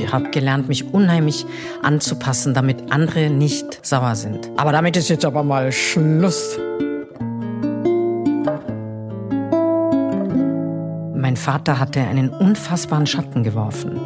Ich 0.00 0.12
habe 0.12 0.30
gelernt, 0.30 0.68
mich 0.68 0.92
unheimlich 0.92 1.46
anzupassen, 1.82 2.54
damit 2.54 2.92
andere 2.92 3.30
nicht 3.30 3.84
sauer 3.84 4.14
sind. 4.14 4.50
Aber 4.56 4.72
damit 4.72 4.96
ist 4.96 5.08
jetzt 5.08 5.24
aber 5.24 5.42
mal 5.42 5.72
Schluss. 5.72 6.58
Mein 11.14 11.36
Vater 11.36 11.78
hatte 11.80 12.00
einen 12.00 12.28
unfassbaren 12.28 13.06
Schatten 13.06 13.42
geworfen. 13.42 13.98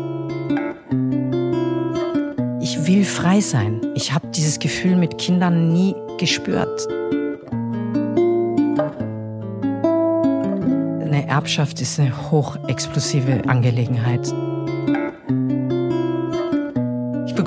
Ich 2.60 2.86
will 2.86 3.04
frei 3.04 3.40
sein. 3.40 3.80
Ich 3.94 4.12
habe 4.12 4.28
dieses 4.28 4.58
Gefühl 4.58 4.96
mit 4.96 5.18
Kindern 5.18 5.72
nie 5.72 5.94
gespürt. 6.18 6.86
Eine 11.02 11.26
Erbschaft 11.26 11.80
ist 11.80 11.98
eine 11.98 12.30
hochexplosive 12.30 13.42
Angelegenheit. 13.48 14.32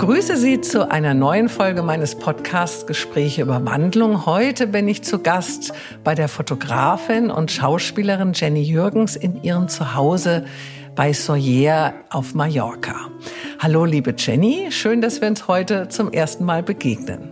Begrüße 0.06 0.36
Sie 0.36 0.60
zu 0.60 0.92
einer 0.92 1.14
neuen 1.14 1.48
Folge 1.48 1.82
meines 1.82 2.16
Podcasts 2.16 2.86
Gespräche 2.86 3.42
über 3.42 3.64
Wandlung. 3.64 4.26
Heute 4.26 4.68
bin 4.68 4.86
ich 4.90 5.02
zu 5.02 5.20
Gast 5.20 5.72
bei 6.04 6.14
der 6.14 6.28
Fotografin 6.28 7.32
und 7.32 7.54
Schauspielerin 7.54 8.34
Jenny 8.34 8.64
Jürgens 8.64 9.16
in 9.16 9.42
ihrem 9.44 9.70
Zuhause 9.70 10.46
bei 10.94 11.14
Soyer 11.14 11.94
auf 12.10 12.34
Mallorca. 12.34 13.12
Hallo, 13.60 13.86
liebe 13.86 14.14
Jenny. 14.18 14.74
Schön, 14.74 15.00
dass 15.00 15.22
wir 15.22 15.30
uns 15.30 15.48
heute 15.48 15.88
zum 15.88 16.12
ersten 16.12 16.44
Mal 16.44 16.64
begegnen. 16.64 17.30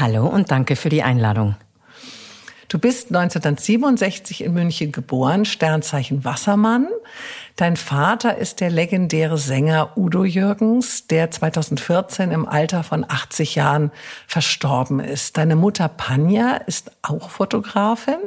Hallo 0.00 0.26
und 0.26 0.50
danke 0.50 0.76
für 0.76 0.88
die 0.88 1.02
Einladung. 1.02 1.56
Du 2.68 2.78
bist 2.78 3.14
1967 3.14 4.42
in 4.42 4.54
München 4.54 4.92
geboren, 4.92 5.44
Sternzeichen 5.44 6.24
Wassermann. 6.24 6.88
Dein 7.56 7.76
Vater 7.76 8.36
ist 8.36 8.58
der 8.60 8.68
legendäre 8.68 9.38
Sänger 9.38 9.92
Udo 9.96 10.24
Jürgens, 10.24 11.06
der 11.06 11.30
2014 11.30 12.32
im 12.32 12.48
Alter 12.48 12.82
von 12.82 13.04
80 13.08 13.54
Jahren 13.54 13.92
verstorben 14.26 14.98
ist. 14.98 15.36
Deine 15.36 15.54
Mutter 15.54 15.86
Panja 15.88 16.56
ist 16.66 16.90
auch 17.02 17.30
Fotografin, 17.30 18.18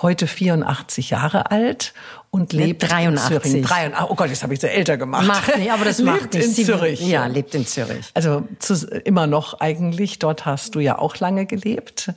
heute 0.00 0.26
84 0.26 1.10
Jahre 1.10 1.50
alt 1.50 1.92
und 2.30 2.54
lebt 2.54 2.90
83. 2.90 3.34
in 3.34 3.40
Zürich. 3.50 3.66
83. 3.66 4.10
Oh 4.10 4.14
Gott, 4.14 4.30
jetzt 4.30 4.42
habe 4.42 4.54
ich 4.54 4.60
sie 4.60 4.68
älter 4.70 4.96
gemacht. 4.96 5.26
Macht 5.26 5.58
nicht, 5.58 5.70
aber 5.70 5.84
das 5.84 5.98
lebt 5.98 6.10
macht 6.10 6.32
nicht. 6.32 6.44
in 6.46 6.50
Sie- 6.52 6.64
Zürich. 6.64 7.00
Ja, 7.06 7.26
lebt 7.26 7.54
in 7.54 7.66
Zürich. 7.66 8.10
Also 8.14 8.48
zu, 8.60 8.74
immer 9.04 9.26
noch 9.26 9.60
eigentlich, 9.60 10.18
dort 10.20 10.46
hast 10.46 10.74
du 10.74 10.80
ja 10.80 10.98
auch 10.98 11.18
lange 11.18 11.44
gelebt. 11.44 12.12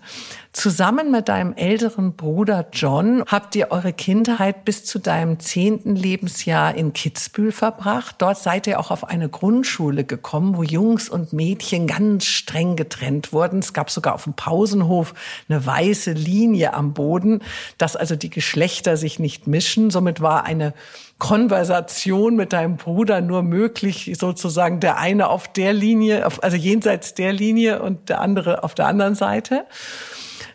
Zusammen 0.53 1.12
mit 1.12 1.30
deinem 1.30 1.53
älteren 1.53 2.16
Bruder 2.16 2.67
John 2.73 3.23
habt 3.28 3.56
ihr 3.56 3.72
eure 3.72 3.94
Kindheit 3.94 4.66
bis 4.66 4.86
zu 4.86 4.98
deinem 4.98 5.40
zehnten 5.40 5.95
Lebensjahr 5.95 6.73
in 6.73 6.94
Kitzbühel 6.94 7.52
verbracht. 7.52 8.16
Dort 8.20 8.38
seid 8.38 8.66
ihr 8.66 8.80
auch 8.80 8.90
auf 8.90 9.03
eine 9.03 9.30
Grundschule 9.30 10.03
gekommen, 10.03 10.58
wo 10.58 10.64
Jungs 10.64 11.09
und 11.09 11.34
Mädchen 11.34 11.86
ganz 11.86 12.25
streng 12.25 12.75
getrennt 12.75 13.34
wurden. 13.34 13.59
Es 13.59 13.73
gab 13.73 13.92
sogar 13.92 14.16
auf 14.16 14.23
dem 14.23 14.34
Pausenhof 14.34 15.14
eine 15.48 15.64
weiße 15.64 16.14
Linie 16.14 16.73
am 16.73 16.94
Boden, 16.94 17.42
dass 17.78 17.95
also 17.95 18.16
die 18.16 18.30
Geschlechter 18.30 18.98
sich 18.98 19.20
nicht 19.20 19.48
mischen. 19.48 19.92
Somit 19.92 20.22
war 20.22 20.45
eine 20.45 20.73
Konversation 21.20 22.36
mit 22.36 22.53
deinem 22.53 22.78
Bruder 22.78 23.22
nur 23.22 23.44
möglich, 23.44 24.14
sozusagen 24.20 24.80
der 24.80 24.98
eine 24.98 25.30
auf 25.30 25.48
der 25.52 25.73
Linie, 25.73 26.25
also 26.42 26.58
jenseits 26.58 27.16
der 27.16 27.34
Linie 27.34 27.81
und 27.81 28.09
der 28.09 28.22
andere 28.22 28.64
auf 28.64 28.75
der 28.75 28.88
anderen 28.88 29.16
Seite. 29.16 29.66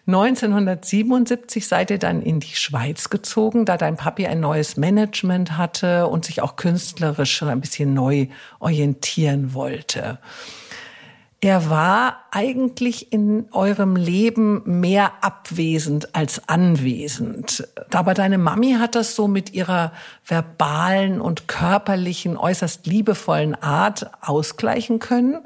1977 0.07 1.67
seid 1.67 1.91
ihr 1.93 1.99
dann 1.99 2.23
in 2.23 2.41
die 2.41 2.57
Schweiz 2.57 3.09
gezogen, 3.09 3.65
da 3.65 3.77
dein 3.77 3.97
Papi 3.97 4.27
ein 4.27 4.41
neues 4.41 4.77
Management 4.77 5.57
hatte 5.57 6.09
und 6.09 6.25
sich 6.25 6.43
auch 6.43 6.57
künstlerisch 6.57 7.33
schon 7.33 7.49
ein 7.49 7.61
bisschen 7.61 7.95
neu 7.95 8.27
orientieren 8.59 9.55
wollte. 9.55 10.19
Er 11.45 11.69
war 11.71 12.21
eigentlich 12.31 13.13
in 13.13 13.47
eurem 13.51 13.97
Leben 13.97 14.63
mehr 14.81 15.13
abwesend 15.23 16.15
als 16.15 16.49
anwesend. 16.49 17.67
Aber 17.93 18.15
deine 18.15 18.39
Mami 18.39 18.77
hat 18.79 18.95
das 18.95 19.17
so 19.17 19.27
mit 19.27 19.53
ihrer 19.53 19.93
verbalen 20.25 21.21
und 21.21 21.49
körperlichen, 21.49 22.37
äußerst 22.37 22.87
liebevollen 22.87 23.57
Art 23.61 24.09
ausgleichen 24.21 25.01
können. 25.01 25.41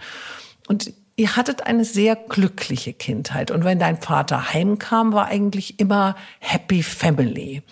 Und 0.69 0.93
ihr 1.17 1.35
hattet 1.35 1.67
eine 1.67 1.85
sehr 1.85 2.15
glückliche 2.15 2.93
Kindheit. 2.93 3.51
Und 3.51 3.65
wenn 3.65 3.79
dein 3.79 4.01
Vater 4.01 4.53
heimkam, 4.53 5.15
war 5.15 5.27
eigentlich 5.27 5.81
immer 5.81 6.15
Happy 6.41 6.83
Family. 6.83 7.63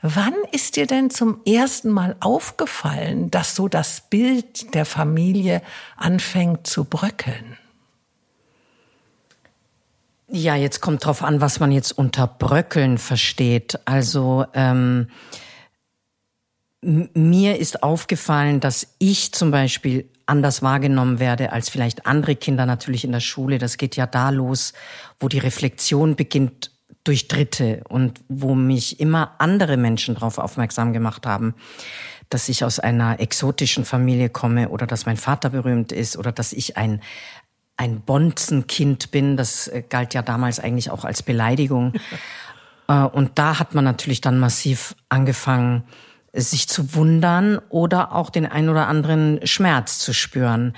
Wann 0.00 0.34
ist 0.52 0.76
dir 0.76 0.86
denn 0.86 1.10
zum 1.10 1.40
ersten 1.46 1.90
Mal 1.90 2.16
aufgefallen, 2.20 3.30
dass 3.30 3.54
so 3.54 3.68
das 3.68 4.02
Bild 4.08 4.74
der 4.74 4.86
Familie 4.86 5.60
anfängt 5.96 6.66
zu 6.66 6.84
bröckeln? 6.84 7.58
Ja, 10.28 10.56
jetzt 10.56 10.80
kommt 10.80 11.04
drauf 11.04 11.22
an, 11.22 11.42
was 11.42 11.60
man 11.60 11.70
jetzt 11.70 11.92
unter 11.92 12.26
Bröckeln 12.26 12.96
versteht. 12.96 13.78
Also 13.84 14.46
ähm, 14.54 15.08
mir 16.80 17.58
ist 17.58 17.82
aufgefallen, 17.82 18.60
dass 18.60 18.94
ich 18.98 19.32
zum 19.32 19.50
Beispiel 19.50 20.08
anders 20.26 20.62
wahrgenommen 20.62 21.20
werde 21.20 21.52
als 21.52 21.68
vielleicht 21.68 22.06
andere 22.06 22.36
Kinder 22.36 22.66
natürlich 22.66 23.04
in 23.04 23.12
der 23.12 23.20
Schule. 23.20 23.58
Das 23.58 23.76
geht 23.76 23.96
ja 23.96 24.06
da 24.06 24.30
los, 24.30 24.72
wo 25.18 25.28
die 25.28 25.38
Reflexion 25.38 26.16
beginnt 26.16 26.70
durch 27.04 27.28
Dritte 27.28 27.82
und 27.88 28.20
wo 28.28 28.54
mich 28.54 29.00
immer 29.00 29.34
andere 29.38 29.76
Menschen 29.76 30.14
darauf 30.14 30.38
aufmerksam 30.38 30.92
gemacht 30.92 31.26
haben, 31.26 31.54
dass 32.30 32.48
ich 32.48 32.64
aus 32.64 32.78
einer 32.78 33.20
exotischen 33.20 33.84
Familie 33.84 34.30
komme 34.30 34.70
oder 34.70 34.86
dass 34.86 35.04
mein 35.04 35.18
Vater 35.18 35.50
berühmt 35.50 35.92
ist 35.92 36.16
oder 36.16 36.32
dass 36.32 36.52
ich 36.52 36.76
ein 36.76 37.00
ein 37.76 38.02
Bonzenkind 38.02 39.10
bin. 39.10 39.36
Das 39.36 39.66
äh, 39.66 39.82
galt 39.88 40.14
ja 40.14 40.22
damals 40.22 40.60
eigentlich 40.60 40.90
auch 40.90 41.04
als 41.04 41.22
Beleidigung. 41.22 41.92
Äh, 42.86 43.04
Und 43.04 43.38
da 43.38 43.58
hat 43.58 43.74
man 43.74 43.82
natürlich 43.82 44.20
dann 44.20 44.38
massiv 44.38 44.94
angefangen, 45.08 45.84
sich 46.34 46.68
zu 46.68 46.94
wundern 46.94 47.58
oder 47.68 48.12
auch 48.14 48.30
den 48.30 48.46
ein 48.46 48.68
oder 48.68 48.88
anderen 48.88 49.46
Schmerz 49.46 49.98
zu 49.98 50.12
spüren. 50.12 50.74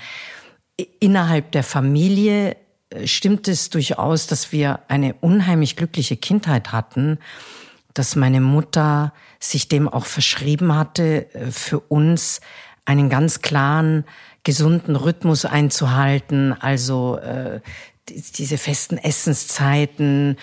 Innerhalb 0.99 1.51
der 1.51 1.63
Familie 1.63 2.55
äh, 2.89 3.07
stimmt 3.07 3.47
es 3.47 3.69
durchaus, 3.69 4.27
dass 4.27 4.51
wir 4.51 4.81
eine 4.87 5.15
unheimlich 5.15 5.75
glückliche 5.75 6.15
Kindheit 6.17 6.71
hatten, 6.71 7.17
dass 7.93 8.15
meine 8.15 8.41
Mutter 8.41 9.13
sich 9.39 9.67
dem 9.67 9.89
auch 9.89 10.05
verschrieben 10.05 10.75
hatte, 10.75 11.33
äh, 11.33 11.51
für 11.51 11.79
uns 11.79 12.41
einen 12.85 13.09
ganz 13.09 13.41
klaren, 13.41 14.05
gesunden 14.43 14.95
Rhythmus 14.95 15.43
einzuhalten, 15.45 16.53
also 16.53 17.17
äh, 17.17 17.59
die- 18.07 18.21
diese 18.21 18.57
festen 18.57 18.97
Essenszeiten. 18.97 20.37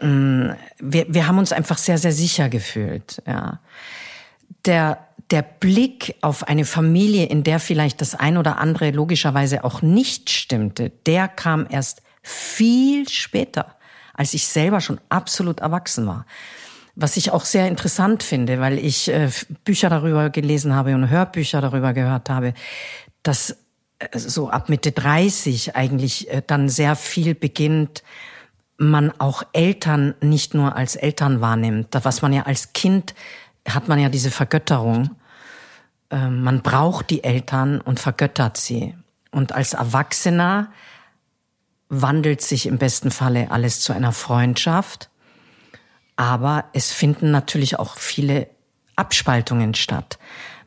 Mm, 0.00 0.48
Wir, 0.80 1.06
wir 1.08 1.26
haben 1.28 1.38
uns 1.38 1.52
einfach 1.52 1.78
sehr, 1.78 1.98
sehr 1.98 2.10
sicher 2.12 2.48
gefühlt. 2.48 3.22
Ja. 3.26 3.60
Der, 4.64 5.08
der 5.30 5.42
Blick 5.42 6.16
auf 6.20 6.48
eine 6.48 6.64
Familie, 6.64 7.26
in 7.26 7.44
der 7.44 7.60
vielleicht 7.60 8.00
das 8.00 8.14
ein 8.14 8.36
oder 8.36 8.58
andere 8.58 8.90
logischerweise 8.90 9.64
auch 9.64 9.82
nicht 9.82 10.30
stimmte, 10.30 10.90
der 11.06 11.28
kam 11.28 11.66
erst 11.68 12.02
viel 12.22 13.08
später, 13.08 13.76
als 14.14 14.34
ich 14.34 14.46
selber 14.46 14.80
schon 14.80 15.00
absolut 15.08 15.60
erwachsen 15.60 16.06
war. 16.06 16.26
Was 16.96 17.16
ich 17.16 17.32
auch 17.32 17.44
sehr 17.44 17.68
interessant 17.68 18.22
finde, 18.22 18.60
weil 18.60 18.78
ich 18.78 19.08
äh, 19.08 19.28
Bücher 19.64 19.90
darüber 19.90 20.30
gelesen 20.30 20.74
habe 20.74 20.94
und 20.94 21.10
Hörbücher 21.10 21.60
darüber 21.60 21.92
gehört 21.92 22.30
habe, 22.30 22.54
dass 23.22 23.56
äh, 23.98 24.18
so 24.18 24.48
ab 24.48 24.68
Mitte 24.68 24.92
30 24.92 25.74
eigentlich 25.74 26.30
äh, 26.30 26.42
dann 26.46 26.68
sehr 26.68 26.94
viel 26.94 27.34
beginnt, 27.34 28.04
man 28.76 29.12
auch 29.18 29.42
Eltern 29.52 30.14
nicht 30.20 30.54
nur 30.54 30.76
als 30.76 30.96
Eltern 30.96 31.40
wahrnimmt. 31.40 31.88
Was 32.02 32.22
man 32.22 32.32
ja 32.32 32.42
als 32.42 32.72
Kind 32.72 33.14
hat 33.68 33.88
man 33.88 33.98
ja 33.98 34.08
diese 34.08 34.30
Vergötterung. 34.30 35.10
Ähm, 36.10 36.42
Man 36.42 36.62
braucht 36.62 37.10
die 37.10 37.24
Eltern 37.24 37.80
und 37.80 38.00
vergöttert 38.00 38.56
sie. 38.56 38.94
Und 39.30 39.52
als 39.52 39.72
Erwachsener 39.72 40.70
wandelt 41.88 42.40
sich 42.40 42.66
im 42.66 42.78
besten 42.78 43.10
Falle 43.10 43.50
alles 43.50 43.80
zu 43.80 43.92
einer 43.92 44.12
Freundschaft. 44.12 45.10
Aber 46.16 46.66
es 46.72 46.92
finden 46.92 47.30
natürlich 47.30 47.78
auch 47.78 47.96
viele 47.96 48.48
Abspaltungen 48.96 49.74
statt, 49.74 50.18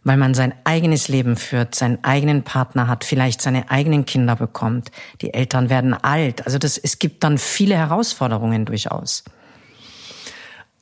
weil 0.03 0.17
man 0.17 0.33
sein 0.33 0.53
eigenes 0.65 1.07
Leben 1.07 1.37
führt, 1.37 1.75
seinen 1.75 2.03
eigenen 2.03 2.43
Partner 2.43 2.87
hat, 2.87 3.05
vielleicht 3.05 3.41
seine 3.41 3.71
eigenen 3.71 4.05
Kinder 4.05 4.35
bekommt. 4.35 4.91
Die 5.21 5.33
Eltern 5.33 5.69
werden 5.69 5.93
alt. 5.93 6.45
Also 6.45 6.57
das, 6.57 6.77
es 6.77 6.99
gibt 6.99 7.23
dann 7.23 7.37
viele 7.37 7.75
Herausforderungen 7.75 8.65
durchaus. 8.65 9.23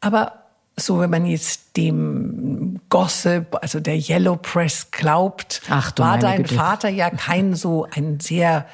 Aber 0.01 0.44
so, 0.77 0.99
wenn 0.99 1.09
man 1.09 1.25
jetzt 1.25 1.77
dem 1.77 2.79
Gossip, 2.89 3.57
also 3.61 3.79
der 3.79 3.95
Yellow 3.97 4.35
Press 4.35 4.91
glaubt, 4.91 5.61
Ach 5.69 5.93
war 5.97 6.17
dein 6.17 6.43
Güte. 6.43 6.55
Vater 6.55 6.89
ja 6.89 7.09
kein 7.09 7.55
so 7.55 7.87
ein 7.95 8.19
sehr 8.19 8.65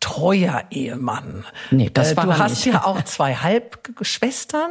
treuer 0.00 0.62
Ehemann. 0.70 1.44
Nee, 1.72 1.90
das 1.92 2.12
Äh, 2.12 2.16
war 2.16 2.24
Du 2.26 2.38
hast 2.38 2.64
nicht. 2.64 2.72
ja 2.74 2.84
auch 2.84 3.02
zwei 3.02 3.34
Halbschwestern. 3.34 4.70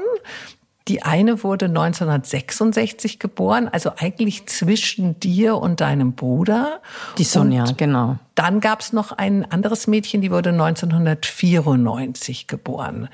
Die 0.87 1.03
eine 1.03 1.43
wurde 1.43 1.65
1966 1.65 3.19
geboren, 3.19 3.67
also 3.67 3.91
eigentlich 3.97 4.45
zwischen 4.47 5.19
dir 5.19 5.57
und 5.57 5.81
deinem 5.81 6.13
Bruder. 6.13 6.79
Die 7.17 7.25
Sonja, 7.25 7.65
und 7.65 7.77
genau. 7.77 8.15
Dann 8.35 8.61
gab 8.61 8.79
es 8.79 8.93
noch 8.93 9.11
ein 9.11 9.43
anderes 9.51 9.87
Mädchen, 9.87 10.21
die 10.21 10.31
wurde 10.31 10.51
1994 10.51 12.47
geboren. 12.47 13.09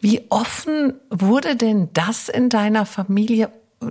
Wie 0.00 0.22
offen 0.30 0.94
wurde 1.10 1.56
denn 1.56 1.88
das 1.92 2.28
in 2.28 2.48
deiner 2.48 2.86
Familie 2.86 3.50
äh, 3.82 3.86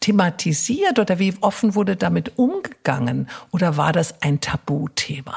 thematisiert 0.00 0.98
oder 0.98 1.18
wie 1.18 1.34
offen 1.40 1.74
wurde 1.74 1.96
damit 1.96 2.38
umgegangen? 2.38 3.28
Oder 3.50 3.76
war 3.76 3.92
das 3.92 4.22
ein 4.22 4.40
Tabuthema? 4.40 5.36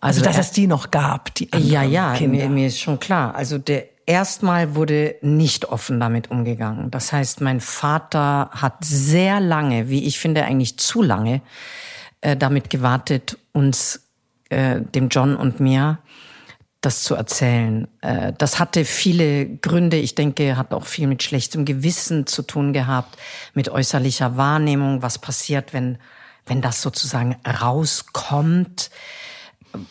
Also, 0.00 0.20
also 0.20 0.22
dass 0.22 0.38
es 0.38 0.52
die 0.52 0.66
noch 0.66 0.90
gab, 0.90 1.34
die 1.34 1.48
Ja, 1.56 1.82
ja, 1.82 2.16
mir, 2.20 2.48
mir 2.48 2.68
ist 2.68 2.80
schon 2.80 3.00
klar. 3.00 3.34
Also 3.34 3.58
der 3.58 3.84
erstmal 4.08 4.74
wurde 4.74 5.16
nicht 5.20 5.66
offen 5.66 6.00
damit 6.00 6.30
umgegangen. 6.30 6.90
Das 6.90 7.12
heißt, 7.12 7.42
mein 7.42 7.60
Vater 7.60 8.48
hat 8.52 8.76
sehr 8.80 9.38
lange, 9.38 9.90
wie 9.90 10.06
ich 10.06 10.18
finde, 10.18 10.44
eigentlich 10.44 10.78
zu 10.78 11.02
lange, 11.02 11.42
äh, 12.22 12.36
damit 12.36 12.70
gewartet, 12.70 13.38
uns, 13.52 14.08
äh, 14.48 14.80
dem 14.80 15.08
John 15.08 15.36
und 15.36 15.60
mir, 15.60 15.98
das 16.88 17.02
zu 17.02 17.14
erzählen. 17.14 17.86
Äh, 18.00 18.32
das 18.38 18.58
hatte 18.58 18.86
viele 18.86 19.46
Gründe. 19.46 19.98
Ich 19.98 20.14
denke, 20.14 20.56
hat 20.56 20.72
auch 20.72 20.86
viel 20.86 21.06
mit 21.06 21.22
schlechtem 21.22 21.66
Gewissen 21.66 22.26
zu 22.26 22.40
tun 22.40 22.72
gehabt, 22.72 23.18
mit 23.52 23.68
äußerlicher 23.68 24.38
Wahrnehmung, 24.38 25.02
was 25.02 25.18
passiert, 25.18 25.74
wenn, 25.74 25.98
wenn 26.46 26.62
das 26.62 26.80
sozusagen 26.80 27.36
rauskommt. 27.46 28.90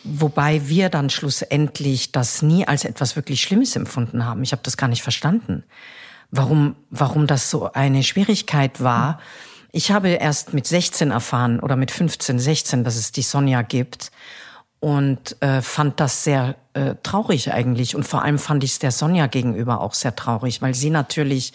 Wobei 0.02 0.68
wir 0.68 0.88
dann 0.88 1.08
schlussendlich 1.08 2.10
das 2.10 2.42
nie 2.42 2.66
als 2.66 2.84
etwas 2.84 3.14
wirklich 3.14 3.42
Schlimmes 3.42 3.76
empfunden 3.76 4.24
haben. 4.24 4.42
Ich 4.42 4.50
habe 4.50 4.62
das 4.64 4.76
gar 4.76 4.88
nicht 4.88 5.04
verstanden, 5.04 5.62
warum, 6.32 6.74
warum 6.90 7.28
das 7.28 7.48
so 7.48 7.72
eine 7.72 8.02
Schwierigkeit 8.02 8.82
war. 8.82 9.20
Ich 9.70 9.92
habe 9.92 10.08
erst 10.08 10.52
mit 10.52 10.66
16 10.66 11.12
erfahren 11.12 11.60
oder 11.60 11.76
mit 11.76 11.92
15, 11.92 12.40
16, 12.40 12.82
dass 12.82 12.96
es 12.96 13.12
die 13.12 13.22
Sonja 13.22 13.62
gibt 13.62 14.10
und 14.80 15.40
äh, 15.40 15.60
fand 15.60 16.00
das 16.00 16.24
sehr 16.24 16.56
äh, 16.74 16.94
traurig 17.02 17.52
eigentlich. 17.52 17.96
Und 17.96 18.06
vor 18.06 18.22
allem 18.22 18.38
fand 18.38 18.62
ich 18.64 18.72
es 18.72 18.78
der 18.78 18.92
Sonja 18.92 19.26
gegenüber 19.26 19.80
auch 19.80 19.94
sehr 19.94 20.14
traurig, 20.14 20.62
weil 20.62 20.74
sie 20.74 20.90
natürlich 20.90 21.52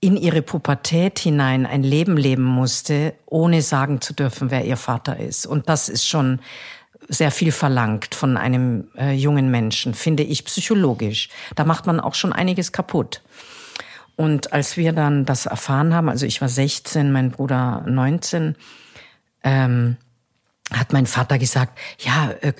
in 0.00 0.16
ihre 0.16 0.42
Pubertät 0.42 1.18
hinein 1.18 1.66
ein 1.66 1.82
Leben 1.82 2.16
leben 2.16 2.44
musste, 2.44 3.14
ohne 3.26 3.62
sagen 3.62 4.00
zu 4.00 4.12
dürfen, 4.12 4.50
wer 4.50 4.64
ihr 4.64 4.76
Vater 4.76 5.18
ist. 5.18 5.46
Und 5.46 5.68
das 5.68 5.88
ist 5.88 6.06
schon 6.06 6.40
sehr 7.08 7.30
viel 7.30 7.52
verlangt 7.52 8.14
von 8.14 8.36
einem 8.36 8.88
äh, 8.96 9.12
jungen 9.12 9.50
Menschen, 9.50 9.94
finde 9.94 10.22
ich 10.22 10.44
psychologisch. 10.44 11.28
Da 11.56 11.64
macht 11.64 11.86
man 11.86 12.00
auch 12.00 12.14
schon 12.14 12.32
einiges 12.32 12.70
kaputt. 12.72 13.22
Und 14.14 14.52
als 14.52 14.76
wir 14.76 14.92
dann 14.92 15.24
das 15.24 15.46
erfahren 15.46 15.94
haben, 15.94 16.08
also 16.08 16.26
ich 16.26 16.40
war 16.40 16.48
16, 16.48 17.12
mein 17.12 17.30
Bruder 17.30 17.84
19, 17.86 18.56
ähm, 19.44 19.96
hat 20.72 20.92
mein 20.92 21.06
Vater 21.06 21.38
gesagt, 21.38 21.78
ja, 21.98 22.30
äh, 22.40 22.52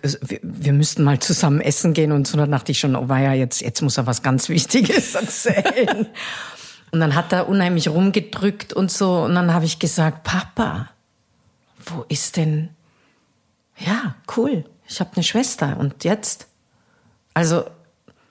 wir, 0.43 0.73
müssten 0.73 1.05
mal 1.05 1.19
zusammen 1.19 1.61
essen 1.61 1.93
gehen 1.93 2.13
und 2.13 2.27
so. 2.27 2.39
Da 2.39 2.47
dachte 2.47 2.73
ich 2.73 2.79
schon, 2.79 2.97
oh 2.97 3.07
ja, 3.09 3.33
jetzt, 3.33 3.61
jetzt 3.61 3.83
muss 3.83 3.99
er 3.99 4.07
was 4.07 4.23
ganz 4.23 4.49
Wichtiges 4.49 5.15
erzählen. 5.15 6.07
und 6.91 7.01
dann 7.01 7.15
hat 7.15 7.33
er 7.33 7.49
unheimlich 7.49 7.89
rumgedrückt 7.89 8.73
und 8.73 8.91
so. 8.91 9.25
Und 9.25 9.35
dann 9.35 9.53
habe 9.53 9.67
ich 9.67 9.79
gesagt, 9.79 10.25
Papa, 10.25 10.89
wo 11.85 12.05
ist 12.09 12.37
denn 12.37 12.71
ja, 13.77 14.15
cool, 14.37 14.65
ich 14.89 15.01
habe 15.01 15.11
eine 15.15 15.23
Schwester 15.23 15.77
und 15.79 16.05
jetzt? 16.05 16.49
Also 17.35 17.65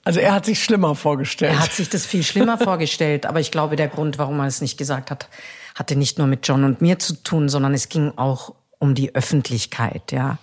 also 0.07 0.21
er 0.21 0.33
hat 0.33 0.45
sich 0.45 0.63
schlimmer 0.63 0.95
vorgestellt. 0.95 1.51
Er 1.51 1.59
hat 1.59 1.73
sich 1.73 1.89
das 1.89 2.05
viel 2.05 2.23
schlimmer 2.23 2.57
vorgestellt, 2.63 3.25
aber 3.25 3.41
ich 3.41 3.51
glaube, 3.51 3.75
der 3.75 3.89
Grund, 3.89 4.17
warum 4.17 4.39
er 4.39 4.47
es 4.47 4.61
nicht 4.61 4.77
gesagt 4.77 5.11
hat, 5.11 5.27
hatte 5.75 5.97
nicht 5.97 6.17
nur 6.17 6.27
mit 6.27 6.47
John 6.47 6.63
und 6.63 6.79
mir 6.79 6.97
zu 6.97 7.13
tun, 7.23 7.49
sondern 7.49 7.73
es 7.73 7.89
ging 7.89 8.13
auch 8.15 8.55
um 8.79 8.95
die 8.95 9.15
Öffentlichkeit, 9.15 10.11
ja. 10.11 10.37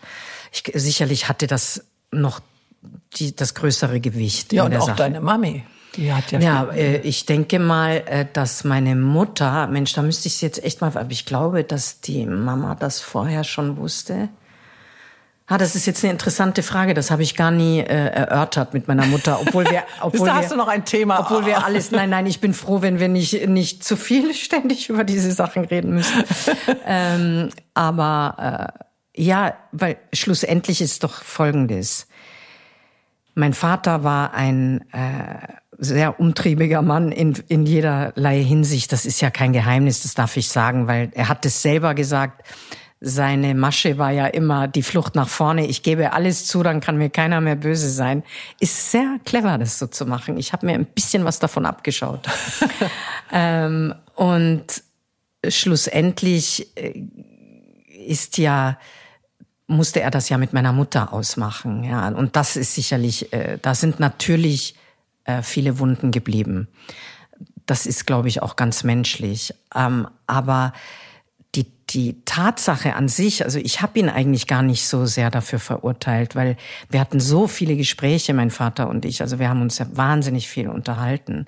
Ich, 0.52 0.64
sicherlich 0.75 1.28
hatte 1.28 1.46
das 1.46 1.84
noch 2.10 2.40
die, 3.16 3.34
das 3.34 3.54
größere 3.54 4.00
Gewicht. 4.00 4.52
Ja, 4.52 4.64
und 4.64 4.76
auch 4.76 4.86
Sache. 4.86 4.98
deine 4.98 5.20
Mami. 5.20 5.64
Die 5.96 6.12
hat 6.12 6.32
ja, 6.32 6.40
ja 6.40 6.64
äh, 6.72 6.98
ich 6.98 7.26
denke 7.26 7.58
mal, 7.58 8.02
äh, 8.06 8.26
dass 8.32 8.64
meine 8.64 8.96
Mutter, 8.96 9.69
Mensch, 9.69 9.92
da 9.92 10.02
müsste 10.02 10.28
ich 10.28 10.34
es 10.34 10.40
jetzt 10.40 10.64
echt 10.64 10.81
mal, 10.81 10.88
aber 10.96 11.10
ich 11.10 11.25
glaube, 11.25 11.64
dass 11.64 12.00
die 12.00 12.26
Mama 12.26 12.75
das 12.75 13.00
vorher 13.00 13.44
schon 13.44 13.76
wusste. 13.76 14.28
Ah, 15.46 15.58
das 15.58 15.76
ist 15.76 15.85
jetzt 15.85 16.02
eine 16.02 16.12
interessante 16.12 16.62
Frage. 16.62 16.94
Das 16.94 17.11
habe 17.11 17.23
ich 17.23 17.37
gar 17.37 17.50
nie 17.50 17.81
äh, 17.81 17.85
erörtert 17.85 18.73
mit 18.73 18.88
meiner 18.88 19.05
Mutter, 19.05 19.38
obwohl 19.43 19.67
wir, 19.67 19.82
obwohl 20.00 20.26
da 20.26 20.35
wir, 20.35 20.41
hast 20.41 20.52
du 20.52 20.56
noch 20.56 20.69
ein 20.69 20.87
Thema, 20.87 21.20
obwohl 21.20 21.44
wir 21.44 21.67
alles. 21.67 21.91
Nein, 21.91 22.08
nein, 22.08 22.25
ich 22.25 22.41
bin 22.41 22.55
froh, 22.55 22.81
wenn 22.81 22.99
wir 22.99 23.08
nicht 23.08 23.46
nicht 23.46 23.85
zu 23.85 23.96
viel 23.96 24.32
ständig 24.35 24.88
über 24.88 25.05
diese 25.05 25.31
Sachen 25.32 25.67
reden 25.67 25.94
müssen. 25.94 26.25
ähm, 26.87 27.50
aber 27.75 28.73
äh, 29.14 29.23
ja, 29.23 29.55
weil 29.70 29.99
schlussendlich 30.14 30.81
ist 30.81 31.05
doch 31.05 31.23
Folgendes: 31.23 32.08
Mein 33.35 33.52
Vater 33.52 34.02
war 34.02 34.32
ein 34.32 34.90
äh, 34.93 35.47
sehr 35.76 36.20
umtriebiger 36.20 36.81
Mann 36.81 37.12
in 37.12 37.35
in 37.49 37.67
jederlei 37.67 38.43
Hinsicht. 38.43 38.93
Das 38.93 39.05
ist 39.05 39.20
ja 39.20 39.29
kein 39.29 39.52
Geheimnis, 39.52 40.05
das 40.05 40.14
darf 40.14 40.38
ich 40.38 40.49
sagen, 40.49 40.87
weil 40.87 41.11
er 41.12 41.29
hat 41.29 41.44
es 41.44 41.61
selber 41.61 41.94
gesagt 41.94 42.49
seine 43.06 43.54
Masche 43.54 43.98
war 43.98 44.10
ja 44.10 44.26
immer 44.26 44.66
die 44.66 44.82
Flucht 44.82 45.14
nach 45.14 45.28
vorne. 45.28 45.66
Ich 45.66 45.82
gebe 45.82 46.14
alles 46.14 46.46
zu, 46.46 46.62
dann 46.62 46.80
kann 46.80 46.96
mir 46.96 47.10
keiner 47.10 47.40
mehr 47.42 47.54
böse 47.54 47.90
sein. 47.90 48.22
Ist 48.60 48.90
sehr 48.90 49.18
clever, 49.24 49.58
das 49.58 49.78
so 49.78 49.86
zu 49.86 50.06
machen. 50.06 50.38
Ich 50.38 50.54
habe 50.54 50.64
mir 50.64 50.72
ein 50.72 50.86
bisschen 50.86 51.24
was 51.24 51.38
davon 51.38 51.66
abgeschaut. 51.66 52.26
ähm, 53.32 53.94
und 54.14 54.64
schlussendlich 55.46 56.66
äh, 56.76 56.98
ist 58.06 58.38
ja 58.38 58.78
musste 59.66 60.00
er 60.00 60.10
das 60.10 60.28
ja 60.28 60.36
mit 60.36 60.52
meiner 60.52 60.72
Mutter 60.72 61.12
ausmachen, 61.12 61.84
ja. 61.84 62.08
Und 62.08 62.36
das 62.36 62.56
ist 62.56 62.74
sicherlich, 62.74 63.32
äh, 63.32 63.58
da 63.62 63.74
sind 63.74 63.98
natürlich 63.98 64.74
äh, 65.24 65.42
viele 65.42 65.78
Wunden 65.78 66.10
geblieben. 66.10 66.68
Das 67.64 67.86
ist, 67.86 68.06
glaube 68.06 68.28
ich, 68.28 68.42
auch 68.42 68.56
ganz 68.56 68.84
menschlich. 68.84 69.54
Ähm, 69.74 70.06
aber 70.26 70.74
die, 71.94 72.17
Tatsache 72.25 72.94
an 72.94 73.08
sich, 73.08 73.44
also 73.44 73.58
ich 73.58 73.81
habe 73.81 73.99
ihn 73.99 74.08
eigentlich 74.08 74.46
gar 74.46 74.62
nicht 74.62 74.87
so 74.87 75.06
sehr 75.06 75.31
dafür 75.31 75.58
verurteilt, 75.58 76.35
weil 76.35 76.56
wir 76.91 77.00
hatten 77.00 77.20
so 77.20 77.46
viele 77.46 77.76
Gespräche, 77.76 78.35
mein 78.35 78.50
Vater 78.50 78.88
und 78.88 79.05
ich, 79.05 79.20
also 79.20 79.38
wir 79.38 79.49
haben 79.49 79.62
uns 79.62 79.79
ja 79.79 79.87
wahnsinnig 79.93 80.49
viel 80.49 80.69
unterhalten. 80.69 81.46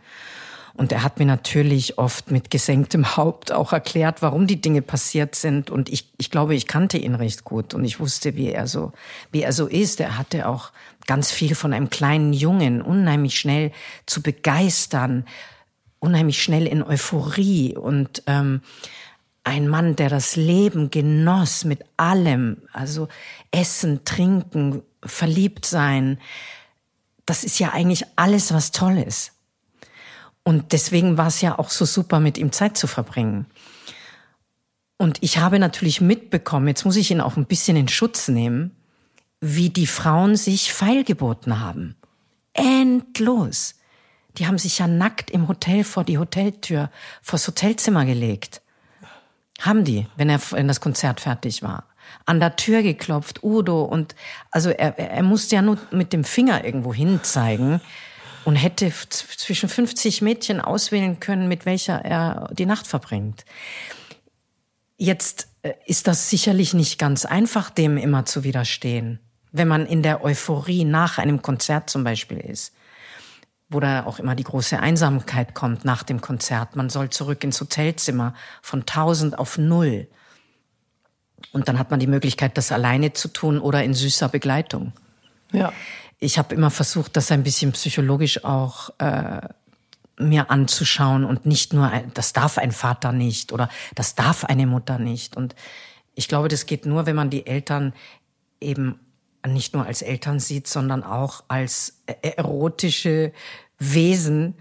Und 0.75 0.93
er 0.93 1.03
hat 1.03 1.19
mir 1.19 1.25
natürlich 1.25 1.97
oft 1.97 2.31
mit 2.31 2.51
gesenktem 2.51 3.17
Haupt 3.17 3.51
auch 3.51 3.73
erklärt, 3.73 4.21
warum 4.21 4.47
die 4.47 4.61
Dinge 4.61 4.83
passiert 4.83 5.35
sind. 5.35 5.71
Und 5.71 5.89
ich, 5.89 6.13
ich 6.19 6.31
glaube, 6.31 6.55
ich 6.55 6.67
kannte 6.67 6.99
ihn 6.99 7.15
recht 7.15 7.45
gut 7.45 7.73
und 7.73 7.83
ich 7.83 7.99
wusste, 7.99 8.37
wie 8.37 8.51
er 8.51 8.67
so, 8.67 8.93
wie 9.33 9.43
er 9.43 9.53
so 9.53 9.67
ist. 9.67 10.01
Er 10.01 10.19
hatte 10.19 10.47
auch 10.47 10.73
ganz 11.07 11.31
viel 11.31 11.55
von 11.55 11.73
einem 11.73 11.89
kleinen 11.89 12.35
Jungen, 12.35 12.83
unheimlich 12.83 13.39
schnell 13.39 13.73
zu 14.05 14.21
begeistern, 14.21 15.25
unheimlich 15.99 16.43
schnell 16.43 16.67
in 16.67 16.83
Euphorie 16.83 17.75
und 17.75 18.23
ähm, 18.27 18.61
ein 19.47 19.69
Mann, 19.69 19.95
der 19.95 20.09
das 20.09 20.35
Leben 20.35 20.91
genoss 20.91 21.65
mit 21.65 21.85
allem, 21.97 22.63
also 22.73 23.07
Essen, 23.53 24.05
Trinken, 24.05 24.83
verliebt 25.05 25.65
sein, 25.65 26.19
das 27.27 27.45
ist 27.45 27.61
ja 27.61 27.73
eigentlich 27.73 28.05
alles, 28.17 28.53
was 28.53 28.73
toll 28.73 28.99
ist. 28.99 29.33
Und 30.43 30.73
deswegen 30.73 31.17
war 31.17 31.29
es 31.29 31.41
ja 31.41 31.61
auch 31.61 31.71
so 31.71 31.85
super, 31.85 32.19
mit 32.19 32.39
ihm 32.39 32.51
Zeit 32.51 32.77
zu 32.77 32.89
verbringen. 32.89 33.47
Und 34.97 35.23
ich 35.23 35.39
habe 35.39 35.61
natürlich 35.61 36.01
mitbekommen, 36.01 36.67
jetzt 36.67 36.85
muss 36.85 36.97
ich 36.97 37.13
ihn 37.13 37.21
auch 37.21 37.37
ein 37.37 37.47
bisschen 37.47 37.77
in 37.77 37.89
Schutz 37.89 38.27
nehmen, 38.27 38.75
wie 39.41 39.71
die 39.71 39.87
Frauen 39.87 40.35
sich 40.35 40.73
feilgeboten 40.73 41.61
haben. 41.61 41.95
Endlos. 42.53 43.77
Die 44.39 44.49
haben 44.49 44.59
sich 44.59 44.79
ja 44.79 44.89
nackt 44.89 45.31
im 45.31 45.47
Hotel 45.47 45.85
vor 45.85 46.03
die 46.03 46.19
Hoteltür, 46.19 46.91
vors 47.23 47.47
Hotelzimmer 47.47 48.05
gelegt. 48.05 48.61
Haben 49.61 49.85
die, 49.85 50.07
wenn 50.17 50.29
er, 50.29 50.41
wenn 50.51 50.69
das 50.69 50.81
Konzert 50.81 51.21
fertig 51.21 51.63
war. 51.63 51.85
An 52.25 52.41
der 52.41 52.57
Tür 52.57 52.83
geklopft, 52.83 53.43
Udo, 53.43 53.83
und 53.83 54.15
also 54.51 54.71
er, 54.71 54.99
er 54.99 55.23
musste 55.23 55.57
ja 55.57 55.63
nur 55.63 55.79
mit 55.91 56.13
dem 56.13 56.25
Finger 56.25 56.65
irgendwo 56.65 56.93
hin 56.95 57.21
zeigen 57.23 57.81
und 58.45 58.57
hätte 58.57 58.93
zwischen 59.09 59.69
50 59.69 60.23
Mädchen 60.23 60.61
auswählen 60.61 61.19
können, 61.19 61.49
mit 61.49 61.67
welcher 61.67 62.05
er 62.05 62.49
die 62.53 62.67
Nacht 62.67 62.87
verbringt. 62.87 63.45
Jetzt 64.99 65.49
äh, 65.63 65.73
ist 65.87 66.07
das 66.07 66.31
sicherlich 66.31 66.73
nicht 66.73 66.99
ganz 66.99 67.25
einfach, 67.25 67.71
dem 67.71 67.97
immer 67.97 68.25
zu 68.25 68.45
widerstehen, 68.45 69.19
wenn 69.53 69.69
man 69.69 69.87
in 69.87 70.03
der 70.03 70.23
Euphorie 70.23 70.85
nach 70.85 71.19
einem 71.19 71.43
Konzert 71.43 71.91
zum 71.91 72.05
Beispiel 72.05 72.39
ist 72.39 72.73
wo 73.69 73.81
da 73.81 74.07
auch 74.07 74.19
immer 74.19 74.35
die 74.35 74.45
große 74.45 74.79
Einsamkeit 74.79 75.55
kommt 75.55 75.85
nach 75.85 76.03
dem 76.03 76.21
Konzert. 76.21 76.77
Man 76.77 76.89
soll 76.89 77.11
zurück 77.11 77.43
ins 77.43 77.61
Hotelzimmer 77.61 78.35
von 78.63 78.81
1000 78.81 79.39
auf 79.39 79.59
null. 79.59 80.07
Und 81.53 81.69
dann 81.69 81.79
hat 81.79 81.91
man 81.91 82.01
die 82.01 82.07
Möglichkeit, 82.07 82.57
das 82.57 82.71
alleine 82.71 83.13
zu 83.13 83.29
tun 83.29 83.59
oder 83.59 83.83
in 83.83 83.95
süßer 83.95 84.29
Begleitung. 84.29 84.93
Ja. 85.53 85.73
Ich 86.19 86.39
habe 86.39 86.55
immer 86.55 86.71
versucht, 86.71 87.17
das 87.17 87.31
ein 87.31 87.43
bisschen 87.43 87.73
psychologisch 87.73 88.45
auch 88.45 88.91
äh, 88.99 89.49
mir 90.19 90.51
anzuschauen 90.51 91.25
und 91.25 91.45
nicht 91.45 91.73
nur, 91.73 91.91
das 92.15 92.33
darf 92.33 92.59
ein 92.59 92.73
Vater 92.73 93.13
nicht 93.13 93.53
oder 93.53 93.69
das 93.95 94.15
darf 94.15 94.45
eine 94.45 94.67
Mutter 94.67 94.99
nicht. 94.99 95.37
Und 95.37 95.55
ich 96.15 96.29
glaube, 96.29 96.49
das 96.49 96.67
geht 96.67 96.87
nur, 96.87 97.07
wenn 97.07 97.17
man 97.17 97.31
die 97.31 97.47
Eltern 97.47 97.93
eben 98.61 98.99
nicht 99.47 99.75
nur 99.75 99.87
als 99.87 100.03
Eltern 100.03 100.41
sieht, 100.41 100.67
sondern 100.67 101.03
auch 101.03 101.45
als 101.49 102.01
e-, 102.07 102.29
erotische 102.37 103.33
Wesen, 103.79 104.55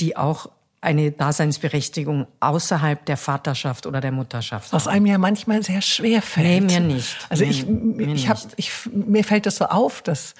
die 0.00 0.16
auch 0.16 0.48
eine 0.82 1.12
Daseinsberechtigung 1.12 2.26
außerhalb 2.40 3.06
der 3.06 3.16
Vaterschaft 3.16 3.86
oder 3.86 4.00
der 4.00 4.10
Mutterschaft. 4.10 4.72
Was 4.72 4.88
einem 4.88 5.06
ja 5.06 5.16
manchmal 5.16 5.62
sehr 5.62 5.80
schwer 5.80 6.20
fällt. 6.22 6.64
Nee, 6.64 6.80
mir 6.80 6.80
nicht. 6.80 7.16
Also 7.28 7.44
ich, 7.44 7.66
mir, 7.66 8.12
ich 8.12 8.28
hab, 8.28 8.38
ich, 8.56 8.72
mir 8.92 9.22
fällt 9.22 9.46
das 9.46 9.56
so 9.56 9.66
auf, 9.66 10.02
dass 10.02 10.34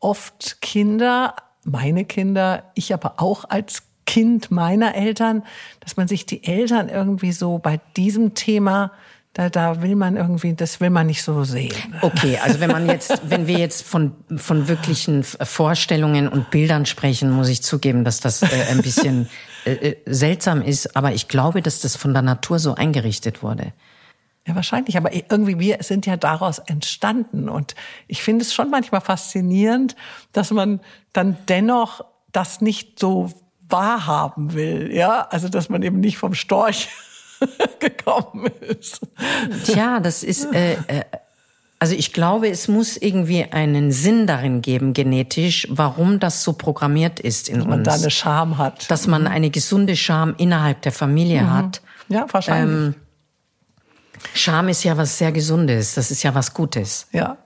oft 0.00 0.60
Kinder, 0.60 1.34
meine 1.64 2.04
Kinder, 2.04 2.70
ich 2.74 2.92
aber 2.92 3.14
auch 3.16 3.48
als 3.48 3.84
Kind 4.04 4.50
meiner 4.50 4.94
Eltern, 4.94 5.44
dass 5.80 5.96
man 5.96 6.08
sich 6.08 6.26
die 6.26 6.44
Eltern 6.44 6.90
irgendwie 6.90 7.32
so 7.32 7.58
bei 7.58 7.80
diesem 7.96 8.34
Thema 8.34 8.92
da, 9.34 9.48
da 9.48 9.80
will 9.80 9.96
man 9.96 10.16
irgendwie, 10.16 10.54
das 10.54 10.80
will 10.80 10.90
man 10.90 11.06
nicht 11.06 11.22
so 11.22 11.44
sehen. 11.44 11.72
Okay, 12.02 12.38
also 12.42 12.60
wenn 12.60 12.70
man 12.70 12.86
jetzt, 12.86 13.22
wenn 13.30 13.46
wir 13.46 13.58
jetzt 13.58 13.82
von, 13.82 14.12
von 14.36 14.68
wirklichen 14.68 15.24
Vorstellungen 15.24 16.28
und 16.28 16.50
Bildern 16.50 16.84
sprechen, 16.84 17.30
muss 17.30 17.48
ich 17.48 17.62
zugeben, 17.62 18.04
dass 18.04 18.20
das 18.20 18.42
äh, 18.42 18.66
ein 18.70 18.82
bisschen 18.82 19.28
äh, 19.64 19.72
äh, 19.72 19.96
seltsam 20.06 20.60
ist. 20.60 20.96
Aber 20.96 21.12
ich 21.12 21.28
glaube, 21.28 21.62
dass 21.62 21.80
das 21.80 21.96
von 21.96 22.12
der 22.12 22.22
Natur 22.22 22.58
so 22.58 22.74
eingerichtet 22.74 23.42
wurde. 23.42 23.72
Ja, 24.46 24.54
wahrscheinlich. 24.54 24.98
Aber 24.98 25.14
irgendwie, 25.14 25.58
wir 25.58 25.78
sind 25.80 26.04
ja 26.04 26.18
daraus 26.18 26.58
entstanden. 26.58 27.48
Und 27.48 27.74
ich 28.08 28.22
finde 28.22 28.44
es 28.44 28.52
schon 28.52 28.70
manchmal 28.70 29.00
faszinierend, 29.00 29.96
dass 30.32 30.50
man 30.50 30.80
dann 31.14 31.38
dennoch 31.48 32.04
das 32.32 32.60
nicht 32.60 32.98
so 32.98 33.30
wahrhaben 33.68 34.52
will. 34.52 34.90
Ja, 34.92 35.26
also, 35.30 35.48
dass 35.48 35.70
man 35.70 35.82
eben 35.82 36.00
nicht 36.00 36.18
vom 36.18 36.34
Storch 36.34 36.88
gekommen 37.78 38.50
ist. 38.60 39.00
Tja, 39.64 40.00
das 40.00 40.22
ist, 40.22 40.52
äh, 40.54 40.74
äh, 40.86 41.04
also 41.78 41.94
ich 41.94 42.12
glaube, 42.12 42.48
es 42.48 42.68
muss 42.68 42.96
irgendwie 42.96 43.44
einen 43.44 43.90
Sinn 43.92 44.26
darin 44.26 44.62
geben, 44.62 44.92
genetisch, 44.92 45.66
warum 45.70 46.20
das 46.20 46.44
so 46.44 46.52
programmiert 46.52 47.18
ist 47.20 47.48
in 47.48 47.58
Dass 47.58 47.66
man 47.66 47.78
uns. 47.80 47.88
da 47.88 47.94
eine 47.94 48.10
Scham 48.10 48.58
hat. 48.58 48.90
Dass 48.90 49.06
man 49.06 49.26
eine 49.26 49.50
gesunde 49.50 49.96
Scham 49.96 50.34
innerhalb 50.38 50.82
der 50.82 50.92
Familie 50.92 51.42
Mhm. 51.42 51.52
hat. 51.52 51.82
Ja, 52.08 52.26
wahrscheinlich. 52.30 52.94
Ähm, 52.94 52.94
Scham 54.34 54.68
ist 54.68 54.84
ja 54.84 54.96
was 54.96 55.18
sehr 55.18 55.32
Gesundes, 55.32 55.94
das 55.94 56.10
ist 56.12 56.22
ja 56.22 56.34
was 56.34 56.54
Gutes. 56.54 57.08
Ja. 57.12 57.36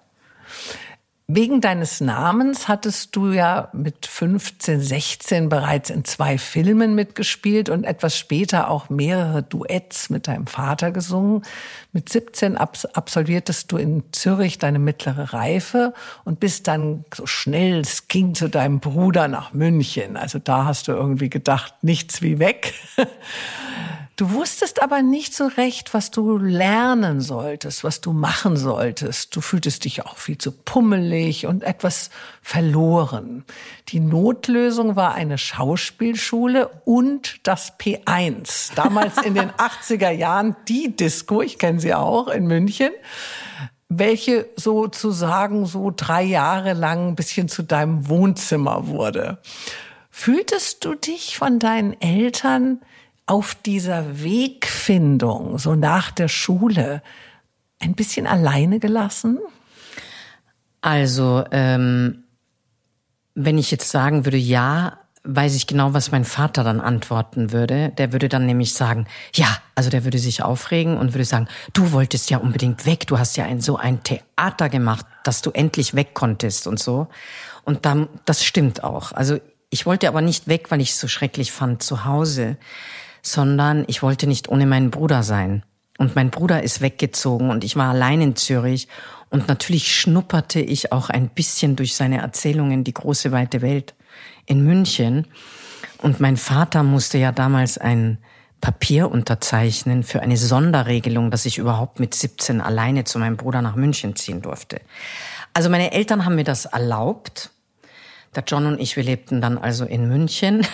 Wegen 1.29 1.61
deines 1.61 2.01
Namens 2.01 2.69
hattest 2.69 3.17
du 3.17 3.33
ja 3.33 3.69
mit 3.73 4.07
15, 4.07 4.81
16 4.81 5.49
bereits 5.49 5.91
in 5.91 6.05
zwei 6.05 6.39
Filmen 6.39 6.95
mitgespielt 6.95 7.69
und 7.69 7.83
etwas 7.83 8.17
später 8.17 8.71
auch 8.71 8.91
mehrere 8.91 9.43
Duetts 9.43 10.09
mit 10.09 10.29
deinem 10.29 10.47
Vater 10.47 10.93
gesungen. 10.93 11.43
Mit 11.93 12.09
17 12.11 12.57
abs 12.57 12.85
absolviertest 12.85 13.73
du 13.73 13.77
in 13.77 14.05
Zürich 14.13 14.59
deine 14.59 14.79
mittlere 14.79 15.33
Reife 15.33 15.95
und 16.25 16.39
bist 16.39 16.69
dann 16.69 17.05
so 17.13 17.27
schnell 17.27 17.81
es 17.81 18.07
ging 18.07 18.37
zu 18.37 18.49
deinem 18.49 18.79
Bruder 18.79 19.27
nach 19.27 19.53
München. 19.53 20.17
Also 20.17 20.39
da 20.39 20.65
hast 20.65 20.87
du 20.87 20.93
irgendwie 20.93 21.29
gedacht, 21.29 21.75
nichts 21.83 22.23
wie 22.23 22.39
weg. 22.39 22.73
Du 24.17 24.31
wusstest 24.31 24.83
aber 24.83 25.03
nicht 25.03 25.35
so 25.35 25.47
recht, 25.47 25.93
was 25.93 26.11
du 26.11 26.39
lernen 26.39 27.21
solltest, 27.21 27.85
was 27.85 28.01
du 28.01 28.15
machen 28.15 28.57
solltest. 28.57 29.37
Du 29.37 29.43
fühltest 29.43 29.85
dich 29.85 30.07
auch 30.07 30.17
viel 30.17 30.39
zu 30.39 30.53
pummelig 30.53 31.45
und 31.45 31.63
etwas 31.63 32.09
verloren. 32.41 33.45
Die 33.89 34.01
Notlösung 34.01 34.97
war 34.97 35.15
eine 35.15 35.37
Schauspielschule 35.37 36.71
und 36.87 37.47
das 37.47 37.79
P1. 37.79 38.75
Damals 38.75 39.19
in 39.19 39.35
den 39.35 39.51
80er 39.59 40.11
Jahren 40.11 40.57
die 40.67 40.97
Disco, 40.97 41.43
ich 41.43 41.59
kenne 41.59 41.79
sie 41.79 41.93
auch 41.93 42.29
in 42.29 42.47
München, 42.47 42.93
welche 43.91 44.49
sozusagen 44.57 45.67
so 45.67 45.93
drei 45.95 46.23
Jahre 46.23 46.73
lang 46.73 47.09
ein 47.09 47.17
bisschen 47.17 47.51
zu 47.51 47.63
deinem 47.63 48.09
Wohnzimmer 48.09 48.87
wurde. 48.87 49.37
Fühltest 50.11 50.87
du 50.87 50.95
dich 50.95 51.37
von 51.37 51.59
deinen 51.59 52.01
Eltern 52.01 52.81
auf 53.27 53.55
dieser 53.55 54.23
Wegfindung, 54.23 55.59
so 55.59 55.75
nach 55.75 56.11
der 56.11 56.29
Schule, 56.29 57.03
ein 57.81 57.95
bisschen 57.95 58.27
alleine 58.27 58.79
gelassen? 58.79 59.39
Also, 60.81 61.45
ähm, 61.51 62.25
wenn 63.35 63.59
ich 63.59 63.71
jetzt 63.71 63.91
sagen 63.91 64.25
würde, 64.25 64.39
ja, 64.39 65.01
weiß 65.27 65.57
ich 65.57 65.67
genau, 65.67 65.93
was 65.93 66.13
mein 66.13 66.25
Vater 66.25 66.63
dann 66.63 66.81
antworten 66.81 67.53
würde. 67.53 67.91
Der 67.99 68.13
würde 68.13 68.29
dann 68.29 68.47
nämlich 68.47 68.73
sagen, 68.73 69.07
ja, 69.35 69.59
also 69.75 69.91
der 69.91 70.05
würde 70.05 70.19
sich 70.19 70.43
aufregen 70.43 70.97
und 70.97 71.15
würde 71.15 71.25
sagen, 71.25 71.49
du 71.73 71.93
wolltest 71.93 72.31
ja 72.31 72.39
unbedingt 72.39 72.87
weg, 72.87 73.07
du 73.09 73.19
hast 73.19 73.37
ja 73.37 73.45
ein, 73.45 73.61
so 73.61 73.77
ein 73.77 74.03
Theater 74.05 74.69
gemacht, 74.69 75.05
dass 75.25 75.43
du 75.43 75.51
endlich 75.51 75.95
weg 75.95 76.15
konntest 76.15 76.67
und 76.67 76.79
so. 76.79 77.09
Und 77.65 77.85
dann, 77.85 78.09
das 78.25 78.45
stimmt 78.45 78.85
auch. 78.85 79.13
Also 79.13 79.41
ich 79.71 79.85
wollte 79.85 80.07
aber 80.09 80.23
nicht 80.23 80.47
weg, 80.47 80.71
weil 80.71 80.81
ich 80.81 80.91
es 80.91 81.01
so 81.01 81.09
schrecklich 81.09 81.51
fand 81.51 81.83
zu 81.83 82.05
Hause, 82.05 82.57
sondern 83.27 83.85
ich 83.89 84.03
wollte 84.03 84.27
nicht 84.27 84.49
ohne 84.49 84.67
meinen 84.67 84.91
Bruder 84.91 85.23
sein. 85.23 85.65
Und 85.99 86.15
mein 86.15 86.31
Bruder 86.31 86.63
ist 86.63 86.81
weggezogen 86.81 87.51
und 87.51 87.65
ich 87.65 87.77
war 87.77 87.91
allein 87.91 88.21
in 88.21 88.37
Zürich. 88.37 88.89
Und 89.31 89.49
natürlich 89.49 89.95
schnupperte 89.95 90.61
ich 90.61 90.93
auch 90.93 91.11
ein 91.11 91.29
bisschen 91.29 91.75
durch 91.75 91.97
seine 91.97 92.19
Erzählungen 92.19 92.85
die 92.85 92.95
große 92.95 93.33
weite 93.33 93.63
Welt 93.63 93.95
in 94.47 94.63
München. 94.63 95.27
Und 95.99 96.21
mein 96.21 96.37
Vater 96.37 96.83
musste 96.83 97.19
ja 97.19 97.33
damals 97.33 97.79
ein 97.79 98.19
Papier 98.61 99.11
unterzeichnen 99.11 100.03
für 100.03 100.21
eine 100.21 100.37
Sonderregelung, 100.37 101.31
dass 101.31 101.47
ich 101.47 101.59
überhaupt 101.59 101.99
mit 101.99 102.15
17 102.15 102.61
alleine 102.61 103.05
zu 103.05 103.19
meinem 103.19 103.37
Bruder 103.37 103.63
nach 103.63 103.75
München 103.75 104.17
ziehen 104.17 104.43
durfte. 104.43 104.81
Also 105.53 105.71
meine 105.71 105.93
Eltern 105.93 106.25
haben 106.25 106.37
mir 106.37 106.45
das 106.45 106.67
erlaubt. 106.67 107.51
Der 108.35 108.45
John 108.47 108.67
und 108.67 108.81
ich, 108.81 108.97
wir 108.97 109.03
lebten 109.03 109.41
dann 109.41 109.59
also 109.59 109.85
in 109.85 110.09
München 110.09 110.67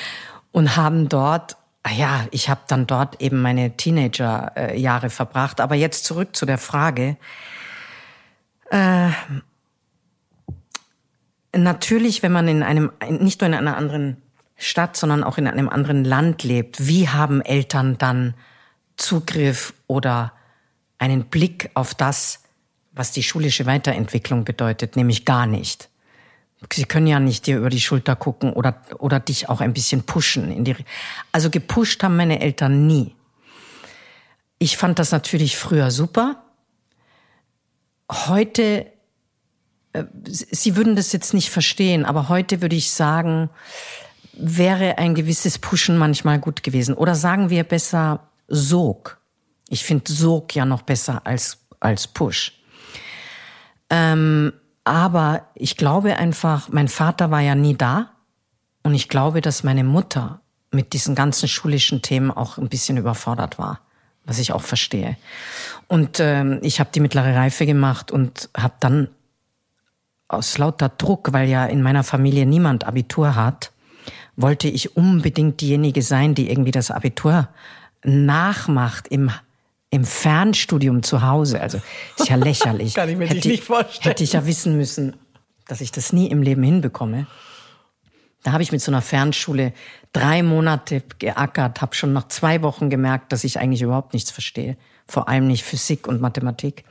und 0.52 0.76
haben 0.76 1.08
dort 1.08 1.56
ja, 1.88 2.26
ich 2.30 2.48
habe 2.48 2.60
dann 2.68 2.86
dort 2.86 3.20
eben 3.22 3.40
meine 3.40 3.76
Teenagerjahre 3.76 5.10
verbracht. 5.10 5.60
Aber 5.60 5.74
jetzt 5.74 6.04
zurück 6.04 6.36
zu 6.36 6.46
der 6.46 6.58
Frage. 6.58 7.16
Äh, 8.70 9.10
natürlich, 11.56 12.22
wenn 12.22 12.32
man 12.32 12.48
in 12.48 12.62
einem, 12.62 12.92
nicht 13.08 13.40
nur 13.40 13.48
in 13.48 13.54
einer 13.54 13.76
anderen 13.76 14.20
Stadt, 14.56 14.96
sondern 14.96 15.24
auch 15.24 15.38
in 15.38 15.46
einem 15.46 15.68
anderen 15.68 16.04
Land 16.04 16.42
lebt, 16.42 16.86
wie 16.86 17.08
haben 17.08 17.40
Eltern 17.40 17.96
dann 17.98 18.34
Zugriff 18.96 19.72
oder 19.86 20.32
einen 20.98 21.24
Blick 21.24 21.70
auf 21.74 21.94
das, 21.94 22.42
was 22.92 23.12
die 23.12 23.22
schulische 23.22 23.66
Weiterentwicklung 23.66 24.44
bedeutet, 24.44 24.96
nämlich 24.96 25.24
gar 25.24 25.46
nicht. 25.46 25.89
Sie 26.72 26.84
können 26.84 27.06
ja 27.06 27.18
nicht 27.20 27.46
dir 27.46 27.56
über 27.56 27.70
die 27.70 27.80
Schulter 27.80 28.16
gucken 28.16 28.52
oder, 28.52 28.82
oder 28.98 29.18
dich 29.18 29.48
auch 29.48 29.60
ein 29.60 29.72
bisschen 29.72 30.02
pushen. 30.02 30.52
In 30.52 30.64
die, 30.64 30.76
also 31.32 31.48
gepusht 31.48 32.02
haben 32.02 32.16
meine 32.16 32.40
Eltern 32.40 32.86
nie. 32.86 33.14
Ich 34.58 34.76
fand 34.76 34.98
das 34.98 35.10
natürlich 35.10 35.56
früher 35.56 35.90
super. 35.90 36.42
Heute, 38.10 38.86
äh, 39.94 40.04
Sie 40.24 40.76
würden 40.76 40.96
das 40.96 41.12
jetzt 41.12 41.32
nicht 41.32 41.48
verstehen, 41.48 42.04
aber 42.04 42.28
heute 42.28 42.60
würde 42.60 42.76
ich 42.76 42.90
sagen, 42.90 43.48
wäre 44.34 44.98
ein 44.98 45.14
gewisses 45.14 45.58
Pushen 45.58 45.96
manchmal 45.96 46.38
gut 46.38 46.62
gewesen. 46.62 46.94
Oder 46.94 47.14
sagen 47.14 47.48
wir 47.48 47.64
besser 47.64 48.28
Sog. 48.48 49.18
Ich 49.70 49.84
finde 49.84 50.12
Sog 50.12 50.54
ja 50.54 50.66
noch 50.66 50.82
besser 50.82 51.26
als, 51.26 51.58
als 51.78 52.06
Push. 52.06 52.52
Ähm, 53.88 54.52
aber 54.84 55.46
ich 55.54 55.76
glaube 55.76 56.16
einfach, 56.16 56.68
mein 56.68 56.88
Vater 56.88 57.30
war 57.30 57.40
ja 57.40 57.54
nie 57.54 57.76
da. 57.76 58.10
Und 58.82 58.94
ich 58.94 59.08
glaube, 59.08 59.40
dass 59.40 59.62
meine 59.62 59.84
Mutter 59.84 60.40
mit 60.70 60.92
diesen 60.92 61.14
ganzen 61.14 61.48
schulischen 61.48 62.02
Themen 62.02 62.30
auch 62.30 62.56
ein 62.56 62.68
bisschen 62.68 62.96
überfordert 62.96 63.58
war, 63.58 63.80
was 64.24 64.38
ich 64.38 64.52
auch 64.52 64.62
verstehe. 64.62 65.16
Und 65.88 66.20
ähm, 66.20 66.60
ich 66.62 66.80
habe 66.80 66.90
die 66.94 67.00
mittlere 67.00 67.34
Reife 67.34 67.66
gemacht 67.66 68.10
und 68.10 68.48
habe 68.56 68.74
dann 68.80 69.08
aus 70.28 70.56
lauter 70.58 70.88
Druck, 70.88 71.32
weil 71.32 71.48
ja 71.48 71.66
in 71.66 71.82
meiner 71.82 72.04
Familie 72.04 72.46
niemand 72.46 72.84
Abitur 72.84 73.34
hat, 73.34 73.72
wollte 74.36 74.68
ich 74.68 74.96
unbedingt 74.96 75.60
diejenige 75.60 76.02
sein, 76.02 76.34
die 76.34 76.48
irgendwie 76.48 76.70
das 76.70 76.90
Abitur 76.90 77.48
nachmacht 78.04 79.08
im 79.08 79.30
im 79.90 80.04
Fernstudium 80.04 81.02
zu 81.02 81.22
Hause. 81.22 81.60
Also 81.60 81.80
ist 82.16 82.28
ja 82.28 82.36
lächerlich. 82.36 82.94
Kann 82.94 83.08
ich 83.08 83.16
mir 83.16 83.26
hätte, 83.26 83.48
nicht 83.48 83.64
vorstellen. 83.64 84.02
Hätte 84.02 84.24
ich 84.24 84.32
ja 84.32 84.46
wissen 84.46 84.76
müssen, 84.76 85.16
dass 85.66 85.80
ich 85.80 85.92
das 85.92 86.12
nie 86.12 86.28
im 86.28 86.42
Leben 86.42 86.62
hinbekomme. 86.62 87.26
Da 88.42 88.52
habe 88.52 88.62
ich 88.62 88.72
mit 88.72 88.80
so 88.80 88.90
einer 88.90 89.02
Fernschule 89.02 89.74
drei 90.12 90.42
Monate 90.42 91.02
geackert, 91.18 91.82
habe 91.82 91.94
schon 91.94 92.12
nach 92.12 92.28
zwei 92.28 92.62
Wochen 92.62 92.88
gemerkt, 92.88 93.32
dass 93.32 93.44
ich 93.44 93.58
eigentlich 93.58 93.82
überhaupt 93.82 94.14
nichts 94.14 94.30
verstehe. 94.30 94.76
Vor 95.06 95.28
allem 95.28 95.46
nicht 95.46 95.64
Physik 95.64 96.06
und 96.06 96.20
Mathematik. 96.20 96.84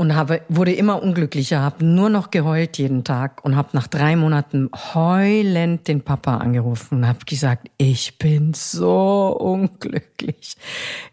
Und 0.00 0.16
habe 0.16 0.40
wurde 0.48 0.72
immer 0.72 1.02
unglücklicher, 1.02 1.60
habe 1.60 1.84
nur 1.84 2.08
noch 2.08 2.30
geheult 2.30 2.78
jeden 2.78 3.04
Tag 3.04 3.44
und 3.44 3.54
habe 3.54 3.68
nach 3.72 3.86
drei 3.86 4.16
Monaten 4.16 4.70
heulend 4.94 5.86
den 5.88 6.00
Papa 6.00 6.38
angerufen 6.38 7.00
und 7.00 7.06
habe 7.06 7.26
gesagt, 7.26 7.68
ich 7.76 8.16
bin 8.16 8.54
so 8.54 9.36
unglücklich. 9.38 10.56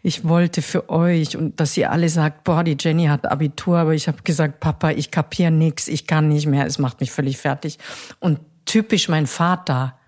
Ich 0.02 0.26
wollte 0.26 0.62
für 0.62 0.88
euch 0.88 1.36
und 1.36 1.60
dass 1.60 1.76
ihr 1.76 1.92
alle 1.92 2.08
sagt, 2.08 2.44
boah, 2.44 2.64
die 2.64 2.78
Jenny 2.80 3.08
hat 3.08 3.30
Abitur, 3.30 3.76
aber 3.76 3.92
ich 3.92 4.08
habe 4.08 4.22
gesagt, 4.22 4.58
Papa, 4.58 4.92
ich 4.92 5.10
kapier 5.10 5.50
nix, 5.50 5.86
ich 5.86 6.06
kann 6.06 6.28
nicht 6.28 6.46
mehr, 6.46 6.64
es 6.64 6.78
macht 6.78 7.00
mich 7.00 7.12
völlig 7.12 7.36
fertig. 7.36 7.76
Und 8.20 8.40
typisch 8.64 9.10
mein 9.10 9.26
Vater. 9.26 9.98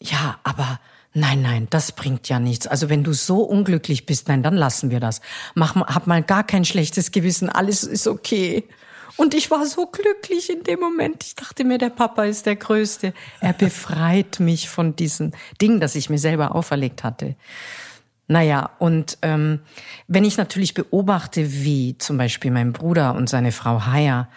Ja, 0.00 0.38
aber 0.44 0.80
Nein, 1.16 1.42
nein, 1.42 1.68
das 1.70 1.92
bringt 1.92 2.28
ja 2.28 2.40
nichts. 2.40 2.66
Also 2.66 2.90
wenn 2.90 3.04
du 3.04 3.12
so 3.12 3.42
unglücklich 3.42 4.04
bist, 4.04 4.26
nein, 4.26 4.42
dann 4.42 4.56
lassen 4.56 4.90
wir 4.90 4.98
das. 4.98 5.20
Mach 5.54 5.76
mal, 5.76 5.86
hab 5.86 6.08
mal 6.08 6.24
gar 6.24 6.44
kein 6.44 6.64
schlechtes 6.64 7.12
Gewissen, 7.12 7.48
alles 7.48 7.84
ist 7.84 8.08
okay. 8.08 8.64
Und 9.16 9.32
ich 9.32 9.48
war 9.52 9.64
so 9.64 9.86
glücklich 9.86 10.50
in 10.50 10.64
dem 10.64 10.80
Moment. 10.80 11.22
Ich 11.22 11.36
dachte 11.36 11.62
mir, 11.62 11.78
der 11.78 11.90
Papa 11.90 12.24
ist 12.24 12.46
der 12.46 12.56
Größte. 12.56 13.14
Er 13.40 13.52
befreit 13.52 14.40
mich 14.40 14.68
von 14.68 14.96
diesen 14.96 15.36
Dingen, 15.62 15.78
das 15.78 15.94
ich 15.94 16.10
mir 16.10 16.18
selber 16.18 16.52
auferlegt 16.52 17.04
hatte. 17.04 17.36
Naja, 18.26 18.70
und 18.80 19.18
ähm, 19.22 19.60
wenn 20.08 20.24
ich 20.24 20.36
natürlich 20.36 20.74
beobachte, 20.74 21.52
wie 21.62 21.96
zum 21.98 22.16
Beispiel 22.16 22.50
mein 22.50 22.72
Bruder 22.72 23.14
und 23.14 23.28
seine 23.28 23.52
Frau 23.52 23.86
Haya, 23.86 24.28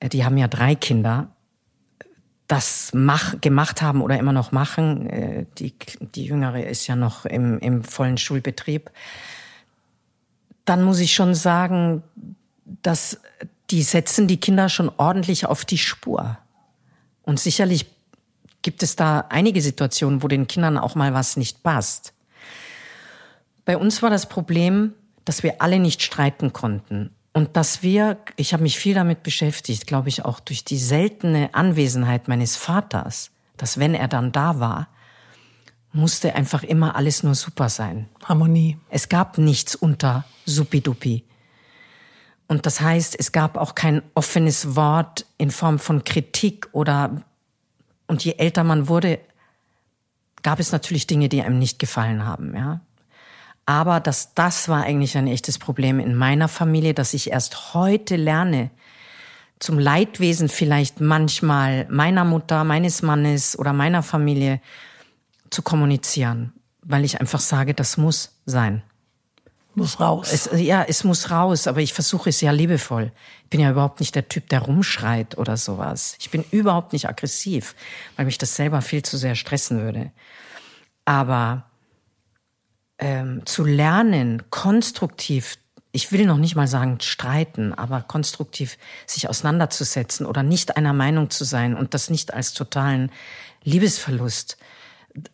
äh, 0.00 0.08
die 0.08 0.24
haben 0.24 0.38
ja 0.38 0.48
drei 0.48 0.74
Kinder, 0.74 1.31
das 2.52 2.90
mach, 2.92 3.40
gemacht 3.40 3.80
haben 3.80 4.02
oder 4.02 4.18
immer 4.18 4.34
noch 4.34 4.52
machen. 4.52 5.08
Äh, 5.08 5.46
die, 5.56 5.72
die 6.14 6.26
Jüngere 6.26 6.62
ist 6.66 6.86
ja 6.86 6.96
noch 6.96 7.24
im, 7.24 7.58
im 7.60 7.82
vollen 7.82 8.18
Schulbetrieb. 8.18 8.90
Dann 10.66 10.84
muss 10.84 11.00
ich 11.00 11.14
schon 11.14 11.34
sagen, 11.34 12.02
dass 12.82 13.18
die 13.70 13.82
setzen 13.82 14.28
die 14.28 14.38
Kinder 14.38 14.68
schon 14.68 14.92
ordentlich 14.98 15.46
auf 15.46 15.64
die 15.64 15.78
Spur. 15.78 16.36
Und 17.22 17.40
sicherlich 17.40 17.86
gibt 18.60 18.82
es 18.82 18.96
da 18.96 19.24
einige 19.30 19.62
Situationen, 19.62 20.22
wo 20.22 20.28
den 20.28 20.46
Kindern 20.46 20.76
auch 20.76 20.94
mal 20.94 21.14
was 21.14 21.38
nicht 21.38 21.62
passt. 21.62 22.12
Bei 23.64 23.78
uns 23.78 24.02
war 24.02 24.10
das 24.10 24.28
Problem, 24.28 24.92
dass 25.24 25.42
wir 25.42 25.62
alle 25.62 25.78
nicht 25.78 26.02
streiten 26.02 26.52
konnten. 26.52 27.14
Und 27.32 27.56
dass 27.56 27.82
wir, 27.82 28.18
ich 28.36 28.52
habe 28.52 28.62
mich 28.62 28.78
viel 28.78 28.94
damit 28.94 29.22
beschäftigt, 29.22 29.86
glaube 29.86 30.08
ich 30.08 30.24
auch 30.24 30.40
durch 30.40 30.64
die 30.64 30.76
seltene 30.76 31.54
Anwesenheit 31.54 32.28
meines 32.28 32.56
Vaters, 32.56 33.30
dass 33.56 33.78
wenn 33.78 33.94
er 33.94 34.08
dann 34.08 34.32
da 34.32 34.60
war, 34.60 34.88
musste 35.92 36.34
einfach 36.34 36.62
immer 36.62 36.96
alles 36.96 37.22
nur 37.22 37.34
super 37.34 37.68
sein. 37.68 38.08
Harmonie. 38.24 38.78
Es 38.88 39.08
gab 39.08 39.38
nichts 39.38 39.74
unter 39.74 40.24
supidupi. 40.46 41.24
Und 42.48 42.66
das 42.66 42.80
heißt, 42.80 43.18
es 43.18 43.32
gab 43.32 43.56
auch 43.56 43.74
kein 43.74 44.02
offenes 44.14 44.76
Wort 44.76 45.26
in 45.38 45.50
Form 45.50 45.78
von 45.78 46.04
Kritik 46.04 46.68
oder, 46.72 47.22
und 48.06 48.24
je 48.24 48.32
älter 48.32 48.64
man 48.64 48.88
wurde, 48.88 49.20
gab 50.42 50.60
es 50.60 50.72
natürlich 50.72 51.06
Dinge, 51.06 51.28
die 51.28 51.42
einem 51.42 51.58
nicht 51.58 51.78
gefallen 51.78 52.26
haben, 52.26 52.54
ja. 52.54 52.80
Aber 53.66 54.00
das, 54.00 54.34
das 54.34 54.68
war 54.68 54.82
eigentlich 54.84 55.16
ein 55.16 55.26
echtes 55.26 55.58
Problem 55.58 56.00
in 56.00 56.14
meiner 56.14 56.48
Familie, 56.48 56.94
dass 56.94 57.14
ich 57.14 57.30
erst 57.30 57.74
heute 57.74 58.16
lerne, 58.16 58.70
zum 59.60 59.78
Leidwesen 59.78 60.48
vielleicht 60.48 61.00
manchmal 61.00 61.86
meiner 61.88 62.24
Mutter, 62.24 62.64
meines 62.64 63.02
Mannes 63.02 63.56
oder 63.56 63.72
meiner 63.72 64.02
Familie 64.02 64.60
zu 65.50 65.62
kommunizieren, 65.62 66.52
weil 66.82 67.04
ich 67.04 67.20
einfach 67.20 67.38
sage, 67.38 67.72
das 67.72 67.96
muss 67.96 68.32
sein. 68.44 68.82
Muss 69.74 70.00
raus. 70.00 70.30
Es, 70.32 70.50
ja, 70.60 70.82
es 70.86 71.04
muss 71.04 71.30
raus, 71.30 71.66
aber 71.66 71.80
ich 71.80 71.94
versuche 71.94 72.28
es 72.28 72.40
ja 72.40 72.50
liebevoll. 72.50 73.12
Ich 73.44 73.50
bin 73.50 73.60
ja 73.60 73.70
überhaupt 73.70 74.00
nicht 74.00 74.14
der 74.14 74.28
Typ, 74.28 74.48
der 74.48 74.60
rumschreit 74.60 75.38
oder 75.38 75.56
sowas. 75.56 76.16
Ich 76.18 76.30
bin 76.30 76.44
überhaupt 76.50 76.92
nicht 76.92 77.08
aggressiv, 77.08 77.74
weil 78.16 78.26
mich 78.26 78.38
das 78.38 78.56
selber 78.56 78.82
viel 78.82 79.02
zu 79.02 79.16
sehr 79.16 79.34
stressen 79.34 79.80
würde. 79.80 80.10
Aber 81.04 81.64
ähm, 83.02 83.42
zu 83.44 83.64
lernen, 83.64 84.44
konstruktiv, 84.50 85.58
ich 85.90 86.12
will 86.12 86.24
noch 86.24 86.38
nicht 86.38 86.54
mal 86.54 86.68
sagen 86.68 86.98
streiten, 87.00 87.74
aber 87.74 88.00
konstruktiv 88.02 88.78
sich 89.06 89.28
auseinanderzusetzen 89.28 90.24
oder 90.24 90.44
nicht 90.44 90.76
einer 90.76 90.92
Meinung 90.92 91.28
zu 91.28 91.42
sein 91.44 91.76
und 91.76 91.94
das 91.94 92.10
nicht 92.10 92.32
als 92.32 92.54
totalen 92.54 93.10
Liebesverlust, 93.64 94.56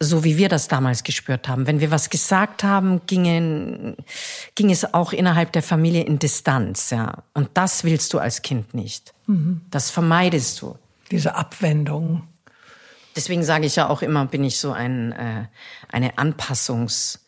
so 0.01 0.25
wie 0.25 0.39
wir 0.39 0.49
das 0.49 0.69
damals 0.69 1.05
gespürt 1.05 1.47
haben. 1.47 1.67
Wenn 1.67 1.79
wir 1.79 1.91
was 1.91 2.09
gesagt 2.09 2.65
haben, 2.65 3.03
ging, 3.07 3.97
ging 4.55 4.71
es 4.71 4.95
auch 4.95 5.13
innerhalb 5.13 5.53
der 5.53 5.63
Familie 5.63 6.05
in 6.05 6.19
Distanz, 6.19 6.89
ja. 6.89 7.23
Und 7.35 7.51
das 7.53 7.85
willst 7.85 8.15
du 8.15 8.19
als 8.19 8.41
Kind 8.41 8.73
nicht. 8.73 9.13
Mhm. 9.27 9.61
Das 9.71 9.91
vermeidest 9.91 10.63
du. 10.63 10.77
Diese 11.11 11.35
Abwendung. 11.35 12.27
Deswegen 13.15 13.43
sage 13.43 13.67
ich 13.67 13.77
ja 13.77 13.91
auch 13.91 14.01
immer, 14.01 14.25
bin 14.25 14.43
ich 14.43 14.59
so 14.59 14.73
ein, 14.73 15.13
äh, 15.13 15.45
eine 15.93 16.13
Anpassungs- 16.13 17.19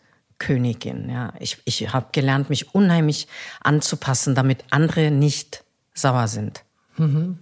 Königin. 0.41 1.09
Ja, 1.09 1.33
ich, 1.39 1.59
ich 1.65 1.93
habe 1.93 2.07
gelernt, 2.11 2.51
mich 2.51 2.75
unheimlich 2.75 3.29
anzupassen, 3.63 4.35
damit 4.35 4.65
andere 4.71 5.13
nicht 5.13 5.63
sauer 5.95 6.27
sind. 6.27 6.65
Mhm. 6.97 7.39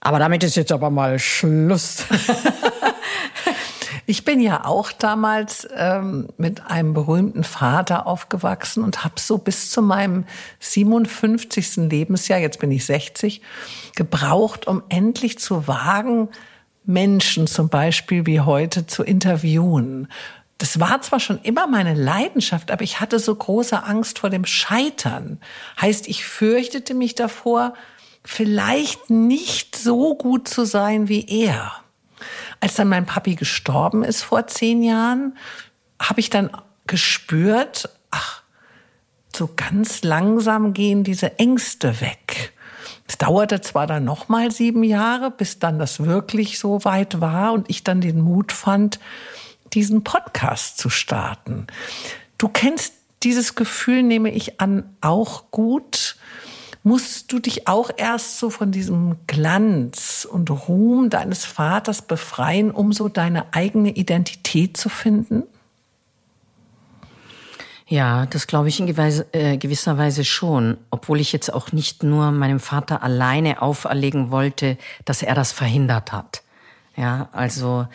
Aber 0.00 0.18
damit 0.18 0.42
ist 0.42 0.56
jetzt 0.56 0.72
aber 0.72 0.88
mal 0.88 1.18
Schluss. 1.18 2.04
Ich 4.06 4.24
bin 4.24 4.40
ja 4.40 4.66
auch 4.66 4.92
damals 4.92 5.66
ähm, 5.74 6.28
mit 6.36 6.66
einem 6.66 6.92
berühmten 6.92 7.42
Vater 7.42 8.06
aufgewachsen 8.06 8.84
und 8.84 9.02
habe 9.02 9.14
so 9.18 9.38
bis 9.38 9.70
zu 9.70 9.80
meinem 9.80 10.26
57. 10.60 11.76
Lebensjahr, 11.76 12.38
jetzt 12.38 12.60
bin 12.60 12.70
ich 12.70 12.84
60, 12.84 13.40
gebraucht, 13.96 14.66
um 14.66 14.82
endlich 14.90 15.38
zu 15.38 15.66
wagen, 15.68 16.28
Menschen 16.84 17.46
zum 17.46 17.70
Beispiel 17.70 18.26
wie 18.26 18.40
heute 18.40 18.86
zu 18.86 19.02
interviewen 19.04 20.08
das 20.58 20.78
war 20.78 21.00
zwar 21.02 21.20
schon 21.20 21.40
immer 21.42 21.66
meine 21.66 21.94
Leidenschaft, 21.94 22.70
aber 22.70 22.82
ich 22.82 23.00
hatte 23.00 23.18
so 23.18 23.34
große 23.34 23.82
Angst 23.82 24.20
vor 24.20 24.30
dem 24.30 24.44
Scheitern. 24.44 25.40
Heißt, 25.80 26.08
ich 26.08 26.24
fürchtete 26.24 26.94
mich 26.94 27.14
davor, 27.14 27.74
vielleicht 28.24 29.10
nicht 29.10 29.76
so 29.76 30.14
gut 30.14 30.48
zu 30.48 30.64
sein 30.64 31.08
wie 31.08 31.26
er. 31.28 31.72
Als 32.60 32.74
dann 32.74 32.88
mein 32.88 33.04
Papi 33.04 33.34
gestorben 33.34 34.04
ist 34.04 34.22
vor 34.22 34.46
zehn 34.46 34.82
Jahren, 34.82 35.36
habe 36.00 36.20
ich 36.20 36.30
dann 36.30 36.50
gespürt, 36.86 37.88
ach, 38.10 38.42
so 39.34 39.50
ganz 39.54 40.02
langsam 40.04 40.72
gehen 40.72 41.02
diese 41.02 41.38
Ängste 41.38 42.00
weg. 42.00 42.52
Es 43.06 43.18
dauerte 43.18 43.60
zwar 43.60 43.86
dann 43.86 44.04
noch 44.04 44.28
mal 44.28 44.50
sieben 44.50 44.82
Jahre, 44.82 45.30
bis 45.30 45.58
dann 45.58 45.78
das 45.78 46.04
wirklich 46.04 46.58
so 46.58 46.84
weit 46.84 47.20
war 47.20 47.52
und 47.52 47.68
ich 47.68 47.84
dann 47.84 48.00
den 48.00 48.20
Mut 48.20 48.52
fand, 48.52 48.98
diesen 49.74 50.04
Podcast 50.04 50.78
zu 50.78 50.88
starten. 50.90 51.66
Du 52.38 52.48
kennst 52.48 52.94
dieses 53.22 53.54
Gefühl, 53.54 54.02
nehme 54.02 54.30
ich 54.30 54.60
an, 54.60 54.84
auch 55.00 55.50
gut. 55.50 56.16
Musst 56.82 57.32
du 57.32 57.38
dich 57.38 57.66
auch 57.66 57.90
erst 57.96 58.38
so 58.38 58.50
von 58.50 58.70
diesem 58.70 59.16
Glanz 59.26 60.28
und 60.30 60.50
Ruhm 60.50 61.08
deines 61.08 61.44
Vaters 61.46 62.02
befreien, 62.02 62.70
um 62.70 62.92
so 62.92 63.08
deine 63.08 63.54
eigene 63.54 63.90
Identität 63.90 64.76
zu 64.76 64.90
finden? 64.90 65.44
Ja, 67.86 68.26
das 68.26 68.46
glaube 68.46 68.68
ich 68.68 68.80
in 68.80 68.88
äh, 68.88 69.56
gewisser 69.56 69.98
Weise 69.98 70.24
schon, 70.24 70.78
obwohl 70.90 71.20
ich 71.20 71.32
jetzt 71.32 71.52
auch 71.52 71.72
nicht 71.72 72.02
nur 72.02 72.32
meinem 72.32 72.60
Vater 72.60 73.02
alleine 73.02 73.62
auferlegen 73.62 74.30
wollte, 74.30 74.78
dass 75.04 75.22
er 75.22 75.34
das 75.34 75.52
verhindert 75.52 76.12
hat. 76.12 76.42
Ja, 76.96 77.28
also 77.32 77.86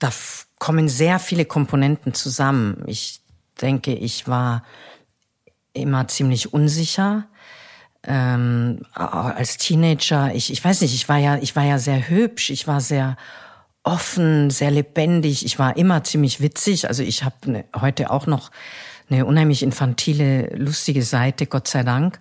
da 0.00 0.10
kommen 0.58 0.88
sehr 0.88 1.20
viele 1.20 1.44
Komponenten 1.44 2.12
zusammen. 2.14 2.82
Ich 2.86 3.20
denke, 3.60 3.94
ich 3.94 4.26
war 4.26 4.64
immer 5.72 6.08
ziemlich 6.08 6.52
unsicher. 6.52 7.28
Ähm, 8.02 8.80
als 8.94 9.58
Teenager, 9.58 10.34
ich, 10.34 10.50
ich 10.50 10.64
weiß 10.64 10.80
nicht, 10.80 10.94
ich 10.94 11.08
war 11.08 11.18
ja, 11.18 11.36
ich 11.36 11.54
war 11.54 11.64
ja 11.64 11.78
sehr 11.78 12.08
hübsch, 12.08 12.50
ich 12.50 12.66
war 12.66 12.80
sehr 12.80 13.16
offen, 13.82 14.50
sehr 14.50 14.70
lebendig, 14.70 15.44
ich 15.44 15.58
war 15.58 15.76
immer 15.76 16.02
ziemlich 16.02 16.40
witzig. 16.40 16.88
Also 16.88 17.02
ich 17.02 17.22
habe 17.22 17.50
ne, 17.50 17.64
heute 17.78 18.10
auch 18.10 18.26
noch 18.26 18.50
eine 19.10 19.26
unheimlich 19.26 19.62
infantile, 19.62 20.48
lustige 20.56 21.02
Seite, 21.02 21.46
Gott 21.46 21.68
sei 21.68 21.82
Dank. 21.82 22.20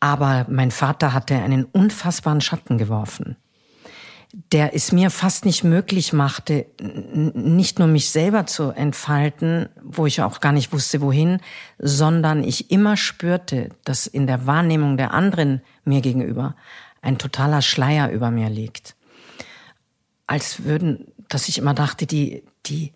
Aber 0.00 0.46
mein 0.48 0.72
Vater 0.72 1.12
hatte 1.12 1.36
einen 1.36 1.64
unfassbaren 1.64 2.40
Schatten 2.40 2.76
geworfen 2.76 3.36
der 4.32 4.74
es 4.74 4.92
mir 4.92 5.10
fast 5.10 5.44
nicht 5.44 5.64
möglich 5.64 6.12
machte, 6.12 6.66
nicht 6.80 7.78
nur 7.78 7.88
mich 7.88 8.10
selber 8.10 8.46
zu 8.46 8.70
entfalten, 8.70 9.68
wo 9.82 10.06
ich 10.06 10.20
auch 10.20 10.40
gar 10.40 10.52
nicht 10.52 10.72
wusste, 10.72 11.00
wohin, 11.00 11.38
sondern 11.78 12.44
ich 12.44 12.70
immer 12.70 12.96
spürte, 12.96 13.70
dass 13.84 14.06
in 14.06 14.26
der 14.26 14.46
Wahrnehmung 14.46 14.96
der 14.96 15.14
anderen 15.14 15.62
mir 15.84 16.00
gegenüber 16.00 16.54
ein 17.02 17.18
totaler 17.18 17.62
Schleier 17.62 18.10
über 18.10 18.30
mir 18.30 18.50
liegt. 18.50 18.96
Als 20.26 20.64
würden, 20.64 21.12
dass 21.28 21.48
ich 21.48 21.58
immer 21.58 21.72
dachte, 21.72 22.06
die, 22.06 22.42
die, 22.66 22.92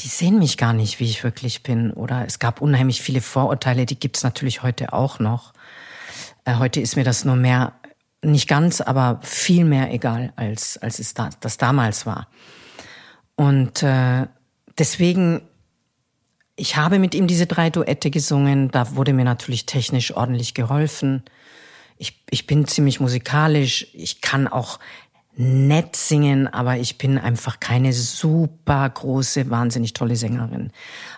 die 0.00 0.08
sehen 0.08 0.38
mich 0.38 0.58
gar 0.58 0.72
nicht, 0.72 1.00
wie 1.00 1.04
ich 1.04 1.22
wirklich 1.24 1.62
bin. 1.62 1.92
Oder 1.92 2.26
es 2.26 2.38
gab 2.38 2.60
unheimlich 2.60 3.00
viele 3.00 3.20
Vorurteile, 3.20 3.86
die 3.86 3.98
gibt's 3.98 4.24
natürlich 4.24 4.62
heute 4.62 4.92
auch 4.92 5.20
noch. 5.20 5.54
Äh, 6.44 6.56
heute 6.56 6.80
ist 6.80 6.96
mir 6.96 7.04
das 7.04 7.24
nur 7.24 7.36
mehr, 7.36 7.74
nicht 8.26 8.48
ganz, 8.48 8.80
aber 8.80 9.20
viel 9.22 9.64
mehr 9.64 9.92
egal, 9.92 10.32
als, 10.36 10.78
als 10.78 10.98
es 10.98 11.14
da, 11.14 11.30
das 11.40 11.56
damals 11.56 12.06
war. 12.06 12.28
Und 13.36 13.82
äh, 13.82 14.26
deswegen, 14.78 15.42
ich 16.56 16.76
habe 16.76 16.98
mit 16.98 17.14
ihm 17.14 17.26
diese 17.26 17.46
drei 17.46 17.70
Duette 17.70 18.10
gesungen. 18.10 18.70
Da 18.70 18.96
wurde 18.96 19.12
mir 19.12 19.24
natürlich 19.24 19.66
technisch 19.66 20.14
ordentlich 20.14 20.54
geholfen. 20.54 21.22
Ich, 21.98 22.24
ich 22.30 22.46
bin 22.46 22.66
ziemlich 22.66 23.00
musikalisch. 23.00 23.88
Ich 23.92 24.20
kann 24.20 24.48
auch 24.48 24.78
nett 25.38 25.96
singen, 25.96 26.48
aber 26.48 26.78
ich 26.78 26.96
bin 26.96 27.18
einfach 27.18 27.60
keine 27.60 27.92
super 27.92 28.88
große, 28.88 29.50
wahnsinnig 29.50 29.92
tolle 29.92 30.16
Sängerin. 30.16 30.70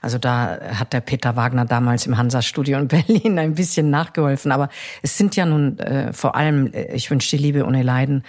Also 0.03 0.19
da 0.19 0.59
hat 0.75 0.93
der 0.93 1.01
Peter 1.01 1.37
Wagner 1.37 1.65
damals 1.65 2.05
im 2.07 2.19
Hansa-Studio 2.19 2.79
in 2.79 2.89
Berlin 2.89 3.39
ein 3.39 3.55
bisschen 3.55 3.91
nachgeholfen. 3.91 4.51
Aber 4.51 4.71
es 5.03 5.17
sind 5.17 5.37
ja 5.37 5.47
nun 5.47 5.79
äh, 5.79 6.13
vor 6.13 6.35
allem, 6.35 6.73
äh, 6.73 6.95
ich 6.95 7.11
wünsche 7.11 7.37
die 7.37 7.43
Liebe 7.43 7.65
ohne 7.65 7.85
Leiden, 7.85 8.25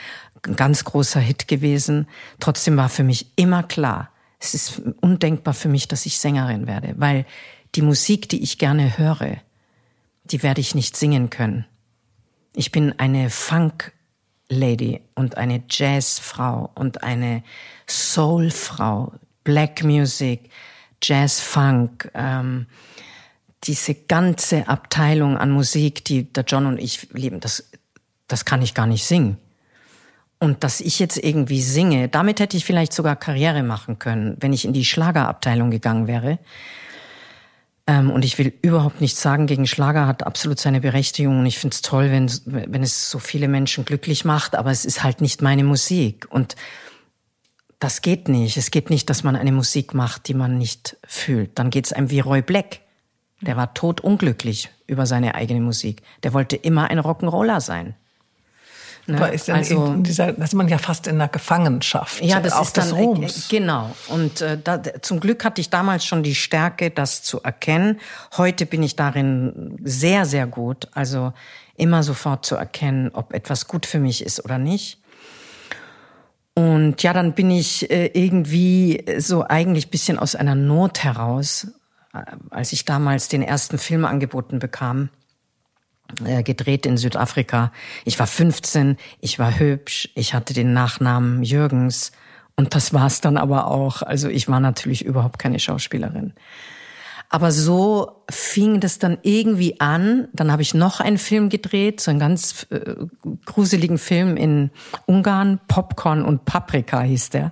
ein 0.48 0.56
ganz 0.56 0.84
großer 0.84 1.20
Hit 1.20 1.48
gewesen. 1.48 2.08
Trotzdem 2.40 2.78
war 2.78 2.90
für 2.90 3.04
mich 3.04 3.32
immer 3.36 3.64
klar, 3.64 4.10
es 4.40 4.54
ist 4.54 4.82
undenkbar 5.02 5.54
für 5.54 5.70
mich, 5.70 5.88
dass 5.88 6.06
ich 6.06 6.20
Sängerin 6.20 6.68
werde, 6.68 6.94
weil 6.98 7.26
die 7.76 7.82
Musik, 7.82 8.30
die 8.30 8.42
ich 8.42 8.58
gerne 8.58 8.98
höre, 8.98 9.38
die 10.24 10.44
werde 10.44 10.62
ich 10.62 10.76
nicht 10.76 10.96
singen 10.96 11.30
können. 11.30 11.66
Ich 12.54 12.72
bin 12.72 12.98
eine 13.00 13.30
Funk 13.30 13.92
Lady 14.50 15.02
und 15.16 15.38
eine 15.38 15.64
Jazzfrau 15.70 16.72
und 16.76 17.04
eine 17.04 17.44
Soulfrau, 17.88 19.14
Black 19.44 19.84
Music, 19.84 20.50
Jazz 21.02 21.40
Funk, 21.40 22.12
ähm, 22.14 22.68
diese 23.64 23.94
ganze 23.94 24.68
Abteilung 24.68 25.38
an 25.38 25.52
Musik, 25.52 26.04
die 26.06 26.32
der 26.32 26.44
John 26.46 26.66
und 26.66 26.80
ich 26.80 27.10
lieben, 27.14 27.40
das, 27.40 27.70
das 28.28 28.46
kann 28.46 28.62
ich 28.62 28.74
gar 28.74 28.88
nicht 28.88 29.06
singen. 29.06 29.38
Und 30.40 30.64
dass 30.64 30.80
ich 30.80 31.00
jetzt 31.00 31.18
irgendwie 31.18 31.62
singe, 31.62 32.08
damit 32.08 32.40
hätte 32.40 32.56
ich 32.56 32.64
vielleicht 32.64 32.94
sogar 32.94 33.18
Karriere 33.18 33.62
machen 33.62 34.00
können, 34.00 34.38
wenn 34.40 34.54
ich 34.54 34.64
in 34.64 34.72
die 34.72 34.86
Schlagerabteilung 34.86 35.70
gegangen 35.70 36.08
wäre. 36.08 36.40
Ähm, 37.90 38.12
und 38.12 38.24
ich 38.24 38.38
will 38.38 38.54
überhaupt 38.62 39.02
nichts 39.02 39.20
sagen 39.20 39.48
gegen 39.48 39.66
Schlager, 39.66 40.06
hat 40.06 40.22
absolut 40.22 40.60
seine 40.60 40.80
Berechtigung. 40.80 41.40
Und 41.40 41.48
ich 41.48 41.58
finde 41.58 41.74
es 41.74 41.82
toll, 41.82 42.12
wenn, 42.12 42.30
wenn 42.46 42.84
es 42.84 43.10
so 43.10 43.18
viele 43.18 43.48
Menschen 43.48 43.84
glücklich 43.84 44.26
macht, 44.26 44.56
aber 44.56 44.70
es 44.70 44.86
ist 44.86 45.02
halt 45.04 45.22
nicht 45.22 45.42
meine 45.42 45.64
Musik. 45.64 46.28
Und 46.30 46.56
das 47.80 48.04
geht 48.04 48.28
nicht. 48.28 48.58
Es 48.58 48.70
geht 48.70 48.92
nicht, 48.92 49.10
dass 49.10 49.24
man 49.24 49.36
eine 49.36 49.52
Musik 49.52 49.96
macht, 49.96 50.28
die 50.28 50.36
man 50.36 50.60
nicht 50.60 50.98
fühlt. 51.04 51.58
Dann 51.58 51.72
geht 51.72 51.88
es 51.88 51.94
einem 51.94 52.12
wie 52.12 52.20
Roy 52.20 52.44
Black. 52.44 52.82
Der 53.42 53.58
war 53.58 53.74
totunglücklich 53.74 54.70
über 54.86 55.08
seine 55.08 55.34
eigene 55.34 55.62
Musik. 55.62 56.04
Der 56.22 56.34
wollte 56.34 56.58
immer 56.58 56.92
ein 56.92 57.00
Rock'n'Roller 57.00 57.60
sein. 57.60 57.96
Ne? 59.10 59.28
ist 59.30 59.48
dann 59.48 59.58
also, 59.58 59.96
dieser, 59.96 60.34
das 60.34 60.50
ist 60.50 60.54
man 60.54 60.68
ja 60.68 60.78
fast 60.78 61.08
in 61.08 61.18
der 61.18 61.28
Gefangenschaft. 61.28 62.24
Ja, 62.24 62.40
das 62.40 62.60
ist 62.60 62.78
dann, 62.78 62.92
Ruhms. 62.92 63.48
Genau. 63.50 63.96
Und 64.08 64.42
äh, 64.42 64.58
da, 64.64 64.82
zum 65.02 65.20
Glück 65.20 65.44
hatte 65.44 65.62
ich 65.62 65.70
damals 65.70 66.06
schon 66.06 66.24
die 66.24 66.36
Stärke, 66.36 66.92
das 66.92 67.24
zu 67.24 67.42
erkennen. 67.42 68.00
Heute 68.38 68.66
bin 68.66 68.84
ich 68.84 68.96
darin 68.96 69.78
sehr, 69.84 70.26
sehr 70.26 70.48
gut. 70.48 70.88
Also 70.94 71.34
immer 71.76 72.04
sofort 72.04 72.46
zu 72.46 72.56
erkennen, 72.56 73.12
ob 73.14 73.34
etwas 73.34 73.68
gut 73.68 73.86
für 73.86 74.00
mich 74.00 74.24
ist 74.24 74.44
oder 74.44 74.58
nicht. 74.58 75.00
Und 76.56 77.02
ja, 77.04 77.14
dann 77.14 77.34
bin 77.34 77.52
ich 77.52 77.90
äh, 77.90 78.08
irgendwie 78.14 79.06
so 79.18 79.46
eigentlich 79.48 79.90
bisschen 79.90 80.20
aus 80.20 80.36
einer 80.36 80.56
Not 80.56 81.04
heraus, 81.04 81.68
äh, 82.14 82.22
als 82.50 82.74
ich 82.74 82.86
damals 82.86 83.30
den 83.30 83.42
ersten 83.42 83.78
Film 83.78 84.04
angeboten 84.04 84.60
bekam 84.60 85.08
äh, 85.08 85.19
gedreht 86.44 86.86
in 86.86 86.98
Südafrika. 86.98 87.72
Ich 88.06 88.20
war 88.20 88.28
15, 88.28 88.98
ich 89.22 89.40
war 89.40 89.60
hübsch, 89.60 90.10
ich 90.16 90.34
hatte 90.34 90.54
den 90.54 90.74
Nachnamen 90.74 91.44
Jürgens 91.44 92.12
und 92.56 92.76
das 92.76 92.94
war's 92.94 93.22
dann 93.22 93.38
aber 93.38 93.68
auch. 93.68 94.02
Also 94.02 94.28
ich 94.28 94.48
war 94.48 94.60
natürlich 94.60 95.06
überhaupt 95.06 95.40
keine 95.40 95.60
Schauspielerin. 95.60 96.34
Aber 97.30 97.52
so 97.52 98.24
fing 98.30 98.80
das 98.80 98.98
dann 98.98 99.20
irgendwie 99.22 99.80
an. 99.80 100.28
Dann 100.34 100.52
habe 100.52 100.64
ich 100.64 100.74
noch 100.74 101.00
einen 101.00 101.20
Film 101.20 101.50
gedreht, 101.50 102.02
so 102.02 102.10
einen 102.10 102.20
ganz 102.20 102.66
äh, 102.72 102.96
gruseligen 103.46 104.00
Film 104.00 104.36
in 104.36 104.72
Ungarn, 105.06 105.60
Popcorn 105.68 106.26
und 106.26 106.46
Paprika 106.46 107.02
hieß 107.02 107.30
der. 107.30 107.52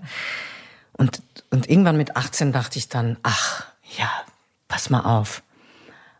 Und, 0.94 1.22
und 1.52 1.70
irgendwann 1.70 1.96
mit 1.96 2.18
18 2.18 2.52
dachte 2.52 2.80
ich 2.80 2.90
dann, 2.90 3.18
ach 3.22 3.66
ja, 3.98 4.10
pass 4.68 4.90
mal 4.90 5.02
auf 5.02 5.44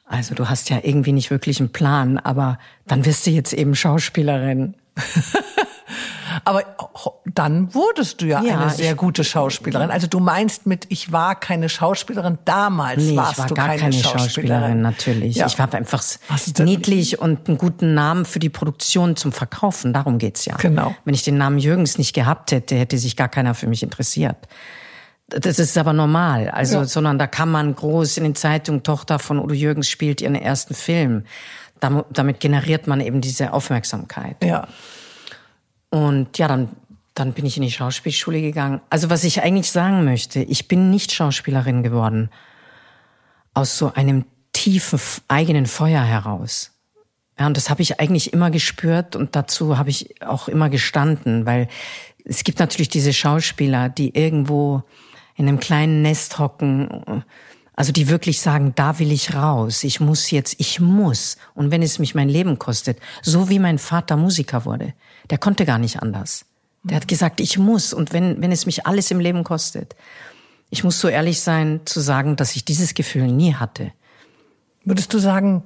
also 0.08 0.36
du 0.36 0.50
hast 0.50 0.70
ja 0.70 0.80
irgendwie 0.84 1.12
nicht 1.12 1.32
wirklich 1.32 1.60
einen 1.60 1.72
Plan, 1.72 2.18
aber 2.18 2.60
dann 2.86 3.06
wirst 3.06 3.28
du 3.28 3.32
jetzt 3.32 3.54
eben 3.54 3.76
Schauspielerin. 3.76 4.76
aber 6.46 6.64
dann 7.26 7.74
wurdest 7.74 8.22
du 8.22 8.26
ja, 8.26 8.42
ja 8.42 8.60
eine 8.60 8.70
sehr 8.72 8.96
gute 8.96 9.24
Schauspielerin. 9.24 9.92
Also 9.92 10.08
du 10.08 10.20
meinst 10.20 10.66
mit, 10.66 10.86
ich 10.90 11.12
war 11.12 11.36
keine 11.36 11.68
Schauspielerin, 11.68 12.38
damals 12.46 13.04
nee, 13.04 13.16
warst 13.18 13.34
ich 13.34 13.38
war 13.40 13.48
du 13.48 13.54
gar 13.54 13.68
keine, 13.68 13.82
keine 13.82 13.94
Schauspielerin. 13.94 14.20
Schauspielerin 14.20 14.82
natürlich. 14.82 15.36
Ja. 15.36 15.46
Ich 15.48 15.60
war 15.60 15.74
einfach 15.74 16.04
niedlich 16.60 17.20
und 17.20 17.50
einen 17.50 17.58
guten 17.58 17.94
Namen 17.94 18.26
für 18.26 18.40
die 18.40 18.50
Produktion 18.50 19.18
zum 19.18 19.34
Verkaufen. 19.34 19.94
Darum 19.94 20.20
geht's 20.20 20.46
ja. 20.46 20.56
Genau. 20.56 20.96
Wenn 21.04 21.14
ich 21.14 21.24
den 21.24 21.38
Namen 21.38 21.60
Jürgens 21.60 21.98
nicht 21.98 22.14
gehabt 22.14 22.52
hätte, 22.52 22.76
hätte 22.76 22.98
sich 22.98 23.16
gar 23.18 23.30
keiner 23.30 23.54
für 23.54 23.68
mich 23.68 23.84
interessiert. 23.84 24.38
Das 25.30 25.60
ist 25.60 25.78
aber 25.78 25.92
normal, 25.92 26.50
also, 26.50 26.80
ja. 26.80 26.86
sondern 26.86 27.20
da 27.20 27.28
kann 27.28 27.52
man 27.52 27.76
groß 27.76 28.18
in 28.18 28.24
den 28.24 28.36
Zeitungen, 28.36 28.84
Tochter 28.84 29.20
von 29.20 29.40
Udo 29.40 29.54
Jürgens 29.54 29.90
spielt 29.90 30.22
ihren 30.22 30.36
ersten 30.36 30.74
Film. 30.74 31.24
Damit 31.80 32.40
generiert 32.40 32.88
man 32.88 33.02
eben 33.02 33.20
diese 33.20 33.52
Aufmerksamkeit. 33.52 34.38
Ja. 34.42 34.68
Und 35.90 36.38
ja, 36.38 36.48
dann, 36.48 36.70
dann 37.14 37.34
bin 37.34 37.46
ich 37.46 37.58
in 37.58 37.64
die 37.64 37.72
Schauspielschule 37.72 38.42
gegangen. 38.42 38.80
Also 38.90 39.10
was 39.10 39.26
ich 39.26 39.44
eigentlich 39.44 39.70
sagen 39.70 40.06
möchte, 40.06 40.40
ich 40.40 40.70
bin 40.70 40.90
nicht 40.92 41.12
Schauspielerin 41.12 41.84
geworden 41.84 42.30
aus 43.54 43.78
so 43.78 43.92
einem 43.94 44.26
tiefen 44.54 45.00
eigenen 45.28 45.66
Feuer 45.66 46.04
heraus. 46.04 46.72
Ja, 47.38 47.48
und 47.48 47.58
das 47.58 47.70
habe 47.70 47.82
ich 47.82 48.00
eigentlich 48.00 48.34
immer 48.34 48.50
gespürt 48.50 49.16
und 49.16 49.36
dazu 49.36 49.78
habe 49.78 49.90
ich 49.90 50.22
auch 50.24 50.48
immer 50.48 50.70
gestanden, 50.70 51.46
weil 51.46 51.68
es 52.26 52.44
gibt 52.44 52.60
natürlich 52.60 52.90
diese 52.90 53.14
Schauspieler, 53.14 53.90
die 53.90 54.16
irgendwo 54.18 54.84
in 55.38 55.48
einem 55.48 55.60
kleinen 55.60 56.02
Nest 56.02 56.40
hocken, 56.40 57.24
also 57.78 57.92
die 57.92 58.10
wirklich 58.10 58.42
sagen, 58.42 58.74
da 58.76 58.98
will 58.98 59.12
ich 59.12 59.36
raus, 59.36 59.84
ich 59.84 60.00
muss 60.00 60.32
jetzt, 60.32 60.60
ich 60.60 60.80
muss. 60.80 61.38
Und 61.54 61.70
wenn 61.70 61.84
es 61.84 62.00
mich 62.00 62.16
mein 62.16 62.28
Leben 62.28 62.58
kostet, 62.58 63.00
so 63.22 63.50
wie 63.50 63.60
mein 63.60 63.78
Vater 63.78 64.18
Musiker 64.18 64.66
wurde, 64.66 64.94
der 65.30 65.38
konnte 65.38 65.64
gar 65.64 65.78
nicht 65.78 66.02
anders. 66.02 66.46
Der 66.84 66.98
hat 66.98 67.08
gesagt, 67.08 67.40
ich 67.40 67.60
muss. 67.60 67.94
Und 67.94 68.14
wenn, 68.14 68.42
wenn 68.42 68.52
es 68.52 68.66
mich 68.66 68.88
alles 68.88 69.12
im 69.12 69.20
Leben 69.20 69.44
kostet, 69.44 69.96
ich 70.72 70.84
muss 70.84 71.00
so 71.00 71.08
ehrlich 71.08 71.40
sein 71.40 71.82
zu 71.86 72.00
sagen, 72.00 72.36
dass 72.36 72.56
ich 72.56 72.66
dieses 72.66 72.96
Gefühl 72.96 73.28
nie 73.28 73.54
hatte. 73.54 73.92
Würdest 74.84 75.14
du 75.14 75.20
sagen, 75.20 75.64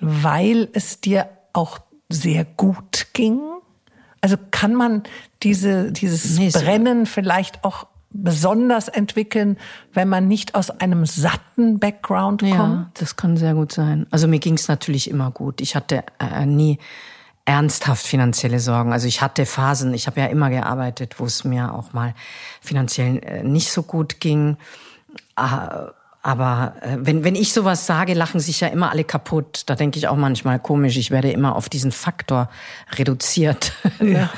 weil 0.00 0.68
es 0.72 1.00
dir 1.00 1.28
auch 1.52 1.80
sehr 2.08 2.46
gut 2.46 3.08
ging? 3.12 3.40
Also 4.22 4.36
kann 4.50 4.74
man 4.74 5.02
diese, 5.42 5.92
dieses 5.92 6.38
nee, 6.38 6.48
Brennen 6.48 7.04
vielleicht 7.04 7.62
auch 7.62 7.86
besonders 8.12 8.88
entwickeln, 8.88 9.58
wenn 9.92 10.08
man 10.08 10.28
nicht 10.28 10.54
aus 10.54 10.70
einem 10.70 11.06
satten 11.06 11.78
Background 11.78 12.42
kommt? 12.42 12.52
Ja, 12.54 12.90
das 12.94 13.16
kann 13.16 13.36
sehr 13.36 13.54
gut 13.54 13.72
sein. 13.72 14.06
Also 14.10 14.28
mir 14.28 14.38
ging 14.38 14.54
es 14.54 14.68
natürlich 14.68 15.10
immer 15.10 15.30
gut. 15.30 15.60
Ich 15.60 15.74
hatte 15.74 16.04
äh, 16.18 16.46
nie 16.46 16.78
ernsthaft 17.44 18.06
finanzielle 18.06 18.60
Sorgen. 18.60 18.92
Also 18.92 19.08
ich 19.08 19.20
hatte 19.20 19.46
Phasen, 19.46 19.94
ich 19.94 20.06
habe 20.06 20.20
ja 20.20 20.26
immer 20.26 20.50
gearbeitet, 20.50 21.18
wo 21.18 21.24
es 21.24 21.44
mir 21.44 21.74
auch 21.74 21.92
mal 21.92 22.14
finanziell 22.60 23.18
äh, 23.18 23.42
nicht 23.42 23.72
so 23.72 23.82
gut 23.82 24.20
ging. 24.20 24.56
Äh, 25.36 25.42
aber 26.22 26.74
äh, 26.82 26.98
wenn, 27.00 27.24
wenn 27.24 27.34
ich 27.34 27.52
sowas 27.52 27.86
sage, 27.86 28.14
lachen 28.14 28.38
sich 28.38 28.60
ja 28.60 28.68
immer 28.68 28.90
alle 28.90 29.02
kaputt. 29.02 29.64
Da 29.66 29.74
denke 29.74 29.98
ich 29.98 30.06
auch 30.06 30.16
manchmal 30.16 30.60
komisch, 30.60 30.96
ich 30.96 31.10
werde 31.10 31.32
immer 31.32 31.56
auf 31.56 31.68
diesen 31.68 31.92
Faktor 31.92 32.48
reduziert. 32.92 33.72
Ja. 34.00 34.30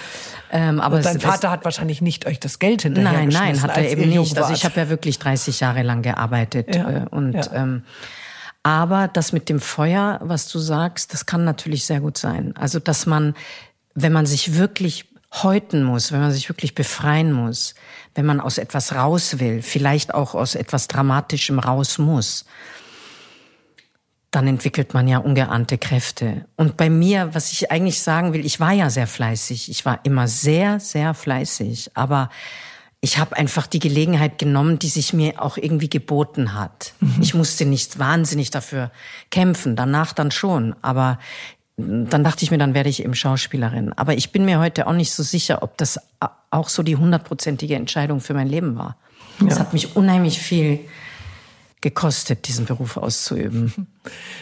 Ähm, 0.54 0.80
aber 0.80 1.00
dein 1.00 1.16
es, 1.16 1.22
Vater 1.22 1.50
hat 1.50 1.64
wahrscheinlich 1.64 2.00
nicht 2.00 2.26
euch 2.26 2.38
das 2.38 2.60
Geld 2.60 2.82
hinterher 2.82 3.12
Nein, 3.12 3.28
nein, 3.28 3.60
hat 3.60 3.76
er 3.76 3.90
eben 3.90 4.08
nicht. 4.08 4.38
Also 4.38 4.54
ich 4.54 4.64
habe 4.64 4.78
ja 4.78 4.88
wirklich 4.88 5.18
30 5.18 5.58
Jahre 5.58 5.82
lang 5.82 6.02
gearbeitet 6.02 6.76
ja, 6.76 6.88
äh, 6.88 7.06
und 7.10 7.34
ja. 7.34 7.52
ähm, 7.52 7.82
aber 8.62 9.08
das 9.08 9.32
mit 9.32 9.48
dem 9.48 9.58
Feuer, 9.58 10.20
was 10.22 10.48
du 10.48 10.60
sagst, 10.60 11.12
das 11.12 11.26
kann 11.26 11.44
natürlich 11.44 11.84
sehr 11.84 11.98
gut 11.98 12.16
sein. 12.16 12.54
Also 12.56 12.78
dass 12.78 13.04
man, 13.04 13.34
wenn 13.96 14.12
man 14.12 14.26
sich 14.26 14.54
wirklich 14.54 15.06
häuten 15.42 15.82
muss, 15.82 16.12
wenn 16.12 16.20
man 16.20 16.30
sich 16.30 16.48
wirklich 16.48 16.76
befreien 16.76 17.32
muss, 17.32 17.74
wenn 18.14 18.24
man 18.24 18.40
aus 18.40 18.56
etwas 18.58 18.94
raus 18.94 19.40
will, 19.40 19.60
vielleicht 19.60 20.14
auch 20.14 20.36
aus 20.36 20.54
etwas 20.54 20.86
Dramatischem 20.86 21.58
raus 21.58 21.98
muss, 21.98 22.44
dann 24.34 24.48
entwickelt 24.48 24.94
man 24.94 25.06
ja 25.06 25.18
ungeahnte 25.18 25.78
Kräfte. 25.78 26.46
Und 26.56 26.76
bei 26.76 26.90
mir, 26.90 27.34
was 27.34 27.52
ich 27.52 27.70
eigentlich 27.70 28.00
sagen 28.00 28.32
will, 28.32 28.44
ich 28.44 28.58
war 28.58 28.72
ja 28.72 28.90
sehr 28.90 29.06
fleißig. 29.06 29.70
Ich 29.70 29.84
war 29.84 30.00
immer 30.04 30.26
sehr, 30.26 30.80
sehr 30.80 31.14
fleißig. 31.14 31.92
Aber 31.94 32.30
ich 33.00 33.18
habe 33.18 33.36
einfach 33.36 33.66
die 33.66 33.78
Gelegenheit 33.78 34.38
genommen, 34.38 34.78
die 34.78 34.88
sich 34.88 35.12
mir 35.12 35.40
auch 35.42 35.56
irgendwie 35.56 35.90
geboten 35.90 36.54
hat. 36.54 36.94
Mhm. 37.00 37.16
Ich 37.20 37.34
musste 37.34 37.66
nicht 37.66 37.98
wahnsinnig 37.98 38.50
dafür 38.50 38.90
kämpfen, 39.30 39.76
danach 39.76 40.12
dann 40.14 40.30
schon, 40.30 40.74
aber 40.80 41.18
dann 41.76 42.24
dachte 42.24 42.44
ich 42.44 42.50
mir, 42.50 42.58
dann 42.58 42.72
werde 42.72 42.88
ich 42.88 43.04
eben 43.04 43.14
Schauspielerin. 43.14 43.92
Aber 43.92 44.14
ich 44.14 44.32
bin 44.32 44.44
mir 44.44 44.58
heute 44.58 44.86
auch 44.86 44.92
nicht 44.92 45.12
so 45.12 45.22
sicher, 45.22 45.62
ob 45.62 45.76
das 45.76 46.00
auch 46.50 46.68
so 46.68 46.82
die 46.82 46.96
hundertprozentige 46.96 47.74
Entscheidung 47.74 48.20
für 48.20 48.32
mein 48.32 48.48
Leben 48.48 48.76
war. 48.76 48.96
Es 49.40 49.54
ja. 49.54 49.60
hat 49.60 49.72
mich 49.72 49.96
unheimlich 49.96 50.38
viel 50.38 50.80
gekostet, 51.80 52.48
diesen 52.48 52.64
Beruf 52.64 52.96
auszuüben. 52.96 53.88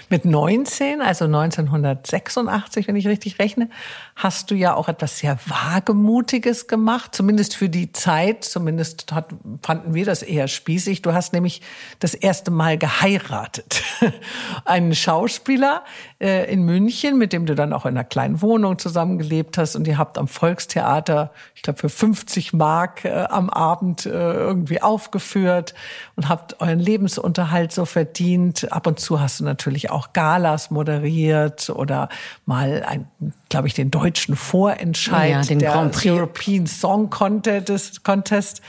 Mit 0.08 0.24
19, 0.24 1.00
also 1.00 1.24
1986, 1.24 2.88
wenn 2.88 2.96
ich 2.96 3.06
richtig 3.06 3.38
rechne, 3.38 3.70
hast 4.16 4.50
du 4.50 4.54
ja 4.54 4.74
auch 4.74 4.88
etwas 4.88 5.18
sehr 5.18 5.38
Wagemutiges 5.46 6.66
gemacht, 6.66 7.14
zumindest 7.14 7.56
für 7.56 7.68
die 7.68 7.92
Zeit, 7.92 8.44
zumindest 8.44 9.12
hat, 9.12 9.30
fanden 9.62 9.94
wir 9.94 10.04
das 10.04 10.22
eher 10.22 10.48
spießig. 10.48 11.02
Du 11.02 11.12
hast 11.12 11.32
nämlich 11.32 11.62
das 12.00 12.14
erste 12.14 12.50
Mal 12.50 12.76
geheiratet. 12.76 13.82
Einen 14.64 14.94
Schauspieler 14.94 15.84
äh, 16.20 16.52
in 16.52 16.62
München, 16.64 17.16
mit 17.16 17.32
dem 17.32 17.46
du 17.46 17.54
dann 17.54 17.72
auch 17.72 17.86
in 17.86 17.96
einer 17.96 18.04
kleinen 18.04 18.42
Wohnung 18.42 18.78
zusammengelebt 18.78 19.56
hast 19.58 19.76
und 19.76 19.86
ihr 19.86 19.96
habt 19.96 20.18
am 20.18 20.28
Volkstheater, 20.28 21.32
ich 21.54 21.62
glaube 21.62 21.78
für 21.78 21.88
50 21.88 22.52
Mark 22.52 23.04
äh, 23.04 23.26
am 23.28 23.48
Abend 23.48 24.06
äh, 24.06 24.10
irgendwie 24.10 24.82
aufgeführt 24.82 25.74
und 26.16 26.28
habt 26.28 26.60
euren 26.60 26.80
Lebensunterhalt 26.80 27.72
so 27.72 27.84
verdient. 27.84 28.70
Ab 28.72 28.86
und 28.86 29.00
zu 29.00 29.20
hast 29.20 29.40
du 29.40 29.44
natürlich 29.52 29.90
auch 29.90 30.12
Galas 30.12 30.70
moderiert 30.70 31.70
oder 31.70 32.08
mal 32.46 32.82
ein, 32.86 33.06
glaube 33.48 33.68
ich, 33.68 33.74
den 33.74 33.90
deutschen 33.90 34.34
Vorentscheid 34.34 35.30
ja, 35.30 35.42
den 35.42 35.58
der. 35.58 35.90
European 36.06 36.66
Song 36.66 37.10
Contest, 37.10 38.02
Contest. 38.02 38.62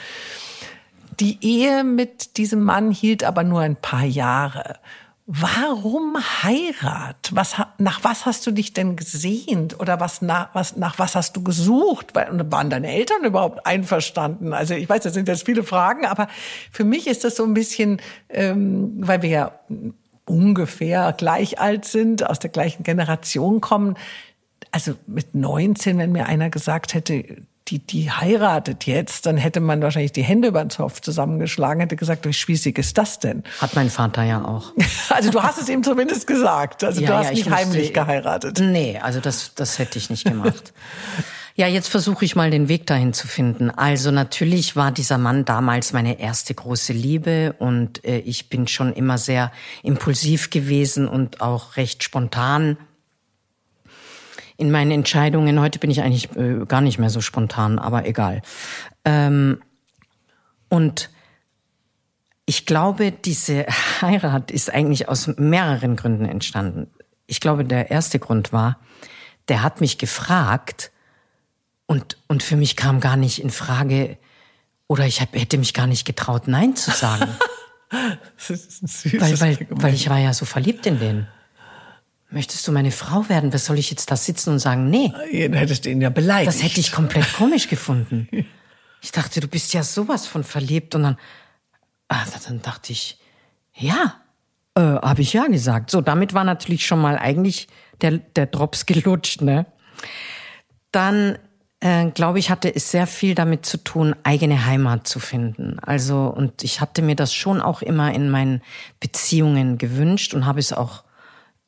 Die 1.19 1.38
Ehe 1.41 1.84
mit 1.84 2.38
diesem 2.38 2.63
Mann 2.63 2.91
hielt 2.91 3.24
aber 3.24 3.43
nur 3.43 3.62
ein 3.62 3.76
paar 3.76 4.04
Jahre. 4.06 4.76
Warum 5.26 6.17
Heirat? 6.43 7.32
Was, 7.32 7.56
nach 7.78 8.04
was 8.04 8.26
hast 8.26 8.46
du 8.46 8.52
dich 8.52 8.74
denn 8.74 8.98
gesehnt? 8.98 9.80
Oder 9.80 10.02
was 10.02 10.22
nach, 10.22 10.50
was, 10.54 10.76
nach 10.76 11.00
was 11.00 11.15
hast 11.15 11.38
du 11.38 11.43
gesucht? 11.43 12.13
Waren 12.13 12.69
deine 12.69 12.91
Eltern 12.91 13.24
überhaupt 13.24 13.65
einverstanden? 13.65 14.52
Also 14.52 14.74
ich 14.74 14.89
weiß, 14.89 15.04
das 15.04 15.13
sind 15.13 15.30
jetzt 15.30 15.46
viele 15.46 15.63
Fragen, 15.63 16.06
aber 16.06 16.28
für 16.72 16.84
mich 16.84 17.08
ist 17.08 17.24
das 17.24 17.38
so 17.38 17.46
ein 17.46 17.54
bisschen, 17.54 18.02
ähm, 18.28 18.96
weil 18.98 19.22
wir 19.22 19.30
ja 19.30 19.52
ungefähr 20.26 21.14
gleich 21.14 21.60
alt 21.60 21.86
sind, 21.86 22.28
aus 22.30 22.40
der 22.40 22.50
gleichen 22.50 22.84
Generation 22.84 23.62
kommen. 23.62 23.96
Also 24.72 24.94
mit 25.06 25.36
19, 25.36 25.98
wenn 25.98 26.12
mir 26.12 26.26
einer 26.26 26.50
gesagt 26.50 26.94
hätte, 26.94 27.44
die, 27.70 27.80
die 27.80 28.12
heiratet 28.12 28.86
jetzt, 28.86 29.26
dann 29.26 29.38
hätte 29.38 29.60
man 29.60 29.82
wahrscheinlich 29.82 30.12
die 30.12 30.24
Hände 30.24 30.50
über 30.50 30.64
den 30.64 30.70
Zopf 30.70 31.00
zusammengeschlagen, 31.00 31.80
hätte 31.80 31.96
gesagt, 31.96 32.26
wie 32.26 32.34
spießig 32.34 32.78
ist 32.78 32.98
das 32.98 33.20
denn? 33.20 33.44
Hat 33.60 33.76
mein 33.76 33.90
Vater 33.90 34.24
ja 34.24 34.44
auch. 34.44 34.72
Also 35.10 35.30
du 35.30 35.44
hast 35.44 35.62
es 35.62 35.70
ihm 35.70 35.84
zumindest 35.84 36.26
gesagt. 36.26 36.84
Also 36.84 37.02
ja, 37.02 37.08
du 37.08 37.18
hast 37.18 37.26
ja, 37.28 37.34
nicht 37.34 37.52
heimlich 37.52 37.94
geheiratet. 37.94 38.60
Nee, 38.60 39.00
also 39.00 39.20
das, 39.20 39.54
das 39.54 39.78
hätte 39.78 40.00
ich 40.00 40.10
nicht 40.10 40.26
gemacht. 40.26 40.74
Ja, 41.56 41.68
jetzt 41.68 41.88
versuche 41.88 42.26
ich 42.26 42.36
mal 42.36 42.50
den 42.50 42.68
Weg 42.68 42.88
dahin 42.88 43.13
zu 43.13 43.28
finden. 43.28 43.70
Also 43.70 44.10
natürlich 44.10 44.76
war 44.76 44.92
dieser 44.92 45.20
Mann 45.20 45.46
damals 45.46 45.94
meine 45.94 46.20
erste 46.20 46.56
große 46.56 46.94
Liebe 46.94 47.54
und 47.60 48.04
äh, 48.04 48.18
ich 48.20 48.50
bin 48.50 48.68
schon 48.68 48.92
immer 48.92 49.20
sehr 49.20 49.52
impulsiv 49.84 50.50
gewesen 50.50 51.08
und 51.08 51.42
auch 51.42 51.78
recht 51.78 52.02
spontan 52.02 52.78
in 54.58 54.72
meinen 54.72 54.89
Entscheidungen. 54.89 55.60
Heute 55.60 55.78
bin 55.78 55.92
ich 55.92 56.02
eigentlich 56.02 56.36
äh, 56.36 56.66
gar 56.66 56.82
nicht 56.82 56.98
mehr 56.98 57.12
so 57.12 57.22
spontan, 57.22 57.78
aber 57.78 58.08
egal. 58.08 58.42
Ähm, 59.06 59.62
und 60.70 61.12
ich 62.48 62.66
glaube, 62.66 63.12
diese 63.12 63.68
Heirat 64.02 64.50
ist 64.50 64.74
eigentlich 64.74 65.08
aus 65.08 65.28
mehreren 65.38 65.98
Gründen 65.98 66.26
entstanden. 66.26 66.89
Ich 67.28 67.39
glaube, 67.39 67.63
der 67.63 67.92
erste 67.92 68.18
Grund 68.18 68.52
war, 68.52 68.80
der 69.50 69.62
hat 69.62 69.82
mich 69.82 70.00
gefragt, 70.00 70.89
und, 71.86 72.17
und 72.28 72.43
für 72.43 72.56
mich 72.56 72.76
kam 72.76 73.00
gar 73.00 73.17
nicht 73.17 73.41
in 73.41 73.50
Frage, 73.50 74.17
oder 74.88 75.06
ich 75.06 75.22
hab, 75.22 75.34
hätte 75.34 75.58
mich 75.58 75.74
gar 75.74 75.88
nicht 75.88 76.06
getraut, 76.06 76.48
Nein 76.48 76.76
zu 76.76 76.91
sagen. 76.91 77.28
das 78.38 78.50
ist 78.50 79.06
ein 79.06 79.22
weil, 79.22 79.39
weil, 79.39 79.67
weil 79.69 79.93
ich 79.93 80.10
war 80.10 80.19
ja 80.19 80.34
so 80.34 80.46
verliebt 80.46 80.86
in 80.86 81.00
den. 81.00 81.28
Möchtest 82.30 82.67
du 82.67 82.72
meine 82.72 82.91
Frau 82.91 83.30
werden? 83.30 83.54
Was 83.54 83.65
soll 83.65 83.78
ich 83.78 83.91
jetzt 83.91 84.10
da 84.10 84.15
sitzen 84.15 84.52
und 84.52 84.60
sagen, 84.60 84.89
nee? 84.89 85.12
Dann 85.32 85.54
hättest 85.54 85.86
du 85.86 85.91
ihn 85.91 86.02
ja 86.02 86.10
beleidigt. 86.10 86.48
Das 86.48 86.63
hätte 86.63 86.80
ich 86.80 86.91
komplett 86.91 87.32
komisch 87.38 87.67
gefunden. 87.67 88.28
Ich 89.02 89.12
dachte, 89.12 89.39
du 89.39 89.48
bist 89.48 89.74
ja 89.74 89.84
sowas 89.84 90.26
von 90.26 90.43
verliebt. 90.43 90.96
Und 90.96 91.04
dann, 91.04 91.17
ah, 92.08 92.26
dann 92.48 92.62
dachte 92.63 92.91
ich, 92.91 93.19
ja, 93.76 94.15
äh, 94.76 94.82
habe 94.82 95.22
ich 95.22 95.34
ja 95.34 95.46
gesagt. 95.46 95.91
So, 95.91 96.02
damit 96.02 96.34
war 96.34 96.43
natürlich 96.43 96.88
schon 96.88 97.00
mal 97.00 97.19
eigentlich 97.19 97.67
der, 98.02 98.17
der 98.17 98.48
Drops 98.48 98.88
gelutscht, 98.88 99.41
ne? 99.41 99.67
Dann 100.91 101.38
äh, 101.84 102.12
glaube 102.12 102.39
ich, 102.39 102.50
hatte 102.50 102.74
es 102.74 102.91
sehr 102.91 103.08
viel 103.08 103.36
damit 103.36 103.65
zu 103.65 103.76
tun, 103.78 104.15
eigene 104.24 104.65
Heimat 104.65 105.06
zu 105.06 105.19
finden. 105.19 105.80
Also, 105.82 106.28
und 106.28 106.63
ich 106.63 106.80
hatte 106.80 107.02
mir 107.02 107.17
das 107.17 107.34
schon 107.34 107.62
auch 107.62 107.82
immer 107.82 108.13
in 108.13 108.30
meinen 108.30 108.62
Beziehungen 109.02 109.78
gewünscht 109.78 110.34
und 110.34 110.46
habe 110.46 110.62
es 110.62 110.72
auch 110.72 111.04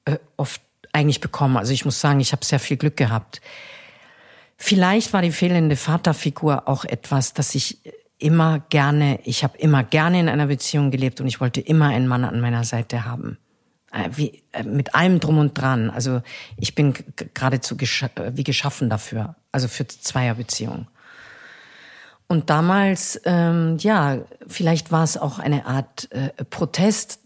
äh, 0.05 0.17
oft 0.37 0.61
eigentlich 0.93 1.19
bekommen. 1.19 1.57
Also 1.57 1.73
ich 1.73 1.83
muss 1.83 1.99
sagen, 1.99 2.21
ich 2.21 2.31
habe 2.31 2.45
sehr 2.45 2.61
viel 2.61 2.77
Glück 2.77 2.95
gehabt. 2.95 3.41
Vielleicht 4.55 5.11
war 5.11 5.21
die 5.21 5.33
fehlende 5.33 5.75
Vaterfigur 5.75 6.69
auch 6.69 6.85
etwas, 6.85 7.33
dass 7.33 7.53
ich 7.53 7.79
immer 8.17 8.59
gerne, 8.69 9.19
ich 9.25 9.43
habe 9.43 9.57
immer 9.57 9.83
gerne 9.83 10.21
in 10.21 10.29
einer 10.29 10.47
Beziehung 10.47 10.91
gelebt 10.91 11.19
und 11.19 11.27
ich 11.27 11.41
wollte 11.41 11.59
immer 11.59 11.87
einen 11.87 12.07
Mann 12.07 12.23
an 12.23 12.39
meiner 12.39 12.63
Seite 12.63 13.03
haben. 13.03 13.37
Äh, 13.95 14.09
wie, 14.15 14.43
äh, 14.51 14.63
mit 14.63 14.93
allem 14.93 15.21
drum 15.21 15.37
und 15.37 15.53
dran. 15.53 15.89
Also 15.89 16.21
ich 16.57 16.75
bin 16.75 16.93
geradezu 17.33 17.77
gesch 17.77 18.03
äh, 18.03 18.09
wie 18.33 18.43
geschaffen 18.43 18.89
dafür, 18.89 19.37
also 19.53 19.69
für 19.69 19.87
Zweierbeziehungen. 19.87 20.87
Und 22.27 22.49
damals, 22.49 23.21
ähm, 23.23 23.77
ja, 23.79 24.17
vielleicht 24.47 24.91
war 24.91 25.05
es 25.05 25.15
auch 25.15 25.39
eine 25.39 25.65
Art 25.65 26.11
äh, 26.11 26.43
Protest. 26.43 27.21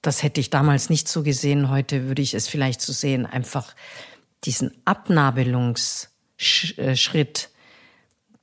Das 0.00 0.22
hätte 0.22 0.40
ich 0.40 0.50
damals 0.50 0.88
nicht 0.88 1.08
so 1.08 1.24
gesehen. 1.24 1.68
Heute 1.68 2.06
würde 2.06 2.22
ich 2.22 2.34
es 2.34 2.46
vielleicht 2.46 2.80
so 2.80 2.92
sehen. 2.92 3.26
Einfach 3.26 3.74
diesen 4.44 4.70
Abnabelungsschritt 4.84 7.48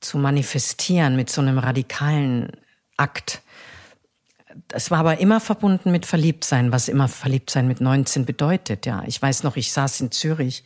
zu 0.00 0.18
manifestieren 0.18 1.16
mit 1.16 1.30
so 1.30 1.40
einem 1.40 1.58
radikalen 1.58 2.52
Akt 2.98 3.40
es 4.72 4.90
war 4.90 4.98
aber 4.98 5.18
immer 5.18 5.40
verbunden 5.40 5.90
mit 5.90 6.06
Verliebtsein, 6.06 6.72
was 6.72 6.88
immer 6.88 7.08
Verliebtsein 7.08 7.68
mit 7.68 7.80
19 7.80 8.24
bedeutet. 8.24 8.86
Ja, 8.86 9.02
ich 9.06 9.20
weiß 9.20 9.42
noch, 9.42 9.56
ich 9.56 9.72
saß 9.72 10.00
in 10.00 10.10
Zürich 10.10 10.64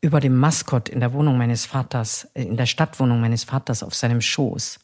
über 0.00 0.20
dem 0.20 0.36
Maskott 0.36 0.88
in 0.88 1.00
der 1.00 1.12
Wohnung 1.12 1.38
meines 1.38 1.66
Vaters, 1.66 2.28
äh, 2.34 2.42
in 2.42 2.56
der 2.56 2.66
Stadtwohnung 2.66 3.20
meines 3.20 3.44
Vaters 3.44 3.82
auf 3.82 3.94
seinem 3.94 4.20
Schoß 4.20 4.78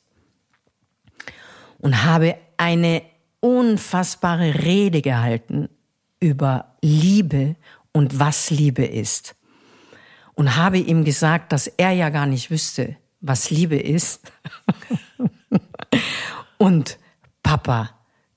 und 1.78 2.04
habe 2.04 2.36
eine 2.56 3.02
unfassbare 3.40 4.64
Rede 4.64 5.02
gehalten 5.02 5.68
über 6.18 6.76
Liebe 6.80 7.56
und 7.92 8.18
was 8.18 8.50
Liebe 8.50 8.84
ist. 8.84 9.36
Und 10.34 10.56
habe 10.56 10.78
ihm 10.78 11.04
gesagt, 11.04 11.52
dass 11.52 11.66
er 11.66 11.92
ja 11.92 12.08
gar 12.08 12.26
nicht 12.26 12.50
wüsste, 12.50 12.96
was 13.20 13.50
Liebe 13.50 13.76
ist. 13.76 14.22
und 16.58 16.98
Papa, 17.42 17.90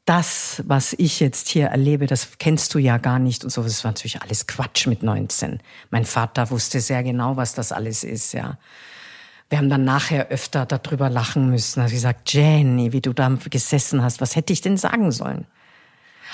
das, 0.07 0.63
was 0.65 0.93
ich 0.93 1.19
jetzt 1.19 1.49
hier 1.49 1.67
erlebe, 1.67 2.07
das 2.07 2.37
kennst 2.39 2.73
du 2.73 2.79
ja 2.79 2.97
gar 2.97 3.19
nicht 3.19 3.43
und 3.43 3.49
so. 3.49 3.61
Das 3.61 3.83
war 3.83 3.91
natürlich 3.91 4.21
alles 4.21 4.47
Quatsch 4.47 4.87
mit 4.87 5.03
19. 5.03 5.59
Mein 5.89 6.05
Vater 6.05 6.49
wusste 6.49 6.79
sehr 6.79 7.03
genau, 7.03 7.35
was 7.35 7.53
das 7.53 7.73
alles 7.73 8.03
ist, 8.03 8.33
ja. 8.33 8.57
Wir 9.49 9.57
haben 9.57 9.69
dann 9.69 9.83
nachher 9.83 10.27
öfter 10.29 10.65
darüber 10.65 11.09
lachen 11.09 11.49
müssen. 11.49 11.83
Hat 11.83 11.91
gesagt, 11.91 12.33
Jenny, 12.33 12.91
wie 12.93 13.01
du 13.01 13.13
da 13.13 13.29
gesessen 13.49 14.01
hast, 14.01 14.19
was 14.19 14.35
hätte 14.35 14.53
ich 14.53 14.61
denn 14.61 14.77
sagen 14.77 15.11
sollen? 15.11 15.45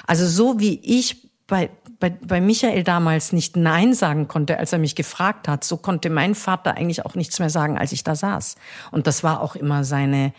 Also 0.08 0.28
so 0.28 0.60
wie 0.60 0.80
ich 0.80 1.30
bei, 1.48 1.70
bei, 2.00 2.10
bei 2.10 2.42
Michael 2.42 2.84
damals 2.84 3.32
nicht 3.34 3.56
Nein 3.56 3.94
sagen 3.94 4.28
konnte, 4.28 4.58
als 4.58 4.74
er 4.74 4.80
mich 4.80 4.96
gefragt 4.96 5.48
hat, 5.48 5.64
so 5.64 5.78
konnte 5.78 6.10
mein 6.10 6.36
Vater 6.36 6.78
eigentlich 6.78 7.06
auch 7.06 7.16
nichts 7.16 7.40
mehr 7.40 7.50
sagen, 7.50 7.78
als 7.78 7.92
ich 7.92 8.04
da 8.04 8.16
saß. 8.16 8.56
Und 8.92 9.08
das 9.08 9.24
war 9.24 9.42
auch 9.42 9.56
immer 9.56 9.84
seine, 9.84 10.34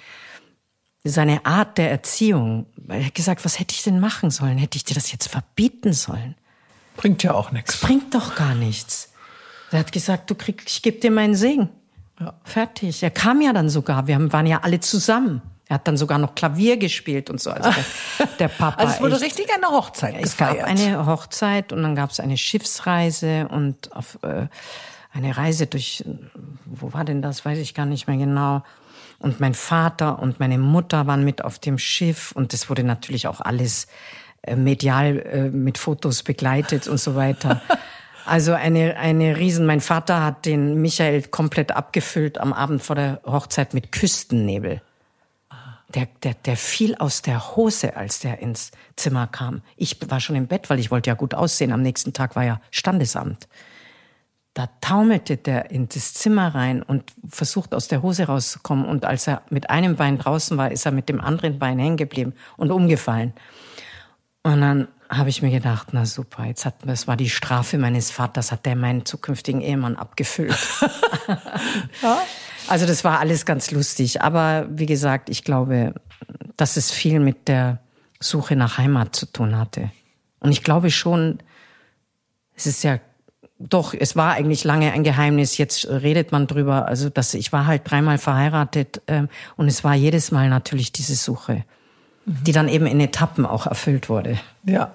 seine 1.04 1.44
Art 1.44 1.76
der 1.78 1.90
Erziehung. 1.90 2.66
Er 2.88 3.04
hat 3.04 3.14
gesagt, 3.14 3.44
was 3.44 3.58
hätte 3.58 3.74
ich 3.74 3.82
denn 3.82 4.00
machen 4.00 4.30
sollen? 4.30 4.56
Hätte 4.56 4.76
ich 4.76 4.84
dir 4.84 4.94
das 4.94 5.12
jetzt 5.12 5.28
verbieten 5.28 5.92
sollen? 5.92 6.34
Bringt 6.96 7.22
ja 7.22 7.34
auch 7.34 7.52
nichts. 7.52 7.80
Bringt 7.80 8.14
doch 8.14 8.34
gar 8.34 8.54
nichts. 8.54 9.12
Er 9.70 9.80
hat 9.80 9.92
gesagt, 9.92 10.30
du 10.30 10.34
kriegst, 10.34 10.68
ich 10.68 10.82
gebe 10.82 11.00
dir 11.00 11.10
meinen 11.10 11.34
Segen. 11.34 11.68
Ja. 12.20 12.34
Fertig. 12.44 13.02
Er 13.02 13.10
kam 13.10 13.40
ja 13.40 13.52
dann 13.52 13.68
sogar. 13.68 14.06
Wir 14.06 14.32
waren 14.32 14.46
ja 14.46 14.60
alle 14.62 14.80
zusammen. 14.80 15.42
Er 15.66 15.74
hat 15.74 15.88
dann 15.88 15.96
sogar 15.96 16.18
noch 16.18 16.34
Klavier 16.34 16.76
gespielt 16.76 17.30
und 17.30 17.40
so. 17.40 17.50
Also 17.50 17.70
der, 17.70 18.26
der 18.38 18.48
Papa. 18.48 18.82
Also 18.82 18.94
es 18.94 19.00
wurde 19.00 19.14
echt, 19.14 19.24
richtig 19.24 19.48
eine 19.54 19.66
Hochzeit 19.68 20.14
Es 20.20 20.36
gab 20.36 20.62
eine 20.62 21.06
Hochzeit 21.06 21.72
und 21.72 21.82
dann 21.82 21.94
gab 21.94 22.10
es 22.10 22.20
eine 22.20 22.36
Schiffsreise 22.36 23.48
und 23.48 23.94
auf, 23.94 24.18
äh, 24.22 24.46
eine 25.12 25.36
Reise 25.36 25.66
durch, 25.66 26.04
wo 26.64 26.92
war 26.92 27.04
denn 27.04 27.22
das? 27.22 27.44
Weiß 27.44 27.58
ich 27.58 27.74
gar 27.74 27.86
nicht 27.86 28.06
mehr 28.08 28.16
genau. 28.16 28.62
Und 29.24 29.40
mein 29.40 29.54
Vater 29.54 30.18
und 30.18 30.38
meine 30.38 30.58
Mutter 30.58 31.06
waren 31.06 31.24
mit 31.24 31.42
auf 31.42 31.58
dem 31.58 31.78
Schiff 31.78 32.32
und 32.32 32.52
das 32.52 32.68
wurde 32.68 32.84
natürlich 32.84 33.26
auch 33.26 33.40
alles 33.40 33.87
äh, 34.42 34.54
medial 34.54 35.18
äh, 35.18 35.48
mit 35.48 35.78
Fotos 35.78 36.22
begleitet 36.22 36.87
und 36.88 36.98
so 36.98 37.14
weiter. 37.14 37.60
Also 38.26 38.54
eine, 38.54 38.96
eine 38.96 39.37
Riesen. 39.37 39.66
Mein 39.66 39.82
Vater 39.82 40.24
hat 40.24 40.46
den 40.46 40.80
Michael 40.80 41.24
komplett 41.24 41.72
abgefüllt 41.72 42.38
am 42.38 42.54
Abend 42.54 42.82
vor 42.82 42.96
der 42.96 43.20
Hochzeit 43.26 43.74
mit 43.74 43.92
Küstennebel. 43.92 44.80
Der, 45.94 46.08
der, 46.22 46.32
der 46.32 46.56
fiel 46.56 46.94
aus 46.94 47.20
der 47.20 47.54
Hose, 47.54 47.98
als 47.98 48.20
der 48.20 48.38
ins 48.38 48.70
Zimmer 48.96 49.26
kam. 49.26 49.60
Ich 49.76 49.98
war 50.08 50.20
schon 50.20 50.37
im 50.37 50.46
Bett, 50.46 50.70
weil 50.70 50.78
ich 50.78 50.90
wollte 50.90 51.10
ja 51.10 51.14
gut 51.14 51.34
aussehen. 51.34 51.70
Am 51.70 51.82
nächsten 51.82 52.14
Tag 52.14 52.34
war 52.34 52.44
ja 52.44 52.62
Standesamt. 52.70 53.46
Da 54.54 54.68
taumelte 54.80 55.36
der 55.36 55.72
in 55.72 55.88
das 55.88 56.14
Zimmer 56.14 56.54
rein 56.54 56.82
und 56.82 57.12
versucht 57.28 57.74
aus 57.74 57.88
der 57.88 58.02
Hose 58.02 58.26
rauszukommen. 58.26 58.86
Und 58.86 59.04
als 59.04 59.26
er 59.26 59.42
mit 59.50 59.68
einem 59.68 59.96
Bein 59.96 60.16
draußen 60.16 60.56
war, 60.56 60.70
ist 60.70 60.86
er 60.86 60.92
mit 60.92 61.08
dem 61.08 61.20
anderen 61.20 61.58
Bein 61.58 61.78
hängen 61.78 61.96
geblieben 61.96 62.34
und 62.56 62.70
umgefallen. 62.70 63.32
Und 64.44 64.60
dann 64.60 64.88
habe 65.08 65.28
ich 65.28 65.42
mir 65.42 65.50
gedacht, 65.50 65.88
na 65.92 66.06
super, 66.06 66.44
jetzt 66.44 66.64
hat 66.64 66.74
das 66.84 67.06
war 67.06 67.16
die 67.16 67.30
Strafe 67.30 67.78
meines 67.78 68.10
Vaters, 68.10 68.52
hat 68.52 68.66
der 68.66 68.76
meinen 68.76 69.04
zukünftigen 69.04 69.60
Ehemann 69.60 69.96
abgefüllt. 69.96 70.56
ja. 72.02 72.22
Also 72.68 72.86
das 72.86 73.04
war 73.04 73.18
alles 73.20 73.44
ganz 73.44 73.70
lustig, 73.70 74.22
aber 74.22 74.66
wie 74.70 74.86
gesagt, 74.86 75.28
ich 75.28 75.44
glaube, 75.44 75.94
dass 76.56 76.76
es 76.76 76.90
viel 76.90 77.20
mit 77.20 77.48
der 77.48 77.80
Suche 78.20 78.56
nach 78.56 78.78
Heimat 78.78 79.14
zu 79.14 79.26
tun 79.26 79.58
hatte. 79.58 79.90
Und 80.40 80.52
ich 80.52 80.62
glaube 80.62 80.90
schon, 80.90 81.38
es 82.54 82.66
ist 82.66 82.82
ja 82.84 82.98
doch, 83.68 83.94
es 83.98 84.14
war 84.14 84.35
eigentlich 84.35 84.64
lange 84.64 84.92
ein 84.92 85.05
Geheimnis. 85.05 85.57
Jetzt 85.57 85.88
redet 85.88 86.33
man 86.33 86.46
drüber. 86.46 86.87
Also, 86.87 87.09
dass 87.09 87.35
ich 87.35 87.53
war 87.53 87.66
halt 87.66 87.83
dreimal 87.85 88.18
verheiratet 88.18 89.00
ähm, 89.07 89.29
und 89.57 89.68
es 89.68 89.85
war 89.85 89.94
jedes 89.94 90.31
Mal 90.31 90.48
natürlich 90.48 90.92
diese 90.92 91.14
Suche, 91.14 91.64
mhm. 92.27 92.44
die 92.44 92.53
dann 92.53 92.68
eben 92.68 92.87
in 92.87 93.00
Etappen 93.00 93.46
auch 93.46 93.66
erfüllt 93.66 94.09
wurde. 94.09 94.38
Ja. 94.64 94.94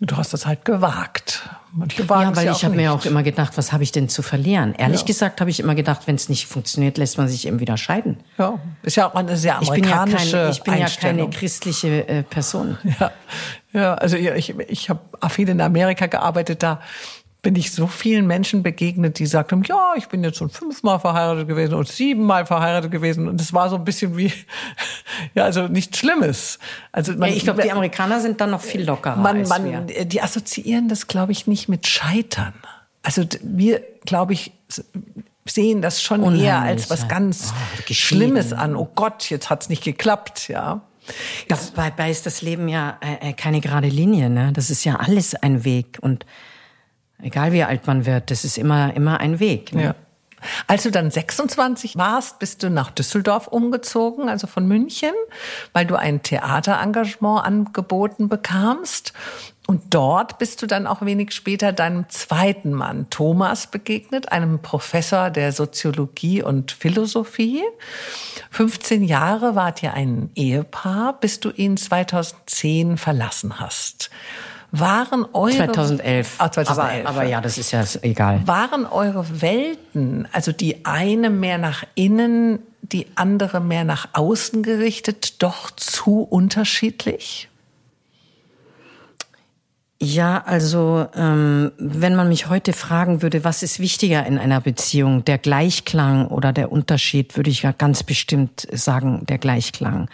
Du 0.00 0.16
hast 0.16 0.32
das 0.32 0.46
halt 0.46 0.64
gewagt. 0.64 1.48
Manche 1.72 2.04
ja, 2.04 2.36
weil 2.36 2.46
ja 2.46 2.52
ich 2.52 2.64
habe 2.64 2.76
mir 2.76 2.92
auch 2.92 3.04
immer 3.04 3.24
gedacht, 3.24 3.56
was 3.56 3.72
habe 3.72 3.82
ich 3.82 3.90
denn 3.90 4.08
zu 4.08 4.22
verlieren? 4.22 4.74
Ehrlich 4.74 5.00
ja. 5.00 5.06
gesagt 5.06 5.40
habe 5.40 5.50
ich 5.50 5.58
immer 5.58 5.74
gedacht, 5.74 6.02
wenn 6.06 6.14
es 6.14 6.28
nicht 6.28 6.46
funktioniert, 6.46 6.98
lässt 6.98 7.18
man 7.18 7.26
sich 7.28 7.48
eben 7.48 7.58
wieder 7.58 7.76
scheiden. 7.76 8.18
Ja, 8.38 8.60
ist 8.82 8.96
ja 8.96 9.10
auch 9.10 9.14
eine 9.16 9.36
sehr 9.36 9.58
amerikanische 9.58 10.50
Ich 10.52 10.62
bin 10.62 10.74
ja 10.74 10.86
keine, 10.86 10.86
ich 10.86 10.98
bin 10.98 11.14
ja 11.14 11.20
keine 11.24 11.30
christliche 11.30 12.08
äh, 12.08 12.22
Person. 12.22 12.78
Ja, 13.00 13.10
ja 13.72 13.94
also 13.94 14.16
ich, 14.16 14.56
ich 14.56 14.88
habe 14.88 15.00
viel 15.30 15.48
in 15.48 15.60
Amerika 15.60 16.06
gearbeitet, 16.06 16.62
da 16.62 16.80
bin 17.40 17.54
ich 17.54 17.72
so 17.72 17.86
vielen 17.86 18.26
Menschen 18.26 18.62
begegnet, 18.62 19.18
die 19.18 19.26
sagten, 19.26 19.62
ja, 19.62 19.92
ich 19.96 20.08
bin 20.08 20.24
jetzt 20.24 20.38
schon 20.38 20.50
fünfmal 20.50 20.98
verheiratet 20.98 21.46
gewesen 21.46 21.74
und 21.74 21.86
siebenmal 21.86 22.46
verheiratet 22.46 22.90
gewesen. 22.90 23.28
Und 23.28 23.40
es 23.40 23.52
war 23.52 23.70
so 23.70 23.76
ein 23.76 23.84
bisschen 23.84 24.16
wie, 24.16 24.32
ja, 25.34 25.44
also 25.44 25.68
nichts 25.68 25.98
Schlimmes. 25.98 26.58
Also 26.90 27.12
man, 27.12 27.30
ja, 27.30 27.36
ich 27.36 27.44
glaube, 27.44 27.62
die 27.62 27.70
Amerikaner 27.70 28.20
sind 28.20 28.40
dann 28.40 28.50
noch 28.50 28.60
viel 28.60 28.84
lockerer. 28.84 29.16
Man, 29.16 29.42
man, 29.46 29.86
die 29.86 30.20
assoziieren 30.20 30.88
das, 30.88 31.06
glaube 31.06 31.32
ich, 31.32 31.46
nicht 31.46 31.68
mit 31.68 31.86
Scheitern. 31.86 32.54
Also 33.02 33.24
wir, 33.42 33.82
glaube 34.04 34.32
ich, 34.32 34.52
sehen 35.46 35.80
das 35.80 36.02
schon 36.02 36.20
Unheimlich, 36.20 36.44
eher 36.44 36.60
als 36.60 36.90
was 36.90 37.08
ganz 37.08 37.54
oh, 37.54 37.92
Schlimmes 37.92 38.52
an. 38.52 38.74
Oh 38.74 38.88
Gott, 38.94 39.30
jetzt 39.30 39.48
hat's 39.48 39.68
nicht 39.68 39.84
geklappt, 39.84 40.48
ja. 40.48 40.82
Dabei 41.74 42.10
ist 42.10 42.26
das 42.26 42.42
Leben 42.42 42.68
ja 42.68 42.98
äh, 43.00 43.30
äh, 43.30 43.32
keine 43.32 43.60
gerade 43.60 43.88
Linie, 43.88 44.28
ne? 44.28 44.52
Das 44.52 44.68
ist 44.68 44.84
ja 44.84 44.96
alles 44.96 45.34
ein 45.34 45.64
Weg 45.64 45.98
und 46.02 46.26
Egal 47.22 47.52
wie 47.52 47.64
alt 47.64 47.86
man 47.86 48.06
wird, 48.06 48.30
das 48.30 48.44
ist 48.44 48.58
immer, 48.58 48.94
immer 48.94 49.20
ein 49.20 49.40
Weg. 49.40 49.74
Ne? 49.74 49.82
Ja. 49.82 49.94
Als 50.66 50.84
du 50.84 50.90
dann 50.90 51.10
26 51.10 51.96
warst, 51.96 52.38
bist 52.38 52.62
du 52.62 52.70
nach 52.70 52.90
Düsseldorf 52.90 53.48
umgezogen, 53.48 54.28
also 54.28 54.46
von 54.46 54.66
München, 54.66 55.12
weil 55.72 55.86
du 55.86 55.96
ein 55.96 56.22
Theaterengagement 56.22 57.44
angeboten 57.44 58.28
bekamst. 58.28 59.12
Und 59.66 59.82
dort 59.90 60.38
bist 60.38 60.62
du 60.62 60.66
dann 60.66 60.86
auch 60.86 61.02
wenig 61.02 61.32
später 61.32 61.72
deinem 61.72 62.08
zweiten 62.08 62.72
Mann 62.72 63.10
Thomas 63.10 63.66
begegnet, 63.66 64.32
einem 64.32 64.62
Professor 64.62 65.28
der 65.28 65.52
Soziologie 65.52 66.42
und 66.42 66.72
Philosophie. 66.72 67.62
15 68.50 69.04
Jahre 69.04 69.56
wart 69.56 69.82
ihr 69.82 69.92
ein 69.92 70.30
Ehepaar, 70.34 71.20
bis 71.20 71.40
du 71.40 71.50
ihn 71.50 71.76
2010 71.76 72.96
verlassen 72.96 73.60
hast. 73.60 74.08
Waren 74.70 75.24
eure 75.32 75.52
2011. 75.52 76.34
Ah, 76.38 76.52
2011. 76.52 77.06
Aber, 77.06 77.20
aber 77.20 77.28
ja, 77.28 77.40
das 77.40 77.56
ist 77.56 77.70
ja 77.70 77.84
egal. 78.02 78.46
Waren 78.46 78.84
eure 78.84 79.40
Welten, 79.40 80.28
also 80.32 80.52
die 80.52 80.84
eine 80.84 81.30
mehr 81.30 81.56
nach 81.56 81.84
innen, 81.94 82.58
die 82.82 83.06
andere 83.14 83.60
mehr 83.60 83.84
nach 83.84 84.08
außen 84.12 84.62
gerichtet, 84.62 85.42
doch 85.42 85.70
zu 85.70 86.20
unterschiedlich? 86.20 87.48
Ja, 90.00 90.44
also 90.46 91.06
ähm, 91.14 91.72
wenn 91.78 92.14
man 92.14 92.28
mich 92.28 92.48
heute 92.48 92.72
fragen 92.72 93.20
würde, 93.20 93.42
was 93.42 93.64
ist 93.64 93.80
wichtiger 93.80 94.24
in 94.26 94.38
einer 94.38 94.60
Beziehung, 94.60 95.24
der 95.24 95.38
Gleichklang 95.38 96.28
oder 96.28 96.52
der 96.52 96.70
Unterschied, 96.70 97.36
würde 97.36 97.50
ich 97.50 97.62
ja 97.62 97.72
ganz 97.72 98.04
bestimmt 98.04 98.68
sagen, 98.70 99.26
der 99.26 99.38
Gleichklang. 99.38 100.08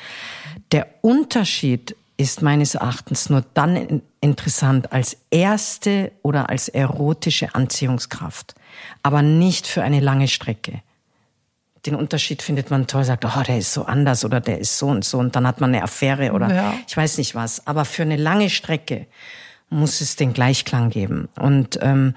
Der 0.72 0.86
Unterschied 1.02 1.96
ist 2.16 2.40
meines 2.40 2.76
Erachtens 2.76 3.28
nur 3.28 3.44
dann 3.52 4.00
interessant 4.24 4.90
als 4.90 5.18
erste 5.30 6.10
oder 6.22 6.48
als 6.48 6.68
erotische 6.68 7.54
Anziehungskraft, 7.54 8.54
aber 9.02 9.20
nicht 9.20 9.66
für 9.66 9.82
eine 9.82 10.00
lange 10.00 10.28
Strecke. 10.28 10.80
Den 11.84 11.94
Unterschied 11.94 12.40
findet 12.40 12.70
man 12.70 12.86
toll, 12.86 13.04
sagt, 13.04 13.26
oh, 13.26 13.42
der 13.46 13.58
ist 13.58 13.74
so 13.74 13.84
anders 13.84 14.24
oder 14.24 14.40
der 14.40 14.58
ist 14.58 14.78
so 14.78 14.86
und 14.86 15.04
so 15.04 15.18
und 15.18 15.36
dann 15.36 15.46
hat 15.46 15.60
man 15.60 15.74
eine 15.74 15.82
Affäre 15.82 16.32
oder 16.32 16.52
ja. 16.52 16.74
ich 16.88 16.96
weiß 16.96 17.18
nicht 17.18 17.34
was. 17.34 17.66
Aber 17.66 17.84
für 17.84 18.02
eine 18.02 18.16
lange 18.16 18.48
Strecke 18.48 19.06
muss 19.68 20.00
es 20.00 20.16
den 20.16 20.32
Gleichklang 20.32 20.88
geben. 20.88 21.28
Und 21.38 21.78
ähm, 21.82 22.14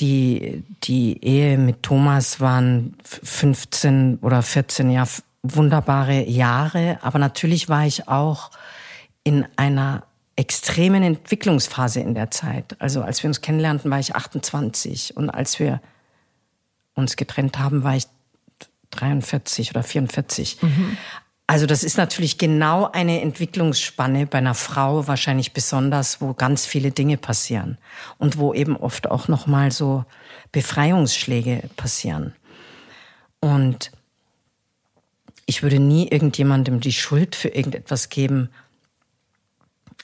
die, 0.00 0.64
die 0.82 1.24
Ehe 1.24 1.58
mit 1.58 1.84
Thomas 1.84 2.40
waren 2.40 2.96
15 3.04 4.18
oder 4.20 4.42
14 4.42 4.90
Jahre 4.90 5.08
wunderbare 5.44 6.24
Jahre, 6.24 6.98
aber 7.02 7.20
natürlich 7.20 7.68
war 7.68 7.86
ich 7.86 8.08
auch 8.08 8.50
in 9.22 9.46
einer 9.56 10.02
extremen 10.38 11.02
Entwicklungsphase 11.02 11.98
in 12.00 12.14
der 12.14 12.30
Zeit. 12.30 12.76
Also 12.78 13.02
als 13.02 13.22
wir 13.24 13.28
uns 13.28 13.40
kennenlernten, 13.40 13.90
war 13.90 13.98
ich 13.98 14.14
28 14.14 15.16
und 15.16 15.30
als 15.30 15.58
wir 15.58 15.80
uns 16.94 17.16
getrennt 17.16 17.58
haben, 17.58 17.82
war 17.82 17.96
ich 17.96 18.04
43 18.90 19.72
oder 19.72 19.82
44. 19.82 20.62
Mhm. 20.62 20.96
Also 21.48 21.66
das 21.66 21.82
ist 21.82 21.96
natürlich 21.96 22.38
genau 22.38 22.88
eine 22.92 23.20
Entwicklungsspanne 23.20 24.26
bei 24.26 24.38
einer 24.38 24.54
Frau 24.54 25.08
wahrscheinlich 25.08 25.54
besonders, 25.54 26.20
wo 26.20 26.34
ganz 26.34 26.66
viele 26.66 26.92
Dinge 26.92 27.16
passieren 27.16 27.76
und 28.18 28.38
wo 28.38 28.54
eben 28.54 28.76
oft 28.76 29.10
auch 29.10 29.26
noch 29.26 29.48
mal 29.48 29.72
so 29.72 30.04
Befreiungsschläge 30.52 31.68
passieren. 31.76 32.34
Und 33.40 33.90
ich 35.46 35.64
würde 35.64 35.80
nie 35.80 36.06
irgendjemandem 36.06 36.78
die 36.78 36.92
Schuld 36.92 37.34
für 37.34 37.48
irgendetwas 37.48 38.08
geben, 38.08 38.50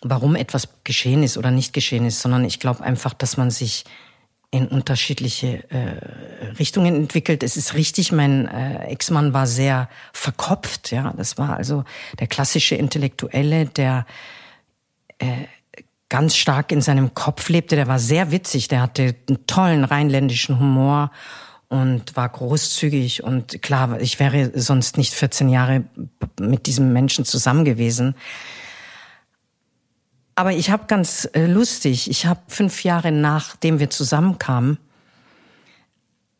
warum 0.04 0.36
etwas 0.36 0.68
geschehen 0.84 1.22
ist 1.22 1.36
oder 1.36 1.50
nicht 1.50 1.72
geschehen 1.72 2.06
ist, 2.06 2.20
sondern 2.20 2.44
ich 2.44 2.60
glaube 2.60 2.84
einfach, 2.84 3.14
dass 3.14 3.36
man 3.36 3.50
sich 3.50 3.84
in 4.50 4.68
unterschiedliche 4.68 5.68
äh, 5.70 6.46
Richtungen 6.60 6.94
entwickelt. 6.94 7.42
Es 7.42 7.56
ist 7.56 7.74
richtig, 7.74 8.12
mein 8.12 8.46
äh, 8.46 8.86
Ex-Mann 8.86 9.32
war 9.32 9.48
sehr 9.48 9.88
verkopft, 10.12 10.92
ja. 10.92 11.12
Das 11.16 11.38
war 11.38 11.56
also 11.56 11.82
der 12.20 12.28
klassische 12.28 12.76
Intellektuelle, 12.76 13.66
der 13.66 14.06
äh, 15.18 15.26
ganz 16.08 16.36
stark 16.36 16.70
in 16.70 16.82
seinem 16.82 17.14
Kopf 17.14 17.48
lebte. 17.48 17.74
Der 17.74 17.88
war 17.88 17.98
sehr 17.98 18.30
witzig, 18.30 18.68
der 18.68 18.82
hatte 18.82 19.16
einen 19.28 19.44
tollen 19.48 19.82
rheinländischen 19.82 20.60
Humor 20.60 21.10
und 21.68 22.14
war 22.14 22.28
großzügig 22.28 23.24
und 23.24 23.60
klar, 23.60 24.00
ich 24.00 24.20
wäre 24.20 24.52
sonst 24.54 24.96
nicht 24.98 25.14
14 25.14 25.48
Jahre 25.48 25.82
mit 26.38 26.66
diesem 26.66 26.92
Menschen 26.92 27.24
zusammen 27.24 27.64
gewesen. 27.64 28.14
Aber 30.34 30.52
ich 30.52 30.70
habe 30.70 30.84
ganz 30.86 31.28
äh, 31.32 31.46
lustig, 31.46 32.10
ich 32.10 32.26
habe 32.26 32.40
fünf 32.48 32.84
Jahre 32.84 33.12
nachdem 33.12 33.78
wir 33.78 33.90
zusammenkamen, 33.90 34.78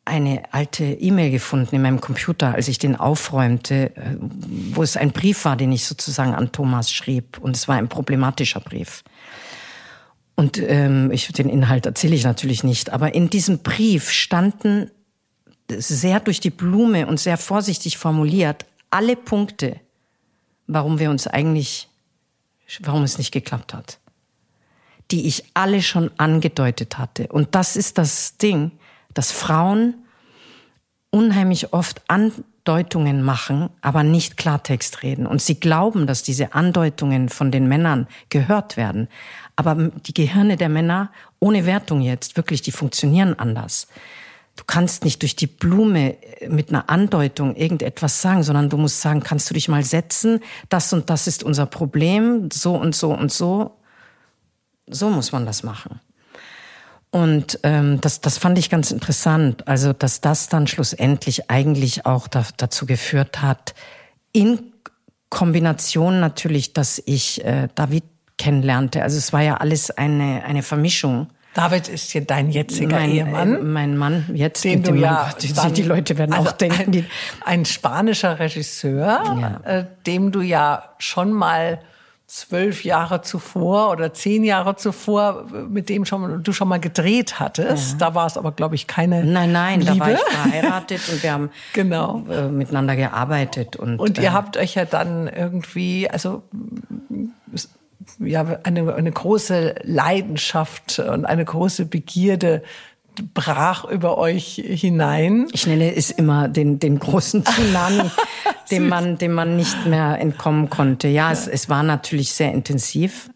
eine 0.07 0.42
alte 0.52 0.84
E-Mail 0.84 1.30
gefunden 1.30 1.76
in 1.76 1.82
meinem 1.82 2.01
Computer, 2.01 2.55
als 2.55 2.68
ich 2.68 2.78
den 2.78 2.97
aufräumte, 2.97 3.97
äh, 3.97 4.16
wo 4.20 4.82
es 4.82 4.97
ein 4.97 5.12
Brief 5.12 5.45
war, 5.45 5.57
den 5.57 5.72
ich 5.72 5.86
sozusagen 5.86 6.34
an 6.34 6.53
Thomas 6.53 6.92
schrieb. 6.92 7.38
Und 7.38 7.57
es 7.57 7.68
war 7.68 7.76
ein 7.76 7.88
problematischer 7.88 8.61
Brief. 8.61 9.03
Und 10.34 10.59
ähm, 10.59 11.11
ich, 11.12 11.28
den 11.28 11.49
Inhalt 11.49 11.86
erzähle 11.86 12.16
ich 12.16 12.24
natürlich 12.24 12.64
nicht, 12.64 12.90
aber 12.90 13.14
in 13.14 13.30
diesem 13.30 13.61
Brief 13.61 14.11
standen 14.11 14.90
sehr 15.70 16.20
durch 16.20 16.40
die 16.40 16.51
Blume 16.51 17.07
und 17.07 17.20
sehr 17.20 17.38
vorsichtig 17.38 17.97
formuliert 17.97 18.66
alle 18.90 19.16
Punkte, 19.16 19.80
warum 20.66 20.99
wir 20.99 21.11
uns 21.11 21.26
eigentlich 21.26 21.88
warum 22.81 23.03
es 23.03 23.19
nicht 23.19 23.33
geklappt 23.33 23.75
hat, 23.75 23.99
die 25.11 25.27
ich 25.27 25.45
alle 25.55 25.83
schon 25.83 26.11
angedeutet 26.19 26.99
hatte. 26.99 27.29
Und 27.29 27.55
das 27.55 27.77
ist 27.77 27.99
das 27.99 28.37
Ding, 28.37 28.73
dass 29.12 29.33
Frauen 29.33 29.95
unheimlich 31.11 31.73
oft 31.73 32.03
Andeutungen 32.09 33.23
machen, 33.23 33.71
aber 33.81 34.03
nicht 34.03 34.37
Klartext 34.37 35.03
reden. 35.03 35.27
Und 35.27 35.41
sie 35.41 35.61
glauben, 35.61 36.07
dass 36.07 36.23
diese 36.25 36.55
Andeutungen 36.55 37.29
von 37.29 37.53
den 37.53 37.69
Männern 37.69 38.09
gehört 38.31 38.77
werden. 38.77 39.09
Aber 39.55 39.77
die 39.77 40.15
Gehirne 40.15 40.57
der 40.57 40.69
Männer, 40.69 41.12
ohne 41.39 41.67
Wertung 41.67 42.01
jetzt, 42.01 42.37
wirklich, 42.37 42.62
die 42.62 42.73
funktionieren 42.73 43.39
anders. 43.39 43.87
Du 44.57 44.64
kannst 44.66 45.05
nicht 45.05 45.22
durch 45.22 45.36
die 45.36 45.46
Blume 45.46 46.16
äh, 46.40 46.48
mit 46.48 46.68
einer 46.68 46.88
Andeutung 46.88 47.57
irgendetwas 47.57 48.22
sagen, 48.22 48.42
sondern 48.42 48.68
du 48.68 48.76
musst 48.76 49.00
sagen, 49.00 49.22
kannst 49.22 49.50
du 49.50 49.55
dich 49.55 49.68
mal 49.68 49.82
setzen, 49.82 50.40
das 50.68 50.92
und 50.92 51.11
das 51.11 51.26
ist 51.26 51.42
unser 51.42 51.66
Problem, 51.66 52.50
so 52.52 52.74
und 52.76 52.94
so 52.94 53.12
und 53.12 53.32
so. 53.32 53.78
So 54.86 55.11
muss 55.11 55.32
man 55.32 55.46
das 55.46 55.62
machen. 55.62 56.00
Und 57.11 57.61
ähm, 57.62 58.00
das, 58.00 58.20
das 58.20 58.38
fand 58.38 58.59
ich 58.59 58.70
ganz 58.70 58.90
interessant. 58.90 59.68
Also, 59.68 59.92
dass 59.92 60.20
das 60.20 60.48
dann 60.48 60.66
schlussendlich 60.66 61.48
eigentlich 61.48 62.07
auch 62.07 62.26
da, 62.26 62.44
dazu 62.57 62.86
geführt 62.86 63.40
hat, 63.40 63.74
in 64.32 64.72
Kombination 65.30 66.20
natürlich, 66.20 66.72
dass 66.72 67.02
ich 67.07 67.44
äh, 67.44 67.68
David 67.74 68.05
kennenlernte. 68.36 69.02
Also 69.02 69.16
es 69.16 69.32
war 69.32 69.42
ja 69.42 69.57
alles 69.57 69.90
eine, 69.90 70.44
eine 70.44 70.62
Vermischung. 70.62 71.28
David 71.55 71.88
ist 71.88 72.12
ja 72.14 72.20
dein 72.20 72.50
jetziger 72.50 72.96
mein, 72.96 73.11
Ehemann. 73.11 73.55
Äh, 73.57 73.59
mein 73.61 73.96
Mann 73.96 74.24
jetzt. 74.34 74.64
Den 74.64 74.80
mit 74.80 74.88
du 74.88 74.92
dem 74.92 75.00
ja 75.00 75.28
Gott, 75.30 75.42
die, 75.42 75.52
dann- 75.52 75.72
die 75.74 75.82
Leute 75.82 76.18
werden 76.18 76.32
also 76.34 76.48
auch 76.50 76.52
denken, 76.52 76.92
ein, 76.92 77.07
ein 77.44 77.64
spanischer 77.64 78.38
Regisseur, 78.38 79.22
Ja. 79.40 79.61
äh, 79.64 79.84
dem 80.07 80.32
du 80.32 80.40
ja 80.40 80.84
schon 80.98 81.32
mal 81.32 81.78
zwölf 82.26 82.84
Jahre 82.84 83.20
zuvor 83.20 83.90
oder 83.92 84.12
zehn 84.14 84.42
Jahre 84.44 84.74
zuvor 84.76 85.44
äh, 85.55 85.59
mit 85.59 85.88
dem 85.90 86.05
schon 86.07 86.42
du 86.42 86.52
schon 86.52 86.66
mal 86.68 86.80
gedreht 86.80 87.38
hattest. 87.38 88.00
Da 88.00 88.14
war 88.14 88.26
es 88.26 88.36
aber 88.38 88.50
glaube 88.52 88.74
ich 88.74 88.86
keine 88.86 89.24
nein, 89.24 89.52
nein, 89.52 89.80
Liebe. 89.82 89.92
da 89.98 90.00
war 90.00 90.11
ich 90.12 90.20
verheiratet 90.20 91.00
und 91.11 91.22
wir 91.22 91.32
haben 91.32 91.50
Genau. 91.74 92.24
äh, 92.30 92.48
miteinander 92.48 92.96
gearbeitet. 92.96 93.76
Und, 93.76 94.00
Und 94.00 94.18
äh, 94.18 94.22
ihr 94.22 94.32
habt 94.32 94.57
euch 94.57 94.74
ja 94.74 94.86
dann 94.86 95.28
irgendwie, 95.28 96.09
also 96.11 96.42
ja, 98.19 98.59
eine, 98.62 98.95
eine 98.95 99.12
große 99.12 99.77
Leidenschaft 99.83 100.99
und 100.99 101.25
eine 101.25 101.45
große 101.45 101.87
Begierde 101.87 102.62
brach 103.33 103.85
über 103.85 104.19
euch 104.19 104.61
hinein. 104.65 105.47
Ich 105.53 105.67
nenne 105.67 105.95
es 105.95 106.11
immer 106.11 106.49
den, 106.49 106.79
den 106.79 106.99
großen 106.99 107.45
Tsunami, 107.45 108.11
dem 108.71 108.89
man, 108.89 109.19
dem 109.19 109.33
man 109.33 109.57
nicht 109.57 109.87
mehr 109.87 110.19
entkommen 110.19 110.71
konnte. 110.71 111.09
Ja, 111.09 111.31
es, 111.31 111.47
es 111.47 111.69
war 111.69 111.83
natürlich 111.83 112.33
sehr 112.33 112.53
intensiv. 112.53 113.31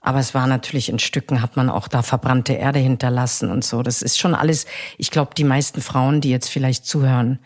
Aber 0.00 0.20
es 0.20 0.32
war 0.32 0.46
natürlich 0.46 0.88
in 0.88 0.98
Stücken, 0.98 1.42
hat 1.42 1.56
man 1.56 1.68
auch 1.68 1.88
da 1.88 2.02
verbrannte 2.02 2.54
Erde 2.54 2.78
hinterlassen 2.78 3.50
und 3.50 3.64
so. 3.64 3.82
Das 3.82 4.00
ist 4.00 4.18
schon 4.18 4.34
alles, 4.34 4.64
ich 4.96 5.10
glaube, 5.10 5.32
die 5.36 5.44
meisten 5.44 5.80
Frauen, 5.82 6.20
die 6.20 6.30
jetzt 6.30 6.48
vielleicht 6.48 6.86
zuhören, 6.86 7.40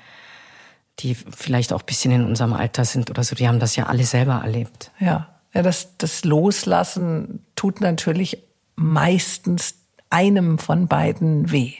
die 1.00 1.14
vielleicht 1.14 1.72
auch 1.72 1.80
ein 1.80 1.86
bisschen 1.86 2.12
in 2.12 2.24
unserem 2.24 2.52
Alter 2.52 2.84
sind 2.84 3.10
oder 3.10 3.24
so, 3.24 3.34
die 3.34 3.48
haben 3.48 3.58
das 3.58 3.74
ja 3.74 3.86
alle 3.86 4.04
selber 4.04 4.42
erlebt. 4.44 4.90
Ja, 5.00 5.31
ja 5.54 5.62
das, 5.62 5.96
das 5.98 6.24
Loslassen 6.24 7.44
tut 7.56 7.80
natürlich 7.80 8.42
meistens 8.76 9.76
einem 10.10 10.58
von 10.58 10.88
beiden 10.88 11.50
weh. 11.50 11.72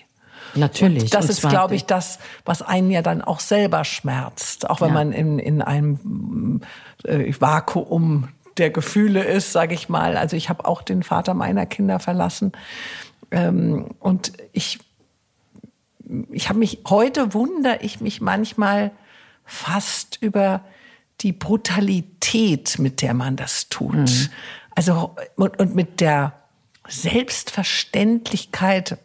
Natürlich. 0.55 1.05
Und 1.05 1.15
das 1.15 1.25
Und 1.27 1.31
ist, 1.31 1.49
glaube 1.49 1.75
ich, 1.75 1.87
das, 1.87 2.19
was 2.45 2.63
einen 2.63 2.91
ja 2.91 3.03
dann 3.03 3.23
auch 3.23 3.41
selber 3.41 3.85
schmerzt. 3.85 4.69
Auch 4.69 4.81
wenn 4.81 4.89
Ja. 4.89 4.95
man 4.95 5.13
in, 5.13 5.39
in 5.39 5.63
einem 5.63 6.61
äh, 7.05 7.33
Vakuum 7.39 8.29
der 8.59 8.71
Gefühle 8.71 9.25
ist, 9.25 9.53
sage 9.53 9.75
ich 9.75 9.89
mal. 9.89 10.17
Also 10.17 10.37
ich 10.37 10.49
habe 10.49 10.67
auch 10.67 10.83
den 10.83 11.03
Vater 11.03 11.33
meiner 11.35 11.65
Kinder 11.65 11.99
verlassen. 12.01 12.53
Ähm, 13.31 13.87
und 13.99 14.33
ich, 14.53 14.79
ich 16.31 16.49
habe 16.51 16.59
mich, 16.59 16.81
heute 16.89 17.33
wundere 17.33 17.79
ich 17.81 18.01
mich 18.01 18.21
manchmal 18.21 18.91
fast 19.45 20.19
über 20.21 20.63
die 21.23 21.33
Brutalität, 21.33 22.79
mit 22.79 23.03
der 23.03 23.15
man 23.15 23.37
das 23.37 23.69
tut. 23.69 24.31
Also, 24.75 25.15
und, 25.37 25.59
und 25.59 25.75
mit 25.75 26.01
der 26.01 26.33
Selbstverständlichkeit, 26.89 28.99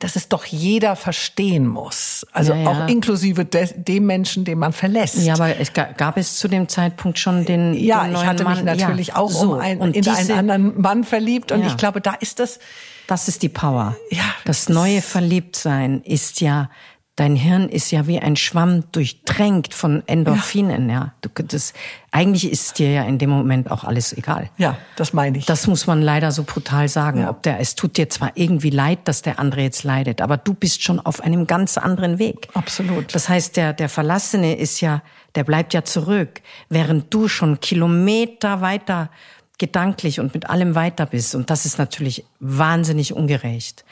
dass 0.00 0.16
es 0.16 0.28
doch 0.28 0.44
jeder 0.44 0.96
verstehen 0.96 1.66
muss. 1.66 2.26
Also 2.32 2.52
Ja, 2.52 2.60
ja. 2.60 2.70
auch 2.84 2.88
inklusive 2.88 3.44
des, 3.44 3.72
dem 3.76 4.06
Menschen, 4.06 4.44
den 4.44 4.58
man 4.58 4.72
verlässt. 4.72 5.16
Ja, 5.24 5.34
aber 5.34 5.58
es 5.58 5.72
ga- 5.72 5.92
gab 5.96 6.16
es 6.18 6.36
zu 6.36 6.48
dem 6.48 6.68
Zeitpunkt 6.68 7.18
schon 7.18 7.44
den, 7.46 7.74
Ja, 7.74 8.04
den 8.04 8.14
ich 8.14 8.26
hatte 8.26 8.44
mich 8.44 8.56
Mann. 8.56 8.64
natürlich 8.64 9.06
ja, 9.08 9.16
auch 9.16 9.30
so. 9.30 9.54
um 9.54 9.60
ein, 9.60 9.80
in 9.80 9.92
diese, 10.02 10.16
einen 10.16 10.30
anderen 10.32 10.80
Mann 10.80 11.04
verliebt 11.04 11.52
und 11.52 11.64
ich 11.64 11.76
glaube, 11.76 12.00
da 12.00 12.12
ist 12.14 12.38
das 12.40 12.58
Das 13.06 13.28
ist 13.28 13.42
die 13.42 13.48
Power. 13.48 13.96
Ja, 14.10 14.24
das 14.44 14.68
neue 14.68 15.00
Verliebtsein 15.00 16.02
ist 16.02 16.40
ja, 16.40 16.70
dein 17.16 17.36
Hirn 17.36 17.68
ist 17.68 17.92
ja 17.92 18.06
wie 18.06 18.18
ein 18.18 18.34
Schwamm 18.34 18.90
durchtränkt 18.90 19.72
von 19.72 20.02
Endorphinen, 20.06 20.90
ja. 20.90 21.14
Du, 21.20 21.28
das, 21.44 21.72
eigentlich 22.10 22.50
ist 22.50 22.78
dir 22.78 22.90
ja 22.90 23.02
in 23.04 23.18
dem 23.18 23.30
Moment 23.30 23.70
auch 23.70 23.84
alles 23.84 24.12
egal. 24.12 24.50
ja, 24.56 24.76
das 24.96 25.12
meine 25.12 25.38
ich. 25.38 25.46
Das 25.46 25.66
muss 25.66 25.86
man 25.86 26.02
leider 26.02 26.32
so 26.32 26.42
brutal 26.42 26.88
sagen. 26.88 27.20
Ja. 27.20 27.30
Ob 27.30 27.42
der, 27.42 27.60
es 27.60 27.76
tut 27.76 27.96
dir 27.96 28.10
zwar 28.10 28.32
irgendwie 28.34 28.70
leid, 28.70 29.00
dass 29.04 29.22
der 29.22 29.38
andere 29.38 29.62
jetzt 29.62 29.84
leidet, 29.84 30.20
aber 30.20 30.36
du 30.36 30.54
bist 30.54 30.82
schon 30.82 30.98
auf 30.98 31.20
einem 31.20 31.46
ganz 31.46 31.78
anderen 31.78 32.18
Weg. 32.18 32.48
Absolut. 32.54 33.14
Das 33.14 33.28
heißt, 33.28 33.56
der, 33.56 33.72
der 33.72 33.88
Verlassene 33.88 34.56
ist 34.56 34.80
ja, 34.80 35.02
der 35.36 35.44
bleibt 35.44 35.72
ja 35.72 35.84
zurück, 35.84 36.40
während 36.68 37.14
du 37.14 37.28
schon 37.28 37.60
Kilometer 37.60 38.60
weiter 38.60 39.10
gedanklich 39.58 40.18
und 40.18 40.34
mit 40.34 40.50
allem 40.50 40.74
weiter 40.74 41.06
bist. 41.06 41.34
Und 41.34 41.48
das 41.48 41.64
ist 41.64 41.78
natürlich 41.78 42.24
wahnsinnig 42.40 43.14
ungerecht. 43.14 43.84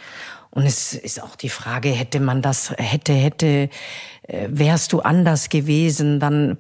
Und 0.55 0.67
es 0.67 0.93
ist 0.93 1.23
auch 1.23 1.35
die 1.35 1.49
Frage, 1.49 1.89
hätte 1.89 2.21
man 2.21 2.43
das, 2.43 2.73
hätte, 2.77 3.15
hätte, 3.15 3.71
äh, 4.23 4.49
wärst 4.51 4.93
du 4.93 5.01
anders 5.01 5.49
gewesen, 5.49 6.21
dann, 6.21 6.59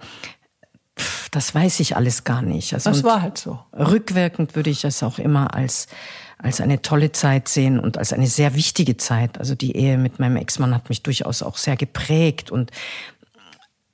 pff, 0.99 1.29
das 1.29 1.55
weiß 1.55 1.79
ich 1.81 1.95
alles 1.95 2.25
gar 2.25 2.41
nicht. 2.41 2.73
Also 2.73 2.89
das 2.89 3.05
war 3.05 3.21
halt 3.21 3.37
so. 3.37 3.59
Rückwirkend 3.75 4.57
würde 4.57 4.71
ich 4.71 4.85
es 4.85 5.03
auch 5.03 5.19
immer 5.19 5.55
als, 5.55 5.89
als 6.39 6.63
eine 6.63 6.81
tolle 6.81 7.13
Zeit 7.13 7.49
sehen 7.49 7.79
und 7.79 7.99
als 7.99 8.15
eine 8.15 8.29
sehr 8.29 8.55
wichtige 8.55 8.97
Zeit. 8.97 9.39
Also 9.39 9.55
die 9.55 9.77
Ehe 9.77 9.99
mit 9.99 10.19
meinem 10.19 10.37
Ex-Mann 10.37 10.75
hat 10.75 10.89
mich 10.89 11.03
durchaus 11.03 11.43
auch 11.43 11.59
sehr 11.59 11.77
geprägt 11.77 12.51
und 12.51 12.71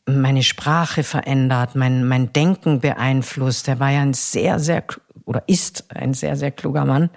meine 0.07 0.45
Sprache 0.45 1.03
verändert, 1.03 1.75
mein, 1.75 2.07
mein 2.07 2.33
Denken 2.33 2.79
beeinflusst. 2.81 3.67
Der 3.67 3.81
war 3.81 3.91
ja 3.91 4.01
ein 4.01 4.15
sehr, 4.15 4.61
sehr, 4.61 4.85
oder 5.25 5.43
ist 5.49 5.87
ein 5.95 6.15
sehr, 6.15 6.37
sehr 6.37 6.53
kluger 6.53 6.85
Mann. 6.85 7.11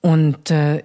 Und 0.00 0.52
äh, 0.52 0.84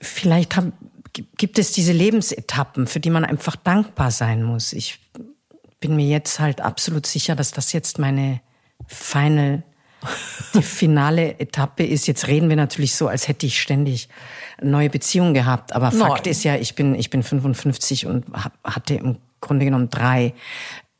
vielleicht 0.00 0.56
haben, 0.56 0.72
gi- 1.12 1.26
gibt 1.36 1.58
es 1.58 1.72
diese 1.72 1.92
Lebensetappen, 1.92 2.86
für 2.86 3.00
die 3.00 3.10
man 3.10 3.24
einfach 3.24 3.56
dankbar 3.56 4.10
sein 4.10 4.42
muss. 4.42 4.72
Ich 4.72 4.98
bin 5.80 5.96
mir 5.96 6.06
jetzt 6.06 6.40
halt 6.40 6.60
absolut 6.60 7.06
sicher, 7.06 7.36
dass 7.36 7.52
das 7.52 7.72
jetzt 7.72 7.98
meine 7.98 8.40
final, 8.86 9.62
die 10.54 10.62
finale 10.62 11.38
Etappe 11.40 11.84
ist. 11.84 12.06
Jetzt 12.06 12.26
reden 12.28 12.48
wir 12.48 12.56
natürlich 12.56 12.94
so, 12.94 13.08
als 13.08 13.28
hätte 13.28 13.46
ich 13.46 13.60
ständig 13.60 14.08
neue 14.62 14.90
Beziehungen 14.90 15.34
gehabt. 15.34 15.72
Aber 15.72 15.90
Fakt 15.92 16.24
Nein. 16.24 16.30
ist 16.32 16.44
ja, 16.44 16.56
ich 16.56 16.74
bin, 16.74 16.94
ich 16.94 17.10
bin 17.10 17.22
55 17.22 18.06
und 18.06 18.24
hab, 18.32 18.52
hatte 18.64 18.94
im 18.94 19.18
Grunde 19.40 19.64
genommen 19.64 19.88
drei 19.90 20.34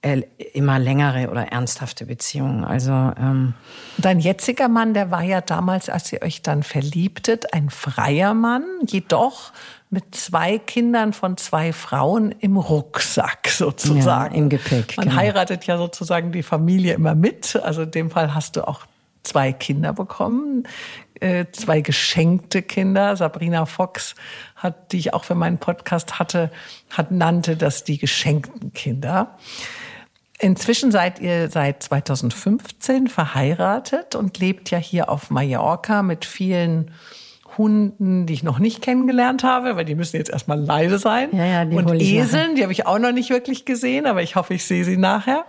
immer 0.00 0.78
längere 0.78 1.28
oder 1.28 1.48
ernsthafte 1.48 2.06
Beziehungen. 2.06 2.64
Also 2.64 2.92
ähm, 2.92 3.54
Dein 3.96 4.20
jetziger 4.20 4.68
Mann, 4.68 4.94
der 4.94 5.10
war 5.10 5.22
ja 5.22 5.40
damals, 5.40 5.90
als 5.90 6.12
ihr 6.12 6.22
euch 6.22 6.40
dann 6.40 6.62
verliebtet, 6.62 7.52
ein 7.52 7.68
freier 7.68 8.32
Mann, 8.32 8.62
jedoch 8.86 9.52
mit 9.90 10.14
zwei 10.14 10.58
Kindern 10.58 11.12
von 11.12 11.36
zwei 11.36 11.72
Frauen 11.72 12.30
im 12.30 12.56
Rucksack 12.56 13.48
sozusagen. 13.48 14.34
Ja, 14.34 14.40
im 14.40 14.48
Gepäck, 14.48 14.96
Man 14.96 15.08
genau. 15.08 15.20
heiratet 15.20 15.64
ja 15.66 15.76
sozusagen 15.78 16.30
die 16.30 16.44
Familie 16.44 16.94
immer 16.94 17.16
mit. 17.16 17.56
Also 17.56 17.82
in 17.82 17.90
dem 17.90 18.10
Fall 18.10 18.34
hast 18.34 18.54
du 18.54 18.68
auch 18.68 18.86
zwei 19.24 19.52
Kinder 19.52 19.92
bekommen, 19.92 20.66
äh, 21.20 21.46
zwei 21.52 21.80
geschenkte 21.80 22.62
Kinder. 22.62 23.16
Sabrina 23.16 23.66
Fox 23.66 24.14
hat, 24.54 24.92
die 24.92 24.98
ich 24.98 25.12
auch 25.12 25.24
für 25.24 25.34
meinen 25.34 25.58
Podcast 25.58 26.20
hatte, 26.20 26.52
hat 26.90 27.10
nannte 27.10 27.56
das 27.56 27.82
die 27.82 27.98
geschenkten 27.98 28.72
Kinder. 28.72 29.36
Inzwischen 30.40 30.92
seid 30.92 31.18
ihr 31.20 31.50
seit 31.50 31.82
2015 31.82 33.08
verheiratet 33.08 34.14
und 34.14 34.38
lebt 34.38 34.70
ja 34.70 34.78
hier 34.78 35.08
auf 35.08 35.30
Mallorca 35.30 36.02
mit 36.02 36.24
vielen 36.24 36.92
Hunden, 37.58 38.26
die 38.26 38.34
ich 38.34 38.44
noch 38.44 38.60
nicht 38.60 38.82
kennengelernt 38.82 39.42
habe, 39.42 39.74
weil 39.74 39.84
die 39.84 39.96
müssen 39.96 40.16
jetzt 40.16 40.30
erstmal 40.30 40.60
leise 40.60 40.98
sein. 40.98 41.30
Ja, 41.32 41.44
ja, 41.44 41.64
die 41.64 41.76
und 41.76 41.92
ich 41.94 42.12
nachher. 42.12 42.24
Eseln, 42.24 42.54
die 42.54 42.62
habe 42.62 42.72
ich 42.72 42.86
auch 42.86 43.00
noch 43.00 43.10
nicht 43.10 43.30
wirklich 43.30 43.64
gesehen, 43.64 44.06
aber 44.06 44.22
ich 44.22 44.36
hoffe, 44.36 44.54
ich 44.54 44.64
sehe 44.64 44.84
sie 44.84 44.96
nachher. 44.96 45.44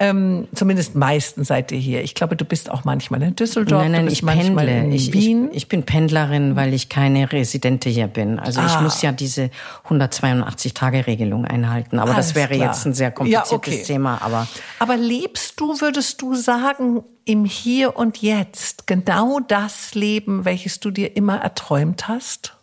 Ähm, 0.00 0.46
zumindest 0.54 0.94
meistens 0.94 1.48
seid 1.48 1.72
ihr 1.72 1.78
hier. 1.78 2.02
Ich 2.04 2.14
glaube, 2.14 2.36
du 2.36 2.44
bist 2.44 2.70
auch 2.70 2.84
manchmal 2.84 3.20
in 3.22 3.34
Düsseldorf, 3.34 3.82
Nein, 3.82 3.90
nein, 3.92 4.06
ich 4.06 4.22
manchmal 4.22 4.66
pendle. 4.66 4.84
in 4.84 4.92
Ich, 4.92 5.08
ich, 5.08 5.12
Wien. 5.14 5.48
ich 5.52 5.66
bin 5.66 5.82
Pendlerin, 5.82 6.54
weil 6.54 6.72
ich 6.72 6.88
keine 6.88 7.32
Residente 7.32 7.88
hier 7.88 8.06
bin. 8.06 8.38
Also 8.38 8.60
ich 8.60 8.72
Ah. 8.76 8.80
muss 8.82 9.02
ja 9.02 9.10
diese 9.10 9.50
182-Tage-Regelung 9.88 11.44
einhalten. 11.44 11.98
Aber 11.98 12.14
Alles 12.14 12.28
das 12.28 12.34
wäre 12.36 12.54
klar. 12.54 12.68
jetzt 12.68 12.84
ein 12.86 12.94
sehr 12.94 13.10
kompliziertes 13.10 13.50
Ja, 13.50 13.56
okay. 13.56 13.82
Thema. 13.82 14.22
Aber 14.22 14.46
Aber 14.78 14.96
lebst 14.96 15.58
du, 15.60 15.80
würdest 15.80 16.22
du 16.22 16.34
sagen, 16.36 17.02
im 17.24 17.44
Hier 17.44 17.96
und 17.96 18.18
Jetzt 18.22 18.86
genau 18.86 19.40
das 19.40 19.94
Leben, 19.94 20.44
welches 20.44 20.80
du 20.80 20.90
dir 20.90 21.16
immer 21.16 21.38
erträumt 21.40 22.08
hast? 22.08 22.54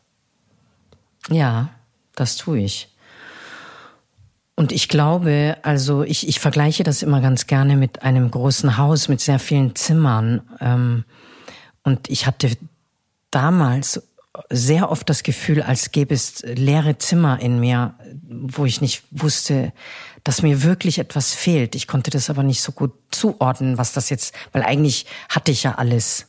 ja, 1.30 1.70
das 2.16 2.38
tue 2.38 2.60
ich. 2.60 2.88
Und 4.56 4.72
ich 4.72 4.88
glaube, 4.88 5.58
also 5.64 6.04
ich, 6.04 6.28
ich 6.28 6.40
vergleiche 6.40 6.84
das 6.84 7.04
immer 7.04 7.20
ganz 7.20 7.46
gerne 7.46 7.76
mit 7.76 8.04
einem 8.04 8.32
großen 8.32 8.78
Haus 8.78 9.10
mit 9.10 9.20
sehr 9.20 9.40
vielen 9.40 9.76
Zimmern. 9.76 10.42
Ähm, 10.62 11.04
und 11.84 12.10
ich 12.10 12.26
hatte 12.26 12.52
damals 13.32 14.02
sehr 14.50 14.90
oft 14.90 15.10
das 15.10 15.24
Gefühl, 15.24 15.62
als 15.62 15.92
gäbe 15.92 16.14
es 16.14 16.42
leere 16.44 16.98
Zimmer 16.98 17.40
in 17.40 17.60
mir, 17.60 17.96
wo 18.24 18.66
ich 18.66 18.82
nicht 18.82 19.04
wusste, 19.12 19.74
dass 20.24 20.42
mir 20.42 20.64
wirklich 20.64 21.00
etwas 21.00 21.34
fehlt. 21.34 21.76
Ich 21.76 21.88
konnte 21.88 22.10
das 22.10 22.30
aber 22.30 22.44
nicht 22.44 22.62
so 22.62 22.72
gut 22.72 22.94
zuordnen, 23.12 23.78
was 23.78 23.94
das 23.94 24.10
jetzt, 24.10 24.34
weil 24.52 24.64
eigentlich 24.64 25.06
hatte 25.30 25.52
ich 25.52 25.64
ja 25.64 25.76
alles. 25.76 26.28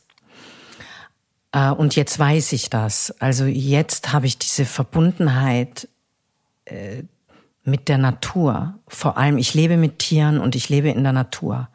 Äh, 1.53 1.71
und 1.71 1.95
jetzt 1.95 2.19
weiß 2.19 2.51
ich 2.53 2.69
das. 2.69 3.11
Also 3.19 3.45
jetzt 3.45 4.11
habe 4.11 4.27
ich 4.27 4.37
diese 4.37 4.65
Verbundenheit 4.65 5.87
äh, 6.65 7.03
mit 7.67 7.89
der 7.89 7.97
Natur. 7.97 8.75
Vor 8.87 9.17
allem, 9.17 9.37
ich 9.37 9.53
lebe 9.53 9.77
mit 9.77 9.99
Tieren 9.99 10.39
und 10.39 10.55
ich 10.55 10.69
lebe 10.69 10.89
in 10.89 11.03
der 11.03 11.13
Natur. 11.13 11.67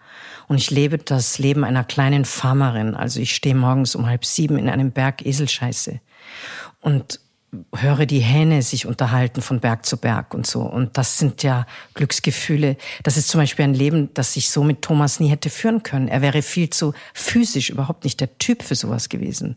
Und 0.48 0.56
ich 0.56 0.70
lebe 0.70 0.98
das 0.98 1.38
Leben 1.38 1.64
einer 1.64 1.84
kleinen 1.84 2.24
Farmerin. 2.24 2.94
Also 2.94 3.20
ich 3.20 3.34
stehe 3.34 3.54
morgens 3.54 3.94
um 3.94 4.06
halb 4.06 4.24
sieben 4.24 4.58
in 4.58 4.68
einem 4.68 4.90
Berg 4.90 5.24
Eselscheiße 5.24 6.00
und 6.80 7.20
höre 7.76 8.06
die 8.06 8.20
Hähne 8.20 8.62
sich 8.62 8.86
unterhalten 8.86 9.42
von 9.42 9.60
Berg 9.60 9.84
zu 9.84 9.98
Berg 9.98 10.32
und 10.32 10.46
so. 10.46 10.62
Und 10.62 10.96
das 10.96 11.18
sind 11.18 11.42
ja 11.42 11.66
Glücksgefühle. 11.92 12.78
Das 13.02 13.18
ist 13.18 13.28
zum 13.28 13.40
Beispiel 13.40 13.66
ein 13.66 13.74
Leben, 13.74 14.08
das 14.14 14.36
ich 14.36 14.48
so 14.48 14.64
mit 14.64 14.80
Thomas 14.80 15.20
nie 15.20 15.28
hätte 15.28 15.50
führen 15.50 15.82
können. 15.82 16.08
Er 16.08 16.22
wäre 16.22 16.40
viel 16.40 16.70
zu 16.70 16.94
physisch, 17.12 17.68
überhaupt 17.68 18.04
nicht 18.04 18.20
der 18.20 18.38
Typ 18.38 18.62
für 18.62 18.74
sowas 18.74 19.10
gewesen. 19.10 19.56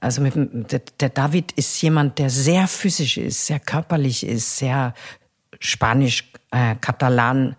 Also 0.00 0.20
mit, 0.20 0.34
der, 0.72 0.82
der 0.98 1.10
David 1.10 1.52
ist 1.52 1.80
jemand, 1.80 2.18
der 2.18 2.28
sehr 2.28 2.66
physisch 2.66 3.18
ist, 3.18 3.46
sehr 3.46 3.60
körperlich 3.60 4.26
ist, 4.26 4.56
sehr 4.56 4.94
spanisch, 5.60 6.30
äh, 6.50 6.74
katalan, 6.76 7.56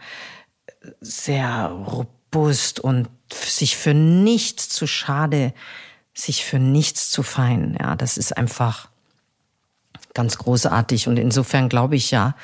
sehr 1.01 1.67
robust 1.67 2.79
und 2.79 3.09
sich 3.31 3.77
für 3.77 3.93
nichts 3.93 4.69
zu 4.69 4.87
schade, 4.87 5.53
sich 6.13 6.45
für 6.45 6.59
nichts 6.59 7.09
zu 7.09 7.23
fein. 7.23 7.77
Ja, 7.79 7.95
das 7.95 8.17
ist 8.17 8.35
einfach 8.37 8.89
ganz 10.13 10.37
großartig. 10.37 11.07
Und 11.07 11.17
insofern 11.17 11.69
glaube 11.69 11.95
ich 11.95 12.11
ja, 12.11 12.35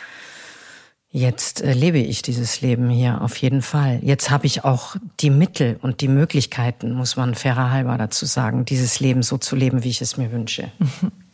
jetzt 1.11 1.61
äh, 1.61 1.73
lebe 1.73 1.99
ich 1.99 2.21
dieses 2.21 2.61
Leben 2.61 2.89
hier 2.89 3.21
auf 3.21 3.37
jeden 3.37 3.61
Fall. 3.61 3.99
Jetzt 4.01 4.29
habe 4.29 4.47
ich 4.47 4.63
auch 4.63 4.95
die 5.19 5.29
Mittel 5.29 5.77
und 5.81 6.01
die 6.01 6.07
Möglichkeiten, 6.07 6.93
muss 6.93 7.15
man 7.15 7.35
fairer 7.35 7.71
halber 7.71 7.97
dazu 7.97 8.25
sagen, 8.25 8.65
dieses 8.65 8.99
Leben 8.99 9.23
so 9.23 9.37
zu 9.37 9.55
leben, 9.55 9.83
wie 9.83 9.89
ich 9.89 10.01
es 10.01 10.17
mir 10.17 10.31
wünsche. 10.31 10.71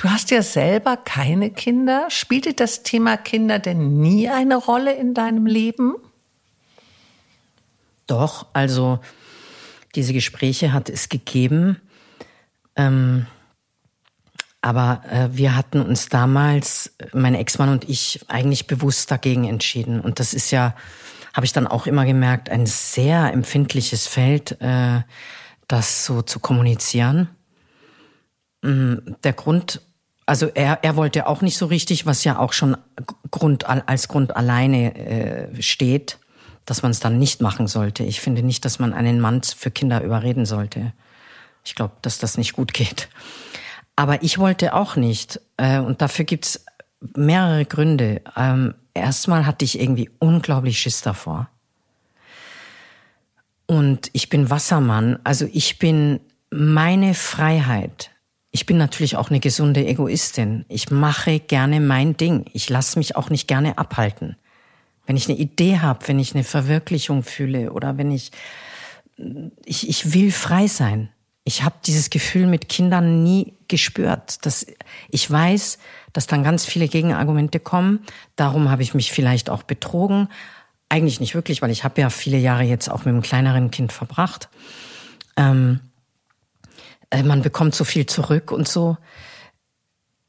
Du 0.00 0.08
hast 0.08 0.30
ja 0.30 0.42
selber 0.42 0.96
keine 0.96 1.50
Kinder. 1.50 2.06
Spielte 2.08 2.54
das 2.54 2.82
Thema 2.82 3.18
Kinder 3.18 3.58
denn 3.58 4.00
nie 4.00 4.30
eine 4.30 4.56
Rolle 4.56 4.94
in 4.94 5.12
deinem 5.12 5.44
Leben? 5.44 5.94
Doch, 8.06 8.46
also 8.54 9.00
diese 9.94 10.14
Gespräche 10.14 10.72
hat 10.72 10.88
es 10.88 11.10
gegeben. 11.10 11.82
Ähm, 12.76 13.26
aber 14.62 15.02
äh, 15.10 15.28
wir 15.32 15.54
hatten 15.54 15.82
uns 15.82 16.08
damals, 16.08 16.96
mein 17.12 17.34
Ex-Mann 17.34 17.68
und 17.68 17.86
ich, 17.86 18.20
eigentlich 18.28 18.66
bewusst 18.66 19.10
dagegen 19.10 19.44
entschieden. 19.44 20.00
Und 20.00 20.18
das 20.18 20.32
ist 20.32 20.50
ja, 20.50 20.74
habe 21.34 21.44
ich 21.44 21.52
dann 21.52 21.66
auch 21.66 21.86
immer 21.86 22.06
gemerkt, 22.06 22.48
ein 22.48 22.64
sehr 22.64 23.34
empfindliches 23.34 24.06
Feld, 24.06 24.62
äh, 24.62 25.02
das 25.68 26.06
so 26.06 26.22
zu 26.22 26.40
kommunizieren. 26.40 27.28
Mm, 28.62 28.94
der 29.24 29.34
Grund, 29.34 29.82
also 30.30 30.46
er, 30.46 30.78
er 30.82 30.94
wollte 30.94 31.26
auch 31.26 31.42
nicht 31.42 31.58
so 31.58 31.66
richtig, 31.66 32.06
was 32.06 32.22
ja 32.22 32.38
auch 32.38 32.52
schon 32.52 32.76
Grund, 33.32 33.68
als 33.68 34.06
Grund 34.06 34.36
alleine 34.36 34.94
äh, 34.94 35.60
steht, 35.60 36.20
dass 36.66 36.84
man 36.84 36.92
es 36.92 37.00
dann 37.00 37.18
nicht 37.18 37.40
machen 37.40 37.66
sollte. 37.66 38.04
Ich 38.04 38.20
finde 38.20 38.44
nicht, 38.44 38.64
dass 38.64 38.78
man 38.78 38.92
einen 38.92 39.18
Mann 39.18 39.42
für 39.42 39.72
Kinder 39.72 40.04
überreden 40.04 40.46
sollte. 40.46 40.92
Ich 41.64 41.74
glaube, 41.74 41.94
dass 42.02 42.18
das 42.18 42.38
nicht 42.38 42.52
gut 42.52 42.72
geht. 42.72 43.08
Aber 43.96 44.22
ich 44.22 44.38
wollte 44.38 44.74
auch 44.74 44.94
nicht. 44.94 45.40
Äh, 45.56 45.80
und 45.80 46.00
dafür 46.00 46.24
gibt's 46.24 46.64
mehrere 47.16 47.64
Gründe. 47.64 48.22
Ähm, 48.36 48.74
erstmal 48.94 49.46
hatte 49.46 49.64
ich 49.64 49.80
irgendwie 49.80 50.10
unglaublich 50.20 50.78
Schiss 50.78 51.02
davor. 51.02 51.48
Und 53.66 54.10
ich 54.12 54.28
bin 54.28 54.48
Wassermann. 54.48 55.18
Also 55.24 55.48
ich 55.52 55.80
bin 55.80 56.20
meine 56.50 57.14
Freiheit. 57.14 58.12
Ich 58.52 58.66
bin 58.66 58.78
natürlich 58.78 59.16
auch 59.16 59.30
eine 59.30 59.40
gesunde 59.40 59.86
Egoistin. 59.86 60.64
Ich 60.68 60.90
mache 60.90 61.38
gerne 61.38 61.80
mein 61.80 62.16
Ding. 62.16 62.46
Ich 62.52 62.68
lasse 62.68 62.98
mich 62.98 63.14
auch 63.16 63.30
nicht 63.30 63.46
gerne 63.46 63.78
abhalten. 63.78 64.36
Wenn 65.06 65.16
ich 65.16 65.28
eine 65.28 65.38
Idee 65.38 65.78
habe, 65.78 66.08
wenn 66.08 66.18
ich 66.18 66.34
eine 66.34 66.44
Verwirklichung 66.44 67.22
fühle 67.22 67.72
oder 67.72 67.96
wenn 67.96 68.10
ich, 68.10 68.32
ich, 69.64 69.88
ich 69.88 70.12
will 70.14 70.32
frei 70.32 70.66
sein. 70.66 71.10
Ich 71.44 71.62
habe 71.62 71.76
dieses 71.86 72.10
Gefühl 72.10 72.46
mit 72.46 72.68
Kindern 72.68 73.22
nie 73.22 73.54
gespürt. 73.68 74.44
Dass 74.44 74.66
ich 75.10 75.30
weiß, 75.30 75.78
dass 76.12 76.26
dann 76.26 76.42
ganz 76.42 76.64
viele 76.64 76.88
Gegenargumente 76.88 77.60
kommen. 77.60 78.00
Darum 78.34 78.68
habe 78.68 78.82
ich 78.82 78.94
mich 78.94 79.12
vielleicht 79.12 79.48
auch 79.48 79.62
betrogen. 79.62 80.28
Eigentlich 80.88 81.20
nicht 81.20 81.36
wirklich, 81.36 81.62
weil 81.62 81.70
ich 81.70 81.84
habe 81.84 82.00
ja 82.00 82.10
viele 82.10 82.38
Jahre 82.38 82.64
jetzt 82.64 82.90
auch 82.90 83.04
mit 83.04 83.08
einem 83.08 83.22
kleineren 83.22 83.70
Kind 83.70 83.92
verbracht. 83.92 84.48
Ähm, 85.36 85.80
äh, 85.80 85.89
man 87.24 87.42
bekommt 87.42 87.74
so 87.74 87.84
viel 87.84 88.06
zurück 88.06 88.52
und 88.52 88.68
so. 88.68 88.96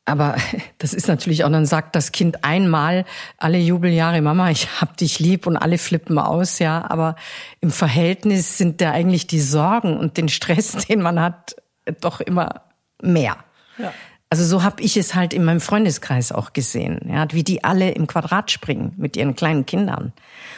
Aber 0.06 0.36
das 0.78 0.94
ist 0.94 1.08
natürlich 1.08 1.44
auch, 1.44 1.50
dann 1.50 1.66
sagt 1.66 1.96
das 1.96 2.12
Kind 2.12 2.44
einmal 2.44 3.06
alle 3.38 3.58
Jubeljahre, 3.58 4.22
Mama, 4.22 4.50
ich 4.52 4.82
hab 4.82 4.98
dich 4.98 5.20
lieb 5.20 5.48
und 5.48 5.58
alle 5.58 5.78
flippen 5.78 6.18
aus, 6.18 6.60
ja. 6.60 6.90
Aber 6.90 7.16
im 7.60 7.72
Verhältnis 7.72 8.58
sind 8.58 8.82
da 8.82 8.92
eigentlich 8.92 9.28
die 9.28 9.42
Sorgen 9.42 9.98
und 9.98 10.18
den 10.18 10.30
Stress, 10.30 10.72
den 10.88 11.02
man 11.02 11.20
hat, 11.20 11.56
doch 12.00 12.22
immer 12.22 12.64
mehr. 13.02 13.38
Ja. 13.78 13.94
Also 14.30 14.46
so 14.46 14.64
habe 14.64 14.82
ich 14.82 14.96
es 14.96 15.14
halt 15.14 15.34
in 15.34 15.44
meinem 15.44 15.60
Freundeskreis 15.60 16.32
auch 16.32 16.54
gesehen, 16.54 17.02
ja, 17.10 17.28
wie 17.34 17.44
die 17.44 17.66
alle 17.66 17.92
im 17.92 18.08
Quadrat 18.08 18.50
springen 18.50 18.94
mit 18.96 19.18
ihren 19.18 19.36
kleinen 19.36 19.66
Kindern. 19.66 20.14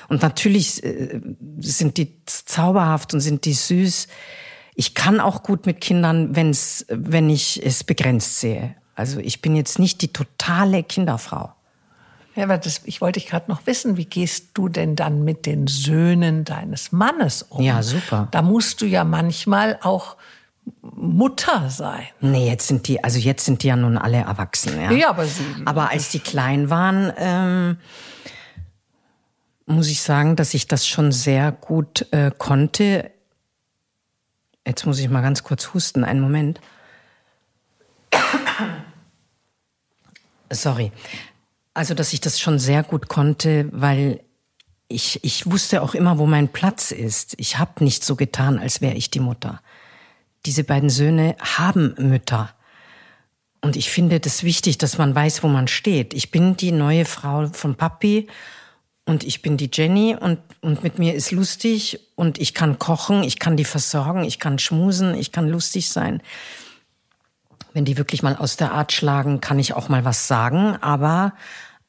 Und 0.09 0.21
natürlich 0.21 0.83
äh, 0.83 1.21
sind 1.57 1.97
die 1.97 2.23
zauberhaft 2.25 3.15
und 3.15 3.19
sind 3.19 3.45
die 3.45 3.53
süß. 3.53 4.07
Ich 4.75 4.95
kann 4.95 5.19
auch 5.19 5.43
gut 5.43 5.65
mit 5.65 5.81
Kindern, 5.81 6.35
wenn's, 6.35 6.85
wenn 6.89 7.29
ich 7.29 7.63
es 7.63 7.83
begrenzt 7.83 8.39
sehe. 8.39 8.75
Also 8.95 9.19
ich 9.19 9.41
bin 9.41 9.55
jetzt 9.55 9.79
nicht 9.79 10.01
die 10.01 10.11
totale 10.11 10.83
Kinderfrau. 10.83 11.53
Ja, 12.35 12.45
aber 12.45 12.57
das, 12.57 12.81
ich 12.85 12.99
wollte 12.99 13.19
dich 13.19 13.29
gerade 13.29 13.49
noch 13.49 13.67
wissen, 13.67 13.97
wie 13.97 14.05
gehst 14.05 14.49
du 14.55 14.67
denn 14.67 14.95
dann 14.95 15.23
mit 15.23 15.45
den 15.45 15.67
Söhnen 15.67 16.45
deines 16.45 16.91
Mannes 16.91 17.43
um? 17.43 17.61
Ja, 17.61 17.83
super. 17.83 18.27
Da 18.31 18.41
musst 18.41 18.81
du 18.81 18.85
ja 18.85 19.03
manchmal 19.03 19.77
auch 19.81 20.17
Mutter 20.81 21.69
sein. 21.69 22.05
Nee, 22.21 22.49
jetzt 22.49 22.67
sind 22.67 22.87
die, 22.87 23.03
also 23.03 23.19
jetzt 23.19 23.45
sind 23.45 23.63
die 23.63 23.67
ja 23.67 23.75
nun 23.75 23.97
alle 23.97 24.17
erwachsen. 24.17 24.79
Ja, 24.81 24.91
ja 24.91 25.09
aber 25.09 25.25
sie. 25.25 25.43
Aber 25.65 25.91
als 25.91 26.09
die 26.09 26.19
klein 26.19 26.69
waren, 26.69 27.11
ähm, 27.17 27.77
muss 29.65 29.89
ich 29.89 30.01
sagen, 30.01 30.35
dass 30.35 30.53
ich 30.53 30.67
das 30.67 30.87
schon 30.87 31.11
sehr 31.11 31.51
gut 31.51 32.07
äh, 32.11 32.31
konnte. 32.37 33.11
Jetzt 34.65 34.85
muss 34.85 34.99
ich 34.99 35.09
mal 35.09 35.21
ganz 35.21 35.43
kurz 35.43 35.73
husten, 35.73 36.03
einen 36.03 36.21
Moment. 36.21 36.61
Sorry. 40.51 40.91
Also, 41.73 41.93
dass 41.93 42.13
ich 42.13 42.21
das 42.21 42.39
schon 42.39 42.59
sehr 42.59 42.83
gut 42.83 43.09
konnte, 43.09 43.67
weil 43.71 44.21
ich, 44.87 45.23
ich 45.23 45.49
wusste 45.49 45.81
auch 45.81 45.95
immer, 45.95 46.17
wo 46.19 46.25
mein 46.25 46.49
Platz 46.49 46.91
ist. 46.91 47.33
Ich 47.37 47.57
habe 47.57 47.83
nicht 47.83 48.03
so 48.03 48.15
getan, 48.15 48.59
als 48.59 48.79
wäre 48.79 48.93
ich 48.93 49.09
die 49.09 49.19
Mutter. 49.19 49.61
Diese 50.45 50.63
beiden 50.63 50.89
Söhne 50.89 51.35
haben 51.39 51.95
Mütter. 51.97 52.53
Und 53.61 53.75
ich 53.75 53.89
finde 53.89 54.19
das 54.19 54.43
wichtig, 54.43 54.77
dass 54.77 54.97
man 54.97 55.15
weiß, 55.15 55.41
wo 55.41 55.47
man 55.47 55.67
steht. 55.67 56.13
Ich 56.13 56.31
bin 56.31 56.57
die 56.57 56.71
neue 56.71 57.05
Frau 57.05 57.47
von 57.47 57.75
Papi 57.75 58.27
und 59.05 59.23
ich 59.23 59.41
bin 59.41 59.57
die 59.57 59.69
Jenny 59.71 60.15
und, 60.19 60.39
und 60.61 60.83
mit 60.83 60.99
mir 60.99 61.13
ist 61.13 61.31
lustig 61.31 61.99
und 62.15 62.39
ich 62.39 62.53
kann 62.53 62.79
kochen, 62.79 63.23
ich 63.23 63.39
kann 63.39 63.57
die 63.57 63.65
versorgen, 63.65 64.23
ich 64.23 64.39
kann 64.39 64.59
schmusen, 64.59 65.15
ich 65.15 65.31
kann 65.31 65.49
lustig 65.49 65.89
sein 65.89 66.21
wenn 67.73 67.85
die 67.85 67.97
wirklich 67.97 68.23
mal 68.23 68.35
aus 68.35 68.55
der 68.55 68.71
Art 68.71 68.91
schlagen, 68.91 69.41
kann 69.41 69.59
ich 69.59 69.73
auch 69.73 69.89
mal 69.89 70.05
was 70.05 70.27
sagen. 70.27 70.77
Aber 70.81 71.33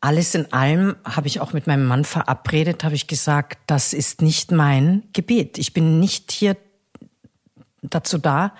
alles 0.00 0.34
in 0.34 0.52
allem 0.52 0.96
habe 1.04 1.28
ich 1.28 1.40
auch 1.40 1.52
mit 1.52 1.66
meinem 1.66 1.86
Mann 1.86 2.04
verabredet, 2.04 2.84
habe 2.84 2.94
ich 2.94 3.06
gesagt, 3.06 3.58
das 3.66 3.92
ist 3.92 4.22
nicht 4.22 4.50
mein 4.50 5.04
Gebiet. 5.12 5.58
Ich 5.58 5.72
bin 5.72 6.00
nicht 6.00 6.32
hier 6.32 6.56
dazu 7.82 8.18
da, 8.18 8.54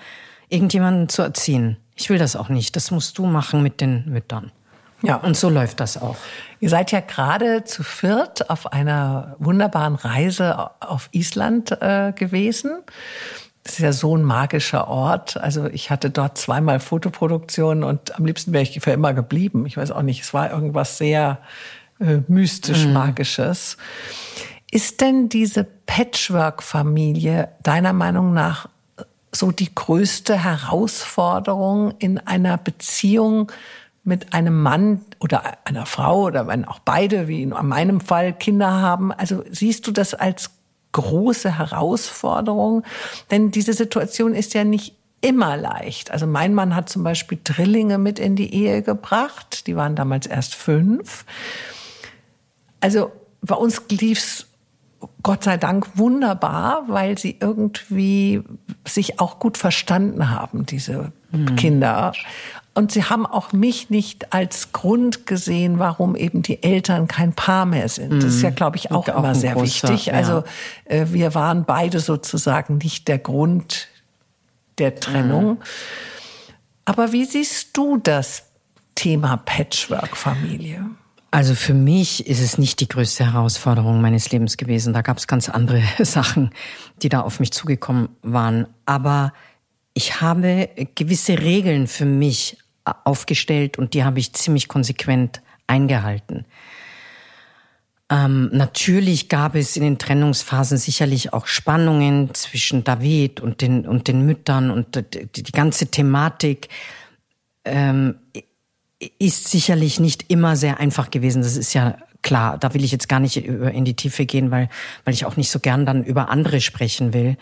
irgendjemanden 0.49 1.09
zu 1.09 1.23
erziehen. 1.23 1.77
Ich 1.95 2.09
will 2.09 2.19
das 2.19 2.35
auch 2.35 2.49
nicht. 2.49 2.75
Das 2.75 2.91
musst 2.91 3.17
du 3.17 3.25
machen 3.25 3.63
mit 3.63 3.81
den 3.81 4.05
Müttern. 4.09 4.51
Ja. 5.05 5.17
Und 5.17 5.37
so 5.37 5.49
läuft 5.49 5.79
das 5.79 6.01
auch. 6.01 6.17
Ihr 6.59 6.69
seid 6.69 6.91
ja 6.91 6.99
gerade 6.99 7.63
zu 7.63 7.83
viert 7.83 8.49
auf 8.49 8.71
einer 8.71 9.35
wunderbaren 9.39 9.95
Reise 9.95 10.71
auf 10.79 11.09
Island 11.11 11.71
äh, 11.81 12.13
gewesen. 12.15 12.71
Das 13.63 13.73
ist 13.73 13.79
ja 13.79 13.93
so 13.93 14.15
ein 14.15 14.23
magischer 14.23 14.87
Ort. 14.87 15.37
Also 15.37 15.65
ich 15.65 15.89
hatte 15.89 16.11
dort 16.11 16.37
zweimal 16.37 16.79
Fotoproduktion 16.79 17.83
und 17.83 18.15
am 18.15 18.25
liebsten 18.25 18.53
wäre 18.53 18.63
ich 18.63 18.79
für 18.79 18.91
immer 18.91 19.13
geblieben. 19.13 19.65
Ich 19.65 19.75
weiß 19.75 19.91
auch 19.91 20.03
nicht, 20.03 20.21
es 20.21 20.33
war 20.33 20.51
irgendwas 20.51 20.97
sehr 20.97 21.39
äh, 21.99 22.19
mystisch-magisches. 22.27 23.77
Mhm. 23.77 24.65
Ist 24.71 25.01
denn 25.01 25.29
diese 25.29 25.63
Patchwork-Familie 25.63 27.49
deiner 27.63 27.93
Meinung 27.93 28.33
nach 28.33 28.67
so 29.31 29.51
die 29.51 29.73
größte 29.73 30.43
Herausforderung 30.43 31.93
in 31.99 32.19
einer 32.19 32.57
Beziehung 32.57 33.51
mit 34.05 34.33
einem 34.33 34.61
Mann 34.61 35.01
oder 35.19 35.57
einer 35.65 35.85
Frau 35.85 36.23
oder 36.25 36.47
wenn 36.47 36.63
auch 36.63 36.79
beide, 36.79 37.27
wie 37.27 37.41
in 37.41 37.49
meinem 37.49 37.99
Fall, 37.99 38.33
Kinder 38.33 38.71
haben? 38.81 39.11
Also 39.11 39.43
siehst 39.49 39.87
du 39.87 39.91
das 39.91 40.13
als 40.13 40.51
große 40.91 41.57
Herausforderung? 41.57 42.83
Denn 43.31 43.51
diese 43.51 43.73
Situation 43.73 44.33
ist 44.33 44.53
ja 44.53 44.63
nicht 44.63 44.95
immer 45.21 45.57
leicht. 45.57 46.11
Also 46.11 46.27
mein 46.27 46.53
Mann 46.53 46.75
hat 46.75 46.87
zum 46.87 47.03
Beispiel 47.03 47.39
Drillinge 47.43 47.97
mit 47.97 48.19
in 48.19 48.35
die 48.35 48.53
Ehe 48.53 48.83
gebracht. 48.83 49.65
Die 49.65 49.75
waren 49.75 49.95
damals 49.95 50.27
erst 50.27 50.53
fünf. 50.53 51.25
Also 52.79 53.11
bei 53.41 53.55
uns 53.55 53.81
lief's 53.89 54.45
Gott 55.23 55.43
sei 55.43 55.57
Dank 55.57 55.97
wunderbar, 55.97 56.83
weil 56.87 57.17
sie 57.17 57.37
irgendwie 57.39 58.43
sich 58.87 59.19
auch 59.19 59.39
gut 59.39 59.57
verstanden 59.57 60.29
haben, 60.29 60.65
diese 60.67 61.11
mhm. 61.31 61.55
Kinder. 61.55 62.13
Und 62.77 62.91
sie 62.91 63.05
haben 63.05 63.25
auch 63.25 63.53
mich 63.53 63.89
nicht 63.89 64.33
als 64.33 64.73
Grund 64.73 65.25
gesehen, 65.25 65.79
warum 65.79 66.17
eben 66.17 66.41
die 66.41 66.61
Eltern 66.61 67.07
kein 67.07 67.31
Paar 67.31 67.65
mehr 67.65 67.87
sind. 67.87 68.21
Das 68.21 68.35
ist 68.35 68.41
ja, 68.41 68.49
mhm. 68.49 68.55
glaube 68.55 68.75
ich, 68.75 68.91
auch, 68.91 69.07
auch 69.07 69.17
immer 69.17 69.33
sehr 69.33 69.53
großer, 69.53 69.89
wichtig. 69.89 70.13
Also 70.13 70.43
äh, 70.83 71.05
wir 71.09 71.33
waren 71.33 71.63
beide 71.63 72.01
sozusagen 72.01 72.77
nicht 72.79 73.07
der 73.07 73.17
Grund 73.17 73.87
der 74.77 74.95
Trennung. 74.95 75.51
Mhm. 75.51 75.57
Aber 76.83 77.13
wie 77.13 77.23
siehst 77.23 77.77
du 77.77 77.95
das 77.95 78.43
Thema 78.93 79.37
Patchwork-Familie? 79.37 80.85
Also 81.31 81.55
für 81.55 81.73
mich 81.73 82.27
ist 82.27 82.41
es 82.41 82.57
nicht 82.57 82.81
die 82.81 82.89
größte 82.89 83.31
Herausforderung 83.31 84.01
meines 84.01 84.31
Lebens 84.31 84.57
gewesen. 84.57 84.93
Da 84.93 85.01
gab 85.01 85.17
es 85.17 85.27
ganz 85.27 85.47
andere 85.47 85.81
Sachen, 85.99 86.51
die 87.01 87.07
da 87.09 87.21
auf 87.21 87.39
mich 87.39 87.51
zugekommen 87.51 88.09
waren. 88.21 88.67
Aber 88.85 89.31
ich 89.93 90.19
habe 90.19 90.69
gewisse 90.95 91.39
Regeln 91.39 91.87
für 91.87 92.05
mich 92.05 92.57
aufgestellt 92.85 93.77
und 93.77 93.93
die 93.93 94.03
habe 94.03 94.19
ich 94.19 94.33
ziemlich 94.33 94.67
konsequent 94.67 95.41
eingehalten. 95.67 96.45
Ähm, 98.09 98.49
natürlich 98.51 99.29
gab 99.29 99.55
es 99.55 99.75
in 99.75 99.81
den 99.81 99.97
Trennungsphasen 99.97 100.77
sicherlich 100.77 101.33
auch 101.33 101.47
Spannungen 101.47 102.33
zwischen 102.35 102.83
David 102.83 103.39
und 103.41 103.61
den, 103.61 103.87
und 103.87 104.07
den 104.07 104.25
Müttern 104.27 104.69
und 104.69 104.95
die, 104.95 105.43
die 105.43 105.51
ganze 105.51 105.87
Thematik 105.87 106.69
ähm, 107.63 108.15
ist 109.17 109.49
sicherlich 109.49 109.99
nicht 109.99 110.29
immer 110.29 110.55
sehr 110.55 110.79
einfach 110.79 111.09
gewesen. 111.09 111.41
Das 111.41 111.57
ist 111.57 111.73
ja 111.73 111.97
klar. 112.21 112.59
Da 112.59 112.75
will 112.75 112.83
ich 112.83 112.91
jetzt 112.91 113.09
gar 113.09 113.19
nicht 113.19 113.37
in 113.37 113.85
die 113.85 113.95
Tiefe 113.95 114.27
gehen, 114.27 114.51
weil, 114.51 114.69
weil 115.03 115.13
ich 115.15 115.25
auch 115.25 115.35
nicht 115.35 115.49
so 115.49 115.59
gern 115.59 115.87
dann 115.87 116.03
über 116.03 116.29
andere 116.29 116.61
sprechen 116.61 117.11
will. 117.11 117.37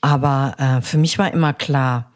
Aber 0.00 0.56
äh, 0.58 0.82
für 0.82 0.98
mich 0.98 1.18
war 1.18 1.32
immer 1.32 1.52
klar, 1.52 2.12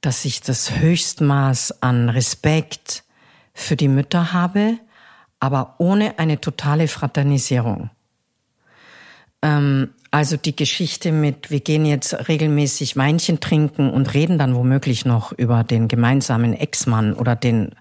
dass 0.00 0.24
ich 0.24 0.40
das 0.40 0.78
Höchstmaß 0.78 1.82
an 1.82 2.08
Respekt 2.08 3.04
für 3.52 3.76
die 3.76 3.88
Mütter 3.88 4.32
habe, 4.32 4.78
aber 5.40 5.76
ohne 5.78 6.18
eine 6.18 6.40
totale 6.40 6.88
Fraternisierung. 6.88 7.90
Ähm, 9.42 9.90
also 10.10 10.36
die 10.36 10.56
Geschichte 10.56 11.12
mit, 11.12 11.50
wir 11.50 11.60
gehen 11.60 11.86
jetzt 11.86 12.28
regelmäßig 12.28 12.96
Weinchen 12.96 13.40
trinken 13.40 13.90
und 13.90 14.12
reden 14.12 14.38
dann 14.38 14.54
womöglich 14.54 15.04
noch 15.04 15.32
über 15.32 15.62
den 15.62 15.86
gemeinsamen 15.86 16.52
Ex-Mann 16.52 17.14
oder 17.14 17.36
den, 17.36 17.74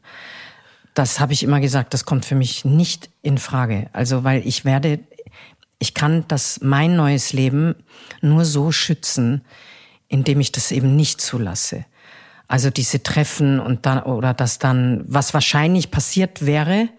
das 0.93 1.19
habe 1.19 1.33
ich 1.33 1.43
immer 1.43 1.59
gesagt, 1.59 1.93
das 1.93 2.05
kommt 2.05 2.25
für 2.25 2.35
mich 2.35 2.65
nicht 2.65 3.09
in 3.23 3.39
Frage. 3.39 3.89
Also 3.93 4.23
weil 4.23 4.45
ich 4.45 4.63
werde, 4.63 4.99
ich 5.79 5.93
kann 5.95 6.25
das 6.27 6.59
mein 6.61 6.95
neues 6.95 7.33
Leben 7.33 7.75
nur 8.21 8.45
so 8.45 8.71
schützen, 8.71 9.41
indem 10.07 10.39
ich 10.39 10.51
das 10.51 10.71
eben 10.71 10.95
nicht 10.95 11.21
zulasse. 11.21 11.85
Also 12.49 12.71
diese 12.71 13.01
Treffen 13.01 13.59
und 13.59 13.85
dann, 13.85 14.03
oder 14.03 14.33
das 14.33 14.59
dann, 14.59 15.05
was 15.07 15.33
wahrscheinlich 15.33 15.91
passiert 15.91 16.45
wäre, 16.45 16.89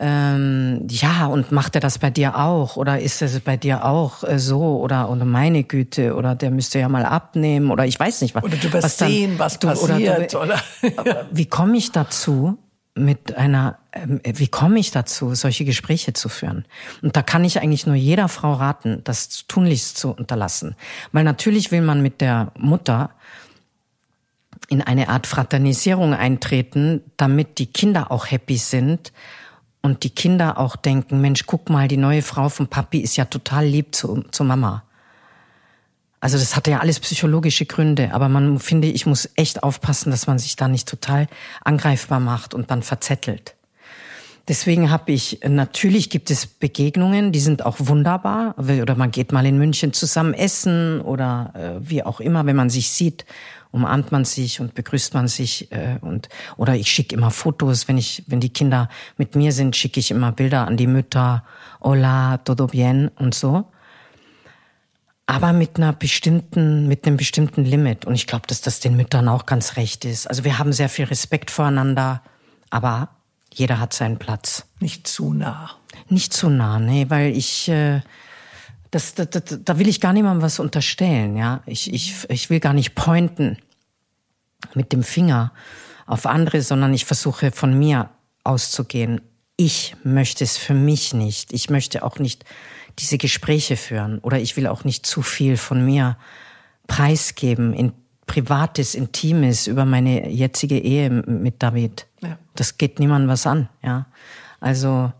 ähm, 0.00 0.86
ja, 0.88 1.26
und 1.26 1.50
macht 1.50 1.74
er 1.74 1.80
das 1.80 1.98
bei 1.98 2.10
dir 2.10 2.38
auch? 2.38 2.76
Oder 2.76 3.00
ist 3.00 3.20
es 3.20 3.40
bei 3.40 3.56
dir 3.56 3.84
auch 3.84 4.22
äh, 4.22 4.38
so? 4.38 4.78
Oder, 4.78 5.10
oder 5.10 5.24
meine 5.24 5.64
Güte, 5.64 6.14
oder 6.14 6.36
der 6.36 6.52
müsste 6.52 6.78
ja 6.78 6.88
mal 6.88 7.04
abnehmen, 7.04 7.72
oder 7.72 7.84
ich 7.84 7.98
weiß 7.98 8.22
nicht, 8.22 8.36
was. 8.36 8.44
Oder 8.44 8.56
du 8.56 8.72
wirst 8.72 8.84
was 8.84 8.96
dann, 8.96 9.10
sehen, 9.10 9.38
was 9.38 9.58
du, 9.58 9.66
passiert, 9.66 10.36
oder? 10.36 10.60
Du, 10.80 10.92
oder? 11.00 11.26
Wie 11.32 11.46
komme 11.46 11.76
ich 11.76 11.90
dazu, 11.90 12.56
mit 12.94 13.36
einer, 13.36 13.78
ähm, 13.92 14.20
wie 14.24 14.48
komme 14.48 14.78
ich 14.78 14.92
dazu, 14.92 15.34
solche 15.34 15.64
Gespräche 15.64 16.12
zu 16.12 16.28
führen? 16.28 16.64
Und 17.02 17.16
da 17.16 17.22
kann 17.22 17.44
ich 17.44 17.60
eigentlich 17.60 17.86
nur 17.86 17.96
jeder 17.96 18.28
Frau 18.28 18.52
raten, 18.52 19.00
das 19.02 19.46
tunlichst 19.48 19.98
zu 19.98 20.10
unterlassen. 20.10 20.76
Weil 21.10 21.24
natürlich 21.24 21.72
will 21.72 21.82
man 21.82 22.02
mit 22.02 22.20
der 22.20 22.52
Mutter 22.56 23.10
in 24.68 24.82
eine 24.82 25.08
Art 25.08 25.26
Fraternisierung 25.26 26.14
eintreten, 26.14 27.02
damit 27.16 27.58
die 27.58 27.66
Kinder 27.66 28.12
auch 28.12 28.30
happy 28.30 28.58
sind 28.58 29.12
und 29.82 30.04
die 30.04 30.10
Kinder 30.10 30.58
auch 30.58 30.76
denken, 30.76 31.20
Mensch, 31.20 31.46
guck 31.46 31.70
mal, 31.70 31.88
die 31.88 31.96
neue 31.96 32.22
Frau 32.22 32.48
von 32.48 32.68
Papi 32.68 33.00
ist 33.00 33.16
ja 33.16 33.24
total 33.24 33.66
lieb 33.66 33.94
zu, 33.94 34.22
zu 34.30 34.44
Mama. 34.44 34.84
Also 36.20 36.36
das 36.36 36.56
hatte 36.56 36.72
ja 36.72 36.80
alles 36.80 37.00
psychologische 37.00 37.64
Gründe, 37.64 38.12
aber 38.12 38.28
man 38.28 38.58
finde, 38.58 38.88
ich 38.88 39.06
muss 39.06 39.30
echt 39.36 39.62
aufpassen, 39.62 40.10
dass 40.10 40.26
man 40.26 40.38
sich 40.38 40.56
da 40.56 40.68
nicht 40.68 40.88
total 40.88 41.28
angreifbar 41.64 42.20
macht 42.20 42.54
und 42.54 42.70
dann 42.70 42.82
verzettelt. 42.82 43.54
Deswegen 44.48 44.90
habe 44.90 45.12
ich, 45.12 45.40
natürlich 45.46 46.08
gibt 46.08 46.30
es 46.30 46.46
Begegnungen, 46.46 47.32
die 47.32 47.38
sind 47.38 47.66
auch 47.66 47.76
wunderbar. 47.80 48.54
Oder 48.58 48.96
man 48.96 49.10
geht 49.10 49.30
mal 49.30 49.44
in 49.44 49.58
München 49.58 49.92
zusammen 49.92 50.32
essen 50.32 51.02
oder 51.02 51.52
äh, 51.54 51.88
wie 51.88 52.02
auch 52.02 52.18
immer, 52.18 52.46
wenn 52.46 52.56
man 52.56 52.70
sich 52.70 52.90
sieht 52.90 53.26
umarmt 53.70 54.12
man 54.12 54.24
sich 54.24 54.60
und 54.60 54.74
begrüßt 54.74 55.14
man 55.14 55.28
sich 55.28 55.70
äh, 55.72 55.98
und 56.00 56.28
oder 56.56 56.74
ich 56.74 56.90
schicke 56.90 57.14
immer 57.14 57.30
Fotos, 57.30 57.88
wenn 57.88 57.98
ich 57.98 58.24
wenn 58.26 58.40
die 58.40 58.52
Kinder 58.52 58.88
mit 59.16 59.34
mir 59.34 59.52
sind, 59.52 59.76
schicke 59.76 60.00
ich 60.00 60.10
immer 60.10 60.32
Bilder 60.32 60.66
an 60.66 60.76
die 60.76 60.86
Mütter, 60.86 61.44
hola, 61.80 62.38
todo 62.38 62.66
bien 62.66 63.08
und 63.16 63.34
so. 63.34 63.66
Aber 65.26 65.52
mit 65.52 65.76
einer 65.76 65.92
bestimmten, 65.92 66.88
mit 66.88 67.06
einem 67.06 67.18
bestimmten 67.18 67.62
Limit. 67.62 68.06
Und 68.06 68.14
ich 68.14 68.26
glaube, 68.26 68.46
dass 68.46 68.62
das 68.62 68.80
den 68.80 68.96
Müttern 68.96 69.28
auch 69.28 69.44
ganz 69.44 69.76
recht 69.76 70.06
ist. 70.06 70.26
Also 70.26 70.42
wir 70.42 70.58
haben 70.58 70.72
sehr 70.72 70.88
viel 70.88 71.04
Respekt 71.04 71.50
voreinander, 71.50 72.22
aber 72.70 73.10
jeder 73.52 73.78
hat 73.78 73.92
seinen 73.92 74.18
Platz. 74.18 74.64
Nicht 74.80 75.06
zu 75.06 75.34
nah. 75.34 75.70
Nicht 76.08 76.32
zu 76.32 76.48
nah, 76.48 76.78
nee, 76.78 77.06
weil 77.10 77.36
ich 77.36 77.68
äh, 77.68 78.00
das, 78.90 79.14
das, 79.14 79.30
das, 79.30 79.42
da 79.64 79.78
will 79.78 79.88
ich 79.88 80.00
gar 80.00 80.12
niemandem 80.12 80.42
was 80.42 80.58
unterstellen, 80.58 81.36
ja. 81.36 81.62
Ich, 81.66 81.92
ich, 81.92 82.26
ich 82.28 82.50
will 82.50 82.60
gar 82.60 82.72
nicht 82.72 82.94
pointen 82.94 83.58
mit 84.74 84.92
dem 84.92 85.02
Finger 85.02 85.52
auf 86.06 86.26
andere, 86.26 86.62
sondern 86.62 86.94
ich 86.94 87.04
versuche 87.04 87.50
von 87.52 87.78
mir 87.78 88.10
auszugehen. 88.44 89.20
Ich 89.56 89.96
möchte 90.04 90.44
es 90.44 90.56
für 90.56 90.74
mich 90.74 91.12
nicht. 91.12 91.52
Ich 91.52 91.68
möchte 91.68 92.02
auch 92.02 92.18
nicht 92.18 92.44
diese 92.98 93.18
Gespräche 93.18 93.76
führen 93.76 94.18
oder 94.20 94.40
ich 94.40 94.56
will 94.56 94.66
auch 94.66 94.84
nicht 94.84 95.06
zu 95.06 95.22
viel 95.22 95.56
von 95.56 95.84
mir 95.84 96.16
preisgeben 96.86 97.74
in 97.74 97.92
Privates, 98.26 98.94
Intimes 98.94 99.66
über 99.66 99.84
meine 99.84 100.28
jetzige 100.28 100.78
Ehe 100.78 101.10
mit 101.10 101.62
David. 101.62 102.06
Ja. 102.22 102.38
Das 102.54 102.78
geht 102.78 102.98
niemandem 102.98 103.28
was 103.28 103.46
an, 103.46 103.68
ja. 103.82 104.06
Also, 104.60 105.12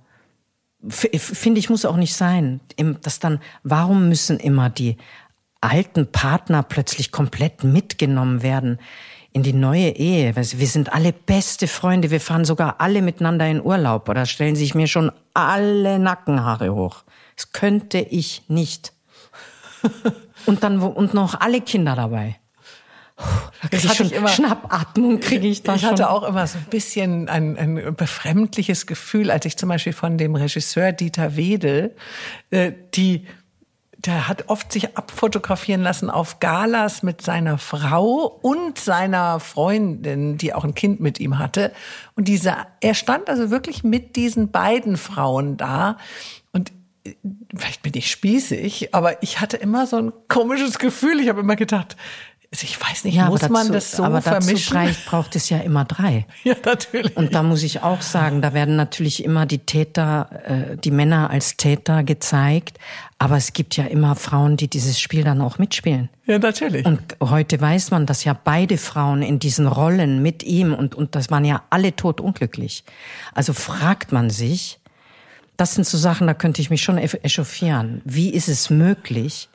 finde 0.87 1.59
ich, 1.59 1.71
muss 1.71 1.85
auch 1.85 1.97
nicht 1.97 2.15
sein. 2.15 2.61
dass 3.03 3.19
dann, 3.19 3.41
warum 3.63 4.09
müssen 4.09 4.39
immer 4.39 4.71
die 4.71 4.97
alten 5.61 6.11
Partner 6.11 6.63
plötzlich 6.63 7.11
komplett 7.11 7.65
mitgenommen 7.65 8.43
werden 8.43 8.79
in 9.33 9.43
die 9.43 9.53
neue 9.53 9.91
Ehe? 9.91 10.37
Wir 10.37 10.67
sind 10.67 10.93
alle 10.93 11.13
beste 11.13 11.67
Freunde, 11.67 12.11
wir 12.11 12.21
fahren 12.21 12.45
sogar 12.45 12.81
alle 12.81 13.03
miteinander 13.03 13.49
in 13.49 13.63
Urlaub 13.63 14.09
oder 14.09 14.27
stellen 14.27 14.57
sich 14.57 14.75
mir 14.75 14.87
schon 14.87 15.11
alle 15.35 15.99
Nackenhaare 15.99 16.73
hoch. 16.75 17.05
Das 17.37 17.53
könnte 17.53 17.99
ich 17.99 18.43
nicht. 18.49 18.93
und 20.47 20.63
dann, 20.63 20.81
und 20.81 21.15
noch 21.15 21.41
alle 21.41 21.61
Kinder 21.61 21.95
dabei. 21.97 22.37
Da 23.63 23.69
krieg 23.69 23.85
ich 23.85 23.95
schon 23.95 24.11
immer, 24.11 24.29
Schnappatmung 24.29 25.19
kriege 25.19 25.49
ich 25.49 25.65
da 25.65 25.75
Ich 25.75 25.85
hatte 25.85 26.11
auch 26.11 26.23
immer 26.23 26.47
so 26.47 26.59
ein 26.59 26.67
bisschen 26.71 27.29
ein, 27.29 27.59
ein 27.59 27.95
befremdliches 27.97 28.87
Gefühl, 28.87 29.31
als 29.33 29.45
ich 29.45 29.57
zum 29.57 29.69
Beispiel 29.69 29.93
von 29.93 30.19
dem 30.19 30.37
Regisseur 30.37 30.93
Dieter 30.93 31.37
Wedel, 31.37 31.97
äh, 32.51 32.73
die 32.95 33.27
der 33.99 34.29
hat 34.29 34.49
oft 34.49 34.71
sich 34.71 34.97
abfotografieren 34.97 35.83
lassen 35.83 36.09
auf 36.09 36.39
Galas 36.39 37.03
mit 37.03 37.21
seiner 37.21 37.59
Frau 37.59 38.39
und 38.43 38.79
seiner 38.79 39.41
Freundin, 39.41 40.39
die 40.39 40.55
auch 40.55 40.63
ein 40.63 40.75
Kind 40.75 41.01
mit 41.01 41.19
ihm 41.19 41.41
hatte. 41.41 41.73
Und 42.15 42.29
dieser, 42.29 42.69
er 42.81 42.95
stand 42.95 43.29
also 43.29 43.51
wirklich 43.51 43.83
mit 43.83 44.15
diesen 44.15 44.53
beiden 44.53 44.97
Frauen 44.97 45.57
da. 45.57 45.99
Und 46.53 46.71
äh, 47.05 47.15
vielleicht 47.57 47.83
bin 47.83 47.93
ich 47.97 48.09
spießig, 48.09 48.95
aber 48.95 49.21
ich 49.21 49.41
hatte 49.41 49.57
immer 49.57 49.89
so 49.89 49.97
ein 49.97 50.13
komisches 50.29 50.79
Gefühl. 50.79 51.19
Ich 51.19 51.29
habe 51.29 51.41
immer 51.41 51.57
gedacht, 51.57 51.97
ich 52.51 52.81
weiß 52.81 53.05
nicht, 53.05 53.15
ja, 53.15 53.27
muss 53.27 53.41
dazu, 53.41 53.53
man 53.53 53.73
das 53.73 53.93
so 53.93 54.05
aber 54.05 54.23
vermischen? 54.23 54.75
Aber 54.75 54.87
dazu 54.87 55.01
braucht 55.07 55.37
es 55.37 55.51
ja 55.51 55.59
immer 55.59 55.85
drei. 55.85 56.27
Ja, 56.45 56.55
natürlich. 56.65 57.15
Und 57.15 57.35
da 57.35 57.43
muss 57.43 57.63
ich 57.63 57.83
auch 57.83 58.01
sagen, 58.01 58.41
da 58.41 58.55
werden 58.55 58.77
natürlich 58.77 59.23
immer 59.23 59.45
die 59.45 59.59
Täter, 59.59 60.31
äh, 60.47 60.77
die 60.79 60.91
Männer 60.91 61.29
als 61.29 61.59
Täter 61.59 62.05
gezeigt. 62.05 62.79
Aber 63.19 63.37
es 63.37 63.53
gibt 63.53 63.77
ja 63.77 63.85
immer 63.85 64.17
Frauen, 64.17 64.57
die 64.57 64.69
dieses 64.69 64.99
Spiel 64.99 65.25
dann 65.25 65.43
auch 65.43 65.59
mitspielen. 65.59 66.09
Ja, 66.25 66.39
natürlich. 66.39 66.87
Und 66.87 67.03
heute 67.21 67.61
weiß 67.61 67.91
man, 67.91 68.07
dass 68.07 68.25
ja 68.25 68.33
beide 68.33 68.79
Frauen 68.79 69.21
in 69.21 69.39
diesen 69.39 69.67
Rollen 69.67 70.23
mit 70.23 70.43
ihm 70.43 70.73
und, 70.73 70.95
und 70.95 71.15
das 71.15 71.31
waren 71.31 71.45
ja 71.45 71.65
alle 71.69 71.97
totunglücklich. 71.97 72.85
Also 73.35 73.53
fragt 73.53 74.13
man 74.13 74.31
sich, 74.31 74.79
das 75.59 75.75
sind 75.75 75.87
so 75.87 75.99
Sachen, 75.99 76.27
da 76.27 76.35
könnte 76.35 76.63
ich 76.63 76.71
mich 76.71 76.83
schon 76.83 76.97
echauffieren. 76.97 78.01
Wie 78.05 78.31
ist 78.31 78.49
es 78.49 78.71
möglich, 78.71 79.49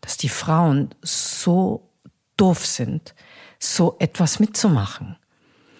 dass 0.00 0.16
die 0.16 0.28
Frauen 0.30 0.90
so 1.02 1.82
doof 2.36 2.64
sind, 2.66 3.14
so 3.58 3.96
etwas 3.98 4.40
mitzumachen. 4.40 5.16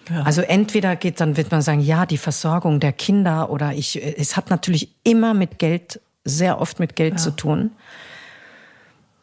Ja. 0.09 0.23
Also 0.23 0.41
entweder 0.41 0.95
geht, 0.95 1.19
dann 1.19 1.37
wird 1.37 1.51
man 1.51 1.61
sagen, 1.61 1.79
ja, 1.79 2.05
die 2.05 2.17
Versorgung 2.17 2.79
der 2.79 2.93
Kinder 2.93 3.49
oder 3.49 3.73
ich, 3.73 4.01
es 4.03 4.35
hat 4.35 4.49
natürlich 4.49 4.89
immer 5.03 5.33
mit 5.33 5.59
Geld, 5.59 6.01
sehr 6.25 6.59
oft 6.59 6.79
mit 6.79 6.95
Geld 6.95 7.13
ja. 7.13 7.17
zu 7.17 7.31
tun. 7.31 7.71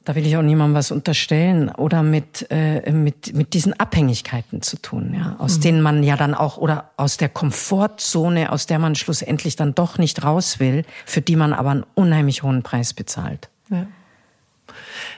Da 0.05 0.15
will 0.15 0.27
ich 0.27 0.37
auch 0.37 0.43
niemandem 0.43 0.75
was 0.75 0.91
unterstellen 0.91 1.69
oder 1.69 2.03
mit 2.03 2.47
äh, 2.51 2.91
mit 2.91 3.35
mit 3.35 3.53
diesen 3.53 3.79
Abhängigkeiten 3.79 4.63
zu 4.63 4.79
tun, 4.79 5.15
ja, 5.15 5.37
aus 5.39 5.59
mhm. 5.59 5.61
denen 5.61 5.83
man 5.83 6.03
ja 6.03 6.17
dann 6.17 6.35
auch 6.35 6.57
oder 6.57 6.91
aus 6.97 7.19
der 7.19 7.29
Komfortzone, 7.29 8.51
aus 8.51 8.67
der 8.67 8.79
man 8.79 8.95
schlussendlich 8.95 9.57
dann 9.57 9.75
doch 9.75 9.99
nicht 9.99 10.25
raus 10.25 10.59
will, 10.59 10.85
für 11.05 11.21
die 11.21 11.37
man 11.37 11.53
aber 11.53 11.71
einen 11.71 11.85
unheimlich 11.95 12.43
hohen 12.43 12.63
Preis 12.63 12.95
bezahlt. 12.95 13.51
Ja. 13.69 13.87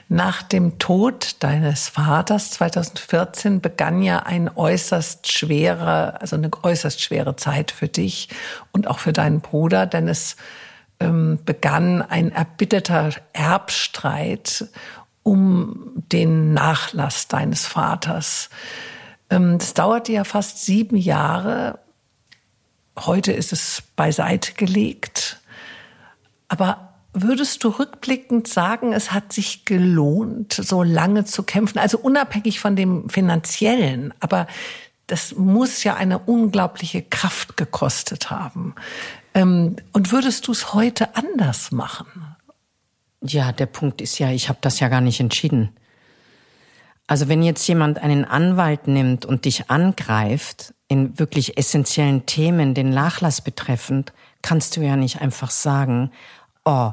Nach 0.09 0.43
dem 0.43 0.79
Tod 0.79 1.37
deines 1.39 1.89
Vaters 1.89 2.51
2014 2.51 3.61
begann 3.61 4.01
ja 4.01 4.19
ein 4.19 4.49
äußerst 4.53 5.31
schwere, 5.31 6.19
also 6.21 6.35
eine 6.35 6.49
äußerst 6.61 7.01
schwere 7.01 7.35
Zeit 7.35 7.71
für 7.71 7.87
dich 7.87 8.29
und 8.71 8.87
auch 8.87 8.99
für 8.99 9.13
deinen 9.13 9.41
Bruder, 9.41 9.85
denn 9.85 10.07
es 10.07 10.35
ähm, 10.99 11.39
begann 11.45 12.01
ein 12.01 12.31
erbitterter 12.31 13.11
Erbstreit 13.33 14.65
um 15.23 15.93
den 16.11 16.53
Nachlass 16.53 17.27
deines 17.27 17.65
Vaters. 17.65 18.49
Ähm, 19.29 19.57
das 19.57 19.73
dauerte 19.73 20.11
ja 20.11 20.23
fast 20.23 20.63
sieben 20.65 20.97
Jahre. 20.97 21.79
Heute 22.99 23.31
ist 23.31 23.51
es 23.51 23.83
beiseite 23.95 24.53
gelegt. 24.53 25.39
Aber 26.47 26.92
Würdest 27.13 27.63
du 27.63 27.69
rückblickend 27.69 28.47
sagen, 28.47 28.91
es 28.91 29.11
hat 29.11 29.31
sich 29.31 29.65
gelohnt, 29.65 30.53
so 30.53 30.81
lange 30.81 31.25
zu 31.25 31.43
kämpfen? 31.43 31.77
Also 31.77 31.99
unabhängig 31.99 32.59
von 32.59 32.75
dem 32.75 33.07
finanziellen, 33.09 34.13
aber 34.19 34.47
das 35.07 35.35
muss 35.35 35.83
ja 35.83 35.95
eine 35.95 36.17
unglaubliche 36.17 37.03
Kraft 37.03 37.55
gekostet 37.55 38.31
haben. 38.31 38.73
Ähm, 39.35 39.75
und 39.91 40.11
würdest 40.11 40.47
du 40.47 40.51
es 40.51 40.73
heute 40.73 41.15
anders 41.15 41.71
machen? 41.71 42.35
Ja, 43.21 43.51
der 43.51 43.67
Punkt 43.67 44.01
ist 44.01 44.17
ja, 44.19 44.31
ich 44.31 44.49
habe 44.49 44.59
das 44.61 44.79
ja 44.79 44.89
gar 44.89 45.01
nicht 45.01 45.19
entschieden. 45.19 45.69
Also 47.05 47.27
wenn 47.27 47.43
jetzt 47.43 47.67
jemand 47.67 47.99
einen 47.99 48.25
Anwalt 48.25 48.87
nimmt 48.87 49.25
und 49.25 49.45
dich 49.45 49.69
angreift 49.69 50.73
in 50.87 51.19
wirklich 51.19 51.57
essentiellen 51.57 52.25
Themen, 52.25 52.73
den 52.73 52.89
Nachlass 52.89 53.41
betreffend, 53.41 54.13
kannst 54.41 54.77
du 54.77 54.81
ja 54.81 54.95
nicht 54.95 55.21
einfach 55.21 55.51
sagen, 55.51 56.11
oh, 56.65 56.91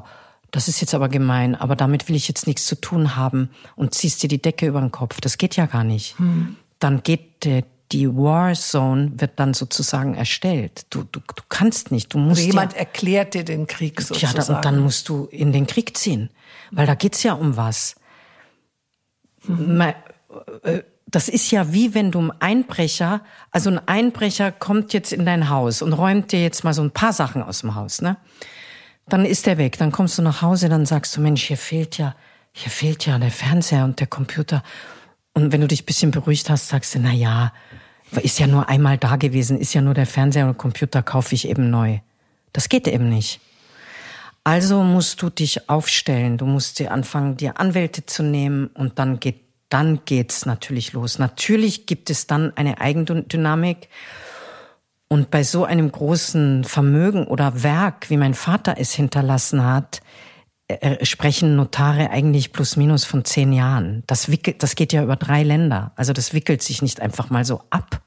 das 0.51 0.67
ist 0.67 0.81
jetzt 0.81 0.93
aber 0.93 1.07
gemein, 1.07 1.55
aber 1.55 1.75
damit 1.75 2.09
will 2.09 2.15
ich 2.15 2.27
jetzt 2.27 2.45
nichts 2.45 2.65
zu 2.65 2.75
tun 2.75 3.15
haben 3.15 3.49
und 3.75 3.93
ziehst 3.93 4.21
dir 4.21 4.27
die 4.27 4.41
Decke 4.41 4.67
über 4.67 4.81
den 4.81 4.91
Kopf. 4.91 5.21
Das 5.21 5.37
geht 5.37 5.55
ja 5.55 5.65
gar 5.65 5.85
nicht. 5.85 6.19
Hm. 6.19 6.57
Dann 6.79 7.03
geht 7.03 7.45
der, 7.45 7.63
die 7.93 8.09
War 8.09 8.53
Zone 8.53 9.13
wird 9.15 9.39
dann 9.39 9.53
sozusagen 9.53 10.13
erstellt. 10.13 10.85
Du, 10.89 11.03
du, 11.03 11.19
du 11.19 11.43
kannst 11.47 11.91
nicht. 11.91 12.13
Du 12.13 12.17
musst 12.17 12.39
also 12.39 12.49
jemand 12.49 12.73
ja, 12.73 12.79
erklärt 12.79 13.33
dir 13.33 13.45
den 13.45 13.65
Krieg 13.65 14.01
sozusagen. 14.01 14.51
Ja, 14.51 14.57
und 14.57 14.65
dann 14.65 14.79
musst 14.79 15.07
du 15.07 15.25
in 15.25 15.53
den 15.53 15.67
Krieg 15.67 15.95
ziehen, 15.97 16.29
weil 16.71 16.85
da 16.85 16.95
geht's 16.95 17.23
ja 17.23 17.33
um 17.33 17.55
was. 17.55 17.95
Hm. 19.45 19.79
Äh, 20.63 20.83
das 21.07 21.27
ist 21.27 21.51
ja 21.51 21.73
wie 21.73 21.93
wenn 21.93 22.11
du 22.11 22.21
ein 22.21 22.31
Einbrecher, 22.39 23.21
also 23.51 23.69
ein 23.69 23.87
Einbrecher 23.87 24.51
kommt 24.51 24.93
jetzt 24.93 25.11
in 25.11 25.25
dein 25.25 25.49
Haus 25.49 25.81
und 25.81 25.93
räumt 25.93 26.31
dir 26.31 26.41
jetzt 26.41 26.63
mal 26.63 26.73
so 26.73 26.81
ein 26.81 26.91
paar 26.91 27.13
Sachen 27.13 27.43
aus 27.43 27.61
dem 27.61 27.75
Haus, 27.75 28.01
ne? 28.01 28.17
Dann 29.11 29.25
ist 29.25 29.45
er 29.45 29.57
weg. 29.57 29.77
Dann 29.77 29.91
kommst 29.91 30.17
du 30.17 30.21
nach 30.21 30.41
Hause, 30.41 30.69
dann 30.69 30.85
sagst 30.85 31.17
du, 31.17 31.19
Mensch, 31.19 31.43
hier 31.43 31.57
fehlt 31.57 31.97
ja, 31.97 32.15
hier 32.53 32.71
fehlt 32.71 33.05
ja 33.05 33.19
der 33.19 33.29
Fernseher 33.29 33.83
und 33.83 33.99
der 33.99 34.07
Computer. 34.07 34.63
Und 35.33 35.51
wenn 35.51 35.59
du 35.59 35.67
dich 35.67 35.83
ein 35.83 35.85
bisschen 35.85 36.11
beruhigt 36.11 36.49
hast, 36.49 36.69
sagst 36.69 36.95
du, 36.95 36.99
na 36.99 37.11
ja, 37.11 37.51
ist 38.21 38.39
ja 38.39 38.47
nur 38.47 38.69
einmal 38.69 38.97
da 38.97 39.17
gewesen, 39.17 39.59
ist 39.59 39.73
ja 39.73 39.81
nur 39.81 39.93
der 39.93 40.05
Fernseher 40.05 40.47
und 40.47 40.57
Computer 40.57 41.03
kaufe 41.03 41.35
ich 41.35 41.45
eben 41.49 41.69
neu. 41.69 41.99
Das 42.53 42.69
geht 42.69 42.87
eben 42.87 43.09
nicht. 43.09 43.41
Also 44.45 44.81
musst 44.81 45.21
du 45.21 45.29
dich 45.29 45.69
aufstellen. 45.69 46.37
Du 46.37 46.45
musst 46.45 46.79
dir 46.79 46.93
anfangen, 46.93 47.35
dir 47.35 47.59
Anwälte 47.59 48.05
zu 48.05 48.23
nehmen 48.23 48.67
und 48.67 48.97
dann 48.97 49.19
geht, 49.19 49.41
dann 49.67 50.05
geht's 50.05 50.45
natürlich 50.45 50.93
los. 50.93 51.19
Natürlich 51.19 51.85
gibt 51.85 52.09
es 52.09 52.27
dann 52.27 52.55
eine 52.55 52.79
Eigendynamik 52.79 53.89
und 55.11 55.29
bei 55.29 55.43
so 55.43 55.65
einem 55.65 55.91
großen 55.91 56.63
Vermögen 56.63 57.27
oder 57.27 57.63
Werk, 57.63 58.09
wie 58.09 58.15
mein 58.15 58.33
Vater 58.33 58.75
es 58.77 58.93
hinterlassen 58.93 59.65
hat, 59.65 59.99
äh, 60.69 61.05
sprechen 61.05 61.57
Notare 61.57 62.11
eigentlich 62.11 62.53
plus 62.53 62.77
minus 62.77 63.03
von 63.03 63.25
zehn 63.25 63.51
Jahren. 63.51 64.03
Das, 64.07 64.31
wickelt, 64.31 64.63
das 64.63 64.75
geht 64.75 64.93
ja 64.93 65.03
über 65.03 65.17
drei 65.17 65.43
Länder. 65.43 65.91
Also 65.97 66.13
das 66.13 66.33
wickelt 66.33 66.61
sich 66.61 66.81
nicht 66.81 67.01
einfach 67.01 67.29
mal 67.29 67.43
so 67.43 67.61
ab. 67.71 68.01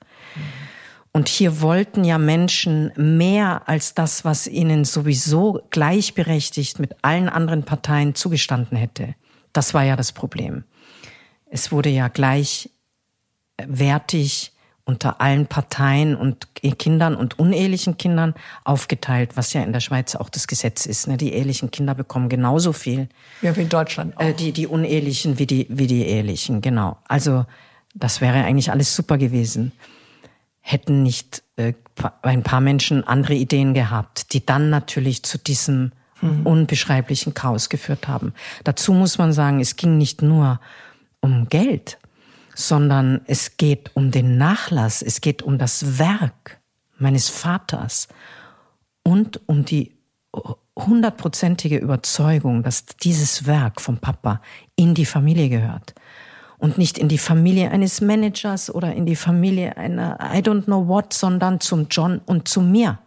Und 1.13 1.29
hier 1.29 1.61
wollten 1.61 2.05
ja 2.05 2.17
Menschen 2.17 2.91
mehr 2.97 3.69
als 3.69 3.93
das, 3.93 4.25
was 4.25 4.47
ihnen 4.47 4.87
sowieso 4.87 5.61
gleichberechtigt 5.69 6.79
mit 6.79 6.97
allen 7.03 7.29
anderen 7.29 7.65
Parteien 7.65 8.15
zugestanden 8.15 8.79
hätte. 8.79 9.15
Das 9.53 9.75
war 9.75 9.85
ja 9.85 9.97
das 9.97 10.13
Problem. 10.13 10.65
Es 11.51 11.71
wurde 11.71 11.91
ja 11.91 12.09
gleichwertig 12.09 14.54
unter 14.87 15.21
allen 15.21 15.47
Parteien 15.47 16.15
und 16.15 16.47
Kindern 16.79 17.17
und 17.17 17.39
unehelichen 17.39 17.97
Kindern 17.97 18.35
aufgeteilt, 18.65 19.31
was 19.35 19.53
ja 19.55 19.63
in 19.63 19.73
der 19.73 19.81
Schweiz 19.81 20.15
auch 20.15 20.29
das 20.29 20.47
Gesetz 20.47 20.85
ist. 20.85 21.09
Ne? 21.09 21.17
Die 21.17 21.33
ehelichen 21.33 21.71
Kinder 21.71 21.95
bekommen 21.95 22.29
genauso 22.29 22.73
viel. 22.75 23.09
Ja, 23.41 23.57
wie 23.57 23.63
in 23.63 23.71
Deutschland 23.71 24.17
auch. 24.17 24.23
Äh, 24.23 24.35
die, 24.35 24.53
die 24.53 24.67
unehelichen 24.67 25.39
wie 25.39 25.47
die, 25.47 25.67
wie 25.71 25.87
die 25.87 26.05
ehelichen, 26.05 26.61
genau. 26.61 26.99
Also 27.09 27.47
das 27.95 28.21
wäre 28.21 28.45
eigentlich 28.45 28.71
alles 28.71 28.95
super 28.95 29.17
gewesen. 29.17 29.73
Hätten 30.61 31.03
nicht 31.03 31.43
äh, 31.57 31.73
ein 32.23 32.43
paar 32.43 32.61
Menschen 32.61 33.05
andere 33.05 33.35
Ideen 33.35 33.73
gehabt, 33.73 34.35
die 34.35 34.45
dann 34.45 34.69
natürlich 34.69 35.23
zu 35.23 35.39
diesem 35.39 35.93
mhm. 36.21 36.45
unbeschreiblichen 36.45 37.33
Chaos 37.33 37.71
geführt 37.71 38.07
haben. 38.07 38.35
Dazu 38.65 38.93
muss 38.93 39.17
man 39.17 39.33
sagen, 39.33 39.61
es 39.61 39.77
ging 39.77 39.97
nicht 39.97 40.21
nur 40.21 40.61
um 41.21 41.49
Geld 41.49 41.99
sondern 42.55 43.21
es 43.27 43.57
geht 43.57 43.91
um 43.95 44.11
den 44.11 44.39
Nachlass, 44.39 45.03
es 45.03 45.21
geht 45.21 45.43
um 45.43 45.59
das 45.59 45.99
Werk 45.99 46.61
meines 46.99 47.29
Vaters 47.29 48.09
und 49.03 49.41
um 49.47 49.65
die 49.65 49.93
hundertprozentige 50.77 51.79
Überzeugung, 51.79 52.63
dass 52.63 52.87
dieses 52.87 53.47
Werk 53.47 53.81
vom 53.81 53.99
Papa 53.99 54.41
in 54.77 54.95
die 54.95 55.05
Familie 55.05 55.49
gehört 55.49 55.95
und 56.59 56.79
nicht 56.79 56.99
in 56.99 57.09
die 57.09 57.19
Familie 57.19 57.71
eines 57.71 58.01
Managers 58.01 58.75
oder 58.75 58.95
in 58.95 59.07
die 59.07 59.17
Familie 59.17 59.77
einer 59.77 60.19
I 60.21 60.39
don't 60.39 60.65
know 60.65 60.89
what, 60.89 61.13
sondern 61.13 61.61
zum 61.61 61.89
John 61.91 62.21
und 62.27 62.49
zu 62.49 62.61
mir. 62.61 62.99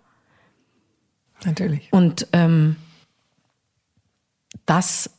Natürlich. 1.43 1.91
Und 1.91 2.27
ähm, 2.33 2.77
das 4.65 5.09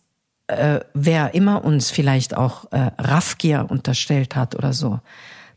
äh, 0.49 0.81
wer 0.95 1.35
immer 1.35 1.65
uns 1.65 1.91
vielleicht 1.91 2.37
auch 2.37 2.71
äh, 2.73 2.91
Raffgier 2.99 3.67
unterstellt 3.69 4.37
hat 4.37 4.57
oder 4.57 4.73
so, 4.73 5.01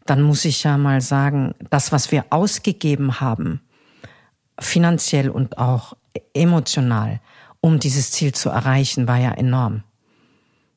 dann 0.05 0.21
muss 0.21 0.45
ich 0.45 0.63
ja 0.63 0.77
mal 0.77 1.01
sagen, 1.01 1.53
das, 1.69 1.91
was 1.91 2.11
wir 2.11 2.25
ausgegeben 2.29 3.19
haben, 3.19 3.61
finanziell 4.59 5.29
und 5.29 5.57
auch 5.57 5.95
emotional, 6.33 7.19
um 7.61 7.79
dieses 7.79 8.11
Ziel 8.11 8.33
zu 8.33 8.49
erreichen, 8.49 9.07
war 9.07 9.17
ja 9.17 9.31
enorm. 9.31 9.83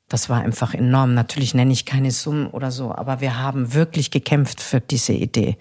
Das 0.08 0.28
war 0.28 0.42
einfach 0.42 0.74
enorm. 0.74 1.14
Natürlich 1.14 1.54
nenne 1.54 1.72
ich 1.72 1.86
keine 1.86 2.10
Summen 2.10 2.46
oder 2.46 2.70
so, 2.70 2.94
aber 2.94 3.20
wir 3.20 3.38
haben 3.38 3.74
wirklich 3.74 4.10
gekämpft 4.10 4.60
für 4.60 4.80
diese 4.80 5.14
Idee. 5.14 5.56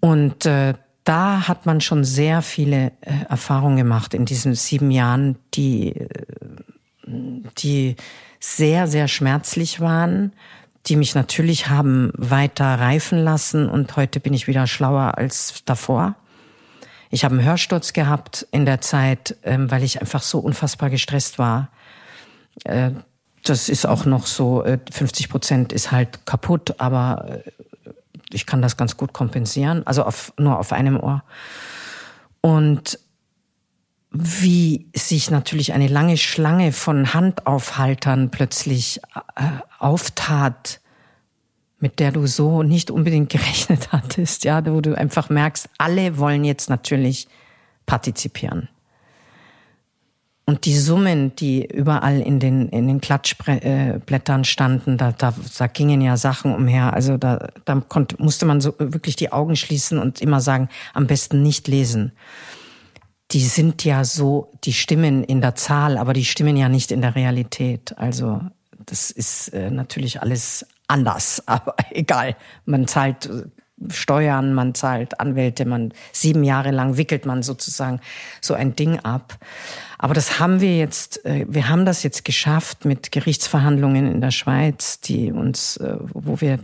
Und 0.00 0.46
äh, 0.46 0.74
da 1.04 1.48
hat 1.48 1.66
man 1.66 1.80
schon 1.80 2.04
sehr 2.04 2.40
viele 2.40 2.92
äh, 3.02 3.24
Erfahrungen 3.28 3.76
gemacht 3.76 4.14
in 4.14 4.24
diesen 4.24 4.54
sieben 4.54 4.90
Jahren, 4.90 5.36
die 5.54 5.96
äh, 5.96 6.08
die 7.06 7.96
sehr, 8.40 8.86
sehr 8.86 9.08
schmerzlich 9.08 9.80
waren, 9.80 10.32
die 10.86 10.96
mich 10.96 11.14
natürlich 11.14 11.68
haben 11.68 12.12
weiter 12.14 12.78
reifen 12.78 13.18
lassen 13.18 13.68
und 13.68 13.96
heute 13.96 14.20
bin 14.20 14.34
ich 14.34 14.46
wieder 14.46 14.66
schlauer 14.66 15.16
als 15.16 15.62
davor. 15.64 16.14
Ich 17.10 17.24
habe 17.24 17.36
einen 17.36 17.44
Hörsturz 17.44 17.92
gehabt 17.92 18.46
in 18.50 18.66
der 18.66 18.80
Zeit, 18.80 19.36
ähm, 19.44 19.70
weil 19.70 19.82
ich 19.82 20.00
einfach 20.00 20.22
so 20.22 20.40
unfassbar 20.40 20.90
gestresst 20.90 21.38
war. 21.38 21.68
Äh, 22.64 22.90
das 23.44 23.68
ist 23.68 23.86
auch 23.86 24.04
noch 24.04 24.26
so, 24.26 24.64
50 24.90 25.26
äh, 25.26 25.28
Prozent 25.28 25.72
ist 25.72 25.92
halt 25.92 26.26
kaputt, 26.26 26.74
aber 26.78 27.40
äh, 27.44 27.90
ich 28.30 28.46
kann 28.46 28.62
das 28.62 28.76
ganz 28.76 28.96
gut 28.96 29.12
kompensieren, 29.12 29.86
also 29.86 30.02
auf, 30.02 30.32
nur 30.38 30.58
auf 30.58 30.72
einem 30.72 30.98
Ohr. 30.98 31.22
Und 32.40 32.98
wie 34.14 34.86
sich 34.94 35.32
natürlich 35.32 35.72
eine 35.72 35.88
lange 35.88 36.16
Schlange 36.16 36.70
von 36.70 37.12
Handaufhaltern 37.12 38.30
plötzlich 38.30 39.00
äh, 39.34 39.42
auftat, 39.80 40.80
mit 41.80 41.98
der 41.98 42.12
du 42.12 42.26
so 42.28 42.62
nicht 42.62 42.92
unbedingt 42.92 43.28
gerechnet 43.30 43.92
hattest, 43.92 44.44
ja, 44.44 44.64
wo 44.64 44.80
du 44.80 44.96
einfach 44.96 45.30
merkst, 45.30 45.68
alle 45.78 46.16
wollen 46.16 46.44
jetzt 46.44 46.70
natürlich 46.70 47.26
partizipieren. 47.86 48.68
Und 50.46 50.66
die 50.66 50.76
Summen, 50.76 51.34
die 51.36 51.64
überall 51.64 52.20
in 52.20 52.38
den, 52.38 52.68
in 52.68 52.86
den 52.86 53.00
Klatschblättern 53.00 54.44
standen, 54.44 54.98
da, 54.98 55.10
da, 55.10 55.34
da 55.58 55.66
gingen 55.66 56.02
ja 56.02 56.18
Sachen 56.18 56.54
umher. 56.54 56.92
Also 56.92 57.16
da, 57.16 57.48
da 57.64 57.82
konnte, 57.88 58.22
musste 58.22 58.44
man 58.44 58.60
so 58.60 58.74
wirklich 58.78 59.16
die 59.16 59.32
Augen 59.32 59.56
schließen 59.56 59.98
und 59.98 60.20
immer 60.20 60.42
sagen, 60.42 60.68
am 60.92 61.06
besten 61.06 61.42
nicht 61.42 61.66
lesen. 61.66 62.12
Die 63.30 63.40
sind 63.40 63.84
ja 63.84 64.04
so, 64.04 64.52
die 64.64 64.72
stimmen 64.72 65.24
in 65.24 65.40
der 65.40 65.54
Zahl, 65.54 65.98
aber 65.98 66.12
die 66.12 66.24
stimmen 66.24 66.56
ja 66.56 66.68
nicht 66.68 66.92
in 66.92 67.00
der 67.00 67.14
Realität. 67.14 67.96
Also 67.96 68.40
das 68.86 69.10
ist 69.10 69.48
äh, 69.48 69.70
natürlich 69.70 70.20
alles 70.20 70.66
anders, 70.88 71.42
aber 71.46 71.74
egal. 71.90 72.36
Man 72.64 72.86
zahlt 72.86 73.26
äh, 73.26 73.44
Steuern, 73.90 74.54
man 74.54 74.74
zahlt 74.74 75.20
Anwälte, 75.20 75.64
man 75.64 75.92
sieben 76.12 76.44
Jahre 76.44 76.70
lang 76.70 76.96
wickelt 76.96 77.26
man 77.26 77.42
sozusagen 77.42 78.00
so 78.40 78.54
ein 78.54 78.76
Ding 78.76 79.00
ab. 79.00 79.38
Aber 79.98 80.14
das 80.14 80.38
haben 80.38 80.60
wir 80.60 80.76
jetzt, 80.76 81.24
äh, 81.24 81.46
wir 81.48 81.68
haben 81.68 81.84
das 81.84 82.02
jetzt 82.02 82.24
geschafft 82.24 82.84
mit 82.84 83.10
Gerichtsverhandlungen 83.10 84.10
in 84.10 84.20
der 84.20 84.30
Schweiz, 84.30 85.00
die 85.00 85.32
uns, 85.32 85.76
äh, 85.78 85.96
wo 86.12 86.40
wir 86.40 86.60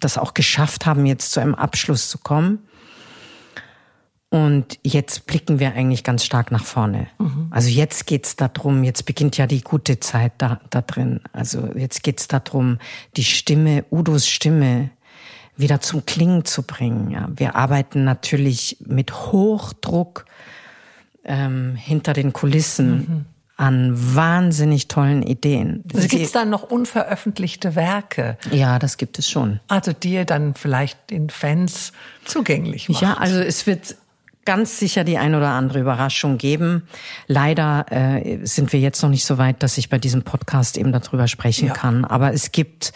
das 0.00 0.18
auch 0.18 0.34
geschafft 0.34 0.86
haben, 0.86 1.06
jetzt 1.06 1.32
zu 1.32 1.40
einem 1.40 1.54
Abschluss 1.54 2.08
zu 2.08 2.18
kommen. 2.18 2.65
Und 4.28 4.80
jetzt 4.82 5.26
blicken 5.26 5.60
wir 5.60 5.74
eigentlich 5.74 6.02
ganz 6.02 6.24
stark 6.24 6.50
nach 6.50 6.64
vorne. 6.64 7.06
Mhm. 7.18 7.46
Also 7.50 7.68
jetzt 7.68 8.06
geht's 8.06 8.34
darum, 8.34 8.82
jetzt 8.82 9.06
beginnt 9.06 9.36
ja 9.36 9.46
die 9.46 9.60
gute 9.60 10.00
Zeit 10.00 10.32
da, 10.38 10.60
da 10.70 10.82
drin. 10.82 11.20
Also 11.32 11.70
jetzt 11.76 12.02
geht's 12.02 12.26
darum, 12.26 12.78
die 13.16 13.24
Stimme, 13.24 13.84
Udos 13.90 14.26
Stimme 14.26 14.90
wieder 15.56 15.80
zum 15.80 16.04
Klingen 16.06 16.44
zu 16.44 16.62
bringen. 16.64 17.10
Ja, 17.10 17.28
wir 17.34 17.54
arbeiten 17.54 18.04
natürlich 18.04 18.78
mit 18.84 19.12
Hochdruck 19.12 20.26
ähm, 21.24 21.76
hinter 21.76 22.12
den 22.12 22.32
Kulissen 22.32 22.96
mhm. 22.96 23.24
an 23.56 23.92
wahnsinnig 24.14 24.88
tollen 24.88 25.22
Ideen. 25.22 25.84
Also 25.94 26.08
gibt 26.08 26.24
es 26.24 26.32
dann 26.32 26.50
noch 26.50 26.64
unveröffentlichte 26.64 27.74
Werke? 27.74 28.38
Ja, 28.50 28.78
das 28.80 28.96
gibt 28.96 29.20
es 29.20 29.30
schon. 29.30 29.60
Also 29.68 29.92
die 29.92 30.14
ihr 30.14 30.24
dann 30.24 30.54
vielleicht 30.54 31.10
den 31.10 31.30
Fans 31.30 31.92
zugänglich 32.24 32.88
macht? 32.88 33.02
Ja, 33.02 33.14
also 33.14 33.38
es 33.38 33.66
wird 33.66 33.96
ganz 34.46 34.78
sicher 34.78 35.04
die 35.04 35.18
ein 35.18 35.34
oder 35.34 35.50
andere 35.50 35.80
Überraschung 35.80 36.38
geben. 36.38 36.88
Leider 37.26 37.84
äh, 37.90 38.46
sind 38.46 38.72
wir 38.72 38.80
jetzt 38.80 39.02
noch 39.02 39.10
nicht 39.10 39.26
so 39.26 39.36
weit, 39.36 39.62
dass 39.62 39.76
ich 39.76 39.90
bei 39.90 39.98
diesem 39.98 40.22
Podcast 40.22 40.78
eben 40.78 40.92
darüber 40.92 41.28
sprechen 41.28 41.68
ja. 41.68 41.74
kann. 41.74 42.06
Aber 42.06 42.32
es 42.32 42.52
gibt, 42.52 42.94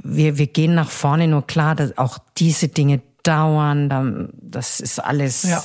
wir, 0.00 0.38
wir 0.38 0.46
gehen 0.46 0.74
nach 0.74 0.90
vorne, 0.90 1.26
nur 1.26 1.44
klar, 1.46 1.74
dass 1.74 1.98
auch 1.98 2.18
diese 2.38 2.68
Dinge 2.68 3.02
dauern. 3.24 4.30
Das 4.40 4.78
ist 4.78 5.00
alles. 5.00 5.42
Ja 5.42 5.62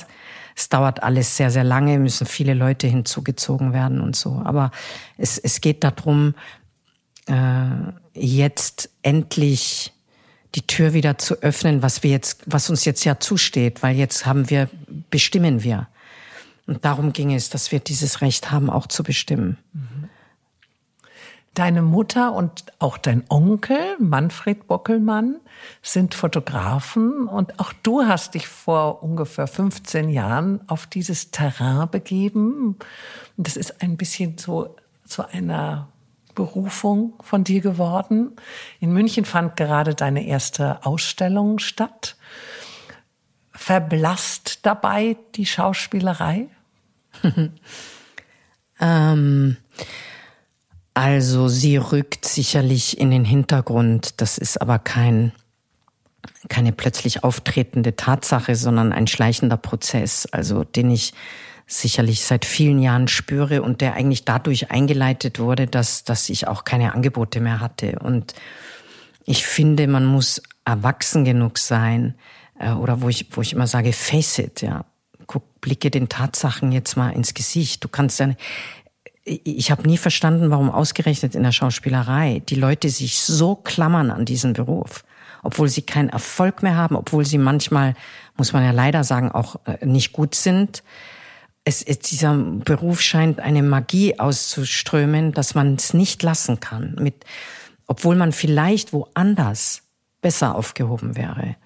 es 0.54 0.68
dauert 0.68 1.02
alles 1.02 1.36
sehr, 1.36 1.50
sehr 1.50 1.64
lange, 1.64 1.98
müssen 1.98 2.26
viele 2.26 2.54
Leute 2.54 2.86
hinzugezogen 2.86 3.72
werden 3.72 4.00
und 4.00 4.16
so. 4.16 4.42
Aber 4.44 4.70
es, 5.16 5.38
es 5.38 5.60
geht 5.60 5.82
darum, 5.84 6.34
äh, 7.26 7.70
jetzt 8.14 8.90
endlich 9.02 9.92
die 10.54 10.66
Tür 10.66 10.92
wieder 10.92 11.18
zu 11.18 11.42
öffnen, 11.42 11.82
was 11.82 12.02
wir 12.02 12.10
jetzt, 12.10 12.42
was 12.46 12.68
uns 12.68 12.84
jetzt 12.84 13.04
ja 13.04 13.18
zusteht, 13.18 13.82
weil 13.82 13.96
jetzt 13.96 14.26
haben 14.26 14.50
wir, 14.50 14.68
bestimmen 15.10 15.62
wir. 15.62 15.88
Und 16.66 16.84
darum 16.84 17.12
ging 17.12 17.34
es, 17.34 17.50
dass 17.50 17.72
wir 17.72 17.80
dieses 17.80 18.20
Recht 18.20 18.50
haben, 18.50 18.70
auch 18.70 18.86
zu 18.86 19.02
bestimmen. 19.02 19.58
Mhm. 19.72 20.08
Deine 21.54 21.82
Mutter 21.82 22.32
und 22.32 22.64
auch 22.78 22.96
dein 22.96 23.24
Onkel, 23.28 23.96
Manfred 23.98 24.66
Bockelmann, 24.68 25.36
sind 25.82 26.14
Fotografen 26.14 27.28
und 27.28 27.60
auch 27.60 27.74
du 27.82 28.04
hast 28.04 28.34
dich 28.34 28.48
vor 28.48 29.02
ungefähr 29.02 29.46
15 29.46 30.08
Jahren 30.08 30.66
auf 30.66 30.86
dieses 30.86 31.30
Terrain 31.30 31.90
begeben. 31.90 32.78
Und 33.36 33.46
das 33.46 33.58
ist 33.58 33.82
ein 33.82 33.98
bisschen 33.98 34.38
so 34.38 34.76
zu 35.04 35.28
einer 35.28 35.91
Berufung 36.34 37.14
von 37.22 37.44
dir 37.44 37.60
geworden. 37.60 38.36
In 38.80 38.92
München 38.92 39.24
fand 39.24 39.56
gerade 39.56 39.94
deine 39.94 40.26
erste 40.26 40.84
Ausstellung 40.84 41.58
statt. 41.58 42.16
Verblasst 43.52 44.60
dabei 44.66 45.16
die 45.34 45.46
Schauspielerei? 45.46 46.48
ähm 48.80 49.56
also 50.94 51.48
sie 51.48 51.78
rückt 51.78 52.26
sicherlich 52.26 52.98
in 52.98 53.10
den 53.10 53.24
Hintergrund. 53.24 54.20
Das 54.20 54.36
ist 54.36 54.60
aber 54.60 54.78
kein, 54.78 55.32
keine 56.48 56.72
plötzlich 56.72 57.24
auftretende 57.24 57.96
Tatsache, 57.96 58.56
sondern 58.56 58.92
ein 58.92 59.06
schleichender 59.06 59.56
Prozess, 59.56 60.26
also 60.26 60.64
den 60.64 60.90
ich 60.90 61.14
sicherlich 61.80 62.24
seit 62.24 62.44
vielen 62.44 62.80
Jahren 62.80 63.08
spüre 63.08 63.62
und 63.62 63.80
der 63.80 63.94
eigentlich 63.94 64.24
dadurch 64.24 64.70
eingeleitet 64.70 65.38
wurde, 65.38 65.66
dass, 65.66 66.04
dass 66.04 66.28
ich 66.28 66.46
auch 66.46 66.64
keine 66.64 66.94
Angebote 66.94 67.40
mehr 67.40 67.60
hatte. 67.60 67.98
Und 68.00 68.34
ich 69.24 69.46
finde, 69.46 69.86
man 69.86 70.04
muss 70.04 70.42
erwachsen 70.64 71.24
genug 71.24 71.58
sein, 71.58 72.14
äh, 72.58 72.72
oder 72.72 73.00
wo 73.00 73.08
ich, 73.08 73.26
wo 73.32 73.40
ich 73.40 73.52
immer 73.52 73.66
sage, 73.66 73.92
face 73.92 74.38
it, 74.38 74.62
ja. 74.62 74.84
Guck, 75.26 75.60
blicke 75.60 75.90
den 75.90 76.08
Tatsachen 76.08 76.72
jetzt 76.72 76.96
mal 76.96 77.10
ins 77.10 77.32
Gesicht. 77.32 77.82
Du 77.82 77.88
kannst 77.88 78.20
ja, 78.20 78.30
ich 79.24 79.70
habe 79.70 79.86
nie 79.86 79.96
verstanden, 79.96 80.50
warum 80.50 80.70
ausgerechnet 80.70 81.34
in 81.34 81.42
der 81.42 81.52
Schauspielerei 81.52 82.42
die 82.48 82.56
Leute 82.56 82.88
sich 82.90 83.20
so 83.20 83.54
klammern 83.54 84.10
an 84.10 84.24
diesen 84.24 84.52
Beruf, 84.52 85.04
obwohl 85.42 85.68
sie 85.68 85.82
keinen 85.82 86.08
Erfolg 86.08 86.62
mehr 86.62 86.76
haben, 86.76 86.96
obwohl 86.96 87.24
sie 87.24 87.38
manchmal, 87.38 87.94
muss 88.36 88.52
man 88.52 88.64
ja 88.64 88.72
leider 88.72 89.04
sagen, 89.04 89.30
auch 89.30 89.56
äh, 89.64 89.86
nicht 89.86 90.12
gut 90.12 90.34
sind. 90.34 90.82
Es, 91.64 91.82
es, 91.82 92.00
dieser 92.00 92.34
Beruf 92.34 93.00
scheint 93.00 93.38
eine 93.38 93.62
Magie 93.62 94.18
auszuströmen, 94.18 95.32
dass 95.32 95.54
man 95.54 95.76
es 95.76 95.94
nicht 95.94 96.22
lassen 96.22 96.58
kann, 96.58 96.96
mit, 96.98 97.24
obwohl 97.86 98.16
man 98.16 98.32
vielleicht 98.32 98.92
woanders 98.92 99.82
besser 100.22 100.54
aufgehoben 100.54 101.16
wäre. 101.16 101.56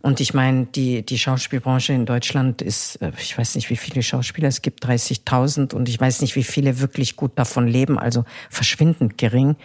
Und 0.00 0.20
ich 0.20 0.34
meine, 0.34 0.64
die, 0.66 1.04
die 1.04 1.18
Schauspielbranche 1.18 1.92
in 1.92 2.06
Deutschland 2.06 2.62
ist, 2.62 2.96
äh, 2.96 3.12
ich 3.18 3.36
weiß 3.36 3.54
nicht, 3.54 3.70
wie 3.70 3.76
viele 3.76 4.02
Schauspieler 4.02 4.48
es 4.48 4.62
gibt, 4.62 4.84
30.000 4.84 5.74
und 5.74 5.88
ich 5.88 6.00
weiß 6.00 6.22
nicht, 6.22 6.34
wie 6.34 6.42
viele 6.42 6.80
wirklich 6.80 7.16
gut 7.16 7.38
davon 7.38 7.68
leben, 7.68 7.98
also 7.98 8.24
verschwindend 8.48 9.18
gering. 9.18 9.56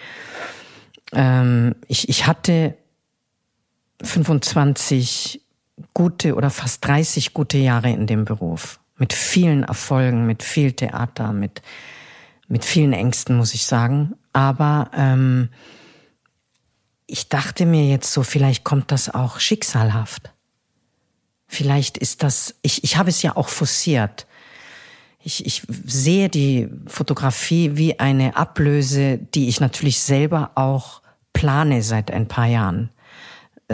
Ähm, 1.14 1.76
ich, 1.88 2.10
ich 2.10 2.28
hatte 2.28 2.76
25 4.04 5.42
gute 5.94 6.36
oder 6.36 6.50
fast 6.50 6.86
30 6.86 7.34
gute 7.34 7.58
Jahre 7.58 7.90
in 7.90 8.06
dem 8.06 8.26
Beruf. 8.26 8.81
Mit 9.02 9.14
vielen 9.14 9.64
Erfolgen, 9.64 10.28
mit 10.28 10.44
viel 10.44 10.74
Theater, 10.74 11.34
mit, 11.34 11.64
mit 12.48 12.64
vielen 12.64 12.94
Ängsten, 12.94 13.36
muss 13.36 13.56
ich 13.56 13.66
sagen. 13.66 14.14
Aber 14.32 14.92
ähm, 14.94 15.50
ich 17.08 17.28
dachte 17.28 17.66
mir 17.66 17.88
jetzt 17.88 18.14
so, 18.14 18.22
vielleicht 18.22 18.64
kommt 18.64 18.92
das 18.92 19.12
auch 19.12 19.40
schicksalhaft. 19.40 20.32
Vielleicht 21.48 21.98
ist 21.98 22.22
das, 22.22 22.54
ich, 22.62 22.84
ich 22.84 22.98
habe 22.98 23.10
es 23.10 23.24
ja 23.24 23.36
auch 23.36 23.50
forciert. 23.50 24.28
Ich, 25.24 25.48
ich 25.48 25.64
sehe 25.68 26.30
die 26.30 26.70
Fotografie 26.86 27.72
wie 27.78 28.00
eine 28.00 28.36
Ablöse, 28.36 29.18
die 29.18 29.50
ich 29.50 29.60
natürlich 29.60 30.00
selber 30.00 30.52
auch 30.54 31.02
plane 31.34 31.82
seit 31.82 32.12
ein 32.12 32.28
paar 32.28 32.46
Jahren. 32.46 32.92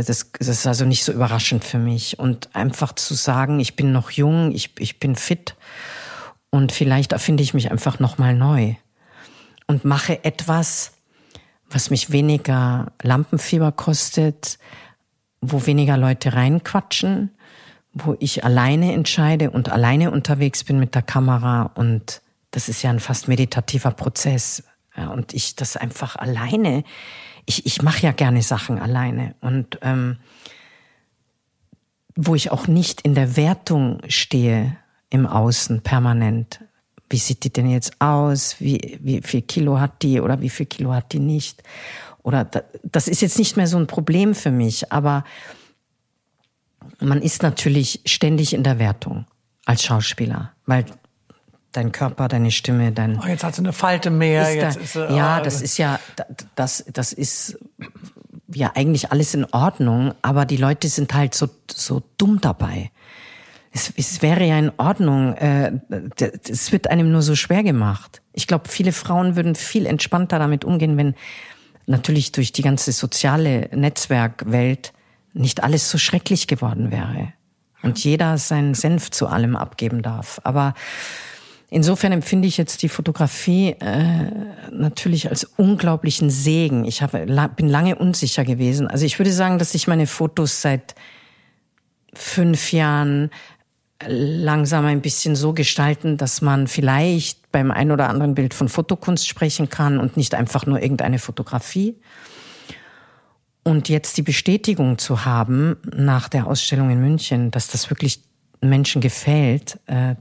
Das, 0.03 0.31
das 0.31 0.47
ist 0.47 0.67
also 0.67 0.85
nicht 0.85 1.03
so 1.03 1.11
überraschend 1.11 1.63
für 1.63 1.79
mich. 1.79 2.19
Und 2.19 2.55
einfach 2.55 2.93
zu 2.93 3.13
sagen, 3.13 3.59
ich 3.59 3.75
bin 3.75 3.91
noch 3.91 4.11
jung, 4.11 4.51
ich, 4.51 4.71
ich 4.79 4.99
bin 4.99 5.15
fit 5.15 5.55
und 6.49 6.71
vielleicht 6.71 7.11
erfinde 7.11 7.43
ich 7.43 7.53
mich 7.53 7.71
einfach 7.71 7.99
nochmal 7.99 8.33
neu 8.33 8.75
und 9.67 9.85
mache 9.85 10.23
etwas, 10.23 10.93
was 11.69 11.89
mich 11.89 12.11
weniger 12.11 12.91
Lampenfieber 13.01 13.71
kostet, 13.71 14.57
wo 15.41 15.65
weniger 15.65 15.97
Leute 15.97 16.33
reinquatschen, 16.33 17.31
wo 17.93 18.15
ich 18.19 18.43
alleine 18.45 18.93
entscheide 18.93 19.51
und 19.51 19.69
alleine 19.69 20.11
unterwegs 20.11 20.63
bin 20.63 20.79
mit 20.79 20.95
der 20.95 21.01
Kamera 21.01 21.71
und 21.75 22.21
das 22.51 22.69
ist 22.69 22.81
ja 22.81 22.89
ein 22.89 22.99
fast 22.99 23.27
meditativer 23.27 23.91
Prozess. 23.91 24.63
Und 24.95 25.33
ich 25.33 25.55
das 25.55 25.77
einfach 25.77 26.15
alleine, 26.15 26.83
ich, 27.47 27.65
ich 27.65 27.81
mache 27.81 28.03
ja 28.03 28.11
gerne 28.11 28.43
Sachen 28.43 28.77
alleine 28.77 29.33
und 29.41 29.79
ähm, 29.81 30.17
wo 32.15 32.35
ich 32.35 32.51
auch 32.51 32.67
nicht 32.67 33.01
in 33.01 33.15
der 33.15 33.35
Wertung 33.35 34.01
stehe 34.07 34.77
im 35.09 35.25
Außen 35.25 35.81
permanent, 35.81 36.59
Wie 37.09 37.17
sieht 37.17 37.43
die 37.45 37.53
denn 37.53 37.69
jetzt 37.69 38.01
aus? 38.01 38.59
Wie, 38.59 38.99
wie 39.01 39.21
viel 39.21 39.41
Kilo 39.41 39.79
hat 39.79 40.03
die 40.03 40.19
oder 40.19 40.41
wie 40.41 40.49
viel 40.49 40.65
Kilo 40.65 40.93
hat 40.93 41.13
die 41.13 41.19
nicht? 41.19 41.63
Oder 42.21 42.49
das 42.83 43.07
ist 43.07 43.21
jetzt 43.21 43.39
nicht 43.39 43.55
mehr 43.55 43.67
so 43.67 43.77
ein 43.77 43.87
Problem 43.87 44.35
für 44.35 44.51
mich, 44.51 44.91
aber 44.91 45.23
man 46.99 47.21
ist 47.21 47.43
natürlich 47.43 48.01
ständig 48.05 48.53
in 48.53 48.63
der 48.63 48.79
Wertung 48.79 49.25
als 49.65 49.83
Schauspieler, 49.83 50.51
weil 50.65 50.85
dein 51.77 51.91
Körper, 51.91 52.27
deine 52.27 52.51
Stimme, 52.51 52.91
dein. 52.91 53.19
Oh, 53.19 53.27
jetzt 53.27 53.43
hat 53.43 53.55
sie 53.55 53.61
eine 53.61 53.73
Falte 53.73 54.09
mehr. 54.09 54.49
Ist 54.49 54.55
jetzt 54.55 54.77
da, 54.77 54.81
ist 54.81 54.93
sie, 54.93 55.15
ja, 55.15 55.39
oh, 55.39 55.43
das 55.43 55.61
ist 55.61 55.77
ja, 55.77 55.99
das, 56.55 56.83
das 56.91 57.13
ist 57.13 57.57
ja 58.53 58.71
eigentlich 58.75 59.11
alles 59.11 59.33
in 59.33 59.45
Ordnung, 59.45 60.13
aber 60.21 60.45
die 60.45 60.57
Leute 60.57 60.89
sind 60.89 61.13
halt 61.13 61.35
so, 61.35 61.47
so 61.71 62.01
dumm 62.17 62.41
dabei. 62.41 62.91
Es, 63.71 63.93
es 63.95 64.21
wäre 64.21 64.43
ja 64.45 64.57
in 64.57 64.71
Ordnung. 64.77 65.33
Äh, 65.35 65.73
es 66.49 66.71
wird 66.71 66.89
einem 66.89 67.11
nur 67.11 67.21
so 67.21 67.35
schwer 67.35 67.63
gemacht. 67.63 68.21
Ich 68.33 68.47
glaube, 68.47 68.69
viele 68.69 68.91
Frauen 68.91 69.35
würden 69.35 69.55
viel 69.55 69.85
entspannter 69.85 70.39
damit 70.39 70.65
umgehen, 70.65 70.97
wenn 70.97 71.15
natürlich 71.85 72.31
durch 72.31 72.51
die 72.51 72.63
ganze 72.63 72.91
soziale 72.91 73.69
Netzwerkwelt 73.73 74.93
nicht 75.33 75.63
alles 75.63 75.91
so 75.91 75.97
schrecklich 75.97 76.47
geworden 76.47 76.91
wäre 76.91 77.33
und 77.83 78.03
jeder 78.03 78.37
seinen 78.37 78.73
Senf 78.73 79.11
zu 79.11 79.27
allem 79.27 79.55
abgeben 79.55 80.01
darf. 80.01 80.41
Aber 80.43 80.73
insofern 81.69 82.11
empfinde 82.11 82.47
ich 82.47 82.57
jetzt 82.57 82.81
die 82.81 82.89
Fotografie 82.89 83.75
äh, 83.79 84.31
natürlich 84.71 85.29
als 85.29 85.43
unglaublichen 85.43 86.29
Segen. 86.29 86.85
Ich 86.85 87.01
habe, 87.01 87.25
bin 87.55 87.67
lange 87.67 87.95
unsicher 87.95 88.45
gewesen. 88.45 88.87
Also 88.87 89.05
ich 89.05 89.19
würde 89.19 89.31
sagen, 89.31 89.59
dass 89.59 89.75
ich 89.75 89.87
meine 89.87 90.07
Fotos 90.07 90.61
seit 90.61 90.95
fünf 92.13 92.71
Jahren 92.71 93.29
langsam 94.05 94.85
ein 94.85 95.01
bisschen 95.01 95.35
so 95.35 95.53
gestalten, 95.53 96.17
dass 96.17 96.41
man 96.41 96.67
vielleicht 96.67 97.51
beim 97.51 97.71
ein 97.71 97.91
oder 97.91 98.09
anderen 98.09 98.35
Bild 98.35 98.53
von 98.53 98.69
Fotokunst 98.69 99.27
sprechen 99.27 99.69
kann 99.69 99.99
und 99.99 100.17
nicht 100.17 100.35
einfach 100.35 100.65
nur 100.65 100.81
irgendeine 100.81 101.19
Fotografie. 101.19 101.95
Und 103.63 103.89
jetzt 103.89 104.15
die 104.17 104.21
Bestätigung 104.21 104.97
zu 104.97 105.25
haben 105.25 105.77
nach 105.93 106.29
der 106.29 106.47
Ausstellung 106.47 106.89
in 106.89 107.01
München, 107.01 107.51
dass 107.51 107.67
das 107.67 107.89
wirklich 107.89 108.21
Menschen 108.61 109.01
gefällt, 109.01 109.79
äh, 109.87 110.15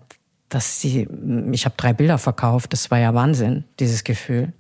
dass 0.49 0.81
sie, 0.81 1.09
ich 1.53 1.65
habe 1.65 1.75
drei 1.77 1.93
Bilder 1.93 2.19
verkauft, 2.19 2.73
das 2.73 2.91
war 2.91 2.99
ja 2.99 3.15
Wahnsinn, 3.15 3.65
dieses 3.79 4.05
Gefühl 4.05 4.53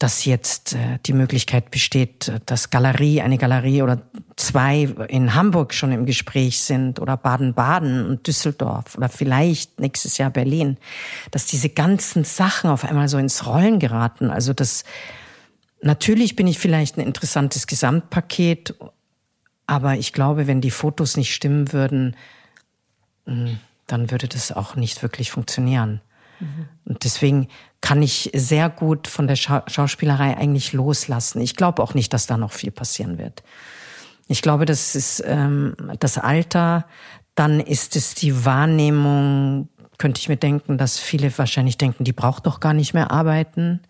dass 0.00 0.24
jetzt 0.24 0.72
äh, 0.72 0.98
die 1.04 1.12
Möglichkeit 1.12 1.70
besteht, 1.70 2.32
dass 2.46 2.70
Galerie, 2.70 3.20
eine 3.20 3.36
Galerie 3.36 3.82
oder 3.82 4.00
zwei 4.34 4.88
in 5.08 5.34
Hamburg 5.34 5.74
schon 5.74 5.92
im 5.92 6.06
Gespräch 6.06 6.60
sind 6.60 6.98
oder 7.00 7.18
Baden-Baden 7.18 8.06
und 8.06 8.26
Düsseldorf 8.26 8.96
oder 8.96 9.10
vielleicht 9.10 9.78
nächstes 9.78 10.16
Jahr 10.16 10.30
Berlin, 10.30 10.78
dass 11.32 11.44
diese 11.44 11.68
ganzen 11.68 12.24
Sachen 12.24 12.70
auf 12.70 12.82
einmal 12.82 13.08
so 13.08 13.18
ins 13.18 13.46
Rollen 13.46 13.78
geraten. 13.78 14.30
Also 14.30 14.54
das, 14.54 14.84
natürlich 15.82 16.34
bin 16.34 16.46
ich 16.46 16.58
vielleicht 16.58 16.96
ein 16.96 17.06
interessantes 17.06 17.66
Gesamtpaket, 17.66 18.74
aber 19.66 19.96
ich 19.96 20.14
glaube, 20.14 20.46
wenn 20.46 20.62
die 20.62 20.70
Fotos 20.70 21.18
nicht 21.18 21.34
stimmen 21.34 21.74
würden, 21.74 22.16
hm, 23.26 23.58
dann 23.92 24.10
würde 24.10 24.28
das 24.28 24.52
auch 24.52 24.76
nicht 24.76 25.02
wirklich 25.02 25.30
funktionieren. 25.30 26.00
Mhm. 26.40 26.68
Und 26.84 27.04
deswegen 27.04 27.48
kann 27.80 28.02
ich 28.02 28.30
sehr 28.34 28.68
gut 28.70 29.08
von 29.08 29.26
der 29.26 29.36
Scha 29.36 29.64
Schauspielerei 29.66 30.36
eigentlich 30.36 30.72
loslassen. 30.72 31.40
Ich 31.40 31.56
glaube 31.56 31.82
auch 31.82 31.94
nicht, 31.94 32.12
dass 32.12 32.26
da 32.26 32.36
noch 32.36 32.52
viel 32.52 32.70
passieren 32.70 33.18
wird. 33.18 33.42
Ich 34.28 34.42
glaube, 34.42 34.64
das 34.64 34.94
ist 34.94 35.22
ähm, 35.26 35.74
das 35.98 36.18
Alter, 36.18 36.86
dann 37.34 37.60
ist 37.60 37.96
es 37.96 38.14
die 38.14 38.44
Wahrnehmung, 38.44 39.68
könnte 39.98 40.20
ich 40.20 40.28
mir 40.28 40.36
denken, 40.36 40.78
dass 40.78 40.98
viele 40.98 41.36
wahrscheinlich 41.36 41.78
denken, 41.78 42.04
die 42.04 42.12
braucht 42.12 42.46
doch 42.46 42.60
gar 42.60 42.74
nicht 42.74 42.94
mehr 42.94 43.10
arbeiten. 43.10 43.80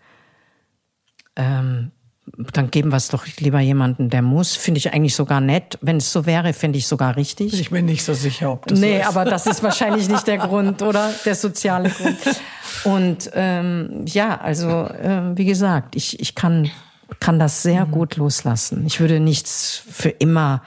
Ähm, 1.35 1.91
dann 2.37 2.71
geben 2.71 2.89
wir 2.89 2.97
es 2.97 3.09
doch 3.09 3.25
lieber 3.39 3.59
jemanden, 3.59 4.09
der 4.09 4.21
muss. 4.21 4.55
Finde 4.55 4.77
ich 4.77 4.93
eigentlich 4.93 5.15
sogar 5.15 5.41
nett. 5.41 5.77
Wenn 5.81 5.97
es 5.97 6.11
so 6.11 6.25
wäre, 6.25 6.53
finde 6.53 6.77
ich 6.77 6.87
sogar 6.87 7.15
richtig. 7.15 7.59
Ich 7.59 7.69
bin 7.69 7.85
nicht 7.85 8.03
so 8.03 8.13
sicher, 8.13 8.51
ob 8.51 8.67
das 8.67 8.79
nee, 8.79 8.95
so 8.95 9.01
ist. 9.01 9.07
aber 9.07 9.25
das 9.25 9.45
ist 9.45 9.63
wahrscheinlich 9.63 10.09
nicht 10.09 10.27
der 10.27 10.37
Grund, 10.37 10.81
oder? 10.81 11.13
Der 11.25 11.35
soziale 11.35 11.89
Grund. 11.89 12.17
Und 12.83 13.31
ähm, 13.33 14.05
ja, 14.05 14.39
also 14.39 14.69
äh, 14.69 15.35
wie 15.35 15.45
gesagt, 15.45 15.95
ich, 15.95 16.19
ich 16.19 16.35
kann, 16.35 16.71
kann 17.19 17.37
das 17.37 17.63
sehr 17.63 17.85
mhm. 17.85 17.91
gut 17.91 18.15
loslassen. 18.15 18.85
Ich 18.87 18.99
würde 18.99 19.19
nichts 19.19 19.83
für 19.89 20.09
immer 20.09 20.61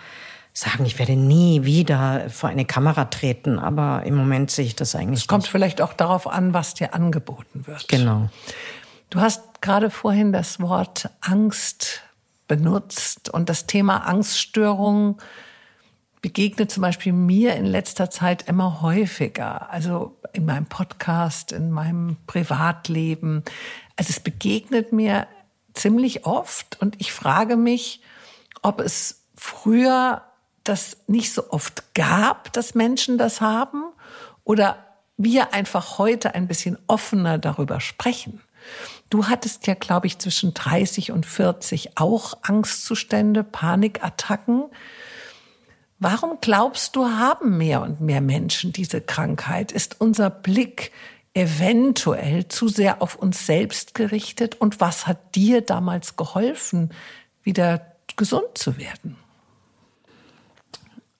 sagen, 0.52 0.86
ich 0.86 0.98
werde 1.00 1.16
nie 1.16 1.64
wieder 1.64 2.30
vor 2.30 2.48
eine 2.48 2.64
Kamera 2.64 3.06
treten, 3.06 3.58
aber 3.58 4.04
im 4.04 4.14
Moment 4.14 4.52
sehe 4.52 4.64
ich 4.64 4.76
das 4.76 4.94
eigentlich. 4.94 5.22
Es 5.22 5.26
kommt 5.26 5.42
nicht. 5.42 5.50
vielleicht 5.50 5.82
auch 5.82 5.92
darauf 5.92 6.28
an, 6.28 6.54
was 6.54 6.74
dir 6.74 6.94
angeboten 6.94 7.66
wird. 7.66 7.88
Genau. 7.88 8.28
Du 9.10 9.20
hast 9.20 9.60
gerade 9.60 9.90
vorhin 9.90 10.32
das 10.32 10.60
Wort 10.60 11.10
Angst 11.20 12.02
benutzt 12.48 13.30
und 13.30 13.48
das 13.48 13.66
Thema 13.66 13.98
Angststörung 14.06 15.20
begegnet 16.20 16.70
zum 16.70 16.80
Beispiel 16.82 17.12
mir 17.12 17.54
in 17.54 17.66
letzter 17.66 18.10
Zeit 18.10 18.48
immer 18.48 18.80
häufiger. 18.80 19.70
Also 19.70 20.16
in 20.32 20.46
meinem 20.46 20.66
Podcast, 20.66 21.52
in 21.52 21.70
meinem 21.70 22.16
Privatleben. 22.26 23.44
Also 23.96 24.10
es 24.10 24.20
begegnet 24.20 24.92
mir 24.92 25.26
ziemlich 25.74 26.26
oft 26.26 26.80
und 26.80 27.00
ich 27.00 27.12
frage 27.12 27.56
mich, 27.56 28.00
ob 28.62 28.80
es 28.80 29.22
früher 29.36 30.22
das 30.64 30.96
nicht 31.06 31.32
so 31.32 31.50
oft 31.50 31.94
gab, 31.94 32.52
dass 32.52 32.74
Menschen 32.74 33.18
das 33.18 33.40
haben 33.40 33.84
oder 34.44 34.78
wir 35.16 35.52
einfach 35.52 35.98
heute 35.98 36.34
ein 36.34 36.48
bisschen 36.48 36.78
offener 36.86 37.38
darüber 37.38 37.80
sprechen. 37.80 38.40
Du 39.14 39.28
hattest 39.28 39.68
ja, 39.68 39.74
glaube 39.74 40.08
ich, 40.08 40.18
zwischen 40.18 40.54
30 40.54 41.12
und 41.12 41.24
40 41.24 41.98
auch 41.98 42.36
Angstzustände, 42.42 43.44
Panikattacken. 43.44 44.64
Warum 46.00 46.38
glaubst 46.40 46.96
du, 46.96 47.06
haben 47.06 47.56
mehr 47.56 47.82
und 47.82 48.00
mehr 48.00 48.20
Menschen 48.20 48.72
diese 48.72 49.00
Krankheit? 49.00 49.70
Ist 49.70 50.00
unser 50.00 50.30
Blick 50.30 50.90
eventuell 51.32 52.48
zu 52.48 52.66
sehr 52.66 53.02
auf 53.02 53.14
uns 53.14 53.46
selbst 53.46 53.94
gerichtet? 53.94 54.60
Und 54.60 54.80
was 54.80 55.06
hat 55.06 55.36
dir 55.36 55.60
damals 55.60 56.16
geholfen, 56.16 56.92
wieder 57.44 57.86
gesund 58.16 58.58
zu 58.58 58.78
werden? 58.78 59.16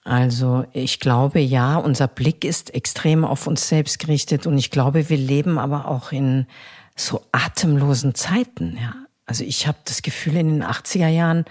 Also 0.02 0.64
ich 0.72 0.98
glaube 0.98 1.38
ja, 1.38 1.76
unser 1.76 2.08
Blick 2.08 2.44
ist 2.44 2.74
extrem 2.74 3.24
auf 3.24 3.46
uns 3.46 3.68
selbst 3.68 4.00
gerichtet 4.00 4.48
und 4.48 4.58
ich 4.58 4.72
glaube, 4.72 5.08
wir 5.08 5.16
leben 5.16 5.60
aber 5.60 5.86
auch 5.86 6.10
in 6.10 6.48
so 6.96 7.24
atemlosen 7.32 8.14
Zeiten, 8.14 8.76
ja. 8.80 8.94
Also 9.26 9.44
ich 9.44 9.66
habe 9.66 9.78
das 9.84 10.02
Gefühl, 10.02 10.36
in 10.36 10.48
den 10.48 10.64
80er 10.64 11.08
Jahren 11.08 11.44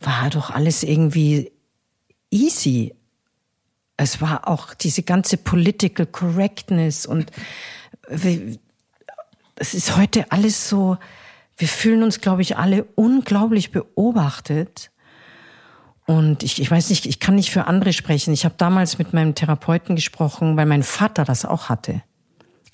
war 0.00 0.28
doch 0.30 0.50
alles 0.50 0.82
irgendwie 0.82 1.50
easy. 2.30 2.94
Es 3.96 4.20
war 4.20 4.46
auch 4.48 4.74
diese 4.74 5.02
ganze 5.02 5.38
Political 5.38 6.06
Correctness 6.06 7.06
und 7.06 7.32
es 9.56 9.74
ist 9.74 9.96
heute 9.96 10.30
alles 10.30 10.68
so, 10.68 10.98
wir 11.56 11.68
fühlen 11.68 12.02
uns, 12.02 12.20
glaube 12.20 12.42
ich, 12.42 12.58
alle 12.58 12.84
unglaublich 12.94 13.72
beobachtet. 13.72 14.90
Und 16.04 16.42
ich, 16.42 16.60
ich 16.60 16.70
weiß 16.70 16.90
nicht, 16.90 17.06
ich 17.06 17.18
kann 17.18 17.34
nicht 17.34 17.50
für 17.50 17.66
andere 17.66 17.94
sprechen. 17.94 18.34
Ich 18.34 18.44
habe 18.44 18.54
damals 18.58 18.98
mit 18.98 19.14
meinem 19.14 19.34
Therapeuten 19.34 19.96
gesprochen, 19.96 20.56
weil 20.58 20.66
mein 20.66 20.82
Vater 20.82 21.24
das 21.24 21.46
auch 21.46 21.70
hatte 21.70 22.02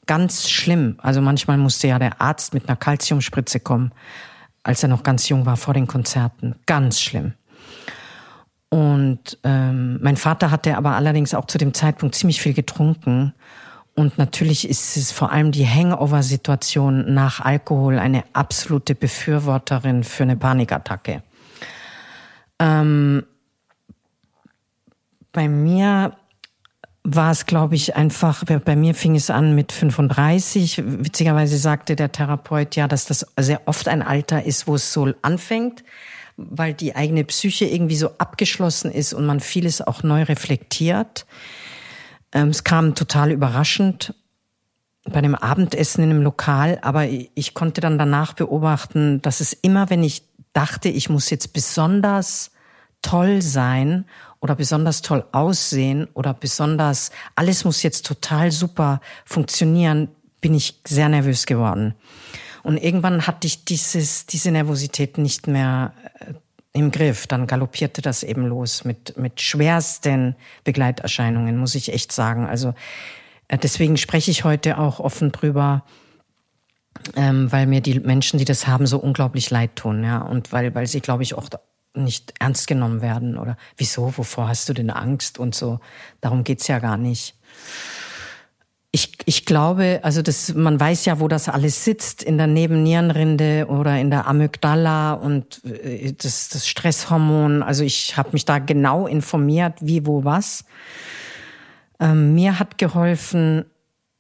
ganz 0.07 0.49
schlimm. 0.49 0.97
Also 0.99 1.21
manchmal 1.21 1.59
musste 1.59 1.89
ja 1.89 1.99
der 1.99 2.21
Arzt 2.21 2.55
mit 2.55 2.69
einer 2.69 2.77
Kalziumspritze 2.77 3.61
kommen, 3.61 3.93
als 4.63 4.83
er 4.83 4.89
noch 4.89 5.03
ganz 5.03 5.29
jung 5.29 5.47
war 5.47 5.57
vor 5.57 5.75
den 5.75 5.87
Konzerten. 5.87 6.57
Ganz 6.67 7.01
schlimm. 7.01 7.35
Und 8.69 9.39
ähm, 9.45 9.99
mein 10.03 10.17
Vater 10.17 10.51
hatte 10.51 10.77
aber 10.77 10.93
allerdings 10.97 11.35
auch 11.35 11.47
zu 11.47 11.59
dem 11.59 11.75
Zeitpunkt 11.75 12.15
ziemlich 12.15 12.41
viel 12.41 12.55
getrunken. 12.55 13.35
Und 13.95 14.17
natürlich 14.17 14.67
ist 14.67 14.97
es 14.97 15.13
vor 15.13 15.31
allem 15.31 15.53
die 15.53 15.69
Hangover-Situation 15.69 17.13
nach 17.13 17.41
Alkohol 17.41 17.99
eine 17.99 18.25
absolute 18.33 18.95
Befürworterin 18.95 20.05
für 20.05 20.23
eine 20.23 20.37
Panikattacke. 20.37 21.23
Ähm, 22.59 23.25
bei 25.33 25.49
mir 25.49 26.17
war 27.05 27.33
es, 27.33 27.47
glaube 27.47 27.75
ich, 27.75 27.97
einfach, 27.97 28.45
bei 28.45 28.77
mir 28.77 28.95
fing 28.95 29.17
es 29.17 29.29
an 29.29 29.55
mit 29.55 29.73
35. 29.73 30.83
Witzigerweise 30.85 31.59
sagte 31.59 31.97
der 31.97 32.13
Therapeut 32.13 32.77
ja, 32.77 32.87
dass 32.87 33.07
das 33.07 33.27
sehr 33.39 33.63
oft 33.67 33.89
ein 33.89 34.03
Alter 34.03 34.45
ist, 34.45 34.69
wo 34.69 34.77
es 34.77 34.93
so 34.93 35.13
anfängt, 35.23 35.83
weil 36.37 36.75
die 36.75 36.95
eigene 36.95 37.25
Psyche 37.25 37.65
irgendwie 37.65 37.97
so 37.97 38.11
abgeschlossen 38.19 38.93
ist 38.93 39.15
und 39.15 39.27
man 39.27 39.41
vieles 39.41 39.83
auch 39.83 40.05
neu 40.05 40.23
reflektiert. 40.23 41.27
Ähm, 42.33 42.49
es 42.49 42.63
kam 42.63 42.95
total 42.95 43.33
überraschend 43.33 44.15
bei 45.05 45.19
einem 45.19 45.35
Abendessen 45.35 46.05
in 46.05 46.11
einem 46.11 46.23
Lokal, 46.23 46.79
aber 46.83 47.09
ich 47.09 47.55
konnte 47.55 47.81
dann 47.81 47.99
danach 47.99 48.35
beobachten, 48.35 49.21
dass 49.23 49.41
es 49.41 49.53
immer, 49.53 49.91
wenn 49.91 50.05
ich 50.05 50.23
dachte, 50.53 50.89
ich 50.89 51.09
muss 51.09 51.31
jetzt 51.31 51.53
besonders 51.53 52.53
toll 53.03 53.43
sein 53.43 54.05
oder 54.43 54.57
besonders 54.57 55.03
toll 55.03 55.25
aussehen 55.31 56.09
oder 56.15 56.35
besonders, 56.35 57.13
alles 57.37 57.65
muss 57.65 57.83
jetzt 57.85 58.05
total 58.05 58.51
super 58.51 59.01
funktionieren, 59.25 60.09
bin 60.41 60.53
ich 60.53 60.81
sehr 60.85 61.09
nervös 61.09 61.47
geworden. 61.47 61.95
Und 62.65 62.77
irgendwann 62.77 63.27
hatte 63.29 63.47
ich 63.47 63.65
dieses, 63.65 64.27
diese 64.27 64.51
Nervosität 64.51 65.17
nicht 65.17 65.47
mehr 65.47 65.95
äh, 66.19 66.35
im 66.73 66.91
Griff. 66.91 67.29
Dann 67.29 67.47
galoppierte 67.47 68.03
das 68.03 68.25
eben 68.25 68.47
los 68.47 68.85
mit, 68.85 69.17
mit 69.17 69.41
schwersten 69.41 70.35
Begleiterscheinungen, 70.65 71.57
muss 71.57 71.77
ich 71.77 71.93
echt 71.93 72.11
sagen. 72.11 72.45
Also 72.45 72.75
äh, 73.47 73.59
deswegen 73.59 73.97
spreche 73.97 74.33
ich 74.33 74.43
heute 74.43 74.77
auch 74.79 74.99
offen 74.99 75.31
drüber, 75.31 75.85
ähm, 77.15 77.51
weil 77.53 77.67
mir 77.69 77.81
die 77.81 78.01
Menschen, 78.01 78.39
die 78.39 78.45
das 78.45 78.67
haben, 78.67 78.89
so 78.89 78.99
unglaublich 78.99 79.51
leid 79.51 79.77
tun, 79.77 80.03
ja. 80.03 80.19
Und 80.19 80.53
weil, 80.53 80.75
weil 80.75 80.89
sie, 80.89 81.01
glaube 81.01 81.23
ich, 81.23 81.35
auch 81.35 81.49
nicht 81.95 82.35
ernst 82.39 82.67
genommen 82.67 83.03
werden 83.03 83.37
oder 83.37 83.57
wieso, 83.77 84.17
wovor 84.17 84.49
hast 84.49 84.69
du 84.69 84.73
denn 84.73 84.91
Angst 84.91 85.39
und 85.39 85.55
so. 85.55 85.81
Darum 86.21 86.45
geht's 86.45 86.69
ja 86.69 86.79
gar 86.79 86.97
nicht. 86.97 87.35
Ich, 88.95 89.13
ich 89.25 89.47
glaube, 89.47 90.01
also 90.03 90.21
das, 90.21 90.55
man 90.55 90.79
weiß 90.79 91.07
ja, 91.07 91.19
wo 91.19 91.27
das 91.27 91.49
alles 91.49 91.83
sitzt, 91.85 92.23
in 92.23 92.37
der 92.37 92.47
Nebennierenrinde 92.47 93.67
oder 93.69 93.99
in 93.99 94.11
der 94.11 94.27
Amygdala 94.27 95.15
und 95.15 95.65
äh, 95.65 96.13
das, 96.13 96.51
das 96.51 96.69
Stresshormon. 96.69 97.63
Also 97.63 97.85
ich 97.85 98.17
habe 98.19 98.31
mich 98.33 98.45
da 98.45 98.59
genau 98.59 99.07
informiert, 99.07 99.75
wie, 99.81 100.07
wo, 100.07 100.25
was. 100.25 100.67
Ähm, 102.01 102.35
mir 102.35 102.59
hat 102.59 102.77
geholfen, 102.77 103.65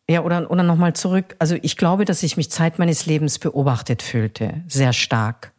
ja, 0.08 0.22
oder, 0.22 0.50
oder 0.50 0.62
nochmal 0.62 0.94
zurück. 0.94 1.36
Also 1.38 1.56
ich 1.60 1.76
glaube, 1.76 2.06
dass 2.06 2.22
ich 2.22 2.38
mich 2.38 2.50
Zeit 2.50 2.78
meines 2.78 3.04
Lebens 3.04 3.38
beobachtet 3.38 4.02
fühlte, 4.02 4.62
sehr 4.68 4.94
stark. 4.94 5.51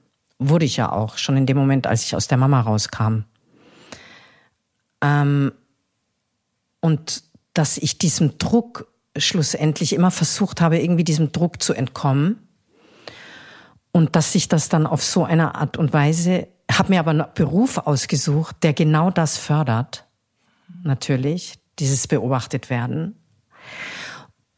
Wurde 0.50 0.66
ich 0.66 0.78
ja 0.78 0.92
auch, 0.92 1.18
schon 1.18 1.38
in 1.38 1.46
dem 1.46 1.58
Moment, 1.58 1.88
als 1.88 2.04
ich 2.04 2.16
aus 2.16 2.28
der 2.28 2.38
Mama 2.38 2.62
rauskam. 2.62 3.24
Ähm, 5.02 5.52
und 6.80 7.24
dass 7.54 7.78
ich 7.78 7.98
diesem 7.98 8.38
Druck 8.38 8.88
schlussendlich 9.18 9.94
immer 9.94 10.12
versucht 10.12 10.62
habe, 10.62 10.80
irgendwie 10.80 11.04
diesem 11.04 11.32
Druck 11.32 11.62
zu 11.62 11.74
entkommen. 11.74 12.48
Und 13.92 14.16
dass 14.16 14.34
ich 14.34 14.48
das 14.48 14.70
dann 14.70 14.88
auf 14.88 15.04
so 15.04 15.24
eine 15.24 15.56
Art 15.56 15.78
und 15.78 15.94
Weise, 15.94 16.48
habe 16.72 16.94
mir 16.94 17.00
aber 17.00 17.12
einen 17.12 17.26
Beruf 17.36 17.78
ausgesucht, 17.78 18.58
der 18.64 18.74
genau 18.74 19.12
das 19.12 19.38
fördert. 19.38 20.06
Natürlich, 20.84 21.60
dieses 21.80 22.08
beobachtet 22.08 22.70
werden. 22.70 23.16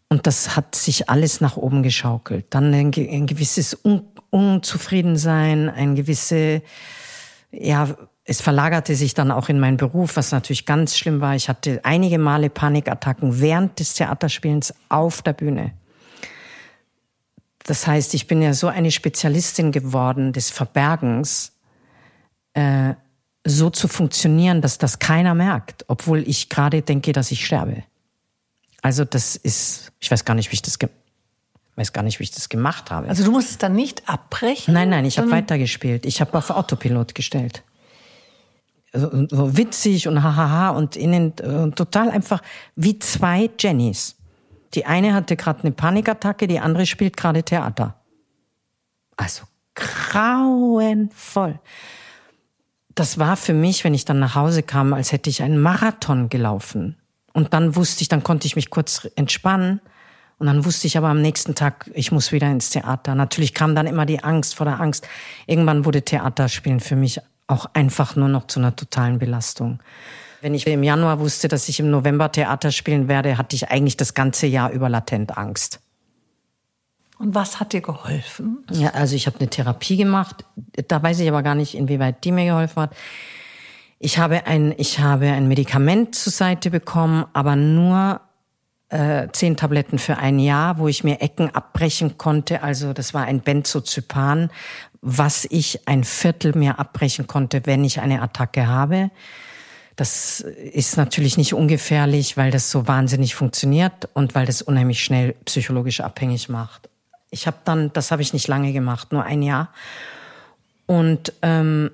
Und 0.08 0.28
das 0.28 0.56
hat 0.56 0.76
sich 0.76 1.10
alles 1.10 1.42
nach 1.42 1.58
oben 1.58 1.84
geschaukelt. 1.84 2.46
Dann 2.52 2.74
ein, 2.74 2.94
ein 2.96 3.28
gewisses 3.28 3.78
Un 3.84 4.04
Unzufriedensein, 4.30 5.70
ein 5.70 5.96
gewisse, 5.96 6.62
ja, 7.52 7.96
es 8.26 8.42
verlagerte 8.42 8.96
sich 8.96 9.14
dann 9.14 9.32
auch 9.32 9.50
in 9.50 9.60
meinen 9.60 9.78
Beruf, 9.78 10.16
was 10.16 10.32
natürlich 10.32 10.66
ganz 10.66 10.98
schlimm 10.98 11.22
war. 11.22 11.36
Ich 11.36 11.48
hatte 11.48 11.80
einige 11.84 12.18
Male 12.18 12.50
Panikattacken 12.50 13.40
während 13.40 13.80
des 13.80 13.94
Theaterspielens 13.94 14.74
auf 14.90 15.22
der 15.22 15.34
Bühne. 15.34 15.74
Das 17.64 17.88
heißt, 17.88 18.14
ich 18.14 18.28
bin 18.28 18.42
ja 18.42 18.54
so 18.54 18.68
eine 18.68 18.92
Spezialistin 18.92 19.72
geworden 19.72 20.34
des 20.34 20.50
Verbergens, 20.50 21.54
äh, 22.54 22.94
so 23.44 23.70
zu 23.70 23.88
funktionieren, 23.88 24.62
dass 24.62 24.80
das 24.80 24.98
keiner 24.98 25.36
merkt, 25.36 25.86
obwohl 25.88 26.28
ich 26.28 26.50
gerade 26.50 26.82
denke, 26.82 27.12
dass 27.12 27.32
ich 27.32 27.46
sterbe. 27.46 27.84
Also 28.82 29.06
das 29.06 29.36
ist, 29.36 29.92
ich 30.00 30.10
weiß 30.10 30.26
gar 30.26 30.34
nicht, 30.34 30.52
wie 30.52 30.56
ich 30.56 30.62
das 30.64 30.80
weiß 31.76 31.94
gar 31.94 32.04
nicht, 32.04 32.20
wie 32.20 32.24
ich 32.24 32.32
das 32.32 32.50
gemacht 32.50 32.92
habe. 32.92 33.08
Also 33.10 33.24
du 33.24 33.32
musstest 33.32 33.64
dann 33.64 33.74
nicht 33.74 34.08
abbrechen? 34.08 34.74
Nein, 34.74 34.90
nein, 34.90 35.06
ich 35.06 35.18
habe 35.18 35.32
weitergespielt. 35.32 36.06
Ich 36.06 36.22
habe 36.22 36.38
auf 36.38 36.50
Autopilot 36.50 37.16
gestellt 37.16 37.64
so 38.98 39.58
witzig 39.58 40.08
und 40.08 40.24
hahaha 40.24 40.70
und 40.70 40.96
innen 40.96 41.34
und 41.40 41.76
total 41.76 42.10
einfach 42.10 42.42
wie 42.76 43.00
zwei 43.00 43.50
Jennys. 43.60 44.16
Die 44.74 44.86
eine 44.86 45.14
hatte 45.14 45.36
gerade 45.36 45.62
eine 45.62 45.72
Panikattacke, 45.72 46.48
die 46.48 46.60
andere 46.60 46.86
spielt 46.86 47.18
gerade 47.18 47.44
Theater. 47.44 47.96
Also 49.18 49.44
grauenvoll. 49.76 51.60
Das 52.94 53.20
war 53.20 53.36
für 53.36 53.54
mich, 53.54 53.84
wenn 53.84 53.94
ich 53.94 54.06
dann 54.06 54.20
nach 54.20 54.36
Hause 54.36 54.64
kam, 54.64 54.94
als 54.94 55.12
hätte 55.12 55.30
ich 55.30 55.44
einen 55.44 55.60
Marathon 55.60 56.30
gelaufen. 56.30 56.98
Und 57.34 57.54
dann 57.54 57.76
wusste 57.76 58.02
ich, 58.02 58.08
dann 58.08 58.24
konnte 58.24 58.48
ich 58.48 58.56
mich 58.56 58.70
kurz 58.70 59.10
entspannen. 59.16 59.82
Und 60.38 60.48
dann 60.48 60.66
wusste 60.66 60.88
ich 60.88 60.98
aber 60.98 61.08
am 61.08 61.22
nächsten 61.22 61.56
Tag, 61.56 61.90
ich 61.94 62.12
muss 62.12 62.32
wieder 62.32 62.52
ins 62.52 62.70
Theater. 62.70 63.16
Natürlich 63.16 63.54
kam 63.54 63.74
dann 63.74 63.88
immer 63.88 64.06
die 64.06 64.24
Angst 64.24 64.56
vor 64.56 64.66
der 64.66 64.82
Angst. 64.82 65.08
Irgendwann 65.48 65.86
wurde 65.86 66.02
Theaterspielen 66.02 66.82
für 66.82 66.96
mich 66.96 67.22
auch 67.48 67.68
einfach 67.74 68.16
nur 68.16 68.28
noch 68.28 68.48
zu 68.48 68.60
einer 68.60 68.76
totalen 68.76 69.20
Belastung. 69.20 69.80
Wenn 70.42 70.54
ich 70.54 70.68
im 70.68 70.84
Januar 70.84 71.20
wusste, 71.20 71.48
dass 71.48 71.70
ich 71.70 71.80
im 71.80 71.90
November 71.90 72.32
Theater 72.32 72.72
spielen 72.72 73.08
werde, 73.08 73.38
hatte 73.38 73.56
ich 73.56 73.70
eigentlich 73.72 73.98
das 73.98 74.14
ganze 74.14 74.46
Jahr 74.46 74.72
über 74.72 74.90
latent 74.90 75.38
Angst. 75.38 75.80
Und 77.18 77.34
was 77.34 77.60
hat 77.60 77.72
dir 77.72 77.82
geholfen? 77.82 78.66
Ja, 78.72 78.90
also 78.90 79.16
ich 79.16 79.26
habe 79.26 79.40
eine 79.40 79.50
Therapie 79.50 79.96
gemacht. 79.96 80.44
Da 80.88 81.02
weiß 81.02 81.20
ich 81.22 81.30
aber 81.30 81.44
gar 81.44 81.56
nicht, 81.56 81.76
inwieweit 81.76 82.24
die 82.26 82.32
mir 82.32 82.46
geholfen 82.46 82.84
hat. 82.84 82.96
Ich 84.00 84.18
habe 84.18 84.46
ein, 84.46 84.74
ich 84.78 85.00
habe 85.00 85.28
ein 85.28 85.48
Medikament 85.48 86.14
zur 86.14 86.34
Seite 86.34 86.70
bekommen, 86.70 87.26
aber 87.32 87.56
nur 87.56 88.20
äh, 88.96 89.28
zehn 89.34 89.58
Tabletten 89.58 90.00
für 90.00 90.18
ein 90.18 90.40
Jahr, 90.40 90.78
wo 90.78 90.88
ich 90.88 91.04
mir 91.04 91.22
Ecken 91.22 91.54
abbrechen 91.54 92.18
konnte. 92.18 92.64
Also 92.64 92.94
das 92.94 93.14
war 93.14 93.26
ein 93.26 93.42
Benzozypan, 93.42 94.50
was 95.02 95.46
ich 95.50 95.86
ein 95.88 96.06
Viertel 96.06 96.58
mehr 96.58 96.80
abbrechen 96.80 97.28
konnte, 97.28 97.66
wenn 97.66 97.84
ich 97.84 98.00
eine 98.00 98.22
Attacke 98.22 98.68
habe. 98.68 99.12
Das 99.98 100.40
ist 100.40 100.96
natürlich 100.98 101.38
nicht 101.38 101.54
ungefährlich, 101.54 102.38
weil 102.38 102.52
das 102.52 102.72
so 102.72 102.88
wahnsinnig 102.88 103.36
funktioniert 103.36 104.08
und 104.14 104.34
weil 104.34 104.46
das 104.46 104.62
unheimlich 104.62 105.04
schnell 105.04 105.36
psychologisch 105.46 106.00
abhängig 106.00 106.48
macht. 106.48 106.90
Ich 107.32 107.48
habe 107.48 107.58
dann, 107.66 107.92
das 107.92 108.12
habe 108.12 108.22
ich 108.22 108.32
nicht 108.32 108.48
lange 108.48 108.72
gemacht, 108.72 109.12
nur 109.12 109.24
ein 109.24 109.42
Jahr. 109.42 109.74
Und 110.86 111.34
ähm, 111.42 111.92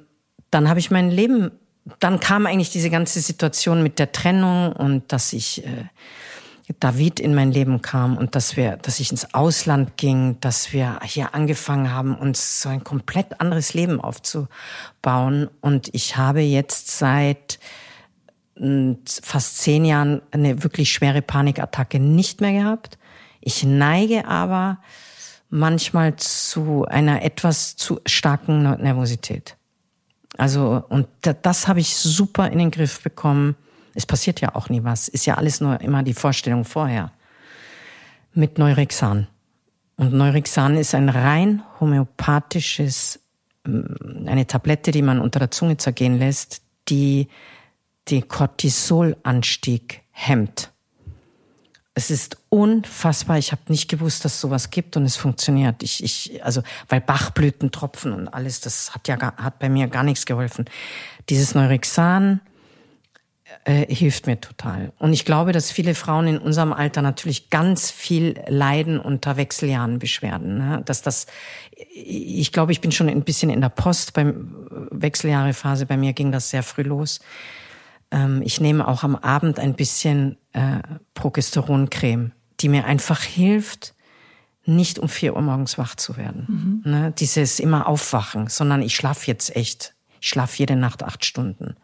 dann 0.52 0.70
habe 0.70 0.80
ich 0.80 0.92
mein 0.92 1.10
Leben, 1.10 1.52
dann 2.00 2.20
kam 2.20 2.46
eigentlich 2.46 2.70
diese 2.70 2.92
ganze 2.92 3.22
Situation 3.22 3.82
mit 3.82 3.98
der 3.98 4.12
Trennung 4.12 4.74
und 4.74 5.12
dass 5.12 5.34
ich 5.34 5.66
äh, 5.66 5.86
David 6.80 7.20
in 7.20 7.36
mein 7.36 7.52
Leben 7.52 7.82
kam 7.82 8.18
und 8.18 8.36
dass 8.36 8.56
wir, 8.56 8.78
dass 8.78 9.00
ich 9.00 9.12
ins 9.12 9.34
Ausland 9.34 9.98
ging, 9.98 10.38
dass 10.42 10.74
wir 10.74 11.00
hier 11.04 11.34
angefangen 11.34 11.92
haben, 11.92 12.16
uns 12.16 12.62
so 12.62 12.70
ein 12.70 12.84
komplett 12.84 13.40
anderes 13.42 13.74
Leben 13.74 14.00
aufzubauen. 14.00 15.50
Und 15.62 15.90
ich 15.94 16.18
habe 16.18 16.42
jetzt 16.42 16.98
seit 16.98 17.60
hm, 18.56 19.00
fast 19.06 19.58
zehn 19.60 19.86
Jahren 19.86 20.22
eine 20.32 20.64
wirklich 20.64 20.92
schwere 20.92 21.22
Panikattacke 21.22 22.00
nicht 22.00 22.42
mehr 22.42 22.54
gehabt. 22.54 22.98
Ich 23.40 23.64
neige 23.64 24.26
aber 24.28 24.80
manchmal 25.50 26.16
zu 26.16 26.86
einer 26.86 27.24
etwas 27.24 27.76
zu 27.76 28.00
starken 28.06 28.64
Nervosität. 28.64 29.58
Also, 30.38 30.84
und 30.90 31.08
das 31.42 31.68
habe 31.68 31.82
ich 31.82 31.96
super 31.98 32.50
in 32.50 32.60
den 32.60 32.72
Griff 32.72 33.02
bekommen 33.02 33.56
es 33.94 34.06
passiert 34.06 34.42
ja 34.42 34.56
auch 34.56 34.70
nie 34.70 34.84
was. 34.84 35.08
Ist 35.08 35.26
ja 35.26 35.36
alles 35.36 35.62
nur 35.62 35.80
immer 35.82 36.04
die 36.04 36.14
Vorstellung 36.14 36.66
vorher. 36.66 37.12
Mit 38.34 38.58
Neurexan. 38.58 39.28
Und 39.98 40.14
Neurexan 40.14 40.78
ist 40.78 40.96
ein 40.96 41.10
rein 41.10 41.64
homöopathisches, 41.80 43.20
mm, 43.66 44.28
eine 44.28 44.48
Tablette, 44.48 44.92
die 44.92 45.02
man 45.02 45.20
unter 45.20 45.40
der 45.40 45.52
Zunge 45.52 45.78
zergehen 45.78 46.18
lässt, 46.18 46.62
die 46.88 47.28
den 48.10 48.28
Cortisolanstieg 48.28 50.02
hemmt. 50.12 50.72
Es 51.94 52.10
ist 52.10 52.38
unfassbar. 52.50 53.38
Ich 53.38 53.52
habe 53.52 53.62
nicht 53.68 53.90
gewusst, 53.90 54.24
dass 54.24 54.40
sowas 54.40 54.70
gibt 54.70 54.96
und 54.96 55.04
es 55.04 55.18
funktioniert. 55.18 55.84
Ich, 55.84 56.04
ich, 56.04 56.44
also 56.44 56.64
weil 56.88 57.02
Bachblütentropfen 57.02 58.14
und 58.14 58.30
alles, 58.30 58.62
das 58.62 58.96
hat 58.96 59.10
ja 59.10 59.20
hat 59.20 59.60
bei 59.60 59.68
mir 59.68 59.88
gar 59.88 60.04
nichts 60.04 60.26
geholfen. 60.26 60.66
Dieses 61.30 61.54
Neurexan 61.54 62.40
äh, 63.64 63.94
hilft 63.94 64.28
mir 64.28 64.40
total. 64.40 64.92
Und 65.00 65.14
ich 65.14 65.26
glaube, 65.26 65.52
dass 65.52 65.72
viele 65.72 65.96
Frauen 65.96 66.28
in 66.28 66.38
unserem 66.38 66.74
Alter 66.74 67.02
natürlich 67.02 67.50
ganz 67.50 67.92
viel 67.92 68.40
leiden 68.48 69.00
unter 69.00 69.38
Wechseljahrenbeschwerden. 69.38 70.58
Ne? 70.58 70.82
Dass 70.86 71.02
das, 71.02 71.28
ich 71.94 72.52
glaube, 72.52 72.72
ich 72.72 72.82
bin 72.82 72.92
schon 72.92 73.10
ein 73.10 73.24
bisschen 73.24 73.50
in 73.50 73.62
der 73.62 73.70
Post 73.70 74.14
beim 74.14 74.56
Wechseljahrephase. 74.92 75.86
Bei 75.86 75.98
mir 75.98 76.14
ging 76.14 76.32
das 76.32 76.50
sehr 76.50 76.64
früh 76.64 76.84
los. 76.84 77.20
Ähm, 78.12 78.42
ich 78.44 78.60
nehme 78.60 78.88
auch 78.88 79.04
am 79.04 79.16
Abend 79.16 79.60
ein 79.60 79.76
bisschen 79.76 80.38
äh, 80.54 80.80
Progesteroncreme, 81.14 82.32
die 82.60 82.70
mir 82.70 82.86
einfach 82.86 83.22
hilft, 83.22 83.94
nicht 84.66 85.00
um 85.00 85.10
vier 85.10 85.36
Uhr 85.36 85.42
morgens 85.42 85.78
wach 85.78 85.96
zu 85.96 86.18
werden. 86.18 86.82
Mhm. 86.84 86.92
Ne? 86.92 87.14
Dieses 87.18 87.60
immer 87.60 87.88
aufwachen, 87.88 88.48
sondern 88.48 88.82
ich 88.82 88.96
schlafe 88.96 89.28
jetzt 89.28 89.56
echt. 89.56 89.96
Ich 90.20 90.30
schlafe 90.30 90.58
jede 90.58 90.76
Nacht 90.76 91.04
acht 91.04 91.26
Stunden. 91.26 91.76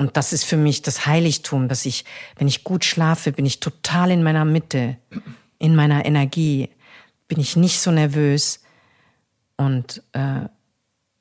Und 0.00 0.16
das 0.16 0.32
ist 0.32 0.44
für 0.44 0.56
mich 0.56 0.80
das 0.80 1.04
Heiligtum, 1.04 1.68
dass 1.68 1.84
ich, 1.84 2.06
wenn 2.36 2.48
ich 2.48 2.64
gut 2.64 2.86
schlafe, 2.86 3.32
bin 3.32 3.44
ich 3.44 3.60
total 3.60 4.10
in 4.10 4.22
meiner 4.22 4.46
Mitte, 4.46 4.96
in 5.58 5.76
meiner 5.76 6.06
Energie, 6.06 6.70
bin 7.28 7.38
ich 7.38 7.54
nicht 7.54 7.80
so 7.80 7.90
nervös. 7.90 8.60
Und 9.58 10.02
äh, 10.12 10.48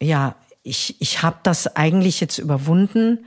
ja, 0.01 0.37
ich, 0.63 0.95
ich 1.01 1.21
habe 1.21 1.39
das 1.43 1.75
eigentlich 1.75 2.21
jetzt 2.21 2.37
überwunden 2.37 3.25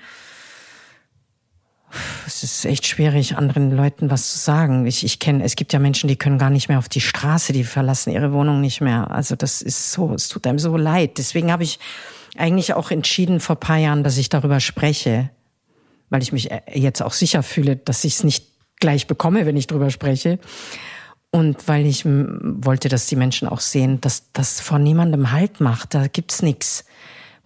es 2.26 2.42
ist 2.42 2.64
echt 2.64 2.86
schwierig, 2.86 3.36
anderen 3.36 3.70
Leuten 3.76 4.10
was 4.10 4.32
zu 4.32 4.38
sagen. 4.38 4.86
Ich, 4.86 5.04
ich 5.04 5.18
kenne, 5.18 5.44
es 5.44 5.56
gibt 5.56 5.74
ja 5.74 5.78
Menschen, 5.78 6.08
die 6.08 6.16
können 6.16 6.38
gar 6.38 6.48
nicht 6.48 6.70
mehr 6.70 6.78
auf 6.78 6.88
die 6.88 7.02
Straße, 7.02 7.52
die 7.52 7.64
verlassen 7.64 8.10
ihre 8.10 8.32
Wohnung 8.32 8.62
nicht 8.62 8.80
mehr. 8.80 9.10
Also 9.10 9.36
das 9.36 9.60
ist 9.60 9.92
so, 9.92 10.14
es 10.14 10.28
tut 10.28 10.46
einem 10.46 10.58
so 10.58 10.76
leid. 10.76 11.18
Deswegen 11.18 11.52
habe 11.52 11.64
ich 11.64 11.78
eigentlich 12.36 12.72
auch 12.72 12.90
entschieden 12.90 13.40
vor 13.40 13.56
paar 13.56 13.76
Jahren, 13.76 14.04
dass 14.04 14.16
ich 14.16 14.30
darüber 14.30 14.60
spreche, 14.60 15.30
weil 16.12 16.22
ich 16.22 16.32
mich 16.32 16.50
äh, 16.50 16.60
jetzt 16.74 17.02
auch 17.02 17.12
sicher 17.12 17.42
fühle, 17.42 17.76
dass 17.76 18.04
ich 18.04 18.14
es 18.14 18.24
nicht 18.24 18.46
gleich 18.78 19.06
bekomme, 19.08 19.46
wenn 19.46 19.56
ich 19.56 19.66
darüber 19.66 19.90
spreche. 19.90 20.38
Und 21.30 21.66
weil 21.66 21.86
ich 21.86 22.04
wollte, 22.04 22.88
dass 22.88 23.06
die 23.06 23.16
Menschen 23.16 23.48
auch 23.48 23.60
sehen, 23.60 24.00
dass 24.00 24.30
das 24.32 24.60
vor 24.60 24.78
niemandem 24.78 25.32
Halt 25.32 25.60
macht. 25.60 25.94
Da 25.94 26.06
gibt's 26.06 26.42
nichts 26.42 26.84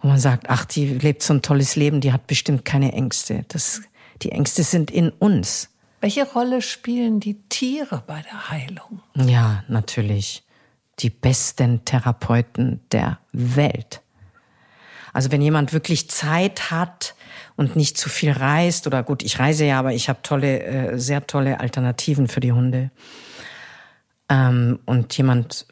wo 0.01 0.07
man 0.07 0.19
sagt, 0.19 0.49
ach, 0.49 0.65
die 0.65 0.85
lebt 0.85 1.23
so 1.23 1.33
ein 1.33 1.41
tolles 1.41 1.75
Leben, 1.75 2.01
die 2.01 2.13
hat 2.13 2.27
bestimmt 2.27 2.65
keine 2.65 2.93
Ängste. 2.93 3.45
Das, 3.47 3.81
die 4.21 4.31
Ängste 4.31 4.63
sind 4.63 4.91
in 4.91 5.09
uns. 5.09 5.69
Welche 6.01 6.25
Rolle 6.25 6.61
spielen 6.61 7.19
die 7.19 7.41
Tiere 7.49 8.03
bei 8.05 8.21
der 8.21 8.49
Heilung? 8.49 9.01
Ja, 9.15 9.63
natürlich. 9.67 10.43
Die 10.99 11.09
besten 11.09 11.83
Therapeuten 11.85 12.81
der 12.91 13.19
Welt. 13.31 14.01
Also 15.13 15.31
wenn 15.31 15.41
jemand 15.41 15.73
wirklich 15.73 16.09
Zeit 16.09 16.69
hat 16.69 17.15
und 17.57 17.75
nicht 17.75 17.97
zu 17.97 18.07
viel 18.07 18.31
reist, 18.31 18.87
oder 18.87 19.03
gut, 19.03 19.23
ich 19.23 19.39
reise 19.39 19.65
ja, 19.65 19.79
aber 19.79 19.91
ich 19.91 20.07
habe 20.07 20.21
tolle, 20.21 20.63
äh, 20.63 20.99
sehr 20.99 21.27
tolle 21.27 21.59
Alternativen 21.59 22.27
für 22.27 22.39
die 22.39 22.53
Hunde. 22.53 22.91
Ähm, 24.29 24.79
und 24.85 25.17
jemand 25.17 25.65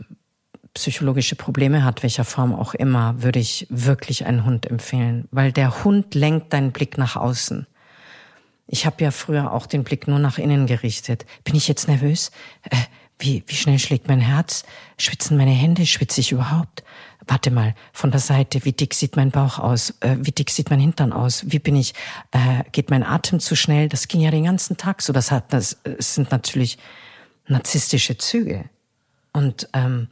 psychologische 0.74 1.36
Probleme 1.36 1.86
hat, 1.86 2.04
welcher 2.04 2.26
Form 2.26 2.54
auch 2.54 2.74
immer, 2.74 3.24
würde 3.24 3.40
ich 3.40 3.66
wirklich 3.70 4.26
einen 4.26 4.46
Hund 4.46 4.66
empfehlen, 4.66 5.28
weil 5.32 5.52
der 5.52 5.86
Hund 5.86 6.16
lenkt 6.16 6.52
deinen 6.52 6.72
Blick 6.72 6.98
nach 6.98 7.16
außen. 7.16 7.66
Ich 8.68 8.86
habe 8.86 9.04
ja 9.04 9.12
früher 9.12 9.54
auch 9.54 9.68
den 9.68 9.84
Blick 9.84 10.08
nur 10.08 10.20
nach 10.20 10.38
innen 10.38 10.66
gerichtet. 10.66 11.26
Bin 11.44 11.56
ich 11.56 11.68
jetzt 11.68 11.88
nervös? 11.88 12.32
Äh, 12.64 12.76
wie, 13.20 13.44
wie 13.48 13.56
schnell 13.56 13.80
schlägt 13.80 14.08
mein 14.08 14.20
Herz? 14.20 14.66
Schwitzen 14.98 15.38
meine 15.38 15.52
Hände? 15.52 15.86
Schwitze 15.86 16.20
ich 16.20 16.32
überhaupt? 16.32 16.84
Warte 17.28 17.50
mal, 17.50 17.74
von 17.92 18.12
der 18.12 18.20
Seite, 18.20 18.66
wie 18.66 18.72
dick 18.72 18.94
sieht 18.94 19.16
mein 19.16 19.32
Bauch 19.32 19.58
aus? 19.58 19.96
Äh, 20.02 20.18
wie 20.20 20.32
dick 20.32 20.50
sieht 20.50 20.70
mein 20.70 20.80
Hintern 20.80 21.12
aus? 21.12 21.44
Wie 21.48 21.60
bin 21.60 21.76
ich? 21.76 21.94
Äh, 22.32 22.64
geht 22.72 22.90
mein 22.92 23.04
Atem 23.04 23.40
zu 23.40 23.56
schnell? 23.56 23.90
Das 23.90 24.08
ging 24.08 24.22
ja 24.22 24.32
den 24.32 24.44
ganzen 24.44 24.78
Tag 24.78 25.02
so. 25.02 25.12
Das 25.12 25.32
hat, 25.32 25.52
das, 25.52 25.78
das 25.84 26.16
sind 26.16 26.32
natürlich 26.32 26.78
narzisstische 27.48 28.18
Züge. 28.18 28.66
Und 29.34 29.70
ähm, 29.74 30.08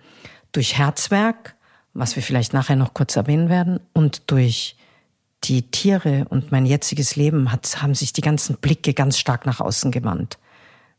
durch 0.52 0.78
Herzwerk, 0.78 1.56
was 1.94 2.16
wir 2.16 2.24
vielleicht 2.24 2.54
nachher 2.54 2.76
noch 2.76 2.94
kurz 2.94 3.16
erwähnen 3.16 3.50
werden, 3.50 3.80
und 3.94 4.32
durch 4.32 4.76
die 5.44 5.70
Tiere 5.70 6.26
und 6.30 6.52
mein 6.52 6.66
jetziges 6.66 7.16
Leben 7.16 7.52
hat, 7.52 7.82
haben 7.82 7.96
sich 7.96 8.14
die 8.14 8.22
ganzen 8.22 8.58
Blicke 8.58 8.94
ganz 8.94 9.18
stark 9.18 9.46
nach 9.46 9.60
außen 9.60 9.92
gewandt. 9.92 10.38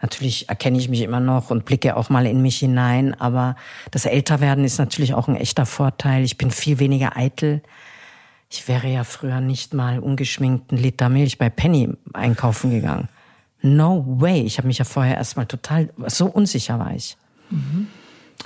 Natürlich 0.05 0.51
erkenne 0.51 0.76
ich 0.76 0.90
mich 0.90 1.01
immer 1.01 1.18
noch 1.18 1.48
und 1.48 1.64
blicke 1.64 1.97
auch 1.97 2.10
mal 2.10 2.26
in 2.26 2.43
mich 2.43 2.59
hinein, 2.59 3.18
aber 3.18 3.56
das 3.90 4.05
Älterwerden 4.05 4.62
ist 4.62 4.76
natürlich 4.76 5.14
auch 5.14 5.28
ein 5.28 5.35
echter 5.35 5.64
Vorteil. 5.64 6.24
Ich 6.24 6.36
bin 6.36 6.51
viel 6.51 6.78
weniger 6.78 7.16
eitel. 7.16 7.62
Ich 8.51 8.68
wäre 8.68 8.86
ja 8.86 9.02
früher 9.05 9.40
nicht 9.40 9.72
mal 9.72 10.01
ungeschminkt 10.01 10.72
einen 10.72 10.82
Liter 10.82 11.09
Milch 11.09 11.39
bei 11.39 11.48
Penny 11.48 11.89
einkaufen 12.12 12.70
gegangen. 12.70 13.09
No 13.62 14.05
way. 14.06 14.43
Ich 14.43 14.59
habe 14.59 14.68
mich 14.68 14.76
ja 14.76 14.85
vorher 14.85 15.16
erstmal 15.16 15.47
total, 15.47 15.89
so 16.09 16.26
unsicher 16.26 16.78
war 16.78 16.94
ich. 16.94 17.16
Mhm. 17.48 17.86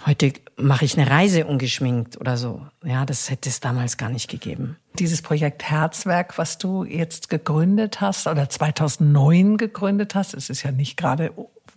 Heute 0.07 0.35
mache 0.57 0.85
ich 0.85 0.97
eine 0.97 1.11
Reise 1.11 1.45
ungeschminkt 1.45 2.21
oder 2.21 2.37
so. 2.37 2.65
Ja, 2.85 3.05
das 3.05 3.31
hätte 3.31 3.49
es 3.49 3.59
damals 3.59 3.97
gar 3.97 4.11
nicht 4.11 4.31
gegeben. 4.31 4.77
Dieses 4.99 5.23
Projekt 5.23 5.63
Herzwerk, 5.65 6.39
was 6.39 6.59
du 6.59 6.85
jetzt 6.85 7.29
gegründet 7.29 8.01
hast 8.01 8.27
oder 8.27 8.49
2009 8.49 9.57
gegründet 9.57 10.15
hast, 10.15 10.35
es 10.35 10.51
ist 10.51 10.63
ja 10.63 10.73
nicht 10.73 10.97
gerade 10.97 11.33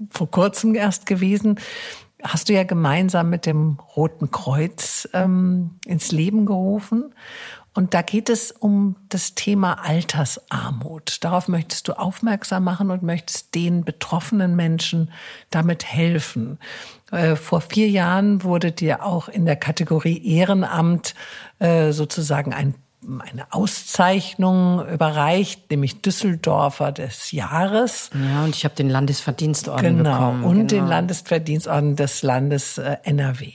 vor 0.10 0.32
kurzem 0.32 0.74
erst 0.74 1.06
gewesen, 1.06 1.60
hast 2.24 2.50
du 2.50 2.54
ja 2.54 2.64
gemeinsam 2.64 3.30
mit 3.30 3.46
dem 3.46 3.78
Roten 3.96 4.32
Kreuz 4.32 5.08
ähm, 5.14 5.80
ins 5.86 6.12
Leben 6.12 6.46
gerufen. 6.46 7.14
Und 7.74 7.94
da 7.94 8.02
geht 8.02 8.30
es 8.30 8.52
um 8.52 8.98
das 9.08 9.34
Thema 9.34 9.86
Altersarmut. 9.86 11.24
Darauf 11.24 11.48
möchtest 11.48 11.88
du 11.88 11.94
aufmerksam 11.94 12.66
machen 12.66 12.92
und 12.92 13.02
möchtest 13.02 13.56
den 13.56 13.86
betroffenen 13.86 14.58
Menschen 14.58 15.10
damit 15.52 15.86
helfen. 15.86 16.60
Äh, 17.12 17.38
vor 17.38 17.62
vier 17.62 17.90
Jahren 17.90 18.44
wurde 18.44 18.74
dir 18.74 19.06
auch 19.06 19.30
in 19.30 19.46
der 19.46 19.56
Kategorie 19.56 20.22
Ehrenamt 20.36 21.16
äh, 21.60 21.94
sozusagen 21.94 22.54
ein 22.54 22.76
eine 23.04 23.52
Auszeichnung 23.52 24.88
überreicht, 24.88 25.72
nämlich 25.72 26.02
Düsseldorfer 26.02 26.92
des 26.92 27.32
Jahres. 27.32 28.12
Ja, 28.14 28.44
und 28.44 28.56
ich 28.56 28.64
habe 28.64 28.76
den 28.76 28.90
Landesverdienstorden 28.90 29.98
genau, 29.98 30.12
bekommen. 30.12 30.44
Und 30.44 30.68
genau. 30.68 30.84
den 30.84 30.88
Landesverdienstorden 30.88 31.96
des 31.96 32.22
Landes 32.22 32.78
äh, 32.78 32.98
NRW. 33.04 33.52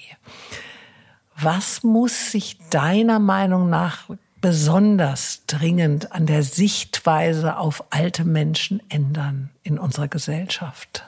Was 1.38 1.82
muss 1.82 2.32
sich 2.32 2.58
deiner 2.70 3.18
Meinung 3.18 3.68
nach 3.68 4.08
besonders 4.40 5.42
dringend 5.46 6.12
an 6.12 6.26
der 6.26 6.42
Sichtweise 6.42 7.56
auf 7.56 7.84
alte 7.90 8.24
Menschen 8.24 8.82
ändern 8.88 9.50
in 9.62 9.78
unserer 9.78 10.08
Gesellschaft? 10.08 11.04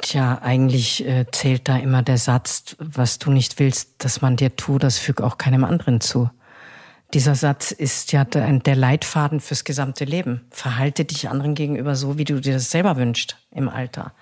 Tja, 0.00 0.38
eigentlich 0.42 1.06
äh, 1.06 1.26
zählt 1.30 1.68
da 1.68 1.76
immer 1.76 2.02
der 2.02 2.18
Satz, 2.18 2.76
was 2.78 3.18
du 3.18 3.30
nicht 3.30 3.58
willst, 3.58 4.04
dass 4.04 4.20
man 4.20 4.36
dir 4.36 4.56
tut, 4.56 4.82
das 4.82 4.98
füg 4.98 5.20
auch 5.20 5.38
keinem 5.38 5.64
anderen 5.64 6.00
zu. 6.00 6.30
Dieser 7.14 7.34
Satz 7.34 7.70
ist 7.70 8.12
ja 8.12 8.24
der, 8.24 8.76
Leitfaden 8.76 9.40
fürs 9.40 9.64
gesamte 9.64 10.04
Leben. 10.04 10.46
Verhalte 10.50 11.04
dich 11.06 11.28
anderen 11.30 11.54
gegenüber 11.54 11.96
so, 11.96 12.18
wie 12.18 12.24
du 12.24 12.40
dir 12.40 12.54
das 12.54 12.70
selber 12.70 12.96
wünschst 12.96 13.38
im 13.50 13.68
Alter. 13.68 14.12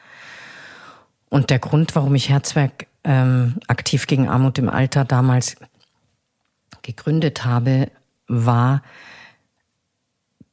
Und 1.29 1.51
der 1.51 1.59
Grund, 1.59 1.97
warum 1.97 2.15
ich 2.15 2.29
Herzwerk 2.29 2.87
ähm, 3.03 3.59
aktiv 3.67 4.07
gegen 4.07 4.29
Armut 4.29 4.59
im 4.59 4.69
Alter 4.69 5.05
damals 5.05 5.57
gegründet 6.83 7.45
habe, 7.45 7.91
war, 8.29 8.83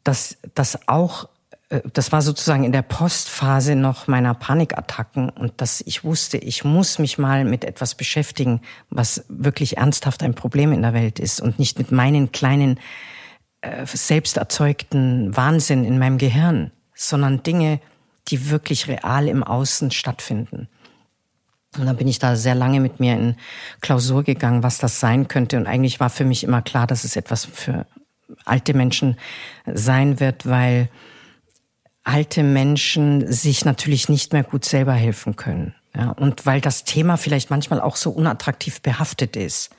dass 0.03 0.37
das 0.55 0.87
auch 0.87 1.29
das 1.93 2.11
war 2.11 2.21
sozusagen 2.21 2.63
in 2.63 2.71
der 2.71 2.81
Postphase 2.81 3.75
noch 3.75 4.07
meiner 4.07 4.33
Panikattacken 4.33 5.29
und 5.29 5.53
dass 5.61 5.81
ich 5.81 6.03
wusste, 6.03 6.37
ich 6.37 6.63
muss 6.63 6.99
mich 6.99 7.17
mal 7.17 7.45
mit 7.45 7.63
etwas 7.63 7.95
beschäftigen, 7.95 8.61
was 8.89 9.25
wirklich 9.29 9.77
ernsthaft 9.77 10.23
ein 10.23 10.35
Problem 10.35 10.71
in 10.71 10.81
der 10.81 10.93
Welt 10.93 11.19
ist 11.19 11.41
und 11.41 11.59
nicht 11.59 11.77
mit 11.77 11.91
meinen 11.91 12.31
kleinen 12.31 12.79
äh, 13.61 13.85
selbst 13.85 14.37
erzeugten 14.37 15.35
Wahnsinn 15.35 15.85
in 15.85 15.97
meinem 15.97 16.17
Gehirn, 16.17 16.71
sondern 16.93 17.43
Dinge, 17.43 17.79
die 18.27 18.49
wirklich 18.49 18.87
real 18.87 19.27
im 19.27 19.43
Außen 19.43 19.91
stattfinden. 19.91 20.67
Und 21.77 21.85
dann 21.87 21.97
bin 21.97 22.07
ich 22.07 22.19
da 22.19 22.35
sehr 22.35 22.55
lange 22.55 22.79
mit 22.79 22.99
mir 22.99 23.13
in 23.13 23.35
Klausur 23.81 24.23
gegangen, 24.23 24.61
was 24.61 24.77
das 24.77 24.99
sein 24.99 25.27
könnte. 25.27 25.57
Und 25.57 25.65
eigentlich 25.65 25.99
war 25.99 26.11
für 26.11 26.23
mich 26.23 26.43
immer 26.43 26.61
klar, 26.61 26.85
dass 26.85 27.03
es 27.03 27.15
etwas 27.15 27.45
für 27.45 27.87
alte 28.45 28.73
Menschen 28.75 29.17
sein 29.65 30.19
wird, 30.19 30.47
weil 30.47 30.89
alte 32.03 32.43
Menschen 32.43 33.31
sich 33.31 33.65
natürlich 33.65 34.09
nicht 34.09 34.33
mehr 34.33 34.43
gut 34.43 34.65
selber 34.65 34.93
helfen 34.93 35.35
können. 35.35 35.73
Ja, 35.95 36.09
und 36.09 36.45
weil 36.45 36.59
das 36.59 36.83
Thema 36.83 37.17
vielleicht 37.17 37.49
manchmal 37.49 37.79
auch 37.79 37.95
so 37.95 38.09
unattraktiv 38.09 38.81
behaftet 38.81 39.35
ist. 39.35 39.69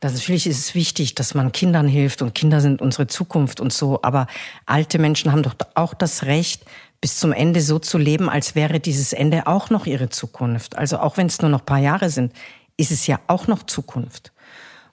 Das, 0.00 0.14
natürlich 0.14 0.46
ist 0.46 0.58
es 0.58 0.74
wichtig, 0.74 1.14
dass 1.14 1.34
man 1.34 1.52
Kindern 1.52 1.88
hilft 1.88 2.22
und 2.22 2.34
Kinder 2.34 2.60
sind 2.60 2.80
unsere 2.80 3.06
Zukunft 3.06 3.60
und 3.60 3.72
so, 3.72 4.00
aber 4.02 4.26
alte 4.66 4.98
Menschen 4.98 5.30
haben 5.32 5.42
doch 5.42 5.54
auch 5.74 5.94
das 5.94 6.24
Recht, 6.24 6.64
bis 7.00 7.18
zum 7.18 7.32
Ende 7.32 7.60
so 7.60 7.80
zu 7.80 7.98
leben, 7.98 8.28
als 8.28 8.54
wäre 8.54 8.78
dieses 8.78 9.12
Ende 9.12 9.46
auch 9.48 9.70
noch 9.70 9.86
ihre 9.86 10.08
Zukunft. 10.08 10.76
Also 10.76 10.98
auch 10.98 11.16
wenn 11.16 11.26
es 11.26 11.42
nur 11.42 11.50
noch 11.50 11.66
paar 11.66 11.78
Jahre 11.78 12.10
sind, 12.10 12.32
ist 12.76 12.92
es 12.92 13.06
ja 13.06 13.20
auch 13.26 13.48
noch 13.48 13.64
Zukunft. 13.64 14.32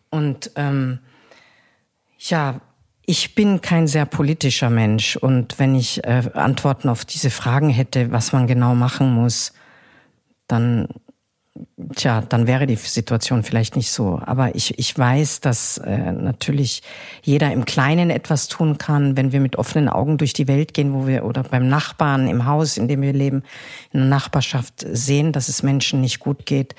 Und 0.09 0.51
ähm, 0.55 0.99
ja, 2.17 2.61
ich 3.09 3.33
bin 3.33 3.59
kein 3.61 3.87
sehr 3.87 4.05
politischer 4.05 4.69
Mensch. 4.69 5.15
Und 5.15 5.57
wenn 5.57 5.73
ich 5.73 6.03
äh, 6.03 6.29
Antworten 6.35 6.89
auf 6.89 7.05
diese 7.05 7.31
Fragen 7.31 7.69
hätte, 7.69 8.11
was 8.11 8.33
man 8.33 8.45
genau 8.45 8.75
machen 8.75 9.11
muss, 9.11 9.53
dann 10.45 10.87
tja, 11.95 12.21
dann 12.21 12.45
wäre 12.45 12.67
die 12.67 12.75
Situation 12.75 13.41
vielleicht 13.41 13.75
nicht 13.75 13.91
so. 13.91 14.21
Aber 14.23 14.53
ich, 14.53 14.77
ich 14.77 14.95
weiß, 14.95 15.41
dass 15.41 15.79
äh, 15.79 16.11
natürlich 16.11 16.83
jeder 17.23 17.51
im 17.51 17.65
Kleinen 17.65 18.11
etwas 18.11 18.47
tun 18.47 18.77
kann, 18.77 19.17
wenn 19.17 19.31
wir 19.31 19.39
mit 19.39 19.55
offenen 19.55 19.89
Augen 19.89 20.19
durch 20.19 20.33
die 20.33 20.47
Welt 20.47 20.75
gehen, 20.75 20.93
wo 20.93 21.07
wir 21.07 21.25
oder 21.25 21.41
beim 21.41 21.67
Nachbarn 21.67 22.27
im 22.27 22.45
Haus, 22.45 22.77
in 22.77 22.87
dem 22.87 23.01
wir 23.01 23.13
leben, 23.13 23.41
in 23.91 24.01
der 24.01 24.09
Nachbarschaft 24.09 24.85
sehen, 24.87 25.31
dass 25.31 25.49
es 25.49 25.63
Menschen 25.63 26.01
nicht 26.01 26.19
gut 26.19 26.45
geht, 26.45 26.75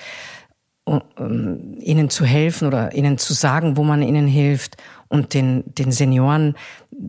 um, 0.85 1.03
um, 1.19 1.75
ihnen 1.81 2.09
zu 2.09 2.25
helfen 2.25 2.69
oder 2.69 2.95
ihnen 2.95 3.19
zu 3.19 3.35
sagen, 3.35 3.77
wo 3.77 3.83
man 3.83 4.01
ihnen 4.01 4.29
hilft 4.29 4.77
und 5.11 5.35
den, 5.35 5.65
den 5.67 5.93
Senioren 5.93 6.55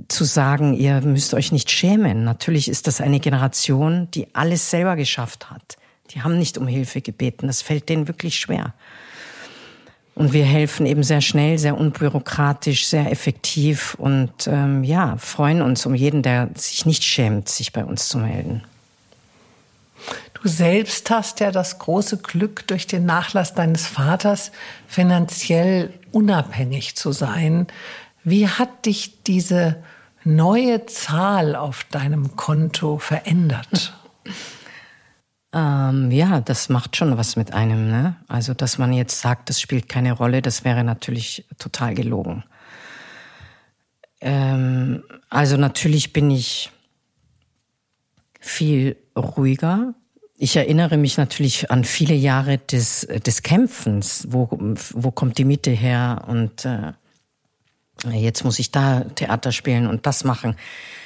zu 0.10 0.26
sagen, 0.26 0.74
ihr 0.74 1.00
müsst 1.02 1.34
euch 1.34 1.52
nicht 1.54 1.72
schämen. 1.72 2.26
Natürlich 2.26 2.68
ist 2.68 2.88
das 2.88 3.00
eine 3.00 3.20
Generation, 3.20 4.10
die 4.12 4.28
alles 4.34 4.70
selber 4.70 4.98
geschafft 4.98 5.50
hat. 5.50 5.78
Die 6.10 6.22
haben 6.22 6.38
nicht 6.38 6.58
um 6.58 6.68
Hilfe 6.68 7.02
gebeten. 7.02 7.48
Das 7.48 7.62
fällt 7.62 7.88
denen 7.88 8.08
wirklich 8.08 8.38
schwer. 8.38 8.74
Und 10.16 10.34
wir 10.34 10.44
helfen 10.44 10.86
eben 10.86 11.04
sehr 11.04 11.22
schnell, 11.22 11.58
sehr 11.58 11.78
unbürokratisch, 11.78 12.86
sehr 12.86 13.10
effektiv 13.12 13.96
und 13.98 14.32
ähm, 14.48 14.84
ja, 14.84 15.16
freuen 15.18 15.62
uns 15.62 15.86
um 15.86 15.96
jeden, 15.96 16.22
der 16.22 16.50
sich 16.56 16.86
nicht 16.86 17.04
schämt, 17.04 17.48
sich 17.48 17.72
bei 17.72 17.86
uns 17.86 18.10
zu 18.10 18.18
melden. 18.18 18.62
Du 20.42 20.48
selbst 20.48 21.10
hast 21.12 21.40
ja 21.40 21.52
das 21.52 21.78
große 21.78 22.18
Glück, 22.18 22.66
durch 22.68 22.88
den 22.88 23.06
Nachlass 23.06 23.54
deines 23.54 23.86
Vaters 23.86 24.52
finanziell 24.88 25.94
unabhängig 26.12 26.96
zu 26.96 27.12
sein. 27.12 27.68
Wie 28.24 28.48
hat 28.48 28.86
dich 28.88 29.24
diese 29.24 29.84
neue 30.24 30.86
Zahl 30.88 31.56
auf 31.56 31.84
deinem 31.86 32.36
Konto 32.36 32.98
verändert? 32.98 33.94
Ähm, 35.54 36.12
ja, 36.12 36.40
das 36.40 36.70
macht 36.70 36.96
schon 36.96 37.18
was 37.18 37.36
mit 37.36 37.54
einem. 37.54 37.90
Ne? 37.90 38.16
Also, 38.30 38.54
dass 38.54 38.78
man 38.78 38.94
jetzt 38.94 39.20
sagt, 39.20 39.50
das 39.50 39.60
spielt 39.60 39.90
keine 39.90 40.14
Rolle, 40.14 40.42
das 40.42 40.64
wäre 40.64 40.86
natürlich 40.86 41.46
total 41.60 41.94
gelogen. 41.94 42.46
Ähm, 44.22 45.04
also 45.30 45.58
natürlich 45.58 46.14
bin 46.14 46.32
ich 46.32 46.72
viel 48.40 48.96
ruhiger. 49.14 49.94
Ich 50.44 50.56
erinnere 50.56 50.98
mich 50.98 51.20
natürlich 51.20 51.70
an 51.70 51.86
viele 51.86 52.16
Jahre 52.16 52.58
des, 52.58 53.02
des 53.02 53.44
Kämpfens. 53.44 54.26
Wo, 54.32 54.50
wo 54.50 55.12
kommt 55.12 55.38
die 55.38 55.46
Mitte 55.46 55.70
her? 55.70 56.24
Und 56.28 56.66
äh, 56.66 56.94
jetzt 58.12 58.44
muss 58.44 58.58
ich 58.58 58.72
da 58.72 59.02
Theater 59.02 59.52
spielen 59.52 59.86
und 59.86 60.08
das 60.08 60.24
machen 60.24 60.56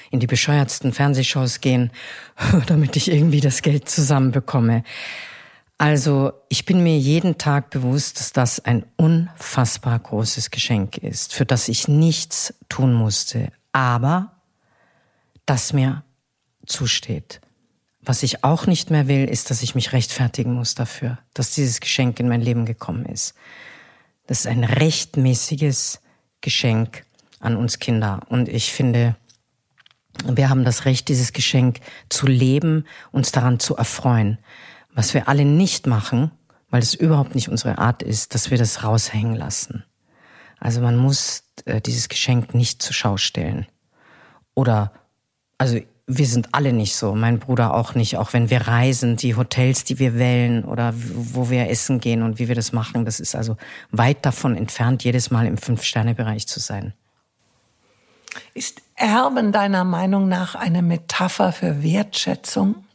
in 0.10 0.22
die 0.22 0.26
bescheuertsten 0.26 0.94
Fernsehshows 0.94 1.60
gehen, 1.60 1.91
damit 2.68 2.95
ich 2.95 3.12
irgendwie 3.12 3.41
das 3.41 3.62
Geld 3.62 3.90
zusammenbekomme. 3.90 4.86
Also 5.78 6.32
ich 6.48 6.64
bin 6.64 6.82
mir 6.82 6.98
jeden 6.98 7.38
Tag 7.38 7.72
bewusst, 7.72 8.22
dass 8.22 8.32
das 8.32 8.64
ein 8.64 8.86
unfassbar 8.95 9.99
großes 9.99 10.49
Geschenk 10.49 10.98
ist, 10.98 11.34
für 11.34 11.45
das 11.45 11.68
ich 11.68 11.90
nichts 11.90 12.53
tun 12.70 12.94
musste, 12.94 13.52
aber 13.74 14.32
das 15.45 15.74
mir 15.74 16.06
zusteht. 16.66 17.41
Was 18.06 18.22
ich 18.22 18.44
auch 18.44 18.68
nicht 18.68 18.91
mehr 18.91 19.07
will, 19.07 19.26
ist, 19.26 19.49
dass 19.49 19.64
ich 19.64 19.73
mich 19.73 19.91
rechtfertigen 19.91 20.53
muss 20.53 20.76
dafür, 20.76 21.18
dass 21.34 21.56
dieses 21.56 21.80
Geschenk 21.80 22.19
in 22.19 22.30
mein 22.30 22.41
Leben 22.41 22.65
gekommen 22.65 23.06
ist. 23.06 23.34
Das 24.27 24.41
ist 24.41 24.48
ein 24.48 24.64
rechtmäßiges 24.64 26.02
Geschenk 26.41 27.03
an 27.40 27.57
uns 27.57 27.80
Kinder. 27.80 28.22
Und 28.30 28.48
ich 28.48 28.72
finde, 28.72 29.15
wir 30.23 30.49
haben 30.49 30.64
das 30.64 30.86
Recht, 30.86 31.07
dieses 31.07 31.34
Geschenk 31.34 31.80
zu 32.10 32.27
leben, 32.27 32.86
uns 33.11 33.32
daran 33.32 33.60
zu 33.60 33.76
erfreuen. 33.76 34.38
Was 34.94 35.14
wir 35.14 35.27
alle 35.27 35.45
nicht 35.45 35.88
machen, 35.88 36.32
weil 36.69 36.82
es 36.82 36.94
überhaupt 36.94 37.36
nicht 37.36 37.49
unsere 37.49 37.80
Art 37.80 38.03
ist, 38.03 38.36
dass 38.36 38.52
wir 38.52 38.57
das 38.57 38.84
raushängen 38.84 39.36
lassen. 39.36 39.84
Also 40.60 40.82
man 40.82 40.95
muss 40.95 41.44
äh, 41.65 41.82
dieses 41.82 42.07
Geschenk 42.07 42.53
nicht 42.53 42.82
zur 42.82 42.94
Schau 42.94 43.18
stellen. 43.18 43.65
Oder, 44.53 44.94
also 45.57 45.80
wir 46.07 46.27
sind 46.27 46.49
alle 46.53 46.72
nicht 46.72 46.95
so, 46.95 47.15
mein 47.15 47.40
Bruder 47.40 47.73
auch 47.73 47.95
nicht, 47.95 48.18
auch 48.18 48.34
wenn 48.34 48.49
wir 48.52 48.68
reisen, 48.68 49.15
die 49.15 49.36
Hotels, 49.36 49.86
die 49.86 49.98
wir 49.98 50.15
wählen 50.15 50.64
oder 50.64 50.94
wo 50.95 51.49
wir 51.49 51.69
essen 51.69 51.99
gehen 51.99 52.22
und 52.22 52.38
wie 52.38 52.48
wir 52.48 52.56
das 52.56 52.73
machen, 52.73 53.06
das 53.06 53.19
ist 53.19 53.36
also 53.36 53.57
weit 53.91 54.23
davon 54.23 54.56
entfernt, 54.56 55.03
jedes 55.03 55.32
Mal 55.32 55.48
im 55.48 55.57
Fünf-Sterne-Bereich 55.57 56.48
zu 56.48 56.60
sein. 56.60 56.94
Ist 58.53 58.82
Erben 58.95 59.52
deiner 59.52 59.84
Meinung 59.84 60.27
nach 60.27 60.56
eine 60.56 60.82
Metapher 60.82 61.52
für 61.52 61.84
Wertschätzung? 61.84 62.86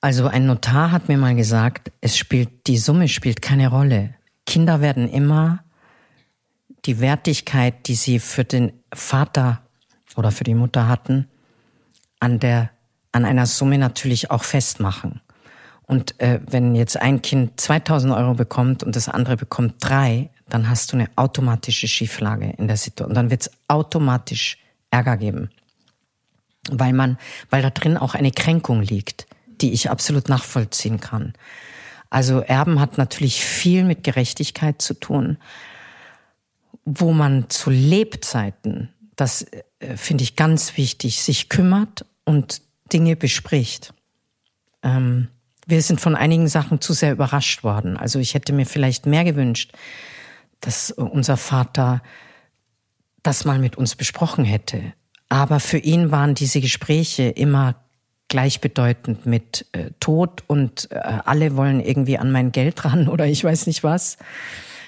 Also 0.00 0.26
ein 0.26 0.46
Notar 0.46 0.92
hat 0.92 1.08
mir 1.08 1.18
mal 1.18 1.34
gesagt, 1.34 1.92
es 2.00 2.16
spielt, 2.16 2.66
die 2.66 2.78
Summe 2.78 3.08
spielt 3.08 3.42
keine 3.42 3.68
Rolle. 3.68 4.14
Kinder 4.46 4.80
werden 4.80 5.08
immer 5.08 5.62
die 6.84 7.00
Wertigkeit, 7.00 7.86
die 7.86 7.94
sie 7.94 8.18
für 8.18 8.44
den 8.44 8.72
Vater 8.92 9.65
oder 10.16 10.30
für 10.30 10.44
die 10.44 10.54
Mutter 10.54 10.88
hatten, 10.88 11.28
an 12.20 12.38
der, 12.40 12.70
an 13.12 13.24
einer 13.24 13.46
Summe 13.46 13.78
natürlich 13.78 14.30
auch 14.30 14.42
festmachen. 14.42 15.20
Und 15.86 16.20
äh, 16.20 16.40
wenn 16.46 16.74
jetzt 16.74 17.00
ein 17.00 17.22
Kind 17.22 17.60
2000 17.60 18.12
Euro 18.12 18.34
bekommt 18.34 18.82
und 18.82 18.96
das 18.96 19.08
andere 19.08 19.36
bekommt 19.36 19.74
drei, 19.78 20.30
dann 20.48 20.68
hast 20.68 20.92
du 20.92 20.96
eine 20.96 21.08
automatische 21.16 21.86
Schieflage 21.86 22.54
in 22.58 22.66
der 22.66 22.76
Situation. 22.76 23.10
Und 23.10 23.14
dann 23.14 23.30
wird 23.30 23.42
es 23.42 23.50
automatisch 23.68 24.58
Ärger 24.90 25.16
geben. 25.16 25.50
Weil 26.68 26.92
man, 26.92 27.18
weil 27.50 27.62
da 27.62 27.70
drin 27.70 27.96
auch 27.96 28.14
eine 28.14 28.32
Kränkung 28.32 28.82
liegt, 28.82 29.26
die 29.60 29.72
ich 29.72 29.90
absolut 29.90 30.28
nachvollziehen 30.28 31.00
kann. 31.00 31.34
Also 32.10 32.40
Erben 32.40 32.80
hat 32.80 32.98
natürlich 32.98 33.44
viel 33.44 33.84
mit 33.84 34.02
Gerechtigkeit 34.02 34.82
zu 34.82 34.94
tun, 34.94 35.38
wo 36.84 37.12
man 37.12 37.50
zu 37.50 37.70
Lebzeiten, 37.70 38.90
das 39.16 39.46
äh, 39.80 39.96
finde 39.96 40.24
ich 40.24 40.36
ganz 40.36 40.76
wichtig, 40.76 41.22
sich 41.22 41.48
kümmert 41.48 42.04
und 42.24 42.62
Dinge 42.92 43.16
bespricht. 43.16 43.92
Ähm, 44.82 45.28
wir 45.66 45.82
sind 45.82 46.00
von 46.00 46.14
einigen 46.14 46.46
Sachen 46.48 46.80
zu 46.80 46.92
sehr 46.92 47.12
überrascht 47.12 47.64
worden. 47.64 47.96
Also 47.96 48.20
ich 48.20 48.34
hätte 48.34 48.52
mir 48.52 48.66
vielleicht 48.66 49.06
mehr 49.06 49.24
gewünscht, 49.24 49.72
dass 50.60 50.90
unser 50.92 51.36
Vater 51.36 52.02
das 53.22 53.44
mal 53.44 53.58
mit 53.58 53.76
uns 53.76 53.96
besprochen 53.96 54.44
hätte. 54.44 54.92
Aber 55.28 55.58
für 55.58 55.78
ihn 55.78 56.12
waren 56.12 56.34
diese 56.34 56.60
Gespräche 56.60 57.24
immer 57.24 57.74
gleichbedeutend 58.28 59.26
mit 59.26 59.66
äh, 59.72 59.90
Tod 60.00 60.44
und 60.46 60.88
äh, 60.90 60.98
alle 60.98 61.56
wollen 61.56 61.80
irgendwie 61.80 62.18
an 62.18 62.30
mein 62.30 62.52
Geld 62.52 62.84
ran 62.84 63.08
oder 63.08 63.26
ich 63.26 63.42
weiß 63.42 63.66
nicht 63.66 63.82
was. 63.82 64.18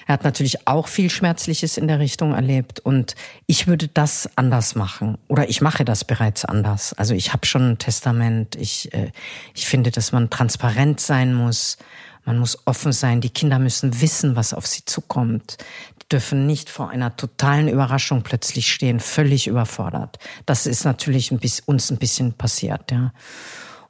Er 0.09 0.13
hat 0.13 0.23
natürlich 0.23 0.67
auch 0.67 0.87
viel 0.87 1.11
Schmerzliches 1.11 1.77
in 1.77 1.87
der 1.87 1.99
Richtung 1.99 2.33
erlebt 2.33 2.79
und 2.79 3.13
ich 3.45 3.67
würde 3.67 3.87
das 3.89 4.27
anders 4.35 4.73
machen 4.73 5.19
oder 5.27 5.47
ich 5.49 5.61
mache 5.61 5.85
das 5.85 6.03
bereits 6.03 6.45
anders. 6.45 6.93
Also 6.93 7.13
ich 7.13 7.31
habe 7.31 7.45
schon 7.45 7.73
ein 7.73 7.77
Testament. 7.77 8.55
Ich, 8.55 8.91
äh, 8.91 9.11
ich 9.53 9.67
finde, 9.67 9.91
dass 9.91 10.11
man 10.11 10.31
transparent 10.31 10.99
sein 10.99 11.35
muss. 11.35 11.77
Man 12.25 12.39
muss 12.39 12.57
offen 12.65 12.91
sein. 12.91 13.21
Die 13.21 13.29
Kinder 13.29 13.59
müssen 13.59 14.01
wissen, 14.01 14.35
was 14.35 14.55
auf 14.55 14.65
sie 14.65 14.83
zukommt. 14.83 15.57
Die 16.01 16.09
dürfen 16.09 16.47
nicht 16.47 16.71
vor 16.71 16.89
einer 16.89 17.15
totalen 17.15 17.67
Überraschung 17.67 18.23
plötzlich 18.23 18.73
stehen, 18.73 18.99
völlig 18.99 19.45
überfordert. 19.45 20.17
Das 20.47 20.65
ist 20.65 20.85
natürlich 20.85 21.29
ein 21.29 21.37
bisschen, 21.37 21.65
uns 21.67 21.91
ein 21.91 21.97
bisschen 21.97 22.33
passiert, 22.33 22.91
ja. 22.91 23.13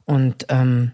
Und 0.04 0.44
ähm, 0.50 0.92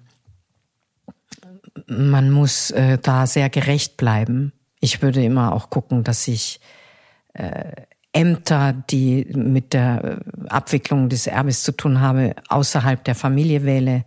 man 1.89 2.31
muss 2.31 2.71
äh, 2.71 2.99
da 2.99 3.27
sehr 3.27 3.51
gerecht 3.51 3.97
bleiben 3.97 4.53
ich 4.87 5.03
würde 5.03 5.23
immer 5.23 5.53
auch 5.53 5.69
gucken, 5.69 6.05
dass 6.05 6.29
ich 6.29 6.61
äh, 7.35 7.73
Ämter, 8.13 8.73
die 8.73 9.27
mit 9.35 9.73
der 9.73 10.05
äh, 10.05 10.49
Abwicklung 10.49 11.09
des 11.09 11.27
Erbes 11.27 11.65
zu 11.65 11.73
tun 11.73 12.01
haben, 12.01 12.33
außerhalb 12.49 13.03
der 13.05 13.17
Familie 13.17 13.65
wähle. 13.65 14.05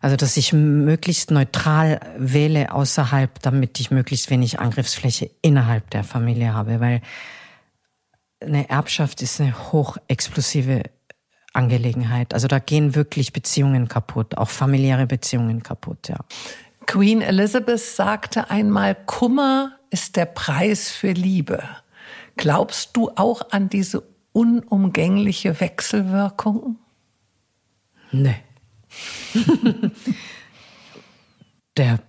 Also 0.00 0.16
dass 0.16 0.38
ich 0.38 0.54
möglichst 0.54 1.30
neutral 1.30 2.00
wähle 2.16 2.72
außerhalb, 2.72 3.40
damit 3.42 3.78
ich 3.78 3.90
möglichst 3.90 4.30
wenig 4.30 4.58
Angriffsfläche 4.58 5.30
innerhalb 5.42 5.90
der 5.90 6.02
Familie 6.02 6.54
habe, 6.54 6.80
weil 6.80 7.02
eine 8.40 8.70
Erbschaft 8.70 9.20
ist 9.20 9.38
eine 9.38 9.54
hochexplosive 9.70 10.84
Angelegenheit. 11.52 12.32
Also 12.32 12.48
da 12.48 12.58
gehen 12.58 12.94
wirklich 12.94 13.34
Beziehungen 13.34 13.88
kaputt, 13.88 14.38
auch 14.38 14.48
familiäre 14.48 15.06
Beziehungen 15.06 15.62
kaputt, 15.62 16.08
ja. 16.08 16.16
Queen 16.86 17.20
Elizabeth 17.20 17.78
sagte 17.78 18.50
einmal, 18.50 18.96
Kummer 19.06 19.79
ist 19.90 20.16
der 20.16 20.26
Preis 20.26 20.90
für 20.90 21.12
Liebe. 21.12 21.62
Glaubst 22.36 22.96
du 22.96 23.10
auch 23.16 23.50
an 23.50 23.68
diese 23.68 24.02
unumgängliche 24.32 25.60
Wechselwirkung? 25.60 26.78
Nee. 28.12 28.36
der, 31.76 32.00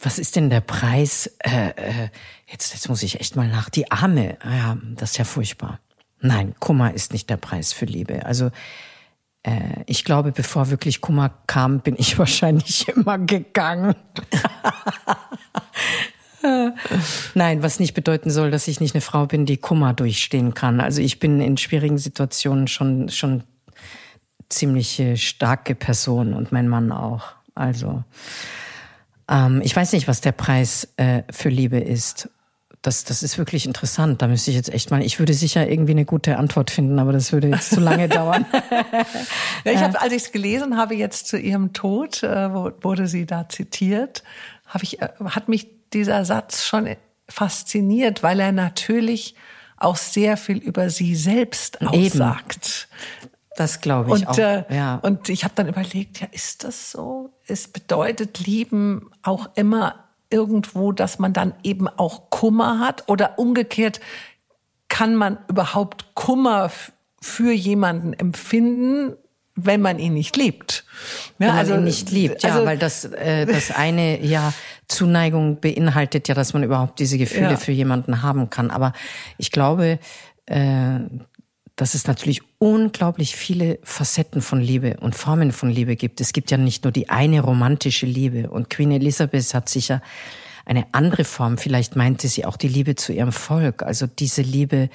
was 0.00 0.18
ist 0.18 0.36
denn 0.36 0.50
der 0.50 0.60
Preis? 0.60 1.26
Äh, 1.38 1.68
äh, 1.76 2.08
jetzt, 2.46 2.72
jetzt 2.74 2.88
muss 2.88 3.02
ich 3.02 3.20
echt 3.20 3.36
mal 3.36 3.48
nach. 3.48 3.68
Die 3.70 3.90
Arme, 3.90 4.38
ja, 4.44 4.76
das 4.94 5.12
ist 5.12 5.18
ja 5.18 5.24
furchtbar. 5.24 5.80
Nein, 6.20 6.54
Kummer 6.58 6.94
ist 6.94 7.12
nicht 7.12 7.28
der 7.30 7.36
Preis 7.36 7.72
für 7.72 7.84
Liebe. 7.84 8.24
Also 8.24 8.50
äh, 9.42 9.84
ich 9.86 10.04
glaube, 10.04 10.32
bevor 10.32 10.70
wirklich 10.70 11.00
Kummer 11.00 11.30
kam, 11.46 11.80
bin 11.80 11.94
ich 11.98 12.18
wahrscheinlich 12.18 12.88
immer 12.88 13.18
gegangen. 13.18 13.94
Nein, 17.34 17.62
was 17.62 17.80
nicht 17.80 17.94
bedeuten 17.94 18.30
soll, 18.30 18.50
dass 18.50 18.68
ich 18.68 18.80
nicht 18.80 18.94
eine 18.94 19.00
Frau 19.00 19.26
bin, 19.26 19.46
die 19.46 19.56
Kummer 19.56 19.94
durchstehen 19.94 20.54
kann. 20.54 20.80
Also 20.80 21.00
ich 21.00 21.18
bin 21.18 21.40
in 21.40 21.56
schwierigen 21.56 21.98
Situationen 21.98 22.68
schon, 22.68 23.08
schon 23.08 23.42
ziemlich 24.48 25.02
starke 25.16 25.74
Person 25.74 26.34
und 26.34 26.52
mein 26.52 26.68
Mann 26.68 26.92
auch. 26.92 27.24
Also 27.54 28.04
ähm, 29.28 29.60
ich 29.64 29.74
weiß 29.74 29.92
nicht, 29.92 30.08
was 30.08 30.20
der 30.20 30.32
Preis 30.32 30.88
äh, 30.96 31.22
für 31.30 31.48
Liebe 31.48 31.78
ist 31.78 32.28
das, 32.86 33.04
das 33.04 33.22
ist 33.22 33.36
wirklich 33.36 33.66
interessant. 33.66 34.22
Da 34.22 34.28
müsste 34.28 34.50
ich 34.50 34.56
jetzt 34.56 34.72
echt 34.72 34.90
mal, 34.90 35.02
ich 35.02 35.18
würde 35.18 35.34
sicher 35.34 35.68
irgendwie 35.68 35.92
eine 35.92 36.04
gute 36.04 36.38
Antwort 36.38 36.70
finden, 36.70 36.98
aber 36.98 37.12
das 37.12 37.32
würde 37.32 37.48
jetzt 37.48 37.70
zu 37.70 37.80
lange 37.80 38.08
dauern. 38.08 38.46
ja, 39.64 39.72
ich 39.72 39.80
habe, 39.80 40.00
als 40.00 40.12
ich 40.12 40.22
es 40.22 40.32
gelesen 40.32 40.76
habe, 40.76 40.94
jetzt 40.94 41.26
zu 41.26 41.38
ihrem 41.38 41.72
Tod, 41.72 42.22
äh, 42.22 42.52
wurde 42.52 43.08
sie 43.08 43.26
da 43.26 43.48
zitiert, 43.48 44.22
habe 44.66 44.84
ich, 44.84 45.02
äh, 45.02 45.08
hat 45.24 45.48
mich 45.48 45.68
dieser 45.92 46.24
Satz 46.24 46.64
schon 46.64 46.96
fasziniert, 47.28 48.22
weil 48.22 48.40
er 48.40 48.52
natürlich 48.52 49.34
auch 49.78 49.96
sehr 49.96 50.36
viel 50.36 50.58
über 50.58 50.90
sie 50.90 51.14
selbst 51.14 51.82
aussagt. 51.82 52.88
Eben. 53.22 53.32
Das 53.56 53.80
glaube 53.80 54.10
ich 54.10 54.26
und, 54.26 54.28
auch. 54.28 54.38
Äh, 54.38 54.64
ja. 54.74 54.96
Und 54.96 55.28
ich 55.28 55.44
habe 55.44 55.54
dann 55.56 55.68
überlegt, 55.68 56.20
ja, 56.20 56.28
ist 56.30 56.64
das 56.64 56.90
so? 56.90 57.30
Es 57.46 57.68
bedeutet 57.68 58.38
Lieben 58.40 59.10
auch 59.22 59.48
immer 59.54 60.04
irgendwo, 60.30 60.92
dass 60.92 61.18
man 61.18 61.32
dann 61.32 61.54
eben 61.62 61.88
auch 61.88 62.30
Kummer 62.30 62.80
hat 62.80 63.08
oder 63.08 63.38
umgekehrt 63.38 64.00
kann 64.88 65.16
man 65.16 65.38
überhaupt 65.48 66.14
Kummer 66.14 66.70
für 67.20 67.52
jemanden 67.52 68.12
empfinden, 68.12 69.16
wenn 69.54 69.80
man 69.80 69.98
ihn 69.98 70.14
nicht 70.14 70.36
liebt. 70.36 70.84
Ja, 70.84 71.32
wenn 71.38 71.48
man 71.48 71.58
also, 71.58 71.74
ihn 71.74 71.84
nicht 71.84 72.10
liebt, 72.10 72.42
ja, 72.42 72.52
also, 72.52 72.66
weil 72.66 72.78
das, 72.78 73.04
äh, 73.04 73.46
das 73.46 73.70
eine, 73.70 74.22
ja, 74.24 74.52
Zuneigung 74.88 75.60
beinhaltet 75.60 76.28
ja, 76.28 76.34
dass 76.34 76.54
man 76.54 76.62
überhaupt 76.62 76.98
diese 76.98 77.18
Gefühle 77.18 77.52
ja. 77.52 77.56
für 77.56 77.72
jemanden 77.72 78.22
haben 78.22 78.50
kann. 78.50 78.70
Aber 78.70 78.92
ich 79.36 79.50
glaube, 79.50 79.98
äh, 80.46 81.00
dass 81.76 81.94
es 81.94 82.06
natürlich 82.06 82.40
unglaublich 82.58 83.36
viele 83.36 83.78
Facetten 83.82 84.40
von 84.40 84.60
Liebe 84.60 84.96
und 85.00 85.14
Formen 85.14 85.52
von 85.52 85.70
Liebe 85.70 85.96
gibt. 85.96 86.20
Es 86.22 86.32
gibt 86.32 86.50
ja 86.50 86.56
nicht 86.56 86.84
nur 86.84 86.92
die 86.92 87.10
eine 87.10 87.40
romantische 87.40 88.06
Liebe. 88.06 88.48
Und 88.50 88.70
Queen 88.70 88.90
Elizabeth 88.92 89.52
hat 89.52 89.68
sicher 89.68 90.00
eine 90.64 90.86
andere 90.92 91.24
Form. 91.24 91.58
Vielleicht 91.58 91.94
meinte 91.94 92.28
sie 92.28 92.46
auch 92.46 92.56
die 92.56 92.68
Liebe 92.68 92.94
zu 92.94 93.12
ihrem 93.12 93.32
Volk. 93.32 93.82
Also 93.82 94.06
diese 94.06 94.40
Liebe 94.40 94.88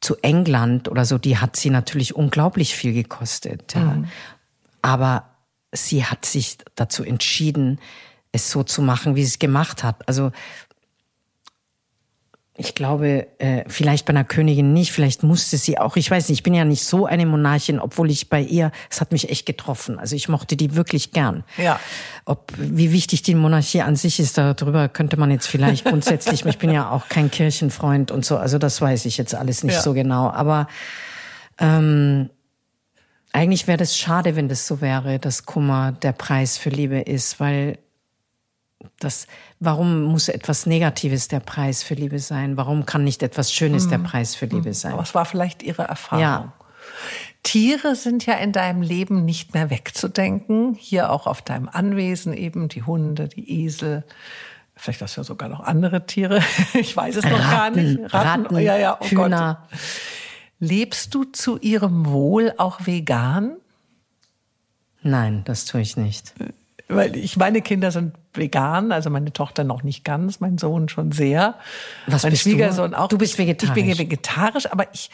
zu 0.00 0.16
England 0.22 0.88
oder 0.88 1.04
so, 1.04 1.18
die 1.18 1.36
hat 1.36 1.56
sie 1.56 1.70
natürlich 1.70 2.16
unglaublich 2.16 2.74
viel 2.74 2.94
gekostet. 2.94 3.74
Ja. 3.74 3.80
Mhm. 3.80 4.06
Aber 4.80 5.24
sie 5.70 6.04
hat 6.04 6.24
sich 6.24 6.58
dazu 6.74 7.04
entschieden, 7.04 7.78
es 8.32 8.50
so 8.50 8.62
zu 8.62 8.82
machen, 8.82 9.14
wie 9.14 9.22
sie 9.22 9.32
es 9.32 9.38
gemacht 9.38 9.84
hat. 9.84 10.08
Also 10.08 10.32
ich 12.54 12.74
glaube, 12.74 13.26
äh, 13.38 13.64
vielleicht 13.66 14.04
bei 14.04 14.10
einer 14.10 14.24
Königin 14.24 14.74
nicht, 14.74 14.92
vielleicht 14.92 15.22
musste 15.22 15.56
sie 15.56 15.78
auch, 15.78 15.96
ich 15.96 16.10
weiß 16.10 16.28
nicht, 16.28 16.40
ich 16.40 16.42
bin 16.42 16.52
ja 16.52 16.66
nicht 16.66 16.84
so 16.84 17.06
eine 17.06 17.24
Monarchin, 17.24 17.80
obwohl 17.80 18.10
ich 18.10 18.28
bei 18.28 18.42
ihr, 18.42 18.72
es 18.90 19.00
hat 19.00 19.10
mich 19.10 19.30
echt 19.30 19.46
getroffen. 19.46 19.98
Also 19.98 20.16
ich 20.16 20.28
mochte 20.28 20.56
die 20.56 20.74
wirklich 20.74 21.12
gern. 21.12 21.44
Ja. 21.56 21.80
Ob, 22.26 22.52
wie 22.56 22.92
wichtig 22.92 23.22
die 23.22 23.34
Monarchie 23.34 23.80
an 23.80 23.96
sich 23.96 24.20
ist, 24.20 24.36
darüber 24.36 24.88
könnte 24.90 25.16
man 25.16 25.30
jetzt 25.30 25.46
vielleicht 25.46 25.86
grundsätzlich, 25.86 26.44
ich 26.44 26.58
bin 26.58 26.70
ja 26.70 26.90
auch 26.90 27.08
kein 27.08 27.30
Kirchenfreund 27.30 28.10
und 28.10 28.24
so, 28.24 28.36
also 28.36 28.58
das 28.58 28.80
weiß 28.80 29.06
ich 29.06 29.16
jetzt 29.16 29.34
alles 29.34 29.64
nicht 29.64 29.76
ja. 29.76 29.82
so 29.82 29.94
genau. 29.94 30.30
Aber 30.30 30.68
ähm, 31.58 32.28
eigentlich 33.32 33.66
wäre 33.66 33.78
das 33.78 33.96
schade, 33.96 34.36
wenn 34.36 34.48
das 34.48 34.66
so 34.66 34.82
wäre, 34.82 35.18
dass 35.18 35.46
Kummer 35.46 35.92
der 35.92 36.12
Preis 36.12 36.58
für 36.58 36.68
Liebe 36.68 37.00
ist, 37.00 37.40
weil 37.40 37.78
das, 38.98 39.26
warum 39.60 40.02
muss 40.04 40.28
etwas 40.28 40.66
Negatives 40.66 41.28
der 41.28 41.40
Preis 41.40 41.82
für 41.82 41.94
Liebe 41.94 42.18
sein? 42.18 42.56
Warum 42.56 42.86
kann 42.86 43.04
nicht 43.04 43.22
etwas 43.22 43.52
Schönes 43.52 43.88
der 43.88 43.98
mhm. 43.98 44.04
Preis 44.04 44.34
für 44.34 44.46
Liebe 44.46 44.68
mhm. 44.68 44.74
sein? 44.74 44.98
Es 44.98 45.14
war 45.14 45.24
vielleicht 45.24 45.62
Ihre 45.62 45.82
Erfahrung. 45.82 46.22
Ja. 46.22 46.52
Tiere 47.42 47.96
sind 47.96 48.24
ja 48.26 48.34
in 48.34 48.52
deinem 48.52 48.82
Leben 48.82 49.24
nicht 49.24 49.54
mehr 49.54 49.70
wegzudenken. 49.70 50.74
Hier 50.74 51.10
auch 51.10 51.26
auf 51.26 51.42
deinem 51.42 51.68
Anwesen 51.68 52.32
eben 52.32 52.68
die 52.68 52.82
Hunde, 52.84 53.28
die 53.28 53.64
Esel. 53.64 54.04
Vielleicht 54.76 55.02
hast 55.02 55.16
du 55.16 55.20
ja 55.20 55.24
sogar 55.24 55.48
noch 55.48 55.60
andere 55.60 56.06
Tiere. 56.06 56.40
Ich 56.74 56.96
weiß 56.96 57.16
es 57.16 57.24
noch 57.24 57.38
Ratten, 57.38 57.50
gar 57.50 57.70
nicht. 57.70 58.14
Ratten, 58.14 58.42
Ratten 58.42 58.58
ja, 58.60 58.76
ja, 58.76 58.98
oh 59.00 59.04
Hühner. 59.04 59.66
Gott. 59.68 59.80
Lebst 60.60 61.14
du 61.14 61.24
zu 61.24 61.58
ihrem 61.58 62.06
Wohl 62.06 62.54
auch 62.56 62.86
vegan? 62.86 63.56
Nein, 65.02 65.42
das 65.44 65.64
tue 65.64 65.80
ich 65.80 65.96
nicht. 65.96 66.32
Weil 66.88 67.16
ich 67.16 67.36
meine 67.36 67.62
Kinder 67.62 67.90
sind 67.90 68.14
vegan, 68.34 68.92
also 68.92 69.10
meine 69.10 69.32
Tochter 69.32 69.64
noch 69.64 69.82
nicht 69.82 70.04
ganz, 70.04 70.40
mein 70.40 70.58
Sohn 70.58 70.88
schon 70.88 71.12
sehr. 71.12 71.56
Was 72.06 72.22
mein 72.22 72.32
bist 72.32 72.42
Schwiegersohn 72.42 72.92
du? 72.92 72.98
auch. 72.98 73.08
Du 73.08 73.18
bist 73.18 73.38
vegetarisch. 73.38 73.76
Ich 73.76 73.86
bin 73.86 73.98
vegetarisch, 73.98 74.70
aber 74.70 74.86
ich 74.92 75.10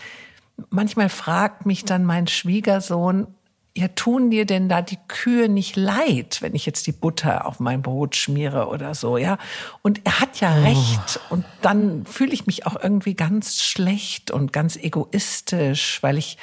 manchmal 0.70 1.08
fragt 1.08 1.66
mich 1.66 1.84
dann 1.84 2.04
mein 2.04 2.26
Schwiegersohn, 2.26 3.28
ja, 3.76 3.86
tun 3.88 4.30
dir 4.30 4.44
denn 4.44 4.68
da 4.68 4.82
die 4.82 4.98
Kühe 5.06 5.48
nicht 5.48 5.76
leid, 5.76 6.38
wenn 6.40 6.56
ich 6.56 6.66
jetzt 6.66 6.88
die 6.88 6.92
Butter 6.92 7.46
auf 7.46 7.60
mein 7.60 7.80
Brot 7.80 8.16
schmiere 8.16 8.66
oder 8.68 8.94
so, 8.94 9.16
ja? 9.16 9.38
Und 9.82 10.00
er 10.04 10.20
hat 10.20 10.40
ja 10.40 10.52
oh. 10.52 10.62
recht. 10.64 11.20
Und 11.30 11.44
dann 11.62 12.04
fühle 12.04 12.32
ich 12.32 12.46
mich 12.46 12.66
auch 12.66 12.74
irgendwie 12.82 13.14
ganz 13.14 13.62
schlecht 13.62 14.32
und 14.32 14.52
ganz 14.52 14.76
egoistisch, 14.76 16.02
weil 16.02 16.18
ich 16.18 16.38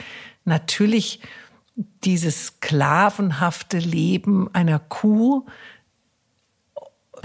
natürlich 0.45 1.19
dieses 2.05 2.45
sklavenhafte 2.45 3.79
Leben 3.79 4.49
einer 4.53 4.79
Kuh 4.79 5.45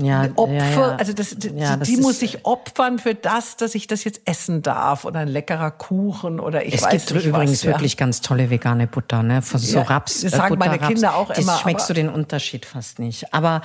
ja, 0.04 0.28
Opfer, 0.36 0.52
ja, 0.54 0.70
ja. 0.70 0.96
also 0.96 1.12
das, 1.12 1.36
die, 1.36 1.54
das 1.54 1.80
die 1.80 1.96
muss 1.96 2.20
sich 2.20 2.44
opfern 2.44 2.98
für 2.98 3.14
das, 3.14 3.56
dass 3.56 3.74
ich 3.74 3.86
das 3.86 4.04
jetzt 4.04 4.22
essen 4.24 4.62
darf 4.62 5.04
oder 5.04 5.20
ein 5.20 5.28
leckerer 5.28 5.70
Kuchen 5.70 6.40
oder 6.40 6.64
ich 6.64 6.74
es 6.74 6.82
weiß 6.82 6.92
nicht 6.92 7.02
Es 7.02 7.12
gibt 7.12 7.24
übrigens 7.26 7.64
was, 7.64 7.72
wirklich 7.72 7.96
ganz 7.96 8.20
tolle 8.20 8.50
vegane 8.50 8.86
Butter, 8.86 9.22
ne? 9.22 9.42
Von 9.42 9.60
so 9.60 9.80
Raps. 9.80 10.22
Das 10.22 10.32
sagen 10.32 10.56
Butter, 10.56 10.70
meine 10.70 10.78
Kinder 10.78 11.14
auch 11.14 11.28
das 11.28 11.38
immer. 11.38 11.56
schmeckst 11.58 11.88
du 11.88 11.94
den 11.94 12.08
Unterschied 12.08 12.66
fast 12.66 12.98
nicht. 12.98 13.32
Aber 13.34 13.62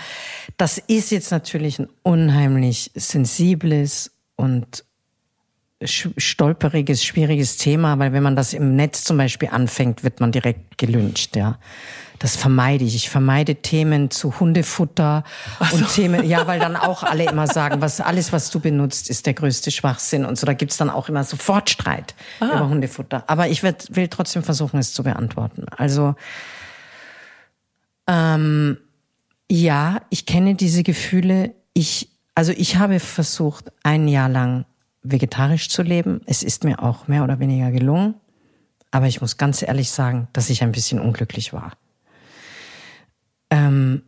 das 0.57 0.77
ist 0.77 1.11
jetzt 1.11 1.31
natürlich 1.31 1.79
ein 1.79 1.89
unheimlich 2.03 2.91
sensibles 2.95 4.11
und 4.35 4.83
stolperiges, 5.83 7.03
schwieriges 7.03 7.57
Thema, 7.57 7.99
weil 7.99 8.13
wenn 8.13 8.23
man 8.23 8.35
das 8.35 8.53
im 8.53 8.75
Netz 8.75 9.03
zum 9.03 9.17
Beispiel 9.17 9.49
anfängt, 9.49 10.03
wird 10.03 10.19
man 10.19 10.31
direkt 10.31 10.77
gelünscht, 10.77 11.35
ja. 11.35 11.59
Das 12.19 12.35
vermeide 12.35 12.85
ich. 12.85 12.95
Ich 12.95 13.09
vermeide 13.09 13.55
Themen 13.55 14.09
zu 14.09 14.39
Hundefutter 14.39 15.23
so. 15.69 15.75
und 15.75 15.89
Themen, 15.93 16.27
ja, 16.27 16.47
weil 16.47 16.59
dann 16.59 16.75
auch 16.75 17.03
alle 17.03 17.25
immer 17.29 17.47
sagen, 17.47 17.81
was 17.81 18.01
alles, 18.01 18.31
was 18.31 18.49
du 18.49 18.59
benutzt, 18.59 19.09
ist 19.09 19.25
der 19.25 19.33
größte 19.33 19.71
Schwachsinn 19.71 20.25
und 20.25 20.37
so. 20.37 20.45
Da 20.45 20.53
gibt's 20.53 20.77
dann 20.77 20.89
auch 20.89 21.09
immer 21.09 21.23
sofort 21.23 21.69
Streit 21.69 22.15
Aha. 22.39 22.55
über 22.55 22.69
Hundefutter. 22.69 23.23
Aber 23.27 23.47
ich 23.47 23.63
werd, 23.63 23.95
will 23.95 24.07
trotzdem 24.07 24.43
versuchen, 24.43 24.79
es 24.79 24.93
zu 24.93 25.03
beantworten. 25.03 25.65
Also 25.75 26.15
ähm, 28.07 28.77
ja, 29.49 30.01
ich 30.09 30.25
kenne 30.25 30.55
diese 30.55 30.83
Gefühle. 30.83 31.53
Ich, 31.73 32.09
also 32.33 32.51
ich 32.55 32.77
habe 32.77 32.99
versucht, 32.99 33.71
ein 33.83 34.07
Jahr 34.07 34.29
lang 34.29 34.65
vegetarisch 35.03 35.69
zu 35.69 35.83
leben. 35.83 36.21
Es 36.25 36.43
ist 36.43 36.63
mir 36.63 36.81
auch 36.81 37.07
mehr 37.07 37.23
oder 37.23 37.39
weniger 37.39 37.71
gelungen. 37.71 38.15
Aber 38.91 39.07
ich 39.07 39.21
muss 39.21 39.37
ganz 39.37 39.61
ehrlich 39.61 39.91
sagen, 39.91 40.27
dass 40.33 40.49
ich 40.49 40.63
ein 40.63 40.71
bisschen 40.71 40.99
unglücklich 40.99 41.53
war. 41.53 41.73
Ähm, 43.55 44.03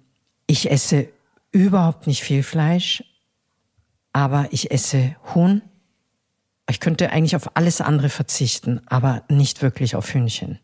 ich 0.45 0.69
esse 0.69 1.07
überhaupt 1.51 2.05
nicht 2.05 2.21
viel 2.21 2.43
Fleisch, 2.43 3.03
aber 4.11 4.47
ich 4.51 4.71
esse 4.71 5.15
Huhn. 5.33 5.61
Ich 6.69 6.81
könnte 6.81 7.11
eigentlich 7.11 7.37
auf 7.37 7.55
alles 7.55 7.79
andere 7.79 8.09
verzichten, 8.09 8.81
aber 8.87 9.23
nicht 9.29 9.61
wirklich 9.61 9.95
auf 9.95 10.13
Hühnchen. 10.13 10.59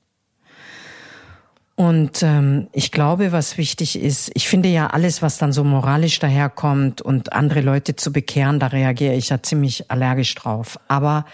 Und 1.76 2.22
ähm, 2.24 2.68
ich 2.74 2.92
glaube, 2.92 3.32
was 3.32 3.58
wichtig 3.58 3.96
ist, 4.00 4.30
ich 4.34 4.50
finde 4.50 4.70
ja 4.70 4.88
alles, 4.88 5.22
was 5.22 5.38
dann 5.38 5.54
so 5.54 5.64
moralisch 5.64 6.20
daherkommt 6.20 7.02
und 7.02 7.32
andere 7.32 7.62
Leute 7.62 7.96
zu 7.96 8.12
bekehren, 8.12 8.60
da 8.60 8.68
reagiere 8.68 9.16
ich 9.16 9.30
ja 9.30 9.42
ziemlich 9.42 9.90
allergisch 9.90 10.36
drauf. 10.36 10.78
Aber 10.88 11.26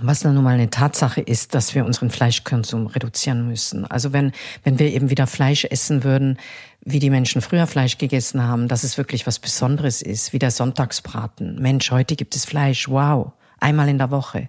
was 0.00 0.20
dann 0.20 0.34
nun 0.34 0.44
mal 0.44 0.54
eine 0.54 0.70
Tatsache 0.70 1.20
ist, 1.20 1.54
dass 1.54 1.74
wir 1.74 1.84
unseren 1.84 2.10
Fleischkonsum 2.10 2.88
reduzieren 2.88 3.48
müssen. 3.48 3.86
Also 3.86 4.12
wenn, 4.12 4.32
wenn 4.62 4.78
wir 4.78 4.92
eben 4.92 5.08
wieder 5.08 5.26
Fleisch 5.26 5.64
essen 5.64 6.04
würden, 6.04 6.38
wie 6.82 6.98
die 6.98 7.10
Menschen 7.10 7.40
früher 7.40 7.66
Fleisch 7.66 7.98
gegessen 7.98 8.42
haben, 8.42 8.68
dass 8.68 8.84
es 8.84 8.98
wirklich 8.98 9.26
was 9.26 9.38
Besonderes 9.38 10.02
ist, 10.02 10.32
wie 10.32 10.38
der 10.38 10.50
Sonntagsbraten. 10.50 11.60
Mensch, 11.60 11.90
heute 11.90 12.16
gibt 12.16 12.36
es 12.36 12.44
Fleisch, 12.44 12.88
wow, 12.88 13.32
einmal 13.60 13.88
in 13.88 13.98
der 13.98 14.10
Woche, 14.10 14.48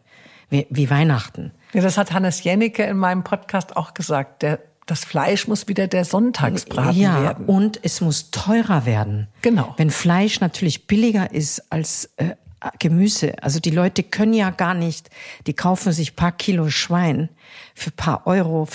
wie, 0.50 0.68
wie 0.70 0.90
Weihnachten. 0.90 1.52
Ja, 1.74 1.82
das 1.82 1.98
hat 1.98 2.12
Hannes 2.12 2.44
Jennecke 2.44 2.84
in 2.84 2.98
meinem 2.98 3.24
Podcast 3.24 3.78
auch 3.78 3.94
gesagt. 3.94 4.42
Der, 4.42 4.60
das 4.86 5.06
Fleisch 5.06 5.48
muss 5.48 5.68
wieder 5.68 5.88
der 5.88 6.04
Sonntagsbraten 6.04 7.00
ja, 7.00 7.22
werden. 7.22 7.46
Und 7.46 7.80
es 7.84 8.02
muss 8.02 8.32
teurer 8.32 8.86
werden. 8.86 9.28
Genau. 9.42 9.74
Wenn 9.78 9.90
Fleisch 9.90 10.42
natürlich 10.42 10.88
billiger 10.88 11.32
ist 11.32 11.72
als 11.72 12.10
äh, 12.18 12.36
Gemüse. 12.80 13.42
Also 13.42 13.60
die 13.60 13.70
Leute 13.70 14.04
können 14.04 14.34
ja 14.34 14.50
gar 14.50 14.74
nicht, 14.74 15.10
die 15.48 15.54
kaufen 15.54 15.94
sich 15.94 16.16
paar 16.16 16.32
Kilo 16.34 16.70
Schwein 16.70 17.30
für 17.74 17.92
paar 17.92 18.28
Euro, 18.28 18.68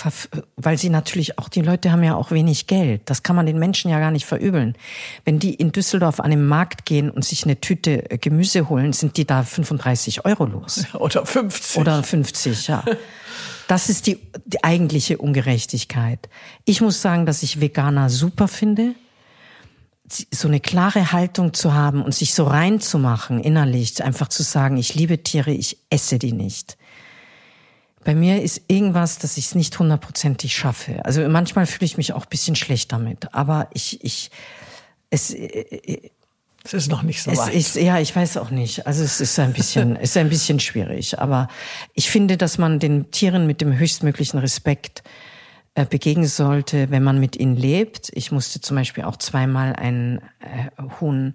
weil 0.55 0.77
sie 0.77 0.89
natürlich 0.89 1.37
auch, 1.37 1.49
die 1.49 1.61
Leute 1.61 1.91
haben 1.91 2.03
ja 2.03 2.15
auch 2.15 2.31
wenig 2.31 2.67
Geld. 2.67 3.01
Das 3.05 3.21
kann 3.21 3.35
man 3.35 3.45
den 3.45 3.59
Menschen 3.59 3.91
ja 3.91 3.99
gar 3.99 4.11
nicht 4.11 4.25
verübeln. 4.25 4.75
Wenn 5.23 5.39
die 5.39 5.53
in 5.53 5.71
Düsseldorf 5.71 6.19
an 6.19 6.31
den 6.31 6.45
Markt 6.47 6.85
gehen 6.85 7.11
und 7.11 7.23
sich 7.23 7.43
eine 7.43 7.61
Tüte 7.61 8.09
äh, 8.09 8.17
Gemüse 8.17 8.69
holen, 8.69 8.93
sind 8.93 9.17
die 9.17 9.25
da 9.25 9.43
35 9.43 10.25
Euro 10.25 10.45
los. 10.45 10.85
Oder 10.93 11.25
50. 11.25 11.77
Oder 11.77 12.01
50, 12.01 12.67
ja. 12.67 12.83
Das 13.67 13.89
ist 13.89 14.07
die, 14.07 14.19
die 14.45 14.63
eigentliche 14.63 15.17
Ungerechtigkeit. 15.17 16.29
Ich 16.65 16.81
muss 16.81 17.01
sagen, 17.01 17.25
dass 17.25 17.43
ich 17.43 17.61
Veganer 17.61 18.09
super 18.09 18.47
finde 18.47 18.95
so 20.09 20.47
eine 20.47 20.59
klare 20.59 21.11
Haltung 21.11 21.53
zu 21.53 21.73
haben 21.73 22.03
und 22.03 22.13
sich 22.13 22.33
so 22.33 22.45
reinzumachen 22.45 23.39
innerlich, 23.39 24.03
einfach 24.03 24.27
zu 24.27 24.43
sagen, 24.43 24.77
ich 24.77 24.95
liebe 24.95 25.23
Tiere, 25.23 25.51
ich 25.51 25.77
esse 25.89 26.19
die 26.19 26.31
nicht. 26.31 26.77
Bei 28.03 28.13
mir 28.13 28.43
ist 28.43 28.61
irgendwas, 28.67 29.17
dass 29.17 29.37
ich 29.37 29.47
es 29.47 29.55
nicht 29.55 29.77
hundertprozentig 29.79 30.55
schaffe. 30.55 31.03
Also 31.03 31.27
manchmal 31.27 31.65
fühle 31.65 31.85
ich 31.85 31.97
mich 31.97 32.13
auch 32.13 32.23
ein 32.25 32.29
bisschen 32.29 32.55
schlecht 32.55 32.91
damit, 32.91 33.33
aber 33.33 33.67
ich, 33.73 34.03
ich, 34.03 34.29
es, 35.09 35.33
äh, 35.33 35.45
äh, 35.45 36.11
Es 36.63 36.75
ist 36.75 36.91
noch 36.91 37.01
nicht 37.01 37.23
so 37.23 37.31
es 37.31 37.39
weit. 37.39 37.55
Ist, 37.55 37.75
ja, 37.75 37.99
ich 37.99 38.15
weiß 38.15 38.37
auch 38.37 38.51
nicht. 38.51 38.85
Also 38.85 39.03
es 39.03 39.19
ist 39.19 39.39
ein 39.39 39.53
bisschen, 39.53 39.95
ist 39.95 40.15
ein 40.17 40.29
bisschen 40.29 40.59
schwierig. 40.59 41.17
Aber 41.17 41.47
ich 41.95 42.11
finde, 42.11 42.37
dass 42.37 42.59
man 42.59 42.77
den 42.77 43.09
Tieren 43.09 43.47
mit 43.47 43.59
dem 43.59 43.75
höchstmöglichen 43.75 44.39
Respekt 44.39 45.01
begegnen 45.83 46.27
sollte, 46.27 46.89
wenn 46.89 47.03
man 47.03 47.19
mit 47.19 47.35
ihnen 47.35 47.57
lebt. 47.57 48.09
Ich 48.13 48.31
musste 48.31 48.61
zum 48.61 48.77
Beispiel 48.77 49.03
auch 49.03 49.17
zweimal 49.17 49.73
ein 49.75 50.21
äh, 50.39 50.81
Huhn 51.01 51.33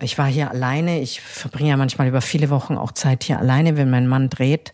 ich 0.00 0.16
war 0.16 0.26
hier 0.26 0.50
alleine. 0.50 1.00
Ich 1.00 1.20
verbringe 1.20 1.70
ja 1.70 1.76
manchmal 1.76 2.08
über 2.08 2.20
viele 2.20 2.50
Wochen 2.50 2.76
auch 2.76 2.92
Zeit 2.92 3.24
hier 3.24 3.38
alleine, 3.38 3.76
wenn 3.76 3.90
mein 3.90 4.06
Mann 4.06 4.28
dreht. 4.30 4.72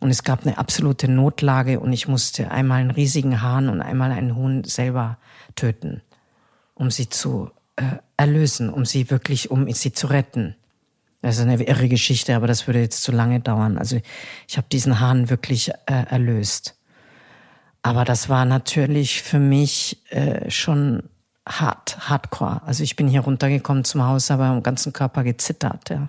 Und 0.00 0.10
es 0.10 0.24
gab 0.24 0.44
eine 0.44 0.58
absolute 0.58 1.08
Notlage 1.08 1.78
und 1.78 1.92
ich 1.92 2.08
musste 2.08 2.50
einmal 2.50 2.80
einen 2.80 2.90
riesigen 2.90 3.42
Hahn 3.42 3.68
und 3.68 3.80
einmal 3.80 4.10
einen 4.10 4.34
Huhn 4.34 4.64
selber 4.64 5.18
töten, 5.54 6.02
um 6.74 6.90
sie 6.90 7.08
zu 7.08 7.50
äh, 7.76 7.98
erlösen, 8.16 8.68
um 8.68 8.84
sie 8.84 9.10
wirklich, 9.10 9.50
um 9.50 9.70
sie 9.70 9.92
zu 9.92 10.08
retten. 10.08 10.56
Das 11.20 11.36
ist 11.36 11.42
eine 11.42 11.62
irre 11.62 11.88
Geschichte, 11.88 12.34
aber 12.34 12.48
das 12.48 12.66
würde 12.66 12.80
jetzt 12.80 13.04
zu 13.04 13.12
lange 13.12 13.38
dauern. 13.38 13.78
Also 13.78 14.00
ich 14.48 14.56
habe 14.56 14.66
diesen 14.72 14.98
Hahn 14.98 15.30
wirklich 15.30 15.70
äh, 15.86 16.04
erlöst. 16.08 16.76
Aber 17.82 18.04
das 18.04 18.28
war 18.28 18.44
natürlich 18.44 19.22
für 19.22 19.40
mich 19.40 19.98
äh, 20.10 20.50
schon 20.50 21.02
hart, 21.46 22.08
hardcore. 22.08 22.62
Also 22.64 22.84
ich 22.84 22.96
bin 22.96 23.08
hier 23.08 23.22
runtergekommen 23.22 23.84
zum 23.84 24.06
Haus, 24.06 24.30
aber 24.30 24.44
am 24.44 24.62
ganzen 24.62 24.92
Körper 24.92 25.24
gezittert, 25.24 25.90
ja. 25.90 26.08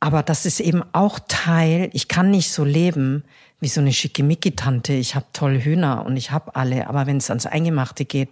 Aber 0.00 0.22
das 0.22 0.46
ist 0.46 0.60
eben 0.60 0.84
auch 0.92 1.18
Teil, 1.26 1.90
ich 1.92 2.06
kann 2.06 2.30
nicht 2.30 2.52
so 2.52 2.64
leben 2.64 3.24
wie 3.58 3.66
so 3.66 3.80
eine 3.80 3.92
Schickimicki-Tante. 3.92 4.92
Ich 4.92 5.16
habe 5.16 5.26
toll 5.32 5.60
Hühner 5.60 6.06
und 6.06 6.16
ich 6.16 6.30
habe 6.30 6.54
alle, 6.54 6.86
aber 6.86 7.06
wenn 7.06 7.16
es 7.16 7.30
ans 7.30 7.46
Eingemachte 7.46 8.04
geht, 8.04 8.30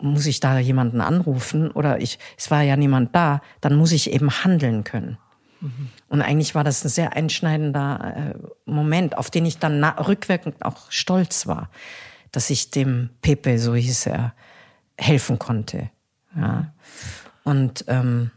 muss 0.00 0.26
ich 0.26 0.38
da 0.38 0.58
jemanden 0.60 1.00
anrufen 1.00 1.72
oder 1.72 2.00
ich, 2.00 2.20
es 2.38 2.52
war 2.52 2.62
ja 2.62 2.76
niemand 2.76 3.16
da, 3.16 3.42
dann 3.60 3.74
muss 3.74 3.90
ich 3.90 4.12
eben 4.12 4.30
handeln 4.30 4.84
können. 4.84 5.18
Mhm. 5.62 5.88
Und 6.08 6.20
eigentlich 6.20 6.54
war 6.54 6.64
das 6.64 6.84
ein 6.84 6.90
sehr 6.90 7.14
einschneidender 7.14 8.34
äh, 8.36 8.70
Moment, 8.70 9.16
auf 9.16 9.30
den 9.30 9.46
ich 9.46 9.58
dann 9.58 9.82
rückwirkend 9.82 10.62
auch 10.64 10.90
stolz 10.90 11.46
war 11.46 11.70
dass 12.32 12.48
ich 12.48 12.70
dem 12.70 13.10
Pepe, 13.20 13.58
so 13.58 13.74
hieß 13.74 14.06
er, 14.06 14.34
helfen 14.98 15.38
konnte. 15.38 15.90
Ja. 16.34 16.72
Und 17.44 17.84
ähm, 17.88 18.30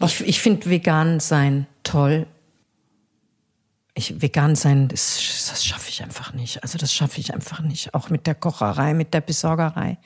ich, 0.00 0.20
ich 0.20 0.40
finde 0.40 0.70
vegan 0.70 1.20
sein 1.20 1.66
toll. 1.82 2.26
Ich, 3.94 4.22
vegan 4.22 4.54
sein, 4.54 4.88
das, 4.88 5.16
das 5.50 5.64
schaffe 5.64 5.88
ich 5.90 6.02
einfach 6.02 6.32
nicht. 6.32 6.62
Also 6.62 6.78
das 6.78 6.94
schaffe 6.94 7.20
ich 7.20 7.34
einfach 7.34 7.60
nicht. 7.60 7.92
Auch 7.92 8.08
mit 8.08 8.26
der 8.26 8.34
Kocherei, 8.34 8.94
mit 8.94 9.12
der 9.12 9.20
Besorgerei. 9.20 9.98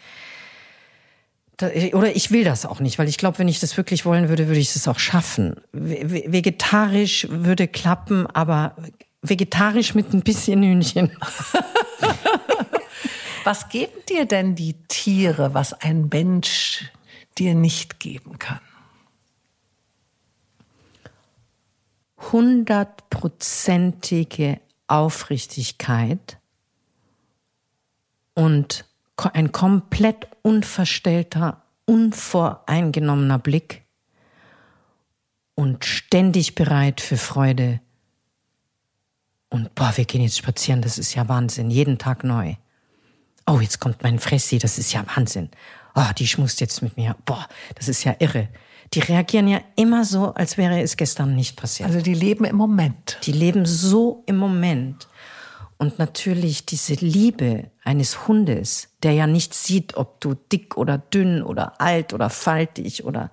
Oder 1.60 2.14
ich 2.14 2.30
will 2.30 2.44
das 2.44 2.66
auch 2.66 2.80
nicht, 2.80 2.98
weil 2.98 3.08
ich 3.08 3.16
glaube, 3.16 3.38
wenn 3.38 3.48
ich 3.48 3.60
das 3.60 3.78
wirklich 3.78 4.04
wollen 4.04 4.28
würde, 4.28 4.46
würde 4.46 4.60
ich 4.60 4.76
es 4.76 4.86
auch 4.88 4.98
schaffen. 4.98 5.56
Vegetarisch 5.72 7.26
würde 7.30 7.66
klappen, 7.66 8.26
aber 8.26 8.76
vegetarisch 9.22 9.94
mit 9.94 10.12
ein 10.12 10.20
bisschen 10.20 10.62
Hühnchen. 10.62 11.16
was 13.44 13.70
geben 13.70 13.94
dir 14.08 14.26
denn 14.26 14.54
die 14.54 14.74
Tiere, 14.88 15.54
was 15.54 15.72
ein 15.72 16.10
Mensch 16.12 16.90
dir 17.38 17.54
nicht 17.54 18.00
geben 18.00 18.38
kann? 18.38 18.60
Hundertprozentige 22.32 24.60
Aufrichtigkeit 24.88 26.36
und 28.34 28.84
ein 29.32 29.52
komplett 29.52 30.28
unverstellter, 30.42 31.62
unvoreingenommener 31.86 33.38
Blick 33.38 33.82
und 35.54 35.84
ständig 35.84 36.54
bereit 36.54 37.00
für 37.00 37.16
Freude 37.16 37.80
und 39.48 39.74
boah, 39.74 39.92
wir 39.96 40.04
gehen 40.04 40.22
jetzt 40.22 40.38
spazieren, 40.38 40.82
das 40.82 40.98
ist 40.98 41.14
ja 41.14 41.28
Wahnsinn, 41.28 41.70
jeden 41.70 41.98
Tag 41.98 42.24
neu. 42.24 42.54
Oh, 43.46 43.60
jetzt 43.60 43.80
kommt 43.80 44.02
mein 44.02 44.18
Fressi, 44.18 44.58
das 44.58 44.76
ist 44.78 44.92
ja 44.92 45.04
Wahnsinn. 45.14 45.50
Oh, 45.94 46.12
die 46.18 46.26
schmust 46.26 46.60
jetzt 46.60 46.82
mit 46.82 46.96
mir. 46.96 47.16
Boah, 47.24 47.46
das 47.76 47.88
ist 47.88 48.04
ja 48.04 48.16
irre. 48.18 48.48
Die 48.92 49.00
reagieren 49.00 49.48
ja 49.48 49.60
immer 49.76 50.04
so, 50.04 50.34
als 50.34 50.58
wäre 50.58 50.80
es 50.80 50.96
gestern 50.96 51.34
nicht 51.34 51.56
passiert. 51.56 51.88
Also 51.88 52.02
die 52.02 52.14
leben 52.14 52.44
im 52.44 52.56
Moment. 52.56 53.18
Die 53.22 53.32
leben 53.32 53.66
so 53.66 54.24
im 54.26 54.36
Moment. 54.36 55.08
Und 55.78 55.98
natürlich 55.98 56.66
diese 56.66 56.94
Liebe 56.94 57.70
eines 57.86 58.26
Hundes, 58.26 58.88
der 59.02 59.12
ja 59.12 59.26
nicht 59.26 59.54
sieht, 59.54 59.96
ob 59.96 60.20
du 60.20 60.34
dick 60.34 60.76
oder 60.76 60.98
dünn 60.98 61.42
oder 61.42 61.80
alt 61.80 62.12
oder 62.12 62.30
faltig 62.30 63.04
oder 63.04 63.30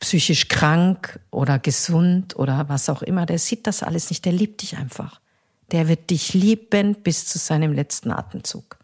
psychisch 0.00 0.48
krank 0.48 1.20
oder 1.30 1.58
gesund 1.58 2.36
oder 2.36 2.68
was 2.68 2.88
auch 2.88 3.02
immer, 3.02 3.26
der 3.26 3.38
sieht 3.38 3.66
das 3.66 3.82
alles 3.82 4.10
nicht, 4.10 4.24
der 4.24 4.32
liebt 4.32 4.62
dich 4.62 4.76
einfach 4.76 5.20
der 5.72 5.88
wird 5.88 6.10
dich 6.10 6.34
lieben 6.34 6.94
bis 6.94 7.26
zu 7.26 7.38
seinem 7.38 7.72
letzten 7.72 8.10
Atemzug. 8.10 8.78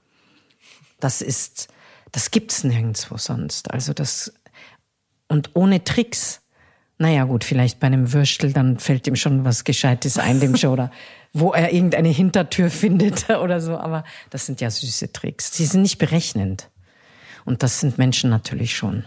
Das 0.99 1.23
ist, 1.23 1.69
das 2.13 2.31
gibt's 2.31 2.65
nirgendwo 2.65 3.17
sonst. 3.17 3.71
Also 3.71 3.93
das, 3.93 4.33
und 5.29 5.51
ohne 5.55 5.85
Tricks. 5.85 6.41
Naja, 6.99 7.25
gut, 7.25 7.45
vielleicht 7.45 7.81
bei 7.81 7.87
einem 7.87 8.13
Würstel, 8.13 8.53
dann 8.53 8.79
fällt 8.79 9.07
ihm 9.07 9.17
schon 9.17 9.45
was 9.45 9.65
Gescheites 9.65 10.19
ein, 10.19 10.41
dem 10.41 10.57
schon, 10.59 10.71
oder 10.71 10.91
wo 11.33 11.53
er 11.53 11.73
irgendeine 11.73 12.09
Hintertür 12.09 12.71
findet 12.71 13.31
oder 13.31 13.61
so. 13.61 13.77
Aber 13.77 14.05
das 14.31 14.47
sind 14.47 14.61
ja 14.61 14.71
süße 14.71 15.13
Tricks. 15.13 15.57
Sie 15.57 15.67
sind 15.67 15.83
nicht 15.83 15.99
berechnend. 15.99 16.69
Und 17.45 17.63
das 17.63 17.81
sind 17.81 17.99
Menschen 17.99 18.31
natürlich 18.31 18.77
schon. 18.77 19.05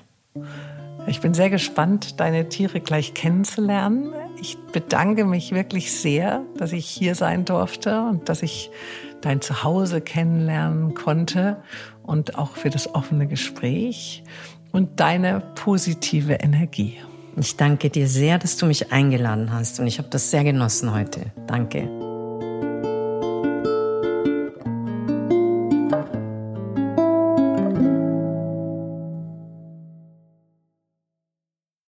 Ich 1.05 1.19
bin 1.19 1.33
sehr 1.33 1.49
gespannt, 1.49 2.19
deine 2.19 2.49
Tiere 2.49 2.79
gleich 2.79 3.13
kennenzulernen. 3.13 4.13
Ich 4.39 4.57
bedanke 4.71 5.25
mich 5.25 5.51
wirklich 5.51 5.91
sehr, 5.91 6.41
dass 6.57 6.71
ich 6.71 6.85
hier 6.85 7.13
sein 7.15 7.45
durfte 7.45 8.01
und 8.01 8.29
dass 8.29 8.41
ich 8.41 8.71
dein 9.21 9.41
Zuhause 9.41 10.01
kennenlernen 10.01 10.95
konnte 10.95 11.57
und 12.03 12.37
auch 12.37 12.55
für 12.55 12.69
das 12.69 12.93
offene 12.95 13.27
Gespräch 13.27 14.23
und 14.71 14.99
deine 14.99 15.41
positive 15.55 16.33
Energie. 16.33 16.97
Ich 17.37 17.57
danke 17.57 17.89
dir 17.89 18.07
sehr, 18.07 18.37
dass 18.37 18.57
du 18.57 18.65
mich 18.65 18.91
eingeladen 18.91 19.51
hast 19.51 19.79
und 19.79 19.87
ich 19.87 19.97
habe 19.97 20.09
das 20.09 20.31
sehr 20.31 20.43
genossen 20.43 20.93
heute. 20.93 21.31
Danke. 21.47 22.12